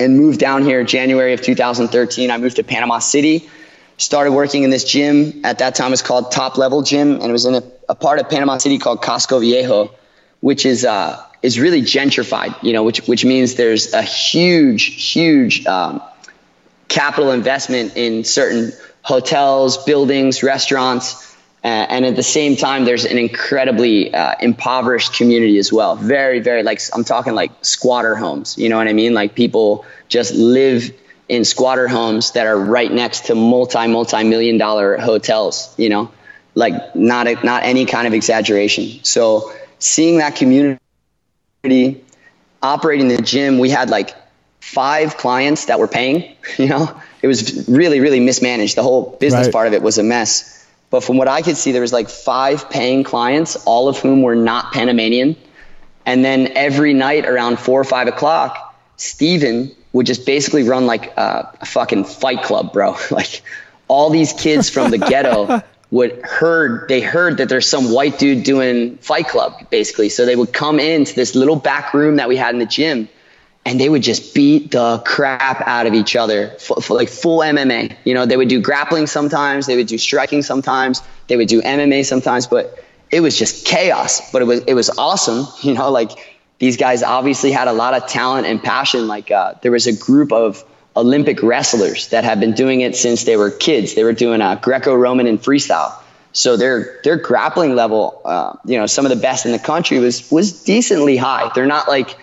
and 0.00 0.16
moved 0.16 0.40
down 0.40 0.64
here 0.64 0.82
January 0.84 1.32
of 1.32 1.40
2013. 1.40 2.30
I 2.30 2.38
moved 2.38 2.56
to 2.56 2.64
Panama 2.64 2.98
City, 2.98 3.48
started 3.98 4.32
working 4.32 4.62
in 4.62 4.70
this 4.70 4.84
gym. 4.84 5.42
At 5.44 5.58
that 5.58 5.74
time, 5.74 5.88
it 5.88 5.90
was 5.90 6.02
called 6.02 6.32
Top 6.32 6.56
Level 6.56 6.82
Gym, 6.82 7.12
and 7.12 7.24
it 7.24 7.32
was 7.32 7.44
in 7.44 7.54
a, 7.54 7.62
a 7.90 7.94
part 7.94 8.18
of 8.18 8.30
Panama 8.30 8.56
City 8.56 8.78
called 8.78 9.02
Casco 9.02 9.38
Viejo, 9.40 9.90
which 10.40 10.64
is 10.64 10.86
uh, 10.86 11.22
is 11.42 11.60
really 11.60 11.82
gentrified. 11.82 12.60
You 12.62 12.72
know, 12.72 12.82
which 12.82 13.06
which 13.06 13.24
means 13.24 13.56
there's 13.56 13.92
a 13.92 14.02
huge, 14.02 15.12
huge 15.12 15.66
um, 15.66 16.00
capital 16.88 17.32
investment 17.32 17.96
in 17.96 18.24
certain 18.24 18.72
hotels, 19.02 19.84
buildings, 19.84 20.42
restaurants 20.42 21.28
uh, 21.64 21.66
and 21.66 22.04
at 22.06 22.14
the 22.14 22.22
same 22.22 22.54
time, 22.56 22.84
there's 22.84 23.04
an 23.04 23.18
incredibly 23.18 24.14
uh, 24.14 24.34
impoverished 24.40 25.14
community 25.14 25.58
as 25.58 25.72
well. 25.72 25.96
Very, 25.96 26.38
very 26.38 26.62
like 26.62 26.80
I'm 26.94 27.02
talking 27.02 27.34
like 27.34 27.50
squatter 27.62 28.14
homes. 28.14 28.56
You 28.56 28.68
know 28.68 28.76
what 28.76 28.86
I 28.86 28.92
mean? 28.92 29.12
Like 29.12 29.34
people 29.34 29.84
just 30.08 30.34
live 30.34 30.92
in 31.28 31.44
squatter 31.44 31.88
homes 31.88 32.32
that 32.32 32.46
are 32.46 32.58
right 32.58 32.90
next 32.90 33.26
to 33.26 33.34
multi, 33.34 33.86
multi 33.86 34.24
million 34.24 34.58
dollar 34.58 34.96
hotels. 34.96 35.74
You 35.76 35.88
know, 35.88 36.12
like 36.54 36.94
not 36.94 37.26
a, 37.26 37.34
not 37.44 37.64
any 37.64 37.86
kind 37.86 38.06
of 38.06 38.14
exaggeration. 38.14 39.04
So 39.04 39.52
seeing 39.78 40.18
that 40.18 40.36
community 40.36 40.78
operating 42.62 43.08
the 43.08 43.22
gym, 43.22 43.58
we 43.58 43.70
had 43.70 43.90
like 43.90 44.14
five 44.60 45.16
clients 45.16 45.66
that 45.66 45.78
were 45.78 45.88
paying. 45.88 46.34
You 46.56 46.66
know, 46.66 47.00
it 47.22 47.26
was 47.26 47.68
really, 47.68 48.00
really 48.00 48.20
mismanaged. 48.20 48.74
The 48.74 48.82
whole 48.82 49.16
business 49.20 49.46
right. 49.46 49.52
part 49.52 49.66
of 49.66 49.74
it 49.74 49.82
was 49.82 49.98
a 49.98 50.02
mess 50.02 50.58
but 50.90 51.04
from 51.04 51.18
what 51.18 51.28
I 51.28 51.42
could 51.42 51.56
see, 51.56 51.72
there 51.72 51.82
was 51.82 51.92
like 51.92 52.08
five 52.08 52.70
paying 52.70 53.04
clients, 53.04 53.56
all 53.66 53.88
of 53.88 53.98
whom 53.98 54.22
were 54.22 54.34
not 54.34 54.72
Panamanian. 54.72 55.36
And 56.06 56.24
then 56.24 56.52
every 56.54 56.94
night 56.94 57.26
around 57.26 57.58
four 57.58 57.80
or 57.80 57.84
five 57.84 58.08
o'clock, 58.08 58.74
Steven 58.96 59.74
would 59.92 60.06
just 60.06 60.26
basically 60.26 60.64
run 60.64 60.86
like 60.86 61.16
a, 61.16 61.56
a 61.60 61.66
fucking 61.66 62.04
fight 62.04 62.42
club, 62.42 62.72
bro. 62.72 62.96
like 63.10 63.42
all 63.88 64.10
these 64.10 64.32
kids 64.32 64.70
from 64.70 64.90
the 64.90 64.98
ghetto 64.98 65.62
would 65.90 66.20
heard 66.22 66.86
they 66.88 67.00
heard 67.00 67.38
that 67.38 67.48
there's 67.48 67.66
some 67.66 67.90
white 67.90 68.18
dude 68.18 68.44
doing 68.44 68.98
fight 68.98 69.28
club 69.28 69.70
basically. 69.70 70.08
So 70.10 70.26
they 70.26 70.36
would 70.36 70.52
come 70.52 70.78
into 70.78 71.14
this 71.14 71.34
little 71.34 71.56
back 71.56 71.94
room 71.94 72.16
that 72.16 72.28
we 72.28 72.36
had 72.36 72.54
in 72.54 72.58
the 72.58 72.66
gym 72.66 73.08
and 73.68 73.78
they 73.78 73.88
would 73.88 74.02
just 74.02 74.34
beat 74.34 74.70
the 74.70 75.02
crap 75.04 75.60
out 75.66 75.86
of 75.86 75.92
each 75.92 76.16
other, 76.16 76.48
for, 76.58 76.80
for 76.80 76.94
like 76.94 77.10
full 77.10 77.40
MMA. 77.40 77.96
You 78.04 78.14
know, 78.14 78.24
they 78.24 78.36
would 78.36 78.48
do 78.48 78.62
grappling 78.62 79.06
sometimes, 79.06 79.66
they 79.66 79.76
would 79.76 79.88
do 79.88 79.98
striking 79.98 80.42
sometimes, 80.42 81.02
they 81.26 81.36
would 81.36 81.48
do 81.48 81.60
MMA 81.60 82.06
sometimes, 82.06 82.46
but 82.46 82.82
it 83.10 83.20
was 83.20 83.38
just 83.38 83.66
chaos. 83.66 84.30
But 84.30 84.40
it 84.40 84.46
was 84.46 84.60
it 84.60 84.74
was 84.74 84.90
awesome. 84.90 85.46
You 85.62 85.74
know, 85.74 85.90
like 85.90 86.37
these 86.58 86.76
guys 86.76 87.02
obviously 87.02 87.52
had 87.52 87.68
a 87.68 87.72
lot 87.72 87.94
of 87.94 88.06
talent 88.06 88.46
and 88.46 88.62
passion. 88.62 89.06
Like 89.06 89.30
uh, 89.30 89.54
there 89.62 89.72
was 89.72 89.86
a 89.86 89.96
group 89.96 90.32
of 90.32 90.64
Olympic 90.96 91.42
wrestlers 91.42 92.08
that 92.08 92.24
had 92.24 92.40
been 92.40 92.52
doing 92.52 92.80
it 92.80 92.96
since 92.96 93.24
they 93.24 93.36
were 93.36 93.50
kids. 93.50 93.94
They 93.94 94.04
were 94.04 94.12
doing 94.12 94.40
a 94.40 94.58
Greco-Roman 94.60 95.26
and 95.26 95.40
freestyle. 95.40 95.94
So 96.32 96.56
their 96.56 97.00
their 97.04 97.16
grappling 97.16 97.74
level, 97.74 98.20
uh, 98.24 98.54
you 98.64 98.78
know, 98.78 98.86
some 98.86 99.06
of 99.06 99.10
the 99.10 99.16
best 99.16 99.46
in 99.46 99.52
the 99.52 99.58
country 99.58 99.98
was 99.98 100.30
was 100.30 100.64
decently 100.64 101.16
high. 101.16 101.50
They're 101.54 101.66
not 101.66 101.88
like 101.88 102.16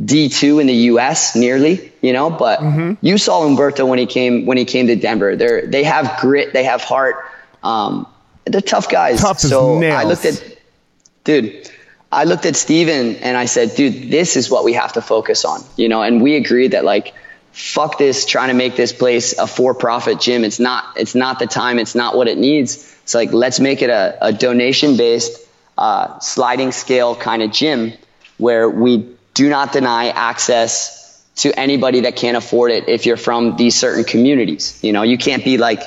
D2 0.00 0.60
in 0.60 0.66
the 0.66 0.74
US 0.74 1.36
nearly, 1.36 1.92
you 2.00 2.12
know, 2.12 2.30
but 2.30 2.60
mm-hmm. 2.60 2.94
you 3.04 3.18
saw 3.18 3.42
Humberto 3.42 3.86
when 3.86 3.98
he 3.98 4.06
came 4.06 4.46
when 4.46 4.56
he 4.56 4.64
came 4.64 4.88
to 4.88 4.96
Denver. 4.96 5.36
They 5.36 5.66
they 5.66 5.84
have 5.84 6.18
grit, 6.20 6.52
they 6.52 6.64
have 6.64 6.82
heart. 6.82 7.16
Um, 7.62 8.06
they're 8.44 8.60
tough 8.60 8.88
guys. 8.88 9.20
Tough 9.20 9.38
so 9.38 9.78
nails. 9.78 10.04
I 10.04 10.08
looked 10.08 10.24
at 10.24 10.58
dude, 11.24 11.70
I 12.12 12.24
looked 12.24 12.44
at 12.44 12.56
Steven 12.56 13.16
and 13.16 13.36
I 13.36 13.46
said, 13.46 13.74
dude, 13.74 14.10
this 14.10 14.36
is 14.36 14.50
what 14.50 14.64
we 14.64 14.74
have 14.74 14.92
to 14.92 15.00
focus 15.00 15.46
on, 15.46 15.64
you 15.76 15.88
know, 15.88 16.02
and 16.02 16.22
we 16.22 16.36
agreed 16.36 16.72
that 16.72 16.84
like 16.84 17.14
fuck 17.52 17.98
this 17.98 18.26
trying 18.26 18.48
to 18.48 18.54
make 18.54 18.76
this 18.76 18.92
place 18.92 19.38
a 19.38 19.46
for-profit 19.46 20.20
gym. 20.20 20.44
It's 20.44 20.60
not 20.60 20.84
it's 20.96 21.14
not 21.14 21.38
the 21.38 21.46
time, 21.46 21.78
it's 21.78 21.94
not 21.94 22.14
what 22.14 22.28
it 22.28 22.36
needs. 22.36 22.94
It's 23.02 23.14
like 23.14 23.32
let's 23.32 23.60
make 23.60 23.80
it 23.80 23.88
a, 23.90 24.18
a 24.20 24.32
donation 24.32 24.98
based 24.98 25.40
uh, 25.78 26.18
sliding 26.18 26.70
scale 26.72 27.16
kind 27.16 27.42
of 27.42 27.50
gym 27.50 27.94
where 28.36 28.68
we 28.68 29.08
do 29.32 29.48
not 29.48 29.72
deny 29.72 30.08
access 30.08 31.24
to 31.36 31.58
anybody 31.58 32.00
that 32.00 32.16
can't 32.16 32.36
afford 32.36 32.70
it 32.70 32.88
if 32.88 33.06
you're 33.06 33.16
from 33.16 33.56
these 33.56 33.74
certain 33.74 34.04
communities. 34.04 34.78
You 34.82 34.92
know, 34.92 35.02
you 35.02 35.16
can't 35.16 35.44
be 35.44 35.56
like, 35.56 35.82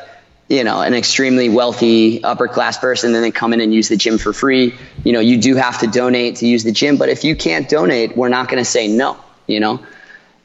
you 0.48 0.64
know, 0.64 0.82
an 0.82 0.94
extremely 0.94 1.50
wealthy 1.50 2.24
upper 2.24 2.48
class 2.48 2.78
person 2.78 3.14
then 3.14 3.32
come 3.32 3.54
in 3.54 3.62
and 3.62 3.74
use 3.74 3.90
the 3.90 3.98
gym 3.98 4.18
for 4.18 4.32
free. 4.32 4.76
You 5.04 5.14
know, 5.14 5.20
you 5.20 5.42
do 5.42 5.56
have 5.56 5.80
to 5.80 5.88
donate 5.88 6.38
to 6.38 6.48
use 6.48 6.64
the 6.64 6.72
gym, 6.72 6.98
but 6.98 7.10
if 7.10 7.24
you 7.24 7.36
can't 7.36 7.68
donate, 7.68 8.16
we're 8.16 8.30
not 8.30 8.48
going 8.48 8.64
to 8.64 8.70
say 8.70 8.88
no, 8.88 9.18
you 9.48 9.60
know? 9.60 9.84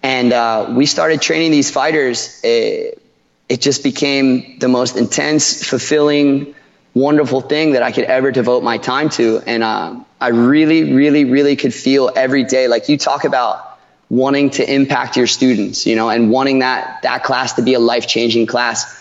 And 0.03 0.33
uh, 0.33 0.73
we 0.75 0.87
started 0.87 1.21
training 1.21 1.51
these 1.51 1.71
fighters. 1.71 2.41
It, 2.43 3.03
it 3.49 3.61
just 3.61 3.83
became 3.83 4.59
the 4.59 4.69
most 4.69 4.97
intense, 4.97 5.63
fulfilling, 5.63 6.55
wonderful 6.95 7.43
thing 7.43 7.73
that 7.73 7.83
I 7.83 7.93
could 7.93 8.05
ever 8.05 8.31
devote 8.31 8.63
my 8.63 8.79
time 8.79 9.11
to. 9.11 9.43
And 9.47 9.63
uh, 9.63 10.01
I 10.19 10.29
really, 10.29 10.95
really, 10.95 11.27
really 11.27 11.57
could 11.57 11.75
feel 11.75 12.11
every 12.15 12.45
day. 12.45 12.69
Like 12.69 12.89
you 12.89 12.97
talk 12.97 13.25
about 13.25 13.79
wanting 14.09 14.51
to 14.51 14.73
impact 14.73 15.17
your 15.17 15.27
students, 15.27 15.87
you 15.87 15.97
know, 15.97 16.09
and 16.09 16.31
wanting 16.31 16.61
that 16.61 17.03
that 17.03 17.23
class 17.23 17.55
to 17.55 17.63
be 17.63 17.75
a 17.75 17.79
life 17.79 18.07
changing 18.07 18.47
class. 18.47 19.00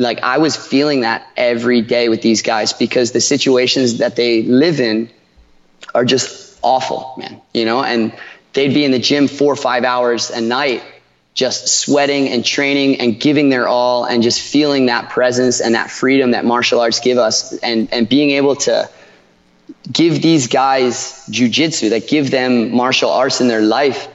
Like 0.00 0.22
I 0.22 0.38
was 0.38 0.56
feeling 0.56 1.02
that 1.02 1.26
every 1.36 1.82
day 1.82 2.08
with 2.08 2.22
these 2.22 2.40
guys 2.40 2.72
because 2.72 3.12
the 3.12 3.20
situations 3.20 3.98
that 3.98 4.16
they 4.16 4.42
live 4.42 4.80
in 4.80 5.10
are 5.94 6.06
just 6.06 6.58
awful, 6.62 7.14
man. 7.18 7.42
You 7.52 7.66
know, 7.66 7.84
and 7.84 8.14
they'd 8.54 8.72
be 8.72 8.82
in 8.82 8.92
the 8.92 8.98
gym 8.98 9.28
four 9.28 9.52
or 9.52 9.56
five 9.56 9.84
hours 9.84 10.30
a 10.30 10.40
night 10.40 10.82
just 11.34 11.68
sweating 11.68 12.28
and 12.30 12.44
training 12.44 13.00
and 13.00 13.20
giving 13.20 13.50
their 13.50 13.68
all 13.68 14.04
and 14.04 14.22
just 14.22 14.40
feeling 14.40 14.86
that 14.86 15.10
presence 15.10 15.60
and 15.60 15.74
that 15.74 15.90
freedom 15.90 16.30
that 16.30 16.46
martial 16.46 16.80
arts 16.80 17.00
give 17.00 17.18
us 17.18 17.56
and, 17.58 17.92
and 17.92 18.08
being 18.08 18.30
able 18.30 18.56
to 18.56 18.88
give 19.92 20.22
these 20.22 20.48
guys 20.48 21.24
jujitsu, 21.30 21.90
that 21.90 22.08
give 22.08 22.30
them 22.30 22.74
martial 22.74 23.10
arts 23.10 23.42
in 23.42 23.48
their 23.48 23.62
life. 23.62 24.08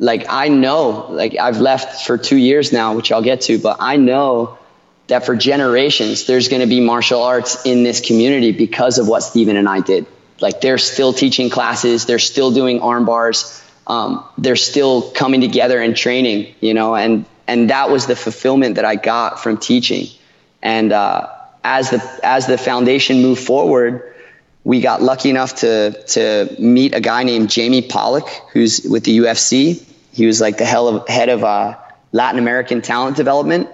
Like 0.00 0.26
I 0.28 0.48
know, 0.48 1.06
like 1.10 1.38
I've 1.38 1.60
left 1.60 2.04
for 2.04 2.18
two 2.18 2.36
years 2.36 2.72
now, 2.72 2.96
which 2.96 3.12
I'll 3.12 3.22
get 3.22 3.42
to, 3.42 3.60
but 3.60 3.76
I 3.78 3.96
know 3.96 4.58
that 5.10 5.26
for 5.26 5.36
generations 5.36 6.24
there's 6.24 6.48
going 6.48 6.60
to 6.62 6.66
be 6.66 6.80
martial 6.80 7.22
arts 7.22 7.64
in 7.64 7.82
this 7.82 8.00
community 8.00 8.52
because 8.52 8.98
of 8.98 9.06
what 9.06 9.20
Stephen 9.20 9.56
and 9.56 9.68
I 9.68 9.80
did. 9.80 10.06
Like 10.40 10.60
they're 10.60 10.78
still 10.78 11.12
teaching 11.12 11.50
classes, 11.50 12.06
they're 12.06 12.18
still 12.18 12.50
doing 12.50 12.80
arm 12.80 13.04
bars. 13.04 13.62
um, 13.86 14.24
they're 14.38 14.56
still 14.56 15.10
coming 15.10 15.40
together 15.40 15.80
and 15.80 15.96
training, 15.96 16.54
you 16.60 16.74
know, 16.74 16.94
and, 16.94 17.26
and 17.46 17.70
that 17.70 17.90
was 17.90 18.06
the 18.06 18.16
fulfillment 18.16 18.76
that 18.76 18.84
I 18.84 18.96
got 18.96 19.42
from 19.42 19.58
teaching. 19.58 20.06
And, 20.62 20.92
uh, 20.92 21.28
as 21.62 21.90
the, 21.90 22.20
as 22.22 22.46
the 22.46 22.56
foundation 22.56 23.20
moved 23.20 23.42
forward, 23.42 24.14
we 24.64 24.80
got 24.80 25.02
lucky 25.02 25.28
enough 25.28 25.56
to, 25.56 26.02
to 26.08 26.56
meet 26.58 26.94
a 26.94 27.00
guy 27.00 27.24
named 27.24 27.50
Jamie 27.50 27.82
Pollock, 27.82 28.28
who's 28.52 28.80
with 28.88 29.04
the 29.04 29.18
UFC. 29.18 29.84
He 30.12 30.26
was 30.26 30.40
like 30.40 30.56
the 30.56 30.64
hell 30.64 30.88
of, 30.88 31.08
head 31.08 31.28
of, 31.28 31.44
uh, 31.44 31.76
Latin 32.12 32.38
American 32.38 32.82
talent 32.82 33.16
development. 33.16 33.68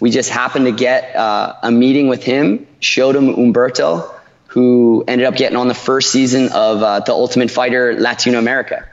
We 0.00 0.10
just 0.10 0.30
happened 0.30 0.64
to 0.64 0.72
get 0.72 1.14
uh, 1.14 1.54
a 1.62 1.70
meeting 1.70 2.08
with 2.08 2.24
him, 2.24 2.66
showed 2.80 3.14
him 3.14 3.34
Humberto, 3.34 4.10
who 4.46 5.04
ended 5.06 5.26
up 5.26 5.36
getting 5.36 5.56
on 5.56 5.68
the 5.68 5.74
first 5.74 6.10
season 6.10 6.48
of 6.52 6.82
uh, 6.82 7.00
The 7.00 7.12
Ultimate 7.12 7.50
Fighter 7.50 7.94
Latino 7.94 8.38
America. 8.38 8.88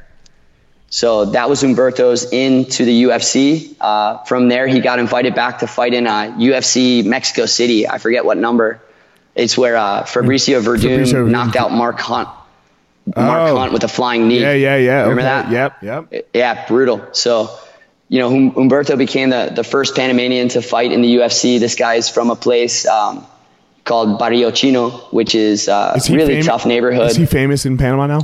So 0.90 1.26
that 1.26 1.50
was 1.50 1.64
Humberto's 1.64 2.32
into 2.32 2.86
the 2.86 3.04
UFC. 3.04 3.76
Uh, 3.80 4.24
from 4.24 4.50
there, 4.50 4.68
he 4.68 4.80
got 4.80 5.00
invited 5.00 5.36
back 5.36 5.60
to 5.60 5.68
fight 5.68 5.94
in 5.94 6.06
UFC 6.06 7.04
uh, 7.04 7.08
Mexico 7.08 7.46
City. 7.46 7.88
I 7.88 7.98
forget 7.98 8.24
what 8.24 8.38
number. 8.38 8.82
It's 9.36 9.58
where 9.58 9.78
uh, 9.78 10.04
Fabricio 10.04 10.62
Werdum 10.62 11.00
Fabricio 11.00 11.30
knocked 11.30 11.56
out 11.56 11.72
Mark 11.72 12.00
Hunt. 12.00 12.30
Mark 13.16 13.52
oh. 13.52 13.58
Hunt 13.58 13.74
with 13.74 13.84
a 13.84 13.88
flying 13.88 14.28
knee. 14.28 14.42
Yeah, 14.42 14.54
yeah, 14.54 14.76
yeah. 14.78 15.02
Remember 15.02 15.22
okay. 15.22 15.52
that? 15.52 15.52
Yep, 15.52 15.84
yep. 16.12 16.28
Yeah, 16.34 16.68
brutal. 16.68 17.10
So, 17.14 17.58
you 18.10 18.20
know, 18.20 18.30
Humberto 18.30 18.98
became 18.98 19.30
the, 19.30 19.52
the 19.54 19.64
first 19.64 19.96
Panamanian 19.96 20.50
to 20.50 20.62
fight 20.62 20.92
in 20.92 21.02
the 21.02 21.16
UFC. 21.18 21.60
This 21.60 21.76
guy 21.76 21.96
is 21.96 22.10
from 22.10 22.30
a 22.30 22.36
place 22.36 22.86
um, 22.86 23.26
called 23.84 24.18
Barrio 24.18 24.52
Chino, 24.52 24.90
which 25.12 25.36
is, 25.36 25.68
uh, 25.68 25.94
is 25.96 26.10
really 26.10 26.42
tough 26.42 26.66
neighborhood. 26.66 27.12
Is 27.12 27.18
he 27.18 27.26
famous 27.26 27.66
in 27.66 27.78
Panama 27.78 28.08
now? 28.08 28.22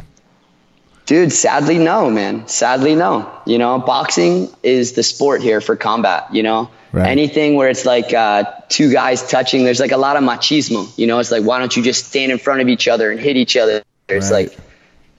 Dude, 1.06 1.34
sadly, 1.34 1.80
no, 1.80 2.10
man. 2.10 2.48
Sadly, 2.48 2.96
no. 2.96 3.30
You 3.46 3.58
know, 3.58 3.78
boxing 3.80 4.50
is 4.64 4.94
the 4.94 5.04
sport 5.04 5.42
here 5.42 5.60
for 5.60 5.76
combat, 5.76 6.34
you 6.34 6.44
know? 6.44 6.70
Right. 6.94 7.10
Anything 7.10 7.56
where 7.56 7.70
it's 7.70 7.86
like 7.86 8.14
uh, 8.14 8.46
two 8.70 8.92
guys 8.94 9.28
touching, 9.28 9.66
there's 9.66 9.82
like 9.82 9.92
a 9.92 9.98
lot 9.98 10.16
of 10.16 10.24
machismo. 10.24 10.98
You 10.98 11.08
know, 11.08 11.20
it's 11.20 11.32
like, 11.32 11.44
why 11.44 11.60
don't 11.60 11.76
you 11.76 11.84
just 11.84 12.06
stand 12.06 12.32
in 12.32 12.38
front 12.38 12.62
of 12.62 12.70
each 12.70 12.88
other 12.88 13.12
and 13.12 13.20
hit 13.20 13.36
each 13.36 13.58
other? 13.58 13.84
It's 14.08 14.32
right. 14.32 14.50
like, 14.50 14.58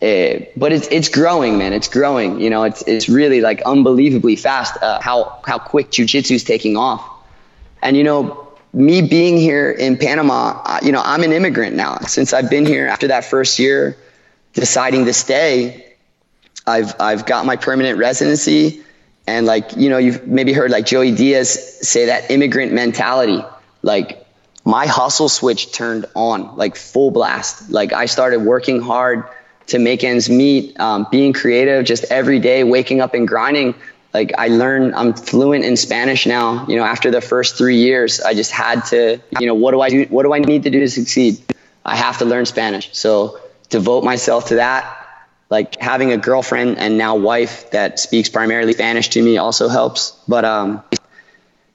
uh, 0.05 0.45
but 0.55 0.73
it's 0.73 0.87
it's 0.89 1.09
growing, 1.09 1.57
man. 1.57 1.73
It's 1.73 1.89
growing. 1.89 2.39
You 2.39 2.51
know, 2.51 2.65
it's 2.65 2.83
it's 2.83 3.09
really 3.09 3.41
like 3.41 3.63
unbelievably 3.63 4.37
fast. 4.37 4.77
Uh, 4.83 5.01
how 5.01 5.41
how 5.47 5.59
quick 5.59 5.91
jujitsu 5.91 6.33
is 6.33 6.45
taking 6.45 6.77
off, 6.77 7.03
and 7.81 7.97
you 7.97 8.05
know, 8.05 8.53
me 8.75 9.01
being 9.01 9.39
here 9.39 9.71
in 9.71 9.97
Panama, 9.97 10.79
you 10.83 10.93
know, 10.93 11.01
I'm 11.03 11.23
an 11.23 11.33
immigrant 11.33 11.75
now. 11.75 11.99
Since 12.01 12.35
I've 12.35 12.51
been 12.51 12.67
here 12.67 12.87
after 12.87 13.09
that 13.09 13.25
first 13.25 13.59
year, 13.59 13.97
deciding 14.53 15.07
to 15.07 15.15
stay, 15.15 15.95
I've 16.67 17.01
I've 17.01 17.25
got 17.25 17.47
my 17.47 17.57
permanent 17.57 17.99
residency, 17.99 18.83
and 19.27 19.47
like 19.47 19.75
you 19.75 19.89
know, 19.89 19.97
you've 19.97 20.27
maybe 20.27 20.53
heard 20.53 20.71
like 20.71 20.85
Joey 20.85 21.13
Diaz 21.13 21.79
say 21.89 22.07
that 22.07 22.31
immigrant 22.31 22.75
mentality. 22.75 23.43
Like 23.81 24.27
my 24.67 24.87
hustle 24.87 25.31
switch 25.31 25.73
turned 25.73 26.05
on, 26.15 26.57
like 26.59 26.77
full 26.77 27.11
blast. 27.11 27.71
Like 27.71 27.95
I 27.95 28.05
started 28.05 28.41
working 28.41 28.83
hard 28.83 29.25
to 29.69 29.79
make 29.79 30.05
ends 30.05 30.29
meet, 30.29 30.79
um, 30.79 31.07
being 31.11 31.33
creative, 31.33 31.85
just 31.85 32.05
every 32.11 32.39
day, 32.39 32.65
waking 32.65 33.01
up 33.01 33.15
and 33.15 33.27
grinding. 33.27 33.75
Like 34.13 34.33
I 34.37 34.49
learned, 34.49 34.95
I'm 34.95 35.15
fluent 35.15 35.65
in 35.65 35.77
Spanish 35.77 36.27
now. 36.27 36.67
You 36.69 36.77
know, 36.77 36.85
after 36.85 37.11
the 37.11 37.21
first 37.21 37.57
three 37.57 37.77
years, 37.77 38.21
I 38.21 38.35
just 38.35 38.51
had 38.51 38.85
to, 38.87 39.21
you 39.41 39.47
know, 39.47 39.55
what 39.55 39.73
do 39.73 39.81
I 39.81 39.89
do? 39.91 40.05
What 40.05 40.23
do 40.23 40.33
I 40.33 40.39
need 40.39 40.65
to 40.65 40.71
do 40.71 40.81
to 40.81 40.89
succeed? 40.89 41.43
I 41.85 41.97
have 41.97 42.19
to 42.19 42.25
learn 42.25 42.47
Spanish. 42.47 42.91
So 42.93 43.41
devote 43.71 44.05
myself 44.05 44.49
to 44.49 44.57
that. 44.57 45.01
Like 45.51 45.81
having 45.81 46.13
a 46.13 46.17
girlfriend 46.17 46.79
and 46.79 46.97
now 46.97 47.17
wife 47.17 47.71
that 47.71 47.99
speaks 47.99 48.29
primarily 48.29 48.73
Spanish 48.73 49.09
to 49.11 49.23
me 49.23 49.37
also 49.37 49.69
helps. 49.69 50.13
But 50.27 50.45
um, 50.45 50.83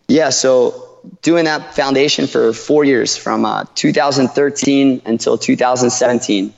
yeah, 0.08 0.30
so 0.30 1.00
doing 1.22 1.46
that 1.46 1.76
foundation 1.76 2.28
for 2.28 2.54
four 2.54 2.84
years 2.84 3.16
from 3.16 3.46
uh, 3.46 3.66
2013 3.76 5.04
until 5.06 5.38
2017. 5.38 6.54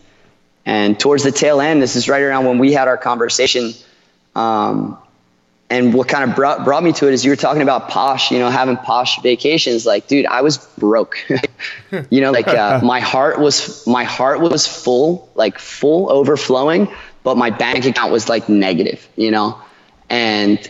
And 0.65 0.99
towards 0.99 1.23
the 1.23 1.31
tail 1.31 1.59
end, 1.59 1.81
this 1.81 1.95
is 1.95 2.07
right 2.07 2.21
around 2.21 2.45
when 2.45 2.59
we 2.59 2.73
had 2.73 2.87
our 2.87 2.97
conversation. 2.97 3.73
Um, 4.35 4.97
and 5.71 5.93
what 5.93 6.09
kind 6.09 6.29
of 6.29 6.35
brought, 6.35 6.65
brought 6.65 6.83
me 6.83 6.91
to 6.91 7.07
it 7.07 7.13
is 7.13 7.23
you 7.23 7.31
were 7.31 7.37
talking 7.37 7.61
about 7.61 7.87
posh, 7.87 8.29
you 8.29 8.39
know, 8.39 8.49
having 8.49 8.75
posh 8.75 9.21
vacations. 9.21 9.85
Like, 9.85 10.07
dude, 10.07 10.25
I 10.25 10.41
was 10.41 10.57
broke. 10.57 11.17
you 12.09 12.19
know, 12.21 12.31
like 12.31 12.49
uh, 12.49 12.81
my 12.83 12.99
heart 12.99 13.39
was 13.39 13.87
my 13.87 14.03
heart 14.03 14.41
was 14.41 14.67
full, 14.67 15.29
like 15.33 15.57
full 15.57 16.11
overflowing, 16.11 16.89
but 17.23 17.37
my 17.37 17.51
bank 17.51 17.85
account 17.85 18.11
was 18.11 18.27
like 18.27 18.49
negative. 18.49 19.07
You 19.15 19.31
know, 19.31 19.61
and 20.09 20.69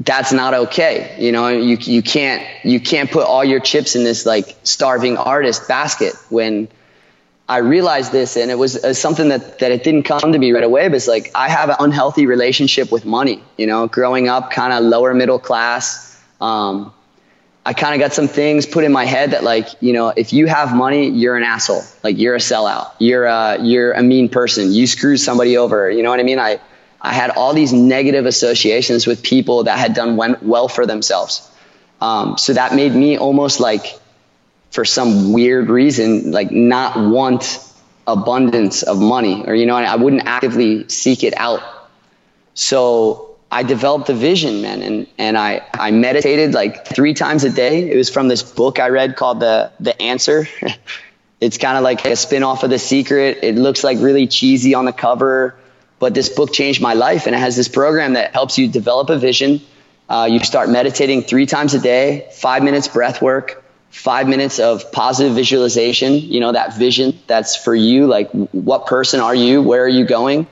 that's 0.00 0.32
not 0.32 0.54
okay. 0.54 1.16
You 1.20 1.30
know, 1.30 1.48
you 1.48 1.76
you 1.80 2.02
can't 2.02 2.44
you 2.64 2.80
can't 2.80 3.10
put 3.10 3.24
all 3.24 3.44
your 3.44 3.60
chips 3.60 3.94
in 3.94 4.02
this 4.02 4.26
like 4.26 4.56
starving 4.64 5.16
artist 5.16 5.68
basket 5.68 6.14
when 6.30 6.66
I 7.52 7.58
realized 7.58 8.12
this 8.12 8.38
and 8.38 8.50
it 8.50 8.54
was 8.54 8.82
uh, 8.82 8.94
something 8.94 9.28
that, 9.28 9.58
that 9.58 9.70
it 9.72 9.84
didn't 9.84 10.04
come 10.04 10.32
to 10.32 10.38
me 10.38 10.52
right 10.52 10.64
away, 10.64 10.88
but 10.88 10.94
it's 10.94 11.06
like 11.06 11.30
I 11.34 11.50
have 11.50 11.68
an 11.68 11.76
unhealthy 11.80 12.24
relationship 12.24 12.90
with 12.90 13.04
money, 13.04 13.42
you 13.58 13.66
know, 13.66 13.88
growing 13.88 14.26
up 14.26 14.50
kind 14.52 14.72
of 14.72 14.82
lower 14.84 15.12
middle 15.12 15.38
class. 15.38 16.18
Um, 16.40 16.94
I 17.66 17.74
kind 17.74 17.92
of 17.94 18.00
got 18.00 18.14
some 18.14 18.26
things 18.26 18.64
put 18.64 18.84
in 18.84 18.92
my 18.92 19.04
head 19.04 19.32
that 19.32 19.44
like, 19.44 19.66
you 19.82 19.92
know, 19.92 20.08
if 20.16 20.32
you 20.32 20.46
have 20.46 20.74
money, 20.74 21.10
you're 21.10 21.36
an 21.36 21.42
asshole. 21.42 21.82
Like 22.02 22.16
you're 22.16 22.36
a 22.36 22.38
sellout. 22.38 22.92
You're 22.98 23.26
a, 23.26 23.58
you're 23.62 23.92
a 23.92 24.02
mean 24.02 24.30
person. 24.30 24.72
You 24.72 24.86
screw 24.86 25.18
somebody 25.18 25.58
over. 25.58 25.90
You 25.90 26.02
know 26.02 26.08
what 26.08 26.20
I 26.20 26.22
mean? 26.22 26.38
I, 26.38 26.58
I 27.02 27.12
had 27.12 27.28
all 27.28 27.52
these 27.52 27.74
negative 27.74 28.24
associations 28.24 29.06
with 29.06 29.22
people 29.22 29.64
that 29.64 29.78
had 29.78 29.92
done 29.92 30.16
well 30.40 30.68
for 30.68 30.86
themselves. 30.86 31.46
Um, 32.00 32.38
so 32.38 32.54
that 32.54 32.74
made 32.74 32.94
me 32.94 33.18
almost 33.18 33.60
like 33.60 34.00
for 34.72 34.84
some 34.84 35.32
weird 35.32 35.68
reason, 35.68 36.32
like 36.32 36.50
not 36.50 36.96
want 36.96 37.62
abundance 38.06 38.82
of 38.82 38.98
money 38.98 39.44
or, 39.46 39.54
you 39.54 39.66
know, 39.66 39.76
I 39.76 39.96
wouldn't 39.96 40.26
actively 40.26 40.88
seek 40.88 41.22
it 41.22 41.34
out. 41.36 41.62
So 42.54 43.36
I 43.50 43.62
developed 43.62 44.08
a 44.08 44.14
vision, 44.14 44.62
man. 44.62 44.82
And, 44.82 45.06
and 45.18 45.36
I, 45.36 45.62
I 45.74 45.90
meditated 45.90 46.54
like 46.54 46.86
three 46.86 47.12
times 47.12 47.44
a 47.44 47.50
day. 47.50 47.90
It 47.90 47.96
was 47.96 48.08
from 48.08 48.28
this 48.28 48.42
book 48.42 48.80
I 48.80 48.88
read 48.88 49.14
called 49.14 49.40
the, 49.40 49.70
the 49.78 50.00
answer. 50.00 50.48
it's 51.40 51.58
kind 51.58 51.76
of 51.76 51.84
like 51.84 52.04
a 52.06 52.16
spin 52.16 52.42
off 52.42 52.62
of 52.62 52.70
the 52.70 52.78
secret. 52.78 53.40
It 53.42 53.56
looks 53.56 53.84
like 53.84 53.98
really 54.00 54.26
cheesy 54.26 54.74
on 54.74 54.86
the 54.86 54.92
cover, 54.92 55.54
but 55.98 56.14
this 56.14 56.30
book 56.30 56.52
changed 56.52 56.80
my 56.80 56.94
life. 56.94 57.26
And 57.26 57.36
it 57.36 57.38
has 57.38 57.56
this 57.56 57.68
program 57.68 58.14
that 58.14 58.32
helps 58.32 58.56
you 58.56 58.68
develop 58.68 59.10
a 59.10 59.18
vision. 59.18 59.60
Uh, 60.08 60.28
you 60.30 60.40
start 60.40 60.70
meditating 60.70 61.22
three 61.22 61.44
times 61.44 61.74
a 61.74 61.78
day, 61.78 62.30
five 62.32 62.62
minutes 62.62 62.88
breath 62.88 63.20
work, 63.20 63.61
five 63.92 64.26
minutes 64.26 64.58
of 64.58 64.90
positive 64.90 65.34
visualization, 65.34 66.14
you 66.14 66.40
know, 66.40 66.52
that 66.52 66.76
vision 66.76 67.16
that's 67.26 67.54
for 67.54 67.74
you, 67.74 68.06
like 68.06 68.30
what 68.30 68.86
person 68.86 69.20
are 69.20 69.34
you, 69.34 69.62
where 69.62 69.84
are 69.84 69.88
you 69.88 70.06
going? 70.06 70.46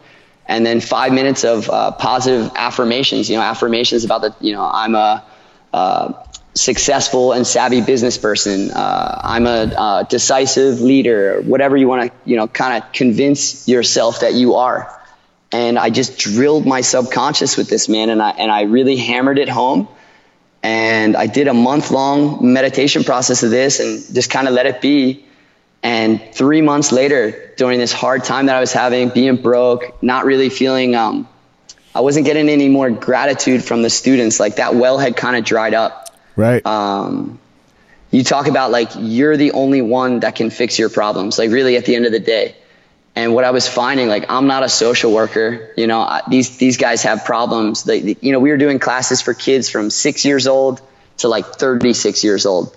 And 0.47 0.64
then 0.64 0.80
five 0.80 1.12
minutes 1.12 1.45
of 1.45 1.68
uh, 1.70 1.93
positive 1.93 2.53
affirmations, 2.55 3.30
you 3.30 3.36
know, 3.36 3.43
affirmations 3.43 4.05
about 4.05 4.20
the, 4.20 4.34
you 4.41 4.53
know, 4.53 4.62
I'm 4.62 4.95
a, 4.95 5.24
uh, 5.72 6.12
successful 6.55 7.32
and 7.32 7.47
savvy 7.47 7.80
business 7.80 8.18
person. 8.18 8.70
Uh, 8.72 9.20
I'm 9.22 9.47
a 9.47 9.72
uh, 9.74 10.03
decisive 10.03 10.80
leader, 10.80 11.41
whatever 11.41 11.76
you 11.76 11.88
want 11.88 12.11
to, 12.11 12.18
you 12.28 12.36
know, 12.36 12.47
kind 12.47 12.82
of 12.82 12.93
convince 12.93 13.66
yourself 13.68 14.20
that 14.20 14.34
you 14.34 14.57
are. 14.57 15.01
And 15.53 15.78
I 15.78 15.91
just 15.91 16.18
drilled 16.18 16.66
my 16.66 16.80
subconscious 16.82 17.57
with 17.57 17.68
this 17.68 17.88
man, 17.88 18.11
and 18.11 18.20
I 18.20 18.30
and 18.30 18.53
I 18.53 18.62
really 18.62 18.97
hammered 18.97 19.38
it 19.38 19.49
home 19.49 19.88
and 20.63 21.17
I 21.17 21.27
did 21.27 21.49
a 21.49 21.55
month 21.55 21.91
long 21.91 22.53
meditation 22.53 23.05
process 23.05 23.43
of 23.43 23.51
this 23.51 23.81
and 23.81 24.15
just 24.15 24.31
kind 24.31 24.47
of 24.47 24.55
let 24.55 24.67
it 24.67 24.81
be. 24.81 25.25
And 25.83 26.21
three 26.35 26.61
months 26.61 26.93
later, 26.93 27.53
during 27.57 27.79
this 27.79 27.93
hard 27.93 28.25
time 28.25 28.47
that 28.47 28.57
I 28.57 28.61
was 28.61 28.73
having, 28.73 29.09
being 29.09 29.37
broke, 29.37 30.03
not 30.03 30.27
really 30.27 30.51
feeling, 30.51 30.95
um, 30.95 31.27
I 31.95 32.01
wasn't 32.01 32.27
getting 32.27 32.51
any 32.51 32.69
more 32.69 32.91
gratitude 32.91 33.65
from 33.65 33.83
the 33.83 33.89
students. 33.89 34.39
Like 34.39 34.57
that 34.57 34.75
well 34.75 34.99
had 34.99 35.17
kind 35.17 35.37
of 35.37 35.45
dried 35.45 35.73
up. 35.73 36.15
Right. 36.37 36.65
Um, 36.67 37.41
you 38.11 38.23
talk 38.25 38.47
about 38.47 38.71
like 38.71 38.91
you're 38.99 39.37
the 39.37 39.53
only 39.53 39.81
one 39.81 40.21
that 40.21 40.35
can 40.37 40.51
fix 40.51 40.79
your 40.79 40.91
problems. 40.91 41.39
Like 41.39 41.51
really, 41.51 41.77
at 41.77 41.87
the 41.87 41.97
end 41.97 42.05
of 42.07 42.13
the 42.13 42.21
day, 42.21 42.55
and 43.17 43.35
what 43.35 43.45
I 43.45 43.51
was 43.51 43.69
finding, 43.69 44.09
like, 44.09 44.27
I'm 44.29 44.47
not 44.47 44.63
a 44.63 44.69
social 44.69 45.13
worker. 45.13 45.73
You 45.77 45.87
know, 45.87 46.01
I, 46.01 46.23
these 46.29 46.59
these 46.59 46.77
guys 46.77 47.03
have 47.03 47.25
problems. 47.25 47.85
They, 47.85 48.17
you 48.21 48.33
know, 48.33 48.39
we 48.39 48.51
were 48.51 48.57
doing 48.57 48.79
classes 48.79 49.21
for 49.21 49.35
kids 49.35 49.69
from 49.69 49.91
six 49.91 50.25
years 50.25 50.47
old 50.47 50.81
to 51.19 51.29
like 51.29 51.47
36 51.47 52.23
years 52.25 52.47
old, 52.47 52.77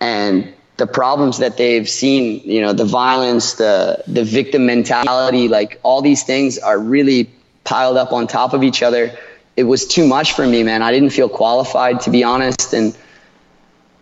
and 0.00 0.52
the 0.76 0.86
problems 0.86 1.38
that 1.38 1.56
they've 1.56 1.88
seen, 1.88 2.42
you 2.44 2.60
know, 2.60 2.72
the 2.72 2.84
violence, 2.84 3.54
the 3.54 4.02
the 4.06 4.24
victim 4.24 4.66
mentality, 4.66 5.48
like 5.48 5.80
all 5.82 6.02
these 6.02 6.24
things 6.24 6.58
are 6.58 6.78
really 6.78 7.30
piled 7.64 7.96
up 7.96 8.12
on 8.12 8.26
top 8.26 8.52
of 8.52 8.62
each 8.62 8.82
other. 8.82 9.16
It 9.56 9.64
was 9.64 9.86
too 9.86 10.06
much 10.06 10.32
for 10.32 10.46
me, 10.46 10.62
man. 10.62 10.82
I 10.82 10.92
didn't 10.92 11.10
feel 11.10 11.28
qualified, 11.28 12.00
to 12.02 12.10
be 12.10 12.24
honest, 12.24 12.72
and 12.72 12.96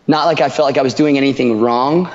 not 0.07 0.25
like 0.25 0.41
I 0.41 0.49
felt 0.49 0.67
like 0.67 0.77
I 0.77 0.81
was 0.81 0.93
doing 0.93 1.17
anything 1.17 1.59
wrong, 1.59 2.09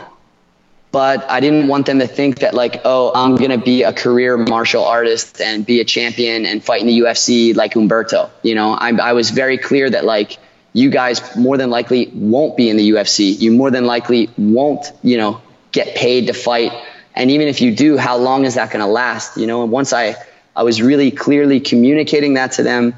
but 0.94 1.28
I 1.28 1.40
didn't 1.40 1.66
want 1.66 1.86
them 1.86 1.98
to 1.98 2.06
think 2.06 2.38
that 2.38 2.54
like, 2.54 2.82
oh, 2.84 3.10
I'm 3.12 3.34
gonna 3.34 3.58
be 3.58 3.82
a 3.82 3.92
career 3.92 4.36
martial 4.36 4.84
artist 4.84 5.40
and 5.40 5.66
be 5.66 5.80
a 5.80 5.84
champion 5.84 6.46
and 6.46 6.62
fight 6.62 6.82
in 6.82 6.86
the 6.86 7.00
UFC 7.00 7.52
like 7.52 7.74
Humberto. 7.74 8.30
You 8.44 8.54
know, 8.54 8.74
I, 8.74 8.90
I 8.90 9.12
was 9.12 9.30
very 9.30 9.58
clear 9.58 9.90
that 9.90 10.04
like 10.04 10.38
you 10.72 10.90
guys 10.90 11.34
more 11.34 11.56
than 11.56 11.68
likely 11.68 12.12
won't 12.14 12.56
be 12.56 12.70
in 12.70 12.76
the 12.76 12.90
UFC. 12.90 13.36
You 13.36 13.50
more 13.50 13.72
than 13.72 13.86
likely 13.86 14.30
won't, 14.38 14.86
you 15.02 15.16
know, 15.16 15.42
get 15.72 15.96
paid 15.96 16.28
to 16.28 16.32
fight. 16.32 16.70
And 17.12 17.28
even 17.32 17.48
if 17.48 17.60
you 17.60 17.74
do, 17.74 17.96
how 17.96 18.16
long 18.18 18.44
is 18.44 18.54
that 18.54 18.70
gonna 18.70 18.86
last? 18.86 19.36
You 19.36 19.48
know, 19.48 19.64
and 19.64 19.72
once 19.72 19.92
I 19.92 20.14
I 20.54 20.62
was 20.62 20.80
really 20.80 21.10
clearly 21.10 21.58
communicating 21.58 22.34
that 22.34 22.52
to 22.52 22.62
them 22.62 22.94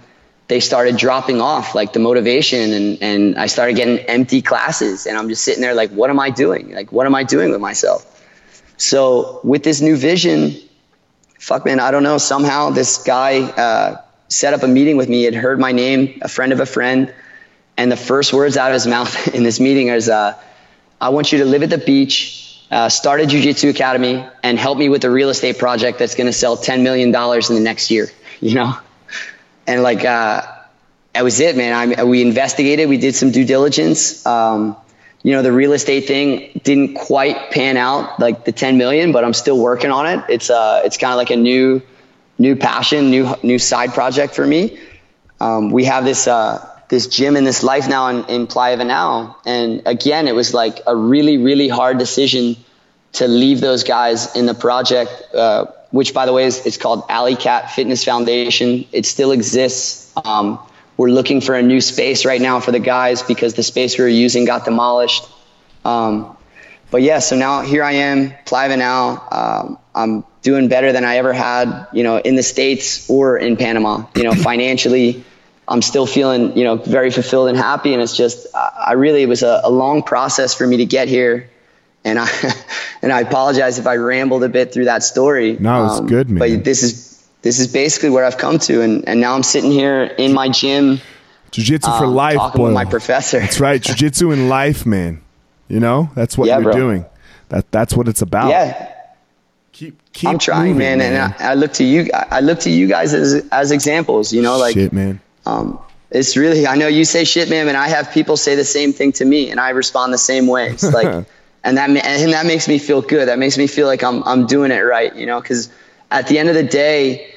they 0.49 0.61
started 0.61 0.97
dropping 0.97 1.40
off 1.40 1.74
like 1.74 1.92
the 1.92 1.99
motivation 1.99 2.72
and, 2.72 3.03
and 3.03 3.38
I 3.38 3.47
started 3.47 3.76
getting 3.76 3.99
empty 3.99 4.42
classes 4.42 5.07
and 5.07 5.18
I'm 5.18 5.28
just 5.28 5.42
sitting 5.42 5.61
there 5.61 5.74
like, 5.74 5.90
what 5.90 6.11
am 6.11 6.20
I 6.20 6.30
doing? 6.30 6.72
Like, 6.72 6.92
what 6.92 7.07
am 7.07 7.14
I 7.14 7.24
doing 7.24 7.51
with 7.51 7.61
myself? 7.61 8.12
So 8.76 9.40
with 9.42 9.64
this 9.64 9.80
new 9.80 9.97
vision, 9.97 10.55
fuck 11.40 11.64
man, 11.64 11.80
I 11.80 11.90
don't 11.90 12.05
know. 12.05 12.18
Somehow 12.18 12.70
this 12.70 13.03
guy, 13.03 13.40
uh, 13.42 14.03
set 14.28 14.55
up 14.55 14.62
a 14.62 14.68
meeting 14.68 14.97
with 14.97 15.09
me. 15.09 15.18
He 15.18 15.24
had 15.24 15.34
heard 15.34 15.59
my 15.59 15.72
name, 15.72 16.18
a 16.22 16.28
friend 16.28 16.53
of 16.53 16.61
a 16.61 16.66
friend. 16.66 17.12
And 17.76 17.92
the 17.92 17.97
first 17.97 18.32
words 18.32 18.57
out 18.57 18.70
of 18.70 18.74
his 18.74 18.86
mouth 18.97 19.34
in 19.34 19.42
this 19.42 19.61
meeting 19.61 19.88
is, 19.88 20.09
uh, 20.09 20.34
I 21.01 21.11
want 21.11 21.32
you 21.32 21.38
to 21.38 21.44
live 21.44 21.62
at 21.62 21.70
the 21.70 21.78
beach, 21.78 22.62
uh, 22.70 22.88
start 22.88 23.20
a 23.20 23.26
jiu-jitsu 23.26 23.68
academy 23.68 24.26
and 24.42 24.59
help 24.59 24.78
me 24.78 24.88
with 24.88 25.05
a 25.05 25.11
real 25.11 25.28
estate 25.28 25.59
project 25.59 25.99
that's 25.99 26.14
going 26.14 26.26
to 26.26 26.32
sell 26.32 26.57
$10 26.57 26.82
million 26.82 27.09
in 27.09 27.55
the 27.55 27.61
next 27.62 27.90
year, 27.90 28.09
you 28.40 28.55
know? 28.55 28.76
And 29.67 29.83
like 29.83 30.05
uh, 30.05 30.43
that 31.14 31.25
was 31.25 31.41
it, 31.41 31.57
man. 31.57 31.99
I 31.99 32.05
we 32.05 32.23
investigated, 32.23 32.89
we 32.89 32.99
did 32.99 33.14
some 33.14 33.31
due 33.31 33.45
diligence. 33.45 34.25
Um, 34.27 34.77
you 35.23 35.33
know, 35.33 35.43
the 35.43 35.51
real 35.51 35.73
estate 35.73 36.07
thing 36.07 36.61
didn't 36.62 36.95
quite 36.95 37.51
pan 37.51 37.77
out 37.77 38.21
like 38.21 38.45
the 38.45 38.53
10 38.53 38.79
million, 38.79 39.11
but 39.11 39.25
I'm 39.25 39.33
still 39.33 39.59
working 39.59 39.91
on 39.91 40.07
it. 40.07 40.25
It's 40.29 40.51
uh, 40.51 40.83
it's 40.85 40.99
kind 40.99 41.12
of 41.12 41.17
like 41.17 41.31
a 41.31 41.37
new, 41.37 41.83
new 42.39 42.55
passion, 42.55 43.11
new 43.11 43.35
new 43.43 43.59
side 43.59 43.93
project 43.93 44.37
for 44.37 44.47
me. 44.47 44.79
Um, 45.41 45.71
we 45.71 45.85
have 45.87 46.05
this 46.05 46.29
uh, 46.29 46.64
this 46.89 47.09
gym 47.09 47.37
in 47.37 47.43
this 47.43 47.64
life 47.64 47.89
now 47.89 48.09
in, 48.09 48.25
in 48.27 48.47
Playa 48.47 48.77
Venao, 48.77 49.35
and 49.45 49.83
again, 49.87 50.29
it 50.29 50.35
was 50.37 50.55
like 50.55 50.81
a 50.87 50.95
really 50.95 51.39
really 51.39 51.69
hard 51.69 51.99
decision 51.99 52.57
to 53.14 53.27
leave 53.27 53.61
those 53.61 53.83
guys 53.83 54.37
in 54.37 54.47
the 54.47 54.55
project. 54.55 55.11
Uh, 55.35 55.67
which 55.97 56.12
by 56.12 56.26
the 56.26 56.32
way 56.32 56.44
is 56.44 56.76
called 56.76 57.05
Alley 57.09 57.36
Cat 57.36 57.72
Fitness 57.72 58.05
Foundation. 58.05 58.86
It 58.92 59.07
still 59.07 59.32
exists. 59.32 60.12
Um, 60.24 60.59
we're 60.97 61.09
looking 61.09 61.40
for 61.40 61.55
a 61.55 61.62
new 61.62 61.80
space 61.80 62.24
right 62.24 62.40
now 62.40 62.61
for 62.61 62.70
the 62.70 62.78
guys 62.78 63.22
because 63.22 63.55
the 63.55 63.62
space 63.62 63.99
we 63.99 64.05
were 64.05 64.11
using 64.11 64.44
got 64.44 64.64
demolished. 64.64 65.26
Um, 65.84 66.36
but 66.90 67.03
yeah, 67.03 67.18
so 67.18 67.36
now 67.36 67.62
here 67.62 67.82
I 67.82 67.92
am, 67.92 68.32
Playa 68.44 68.70
Venao. 68.70 69.32
Um, 69.32 69.78
I'm 69.94 70.24
doing 70.42 70.68
better 70.68 70.92
than 70.92 71.05
I 71.05 71.16
ever 71.16 71.32
had, 71.32 71.88
you 71.92 72.03
know, 72.03 72.18
in 72.18 72.36
the 72.36 72.42
States 72.42 73.09
or 73.11 73.38
in 73.38 73.57
Panama. 73.57 74.05
You 74.14 74.24
know, 74.24 74.32
financially, 74.32 75.24
I'm 75.66 75.82
still 75.82 76.07
feeling, 76.07 76.57
you 76.57 76.64
know, 76.64 76.76
very 76.76 77.11
fulfilled 77.11 77.49
and 77.49 77.57
happy. 77.57 77.92
And 77.92 78.03
it's 78.03 78.16
just, 78.16 78.47
I 78.55 78.92
really, 78.92 79.22
it 79.22 79.28
was 79.28 79.42
a, 79.42 79.62
a 79.64 79.70
long 79.70 80.03
process 80.03 80.55
for 80.55 80.66
me 80.66 80.76
to 80.78 80.86
get 80.86 81.09
here 81.09 81.51
and 82.07 82.21
I 82.21 82.29
and 83.03 83.13
I 83.13 83.21
apologize 83.21 83.79
if 83.79 83.87
I 83.87 83.97
rambled 83.97 84.45
a 84.45 84.49
bit 84.49 84.73
through 84.73 84.87
that 84.87 85.03
story. 85.03 85.59
No, 85.59 85.87
it's 85.87 85.99
um, 85.99 86.07
good, 86.07 86.31
man. 86.31 86.39
But 86.39 86.65
this 86.65 86.83
is 86.83 87.29
this 87.43 87.59
is 87.59 87.69
basically 87.69 88.11
where 88.11 88.25
I've 88.25 88.39
come 88.39 88.59
to, 88.61 88.81
and 88.81 89.07
and 89.07 89.21
now 89.21 89.35
I'm 89.35 89.43
sitting 89.43 89.73
here 89.73 90.05
in 90.05 90.33
my 90.33 90.49
gym. 90.49 91.01
Jiu-jitsu 91.51 91.91
um, 91.91 91.99
for 91.99 92.07
life, 92.07 92.37
talking 92.37 92.59
boy. 92.59 92.65
with 92.67 92.75
my 92.75 92.85
professor. 92.85 93.41
That's 93.41 93.61
right, 93.61 93.83
jiu-jitsu 93.83 94.31
in 94.31 94.49
life, 94.49 94.87
man. 94.87 95.23
You 95.69 95.81
know, 95.81 96.11
that's 96.15 96.39
what 96.39 96.47
yeah, 96.49 96.59
you're 96.59 96.65
bro. 96.65 96.73
doing. 96.73 97.07
That 97.49 97.71
that's 97.71 97.95
what 97.95 98.09
it's 98.09 98.23
about. 98.23 98.49
Yeah. 98.49 98.93
Keep, 99.73 100.13
keep 100.15 100.31
I'm 100.31 100.39
trying, 100.39 100.73
moving, 100.73 100.79
man, 100.79 100.99
man, 100.99 101.13
and 101.13 101.35
I, 101.35 101.51
I, 101.51 101.55
look 101.55 101.75
to 101.75 101.85
you. 101.85 102.09
I 102.15 102.41
look 102.41 102.61
to 102.61 102.71
you 102.71 102.87
guys 102.87 103.13
as 103.13 103.47
as 103.53 103.73
examples. 103.73 104.33
You 104.33 104.41
know, 104.41 104.57
like 104.57 104.73
shit, 104.73 104.91
man. 104.93 105.21
Um, 105.45 105.79
it's 106.11 106.37
really. 106.37 106.67
I 106.67 106.77
know 106.77 106.89
you 106.89 107.05
say 107.05 107.25
shit, 107.25 107.51
man, 107.51 107.69
and 107.69 107.77
I 107.77 107.89
have 107.89 108.11
people 108.13 108.39
say 108.39 108.55
the 108.55 108.65
same 108.65 108.95
thing 108.95 109.13
to 109.15 109.25
me, 109.25 109.51
and 109.51 109.61
I 109.61 109.71
respond 109.71 110.15
the 110.15 110.19
same 110.19 110.47
way. 110.47 110.71
It's 110.71 110.91
like 110.95 111.27
and 111.67 111.79
that 111.79 111.91
and 111.91 112.33
that 112.33 112.47
makes 112.47 112.69
me 112.69 112.79
feel 112.79 113.03
good. 113.03 113.27
That 113.27 113.41
makes 113.41 113.59
me 113.59 113.67
feel 113.67 113.89
like 113.89 114.05
I'm 114.05 114.23
I'm 114.23 114.47
doing 114.47 114.71
it 114.71 114.81
right, 114.81 115.14
you 115.14 115.27
know. 115.27 115.41
Because 115.41 115.69
at 116.11 116.29
the 116.29 116.39
end 116.39 116.49
of 116.49 116.55
the 116.55 116.62
day, 116.62 117.35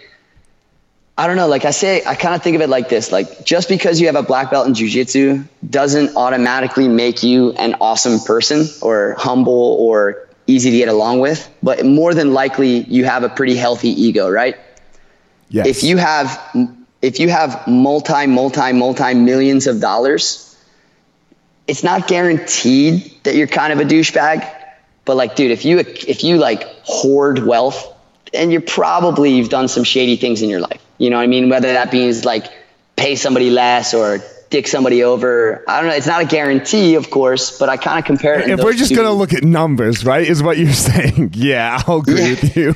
I 1.18 1.26
don't 1.26 1.36
know. 1.36 1.48
Like 1.48 1.66
I 1.66 1.72
say, 1.72 2.04
I 2.06 2.14
kind 2.14 2.36
of 2.36 2.44
think 2.44 2.56
of 2.56 2.62
it 2.62 2.70
like 2.70 2.90
this: 2.90 3.12
like 3.12 3.44
just 3.44 3.68
because 3.68 4.00
you 4.00 4.06
have 4.06 4.16
a 4.16 4.22
black 4.22 4.52
belt 4.52 4.68
in 4.68 4.74
jujitsu 4.74 5.48
doesn't 5.68 6.16
automatically 6.16 6.88
make 6.88 7.24
you 7.24 7.54
an 7.54 7.76
awesome 7.82 8.20
person 8.20 8.68
or 8.84 9.16
humble 9.18 9.78
or 9.80 10.30
easy 10.46 10.70
to 10.70 10.78
get 10.78 10.90
along 10.90 11.22
with. 11.22 11.50
But 11.64 11.84
more 11.84 12.14
than 12.14 12.32
likely, 12.32 12.84
you 12.84 13.06
have 13.06 13.24
a 13.24 13.30
pretty 13.30 13.56
healthy 13.56 13.90
ego, 13.90 14.30
right? 14.30 14.58
Yes. 15.50 15.66
If 15.66 15.84
you 15.84 15.98
have 15.98 16.78
if 17.02 17.20
you 17.20 17.30
have 17.30 17.68
multi 17.68 18.28
multi 18.28 18.74
multi 18.74 19.16
millions 19.16 19.66
of 19.66 19.82
dollars 19.82 20.49
it's 21.70 21.84
not 21.84 22.08
guaranteed 22.08 23.14
that 23.24 23.36
you're 23.36 23.48
kind 23.48 23.72
of 23.72 23.80
a 23.80 23.84
douchebag, 23.84 24.52
but 25.06 25.16
like, 25.16 25.36
dude, 25.36 25.52
if 25.52 25.66
you 25.66 25.78
if 25.78 26.24
you 26.24 26.38
like 26.38 26.64
hoard 26.84 27.46
wealth, 27.46 27.96
and 28.34 28.52
you're 28.52 28.62
probably 28.62 29.36
you've 29.36 29.50
done 29.50 29.68
some 29.68 29.84
shady 29.84 30.16
things 30.16 30.42
in 30.42 30.50
your 30.50 30.60
life. 30.60 30.84
You 30.98 31.12
know 31.12 31.18
what 31.18 31.24
I 31.24 31.28
mean? 31.28 31.48
Whether 31.50 31.74
that 31.74 31.94
means 31.94 32.26
like 32.26 32.46
pay 32.96 33.16
somebody 33.16 33.52
less 33.52 33.94
or 33.94 34.20
dick 34.50 34.68
somebody 34.68 35.04
over. 35.04 35.64
I 35.68 35.80
don't 35.80 35.90
know. 35.90 35.96
It's 35.96 36.08
not 36.08 36.22
a 36.22 36.26
guarantee, 36.26 36.96
of 36.96 37.12
course, 37.12 37.60
but 37.60 37.70
I 37.70 37.78
kind 37.78 38.00
of 38.00 38.06
compare 38.06 38.40
it. 38.40 38.50
If 38.50 38.64
we're 38.64 38.74
just 38.74 38.94
going 38.94 39.08
to 39.08 39.14
look 39.14 39.34
at 39.34 39.44
numbers, 39.44 40.04
right, 40.04 40.28
is 40.28 40.42
what 40.42 40.58
you're 40.58 40.74
saying. 40.90 41.32
Yeah, 41.36 41.82
I'll 41.86 42.00
agree 42.00 42.16
yeah. 42.16 42.30
with 42.30 42.58
you. 42.58 42.76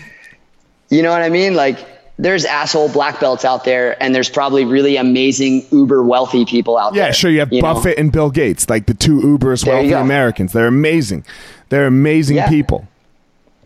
You 0.90 1.02
know 1.02 1.10
what 1.10 1.24
I 1.24 1.30
mean? 1.30 1.56
Like, 1.56 1.80
there's 2.24 2.46
asshole 2.46 2.88
black 2.88 3.20
belts 3.20 3.44
out 3.44 3.66
there, 3.66 4.02
and 4.02 4.16
there's 4.16 4.30
probably 4.30 4.64
really 4.64 4.96
amazing 4.96 5.66
uber 5.72 6.02
wealthy 6.02 6.46
people 6.46 6.78
out 6.78 6.94
yeah, 6.94 7.02
there. 7.02 7.10
Yeah, 7.10 7.14
sure. 7.14 7.32
You 7.32 7.40
have 7.40 7.52
you 7.52 7.62
Buffett 7.62 7.98
know? 7.98 8.02
and 8.02 8.12
Bill 8.14 8.30
Gates, 8.32 8.70
like 8.70 8.86
the 8.86 8.94
two 8.94 9.20
uberest 9.20 9.68
wealthy 9.68 9.92
Americans. 9.92 10.54
They're 10.54 10.68
amazing. 10.68 11.26
They're 11.68 11.86
amazing 11.86 12.38
yeah. 12.38 12.48
people. 12.48 12.88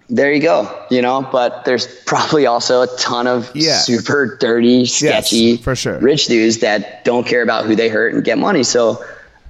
There 0.09 0.33
you 0.33 0.41
go. 0.41 0.85
You 0.89 1.03
know, 1.03 1.21
but 1.21 1.65
there's 1.65 1.85
probably 2.05 2.47
also 2.47 2.81
a 2.81 2.87
ton 2.97 3.27
of 3.27 3.51
yeah. 3.55 3.77
super 3.77 4.37
dirty, 4.39 4.85
sketchy, 4.85 5.35
yes, 5.37 5.59
for 5.59 5.75
sure. 5.75 5.99
rich 5.99 6.25
dudes 6.25 6.59
that 6.59 7.03
don't 7.03 7.27
care 7.27 7.43
about 7.43 7.65
who 7.65 7.75
they 7.75 7.89
hurt 7.89 8.15
and 8.15 8.23
get 8.23 8.39
money. 8.39 8.63
So 8.63 9.05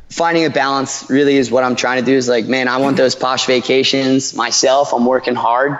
finding 0.09 0.43
a 0.43 0.49
balance 0.49 1.09
really 1.09 1.37
is 1.37 1.49
what 1.49 1.63
I'm 1.63 1.77
trying 1.77 2.03
to 2.03 2.05
do. 2.05 2.13
Is 2.13 2.27
like, 2.27 2.45
man, 2.45 2.67
I 2.67 2.77
want 2.77 2.97
those 2.97 3.15
posh 3.15 3.45
vacations 3.45 4.33
myself. 4.33 4.93
I'm 4.93 5.05
working 5.05 5.35
hard 5.35 5.79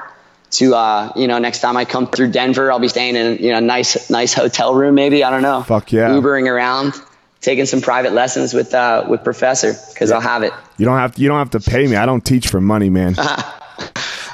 to 0.51 0.75
uh, 0.75 1.11
you 1.15 1.27
know 1.27 1.39
next 1.39 1.59
time 1.59 1.77
I 1.77 1.85
come 1.85 2.07
through 2.07 2.31
Denver, 2.31 2.71
I'll 2.71 2.79
be 2.79 2.87
staying 2.87 3.15
in 3.15 3.37
you 3.37 3.51
know 3.51 3.59
nice 3.59 4.09
nice 4.09 4.33
hotel 4.33 4.73
room 4.73 4.95
maybe 4.95 5.23
I 5.23 5.29
don't 5.29 5.41
know. 5.41 5.63
Fuck 5.63 5.91
yeah, 5.91 6.09
Ubering 6.09 6.49
around, 6.49 6.93
taking 7.41 7.65
some 7.65 7.81
private 7.81 8.13
lessons 8.13 8.53
with 8.53 8.73
uh, 8.73 9.05
with 9.07 9.23
professor 9.23 9.73
because. 9.93 10.11
I'll 10.11 10.21
have 10.21 10.43
it. 10.43 10.53
You 10.77 10.85
don't 10.85 10.97
have 10.97 11.15
to, 11.15 11.21
you 11.21 11.27
don't 11.27 11.39
have 11.39 11.51
to 11.51 11.59
pay 11.59 11.87
me. 11.87 11.95
I 11.95 12.05
don't 12.05 12.23
teach 12.23 12.47
for 12.47 12.61
money, 12.61 12.89
man. 12.89 13.15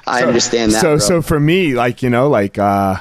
I 0.05 0.21
so, 0.21 0.27
understand 0.27 0.71
that. 0.73 0.81
So 0.81 0.97
bro. 0.97 0.97
so 0.97 1.21
for 1.21 1.39
me, 1.39 1.73
like 1.73 2.03
you 2.03 2.09
know, 2.09 2.29
like 2.29 2.57
uh, 2.59 2.97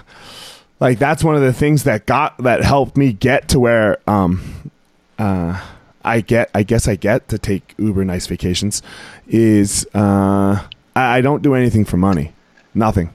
like 0.80 0.98
that's 0.98 1.22
one 1.22 1.36
of 1.36 1.42
the 1.42 1.52
things 1.52 1.84
that 1.84 2.06
got 2.06 2.36
that 2.38 2.62
helped 2.62 2.96
me 2.96 3.12
get 3.12 3.48
to 3.50 3.60
where 3.60 3.98
um 4.08 4.70
uh 5.18 5.60
I 6.04 6.20
get 6.20 6.50
I 6.54 6.64
guess 6.64 6.88
I 6.88 6.96
get 6.96 7.28
to 7.28 7.38
take 7.38 7.74
Uber 7.78 8.04
nice 8.04 8.26
vacations 8.26 8.82
is 9.28 9.86
uh 9.94 10.66
I, 10.96 11.18
I 11.18 11.20
don't 11.20 11.42
do 11.42 11.54
anything 11.54 11.84
for 11.84 11.96
money. 11.96 12.32
Nothing. 12.74 13.10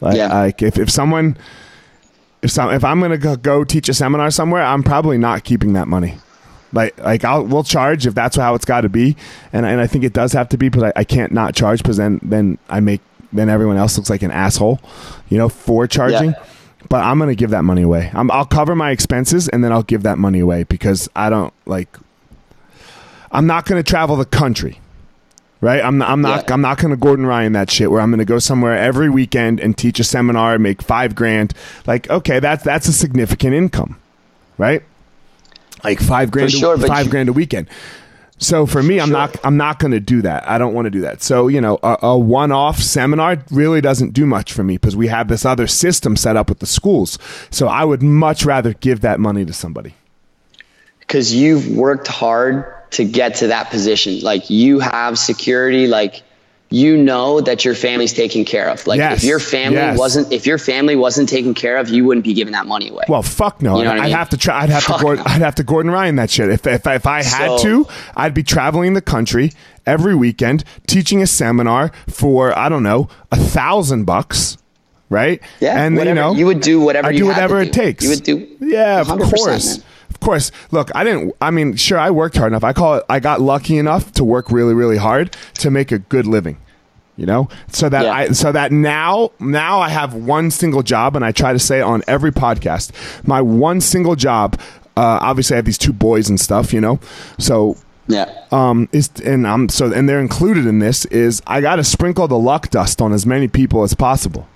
Like, 0.00 0.16
yeah. 0.16 0.32
like 0.32 0.62
if, 0.62 0.78
if 0.78 0.90
someone 0.90 1.36
if 2.42 2.50
some 2.50 2.72
if 2.72 2.84
I'm 2.84 3.00
gonna 3.00 3.18
go, 3.18 3.36
go 3.36 3.64
teach 3.64 3.88
a 3.88 3.94
seminar 3.94 4.30
somewhere, 4.30 4.62
I'm 4.62 4.82
probably 4.82 5.18
not 5.18 5.44
keeping 5.44 5.72
that 5.74 5.88
money. 5.88 6.14
Like 6.72 6.98
like 6.98 7.24
I'll 7.24 7.44
we'll 7.44 7.64
charge 7.64 8.06
if 8.06 8.14
that's 8.14 8.36
how 8.36 8.54
it's 8.54 8.64
got 8.64 8.82
to 8.82 8.88
be, 8.88 9.16
and 9.52 9.64
and 9.66 9.80
I 9.80 9.86
think 9.86 10.04
it 10.04 10.12
does 10.12 10.32
have 10.32 10.48
to 10.50 10.58
be, 10.58 10.68
but 10.68 10.84
I, 10.84 11.00
I 11.00 11.04
can't 11.04 11.32
not 11.32 11.54
charge 11.54 11.82
because 11.82 11.96
then 11.96 12.20
then 12.22 12.58
I 12.68 12.80
make 12.80 13.00
then 13.32 13.48
everyone 13.48 13.76
else 13.76 13.96
looks 13.96 14.10
like 14.10 14.22
an 14.22 14.30
asshole, 14.30 14.80
you 15.28 15.38
know, 15.38 15.48
for 15.48 15.86
charging. 15.86 16.30
Yeah. 16.30 16.44
But 16.88 17.02
I'm 17.04 17.18
gonna 17.18 17.34
give 17.34 17.50
that 17.50 17.64
money 17.64 17.82
away. 17.82 18.10
I'm, 18.14 18.30
I'll 18.30 18.44
cover 18.44 18.76
my 18.76 18.90
expenses 18.90 19.48
and 19.48 19.64
then 19.64 19.72
I'll 19.72 19.82
give 19.82 20.04
that 20.04 20.18
money 20.18 20.38
away 20.40 20.64
because 20.64 21.08
I 21.16 21.30
don't 21.30 21.52
like. 21.64 21.96
I'm 23.32 23.46
not 23.46 23.66
gonna 23.66 23.82
travel 23.82 24.16
the 24.16 24.24
country 24.24 24.80
right? 25.60 25.82
I'm 25.82 26.02
I'm 26.02 26.20
not 26.20 26.44
yeah. 26.46 26.54
I'm 26.54 26.60
not 26.60 26.78
going 26.78 26.90
to 26.90 26.96
Gordon 26.96 27.26
Ryan 27.26 27.52
that 27.52 27.70
shit 27.70 27.90
where 27.90 28.00
I'm 28.00 28.10
going 28.10 28.18
to 28.18 28.24
go 28.24 28.38
somewhere 28.38 28.76
every 28.76 29.10
weekend 29.10 29.60
and 29.60 29.76
teach 29.76 30.00
a 30.00 30.04
seminar, 30.04 30.58
make 30.58 30.82
five 30.82 31.14
grand. 31.14 31.52
Like, 31.86 32.08
okay, 32.10 32.40
that's 32.40 32.64
that's 32.64 32.88
a 32.88 32.92
significant 32.92 33.54
income, 33.54 33.98
right? 34.58 34.82
Like 35.84 36.00
five 36.00 36.30
grand, 36.30 36.52
sure, 36.52 36.74
a, 36.74 36.78
five 36.78 37.10
grand 37.10 37.28
a 37.28 37.32
weekend. 37.32 37.68
So 38.38 38.66
for 38.66 38.82
me, 38.82 39.00
I'm 39.00 39.08
sure. 39.08 39.16
not 39.16 39.36
I'm 39.44 39.56
not 39.56 39.78
going 39.78 39.92
to 39.92 40.00
do 40.00 40.22
that. 40.22 40.48
I 40.48 40.58
don't 40.58 40.74
want 40.74 40.86
to 40.86 40.90
do 40.90 41.00
that. 41.02 41.22
So 41.22 41.48
you 41.48 41.60
know, 41.60 41.78
a, 41.82 41.98
a 42.02 42.18
one-off 42.18 42.78
seminar 42.78 43.42
really 43.50 43.80
doesn't 43.80 44.12
do 44.12 44.26
much 44.26 44.52
for 44.52 44.62
me 44.62 44.74
because 44.74 44.94
we 44.94 45.06
have 45.08 45.28
this 45.28 45.44
other 45.44 45.66
system 45.66 46.16
set 46.16 46.36
up 46.36 46.48
with 46.48 46.58
the 46.58 46.66
schools. 46.66 47.18
So 47.50 47.68
I 47.68 47.84
would 47.84 48.02
much 48.02 48.44
rather 48.44 48.74
give 48.74 49.00
that 49.00 49.20
money 49.20 49.44
to 49.46 49.52
somebody. 49.52 49.94
Because 51.00 51.34
you've 51.34 51.68
worked 51.68 52.08
hard 52.08 52.75
to 52.92 53.04
get 53.04 53.36
to 53.36 53.48
that 53.48 53.70
position. 53.70 54.20
Like 54.20 54.50
you 54.50 54.78
have 54.80 55.18
security, 55.18 55.86
like 55.86 56.22
you 56.68 56.96
know 56.96 57.40
that 57.40 57.64
your 57.64 57.76
family's 57.76 58.12
taken 58.12 58.44
care 58.44 58.68
of. 58.68 58.84
Like 58.88 58.98
Yes, 58.98 59.18
if 59.18 59.24
your 59.24 59.38
family 59.38 59.76
yes. 59.78 59.96
wasn't 59.98 60.32
if 60.32 60.46
your 60.46 60.58
family 60.58 60.96
wasn't 60.96 61.28
taken 61.28 61.54
care 61.54 61.76
of, 61.76 61.88
you 61.88 62.04
wouldn't 62.04 62.24
be 62.24 62.34
giving 62.34 62.52
that 62.54 62.66
money 62.66 62.88
away. 62.88 63.04
Well, 63.08 63.22
fuck 63.22 63.62
no. 63.62 63.78
You 63.78 63.84
know 63.84 63.90
I 63.92 63.94
I'd 63.98 64.02
mean? 64.04 64.12
have 64.12 64.30
to 64.30 64.36
try. 64.36 64.62
I'd 64.62 64.70
have 64.70 64.82
Fuck 64.82 64.98
to. 64.98 65.02
Gordon, 65.04 65.24
no. 65.24 65.30
I'd 65.32 65.42
have 65.42 65.54
to 65.56 65.62
Gordon 65.62 65.92
Ryan 65.92 66.16
that 66.16 66.28
shit. 66.30 66.48
If 66.50 66.66
if, 66.66 66.86
if 66.86 67.06
I 67.06 67.22
had 67.22 67.58
So- 67.58 67.62
to, 67.62 67.86
I'd 68.16 68.34
be 68.34 68.42
traveling 68.42 68.94
the 68.94 69.00
country 69.00 69.52
every 69.86 70.16
weekend, 70.16 70.64
teaching 70.88 71.22
a 71.22 71.26
seminar 71.28 71.92
for 72.08 72.56
I 72.58 72.68
don't 72.68 72.82
know 72.82 73.08
a 73.30 73.36
thousand 73.36 74.04
bucks, 74.04 74.58
right? 75.08 75.40
Yeah, 75.60 75.80
and 75.80 75.96
whatever. 75.96 76.08
you 76.08 76.14
know 76.20 76.34
You 76.34 76.46
would 76.46 76.60
do 76.62 76.80
whatever 76.80 77.06
I 77.06 77.10
you 77.12 77.18
do 77.18 77.26
whatever 77.26 77.62
do. 77.62 77.68
it 77.68 77.72
takes. 77.72 78.02
You 78.02 78.10
would 78.10 78.22
do 78.24 78.48
Yeah, 78.60 79.02
of 79.02 79.06
100%, 79.06 79.32
course. 79.36 79.78
man. 79.78 79.86
Of 80.10 80.20
course. 80.20 80.50
Look, 80.70 80.90
I 80.94 81.04
didn't. 81.04 81.34
I 81.40 81.50
mean, 81.50 81.76
sure, 81.76 81.98
I 81.98 82.10
worked 82.10 82.36
hard 82.36 82.52
enough. 82.52 82.64
I 82.64 82.72
call 82.72 82.94
it. 82.96 83.04
I 83.08 83.20
got 83.20 83.40
lucky 83.40 83.76
enough 83.78 84.12
to 84.12 84.24
work 84.24 84.50
really, 84.50 84.74
really 84.74 84.96
hard 84.96 85.36
to 85.58 85.70
make 85.70 85.92
a 85.92 85.98
good 85.98 86.26
living. 86.26 86.58
You 87.16 87.24
know, 87.24 87.48
so 87.68 87.88
that 87.88 88.04
Yeah. 88.04 88.12
I 88.12 88.28
so 88.32 88.52
that 88.52 88.72
now 88.72 89.30
now 89.40 89.80
I 89.80 89.88
have 89.88 90.12
one 90.14 90.50
single 90.50 90.82
job, 90.82 91.16
and 91.16 91.24
I 91.24 91.32
try 91.32 91.52
to 91.54 91.58
say 91.58 91.80
on 91.80 92.02
every 92.06 92.30
podcast. 92.30 92.90
My 93.26 93.40
one 93.40 93.80
single 93.80 94.16
job. 94.16 94.60
Uh, 94.98 95.18
obviously, 95.22 95.54
I 95.54 95.56
have 95.56 95.64
these 95.66 95.78
two 95.78 95.92
boys 95.94 96.28
and 96.28 96.38
stuff. 96.40 96.72
You 96.74 96.80
know, 96.82 97.00
so 97.38 97.76
Yeah. 98.06 98.30
um 98.52 98.88
is 98.92 99.08
and 99.24 99.46
I'm 99.46 99.68
so 99.70 99.90
and 99.92 100.06
they're 100.08 100.20
included 100.20 100.66
in 100.66 100.78
this 100.78 101.04
is 101.06 101.40
I 101.46 101.60
got 101.62 101.76
to 101.76 101.84
sprinkle 101.84 102.28
the 102.28 102.38
luck 102.38 102.68
dust 102.70 103.00
on 103.00 103.12
as 103.14 103.24
many 103.26 103.48
people 103.48 103.82
as 103.82 103.94
possible. 103.94 104.46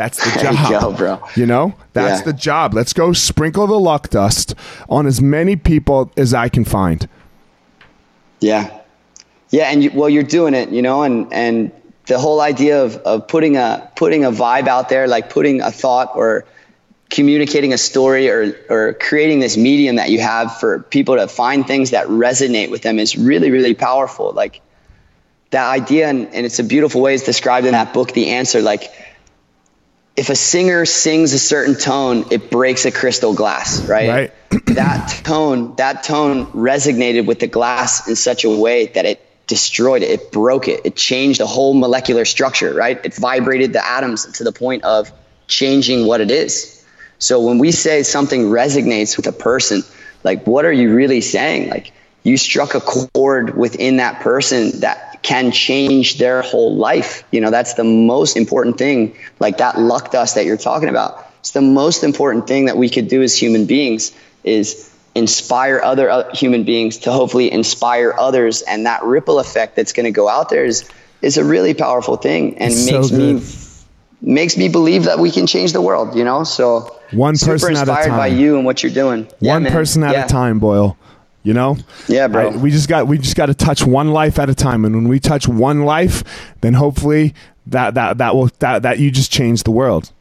That's 0.00 0.16
the 0.16 0.30
There 0.42 0.52
job, 0.52 0.70
you 0.70 0.80
go, 0.80 0.92
bro. 0.92 1.22
You 1.36 1.44
know, 1.44 1.74
that's 1.92 2.20
Yeah. 2.20 2.24
the 2.24 2.32
job. 2.32 2.72
Let's 2.72 2.94
go 2.94 3.12
sprinkle 3.12 3.66
the 3.66 3.78
luck 3.78 4.08
dust 4.08 4.54
on 4.88 5.06
as 5.06 5.20
many 5.20 5.56
people 5.56 6.10
as 6.16 6.32
I 6.32 6.48
can 6.48 6.64
find. 6.64 7.06
Yeah, 8.40 8.70
yeah, 9.50 9.64
and 9.70 9.84
you, 9.84 9.90
well, 9.92 10.08
you're 10.08 10.22
doing 10.22 10.54
it, 10.54 10.70
you 10.70 10.80
know, 10.80 11.02
and 11.02 11.30
and 11.34 11.70
the 12.06 12.18
whole 12.18 12.40
idea 12.40 12.82
of 12.82 12.96
of 13.04 13.28
putting 13.28 13.58
a 13.58 13.90
putting 13.94 14.24
a 14.24 14.30
vibe 14.32 14.68
out 14.68 14.88
there, 14.88 15.06
like 15.06 15.28
putting 15.28 15.60
a 15.60 15.70
thought 15.70 16.12
or 16.14 16.46
communicating 17.10 17.74
a 17.74 17.78
story 17.78 18.30
or 18.30 18.56
or 18.70 18.94
creating 18.94 19.40
this 19.40 19.58
medium 19.58 19.96
that 19.96 20.08
you 20.08 20.20
have 20.20 20.58
for 20.60 20.78
people 20.78 21.16
to 21.16 21.28
find 21.28 21.66
things 21.66 21.90
that 21.90 22.06
resonate 22.06 22.70
with 22.70 22.80
them 22.80 22.98
is 22.98 23.18
really 23.18 23.50
really 23.50 23.74
powerful. 23.74 24.32
Like 24.32 24.62
that 25.50 25.68
idea, 25.70 26.08
and, 26.08 26.26
and 26.32 26.46
it's 26.46 26.58
a 26.58 26.64
beautiful 26.64 27.02
way 27.02 27.14
it's 27.14 27.24
described 27.24 27.66
in 27.66 27.72
that 27.72 27.92
book, 27.92 28.12
The 28.12 28.30
Answer. 28.30 28.62
Like 28.62 28.84
if 30.16 30.28
a 30.28 30.36
singer 30.36 30.84
sings 30.84 31.32
a 31.32 31.38
certain 31.38 31.74
tone, 31.74 32.26
it 32.30 32.50
breaks 32.50 32.84
a 32.84 32.90
crystal 32.90 33.34
glass, 33.34 33.86
right? 33.86 34.08
Right. 34.08 34.66
that 34.66 35.22
tone, 35.24 35.76
that 35.76 36.02
tone 36.02 36.46
resonated 36.46 37.26
with 37.26 37.40
the 37.40 37.46
glass 37.46 38.08
in 38.08 38.16
such 38.16 38.44
a 38.44 38.50
way 38.50 38.86
that 38.86 39.06
it 39.06 39.24
destroyed 39.46 40.02
it. 40.02 40.10
It 40.10 40.32
broke 40.32 40.68
it. 40.68 40.82
It 40.84 40.96
changed 40.96 41.40
the 41.40 41.46
whole 41.46 41.74
molecular 41.74 42.24
structure, 42.24 42.72
right? 42.72 43.00
It 43.04 43.14
vibrated 43.14 43.72
the 43.72 43.84
atoms 43.84 44.26
to 44.38 44.44
the 44.44 44.52
point 44.52 44.84
of 44.84 45.12
changing 45.48 46.06
what 46.06 46.20
it 46.20 46.30
is. 46.30 46.84
So 47.18 47.40
when 47.40 47.58
we 47.58 47.72
say 47.72 48.02
something 48.02 48.44
resonates 48.44 49.16
with 49.16 49.26
a 49.26 49.32
person, 49.32 49.82
like 50.24 50.46
what 50.46 50.64
are 50.64 50.72
you 50.72 50.94
really 50.94 51.20
saying? 51.20 51.68
Like 51.68 51.92
you 52.22 52.36
struck 52.36 52.74
a 52.74 52.80
chord 52.80 53.56
within 53.56 53.96
that 53.96 54.20
person 54.20 54.80
that 54.80 55.09
can 55.22 55.52
change 55.52 56.18
their 56.18 56.42
whole 56.42 56.74
life. 56.76 57.24
You 57.30 57.40
know, 57.40 57.50
that's 57.50 57.74
the 57.74 57.84
most 57.84 58.36
important 58.36 58.78
thing. 58.78 59.16
Like 59.38 59.58
that 59.58 59.78
luck 59.78 60.10
dust 60.10 60.34
that 60.36 60.44
you're 60.46 60.56
talking 60.56 60.88
about. 60.88 61.26
It's 61.40 61.52
the 61.52 61.60
most 61.62 62.04
important 62.04 62.46
thing 62.46 62.66
that 62.66 62.76
we 62.76 62.88
could 62.88 63.08
do 63.08 63.22
as 63.22 63.36
human 63.36 63.66
beings 63.66 64.12
is 64.44 64.90
inspire 65.14 65.80
other 65.82 66.08
uh, 66.08 66.34
human 66.34 66.64
beings 66.64 66.98
to 66.98 67.12
hopefully 67.12 67.50
inspire 67.50 68.14
others 68.18 68.62
and 68.62 68.86
that 68.86 69.02
ripple 69.02 69.38
effect 69.40 69.74
that's 69.76 69.92
going 69.92 70.04
to 70.04 70.12
go 70.12 70.28
out 70.28 70.48
there 70.50 70.64
is 70.64 70.88
is 71.20 71.36
a 71.36 71.44
really 71.44 71.74
powerful 71.74 72.16
thing 72.16 72.56
and 72.58 72.72
It's 72.72 72.88
so 72.88 73.00
makes 73.00 73.10
me 74.22 74.32
makes 74.34 74.56
me 74.56 74.68
believe 74.68 75.04
that 75.04 75.18
we 75.18 75.30
can 75.30 75.46
change 75.46 75.72
the 75.72 75.80
world, 75.82 76.14
you 76.14 76.24
know? 76.24 76.44
So 76.44 76.94
One 77.10 77.36
super 77.36 77.52
person 77.52 77.76
at 77.76 77.88
a 77.88 77.90
inspired 77.90 78.16
by 78.16 78.26
you 78.28 78.56
and 78.56 78.64
what 78.64 78.82
you're 78.82 78.92
doing. 78.92 79.26
One 79.40 79.62
man. 79.64 79.72
person 79.72 80.04
at 80.04 80.12
Yeah. 80.12 80.24
a 80.26 80.28
time, 80.28 80.58
Boyle. 80.58 80.96
You 81.42 81.54
know? 81.54 81.78
Yeah, 82.06 82.28
bro. 82.28 82.50
I- 82.50 82.56
we 82.56 82.70
just 82.70 82.88
got 82.88 83.06
we 83.06 83.18
just 83.18 83.36
got 83.36 83.46
to 83.46 83.54
touch 83.54 83.84
one 83.84 84.10
life 84.12 84.38
at 84.38 84.50
a 84.50 84.54
time, 84.54 84.84
and 84.84 84.94
when 84.94 85.08
we 85.08 85.18
touch 85.18 85.48
one 85.48 85.84
life, 85.84 86.22
then 86.60 86.74
hopefully 86.74 87.34
that 87.66 87.94
that 87.94 88.18
that 88.18 88.34
will 88.34 88.50
that 88.58 88.82
that 88.82 88.98
you 88.98 89.10
just 89.10 89.32
change 89.32 89.62
the 89.62 89.70
world. 89.70 90.12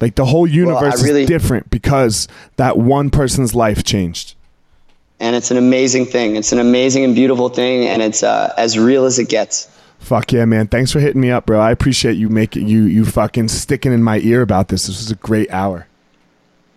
Like 0.00 0.16
the 0.16 0.26
whole 0.26 0.46
universe 0.46 1.02
really- 1.02 1.22
is 1.22 1.28
different 1.28 1.70
because 1.70 2.28
that 2.56 2.76
one 2.76 3.10
person's 3.10 3.54
life 3.54 3.84
changed. 3.84 4.34
And 5.20 5.36
it's 5.36 5.50
an 5.50 5.56
amazing 5.56 6.06
thing. 6.06 6.36
It's 6.36 6.52
an 6.52 6.58
amazing 6.58 7.04
and 7.04 7.14
beautiful 7.14 7.48
thing 7.48 7.86
and 7.86 8.02
it's 8.02 8.22
uh, 8.22 8.52
as 8.58 8.76
real 8.78 9.04
as 9.06 9.18
it 9.18 9.28
gets. 9.28 9.70
Fuck 10.00 10.32
yeah, 10.32 10.44
man! 10.44 10.66
Thanks 10.66 10.92
for 10.92 11.00
hitting 11.00 11.20
me 11.22 11.30
up, 11.30 11.46
bro. 11.46 11.58
I 11.58 11.70
appreciate 11.70 12.16
you 12.16 12.28
making 12.28 12.68
you 12.68 12.82
you 12.82 13.06
fucking 13.06 13.48
sticking 13.48 13.90
in 13.92 14.02
my 14.02 14.18
ear 14.18 14.42
about 14.42 14.68
this. 14.68 14.86
This 14.86 14.98
was 14.98 15.10
a 15.10 15.14
great 15.14 15.50
hour. 15.50 15.86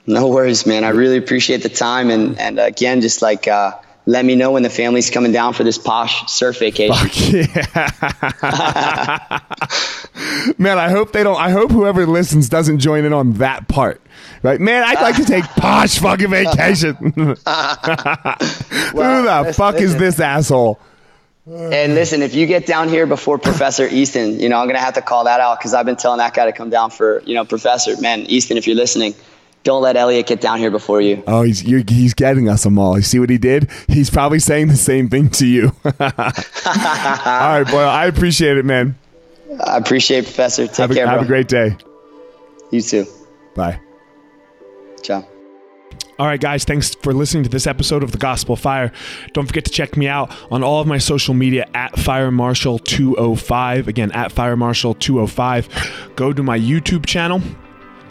No 0.08 0.30
worries, 0.30 0.66
man. 0.66 0.86
I 0.86 0.90
really 0.90 1.18
appreciate 1.18 1.64
the 1.64 1.70
time 1.70 2.10
and 2.10 2.40
and 2.40 2.60
again 2.60 3.02
just 3.02 3.22
like 3.22 3.48
uh, 3.48 3.74
let 4.06 4.24
me 4.24 4.36
know 4.36 4.54
when 4.54 4.64
the 4.64 4.70
family's 4.70 5.10
coming 5.10 5.34
down 5.34 5.52
for 5.52 5.66
this 5.66 5.78
posh 5.78 6.32
surf 6.32 6.60
vacation. 6.60 6.96
Fuck 6.96 7.12
yeah, 7.30 7.82
man! 10.58 10.78
I 10.78 10.90
hope 10.90 11.12
they 11.12 11.24
don't. 11.24 11.36
I 11.36 11.50
hope 11.50 11.72
whoever 11.72 12.08
listens 12.08 12.48
doesn't 12.48 12.80
join 12.80 13.04
in 13.04 13.12
on 13.12 13.34
that 13.34 13.68
part. 13.68 14.02
Right, 14.44 14.62
man. 14.62 14.84
I'd 14.86 15.02
like 15.02 15.18
to 15.18 15.26
take 15.26 15.44
posh 15.58 16.00
fucking 16.00 16.30
vacation. 16.30 16.96
Who 17.16 17.36
the 17.36 17.42
listen, 18.96 19.54
fuck 19.54 19.76
is 19.76 19.98
this 19.98 20.22
asshole? 20.22 20.80
And 21.50 21.96
listen, 21.96 22.22
if 22.22 22.34
you 22.34 22.46
get 22.46 22.66
down 22.66 22.88
here 22.90 23.08
before 23.08 23.38
Professor 23.38 23.88
Easton, 23.88 24.40
you 24.40 24.50
know, 24.50 24.58
I'm 24.58 24.66
going 24.66 24.76
to 24.76 24.82
have 24.82 24.96
to 24.96 25.02
call 25.02 25.26
that 25.26 25.40
out 25.40 25.60
because 25.60 25.74
I've 25.74 25.86
been 25.86 25.96
telling 25.96 26.18
that 26.18 26.34
guy 26.34 26.46
to 26.46 26.52
come 26.52 26.70
down 26.70 26.92
for, 26.92 27.22
you 27.26 27.36
know, 27.36 27.46
Professor. 27.46 28.00
Man, 28.02 28.22
Easton, 28.22 28.58
if 28.58 28.68
you're 28.68 28.76
listening, 28.76 29.16
don't 29.64 29.82
let 29.82 29.98
Eliot 29.98 30.28
get 30.28 30.40
down 30.42 30.60
here 30.60 30.72
before 30.72 31.02
you. 31.02 31.24
Oh, 31.28 31.42
he's 31.42 31.64
you're, 31.64 31.84
he's 31.88 32.14
getting 32.14 32.48
us 32.48 32.64
them 32.64 32.80
all. 32.80 32.96
You 32.98 33.04
see 33.04 33.20
what 33.20 33.30
he 33.30 33.38
did? 33.38 33.70
He's 33.88 34.10
probably 34.10 34.40
saying 34.40 34.68
the 34.70 34.78
same 34.78 35.10
thing 35.10 35.30
to 35.32 35.46
you. 35.46 35.76
all 35.86 35.92
right, 36.00 37.66
boy. 37.70 37.80
I 37.80 38.06
appreciate 38.06 38.58
it, 38.58 38.66
man. 38.66 38.96
I 39.64 39.78
appreciate 39.78 40.20
it, 40.20 40.24
Professor. 40.26 40.68
Take 40.68 40.78
Have 40.78 40.92
a, 40.92 40.94
care, 40.94 41.08
have 41.08 41.18
bro. 41.18 41.24
a 41.24 41.28
great 41.28 41.48
day. 41.48 41.76
You 42.72 42.82
too. 42.82 43.06
Bye. 43.56 43.80
Ciao. 45.02 45.28
All 46.20 46.26
right, 46.26 46.40
guys, 46.42 46.64
thanks 46.64 46.96
for 46.96 47.14
listening 47.14 47.44
to 47.44 47.50
this 47.50 47.68
episode 47.68 48.02
of 48.02 48.12
The 48.12 48.18
Gospel 48.18 48.56
Fire. 48.56 48.92
Don't 49.34 49.46
forget 49.46 49.66
to 49.66 49.72
check 49.72 49.96
me 49.96 50.08
out 50.08 50.32
on 50.52 50.64
all 50.64 50.82
of 50.82 50.88
my 50.88 50.98
social 50.98 51.36
media 51.36 51.68
at 51.76 51.98
Fire 52.00 52.32
Marshal 52.32 52.80
205. 52.80 53.88
Again, 53.88 54.12
at 54.14 54.32
Fire 54.32 54.56
Marshal 54.58 54.96
205. 54.96 56.12
Go 56.16 56.34
to 56.34 56.42
my 56.42 56.58
YouTube 56.58 57.06
channel. 57.06 57.42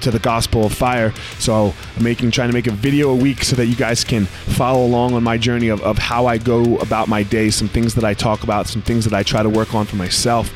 to 0.00 0.10
the 0.10 0.18
Gospel 0.18 0.64
of 0.64 0.72
Fire. 0.72 1.12
So 1.38 1.74
I'm 1.96 2.02
making, 2.02 2.30
trying 2.30 2.48
to 2.48 2.54
make 2.54 2.66
a 2.66 2.72
video 2.72 3.10
a 3.10 3.16
week 3.16 3.44
so 3.44 3.56
that 3.56 3.66
you 3.66 3.76
guys 3.76 4.04
can 4.04 4.26
follow 4.26 4.84
along 4.84 5.14
on 5.14 5.22
my 5.22 5.38
journey 5.38 5.68
of, 5.68 5.80
of 5.82 5.98
how 5.98 6.26
I 6.26 6.38
go 6.38 6.78
about 6.78 7.08
my 7.08 7.22
day, 7.22 7.50
some 7.50 7.68
things 7.68 7.94
that 7.94 8.04
I 8.04 8.14
talk 8.14 8.42
about, 8.42 8.66
some 8.66 8.82
things 8.82 9.04
that 9.04 9.14
I 9.14 9.22
try 9.22 9.42
to 9.42 9.48
work 9.48 9.74
on 9.74 9.86
for 9.86 9.96
myself. 9.96 10.52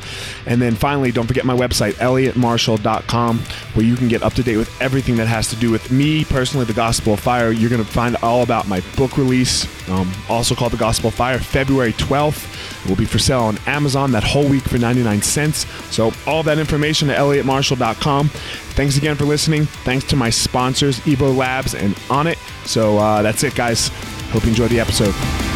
And 0.47 0.61
then 0.61 0.75
finally, 0.75 1.11
don't 1.11 1.27
forget 1.27 1.45
my 1.45 1.55
website, 1.55 1.93
eliotmarshall.com, 1.93 3.39
where 3.73 3.85
you 3.85 3.95
can 3.95 4.07
get 4.07 4.23
up 4.23 4.33
to 4.33 4.43
date 4.43 4.57
with 4.57 4.81
everything 4.81 5.15
that 5.17 5.27
has 5.27 5.47
to 5.49 5.55
do 5.55 5.71
with 5.71 5.91
me 5.91 6.25
personally, 6.25 6.65
the 6.65 6.73
Gospel 6.73 7.13
of 7.13 7.19
Fire. 7.19 7.51
You're 7.51 7.69
going 7.69 7.83
to 7.83 7.89
find 7.89 8.15
all 8.17 8.43
about 8.43 8.67
my 8.67 8.81
book 8.95 9.17
release, 9.17 9.67
um, 9.89 10.11
also 10.29 10.55
called 10.55 10.73
The 10.73 10.77
Gospel 10.77 11.09
of 11.09 11.15
Fire, 11.15 11.39
February 11.39 11.93
12th. 11.93 12.83
It 12.85 12.89
will 12.89 12.95
be 12.95 13.05
for 13.05 13.19
sale 13.19 13.41
on 13.41 13.57
Amazon 13.65 14.11
that 14.11 14.23
whole 14.23 14.47
week 14.47 14.63
for 14.63 14.77
99 14.77 15.21
cents. 15.21 15.65
So, 15.93 16.11
all 16.27 16.43
that 16.43 16.59
information 16.59 17.09
at 17.09 17.17
eliotmarshall.com. 17.17 18.29
Thanks 18.75 18.97
again 18.97 19.15
for 19.15 19.23
listening. 19.25 19.65
Thanks 19.65 20.05
to 20.05 20.15
my 20.15 20.29
sponsors, 20.29 20.99
Evo 21.01 21.35
Labs 21.35 21.73
and 21.75 21.95
Onnit. 22.09 22.37
So, 22.67 22.97
uh, 22.97 23.21
that's 23.21 23.43
it, 23.43 23.55
guys. 23.55 23.87
Hope 24.31 24.43
you 24.43 24.49
enjoyed 24.49 24.69
the 24.69 24.79
episode. 24.81 25.54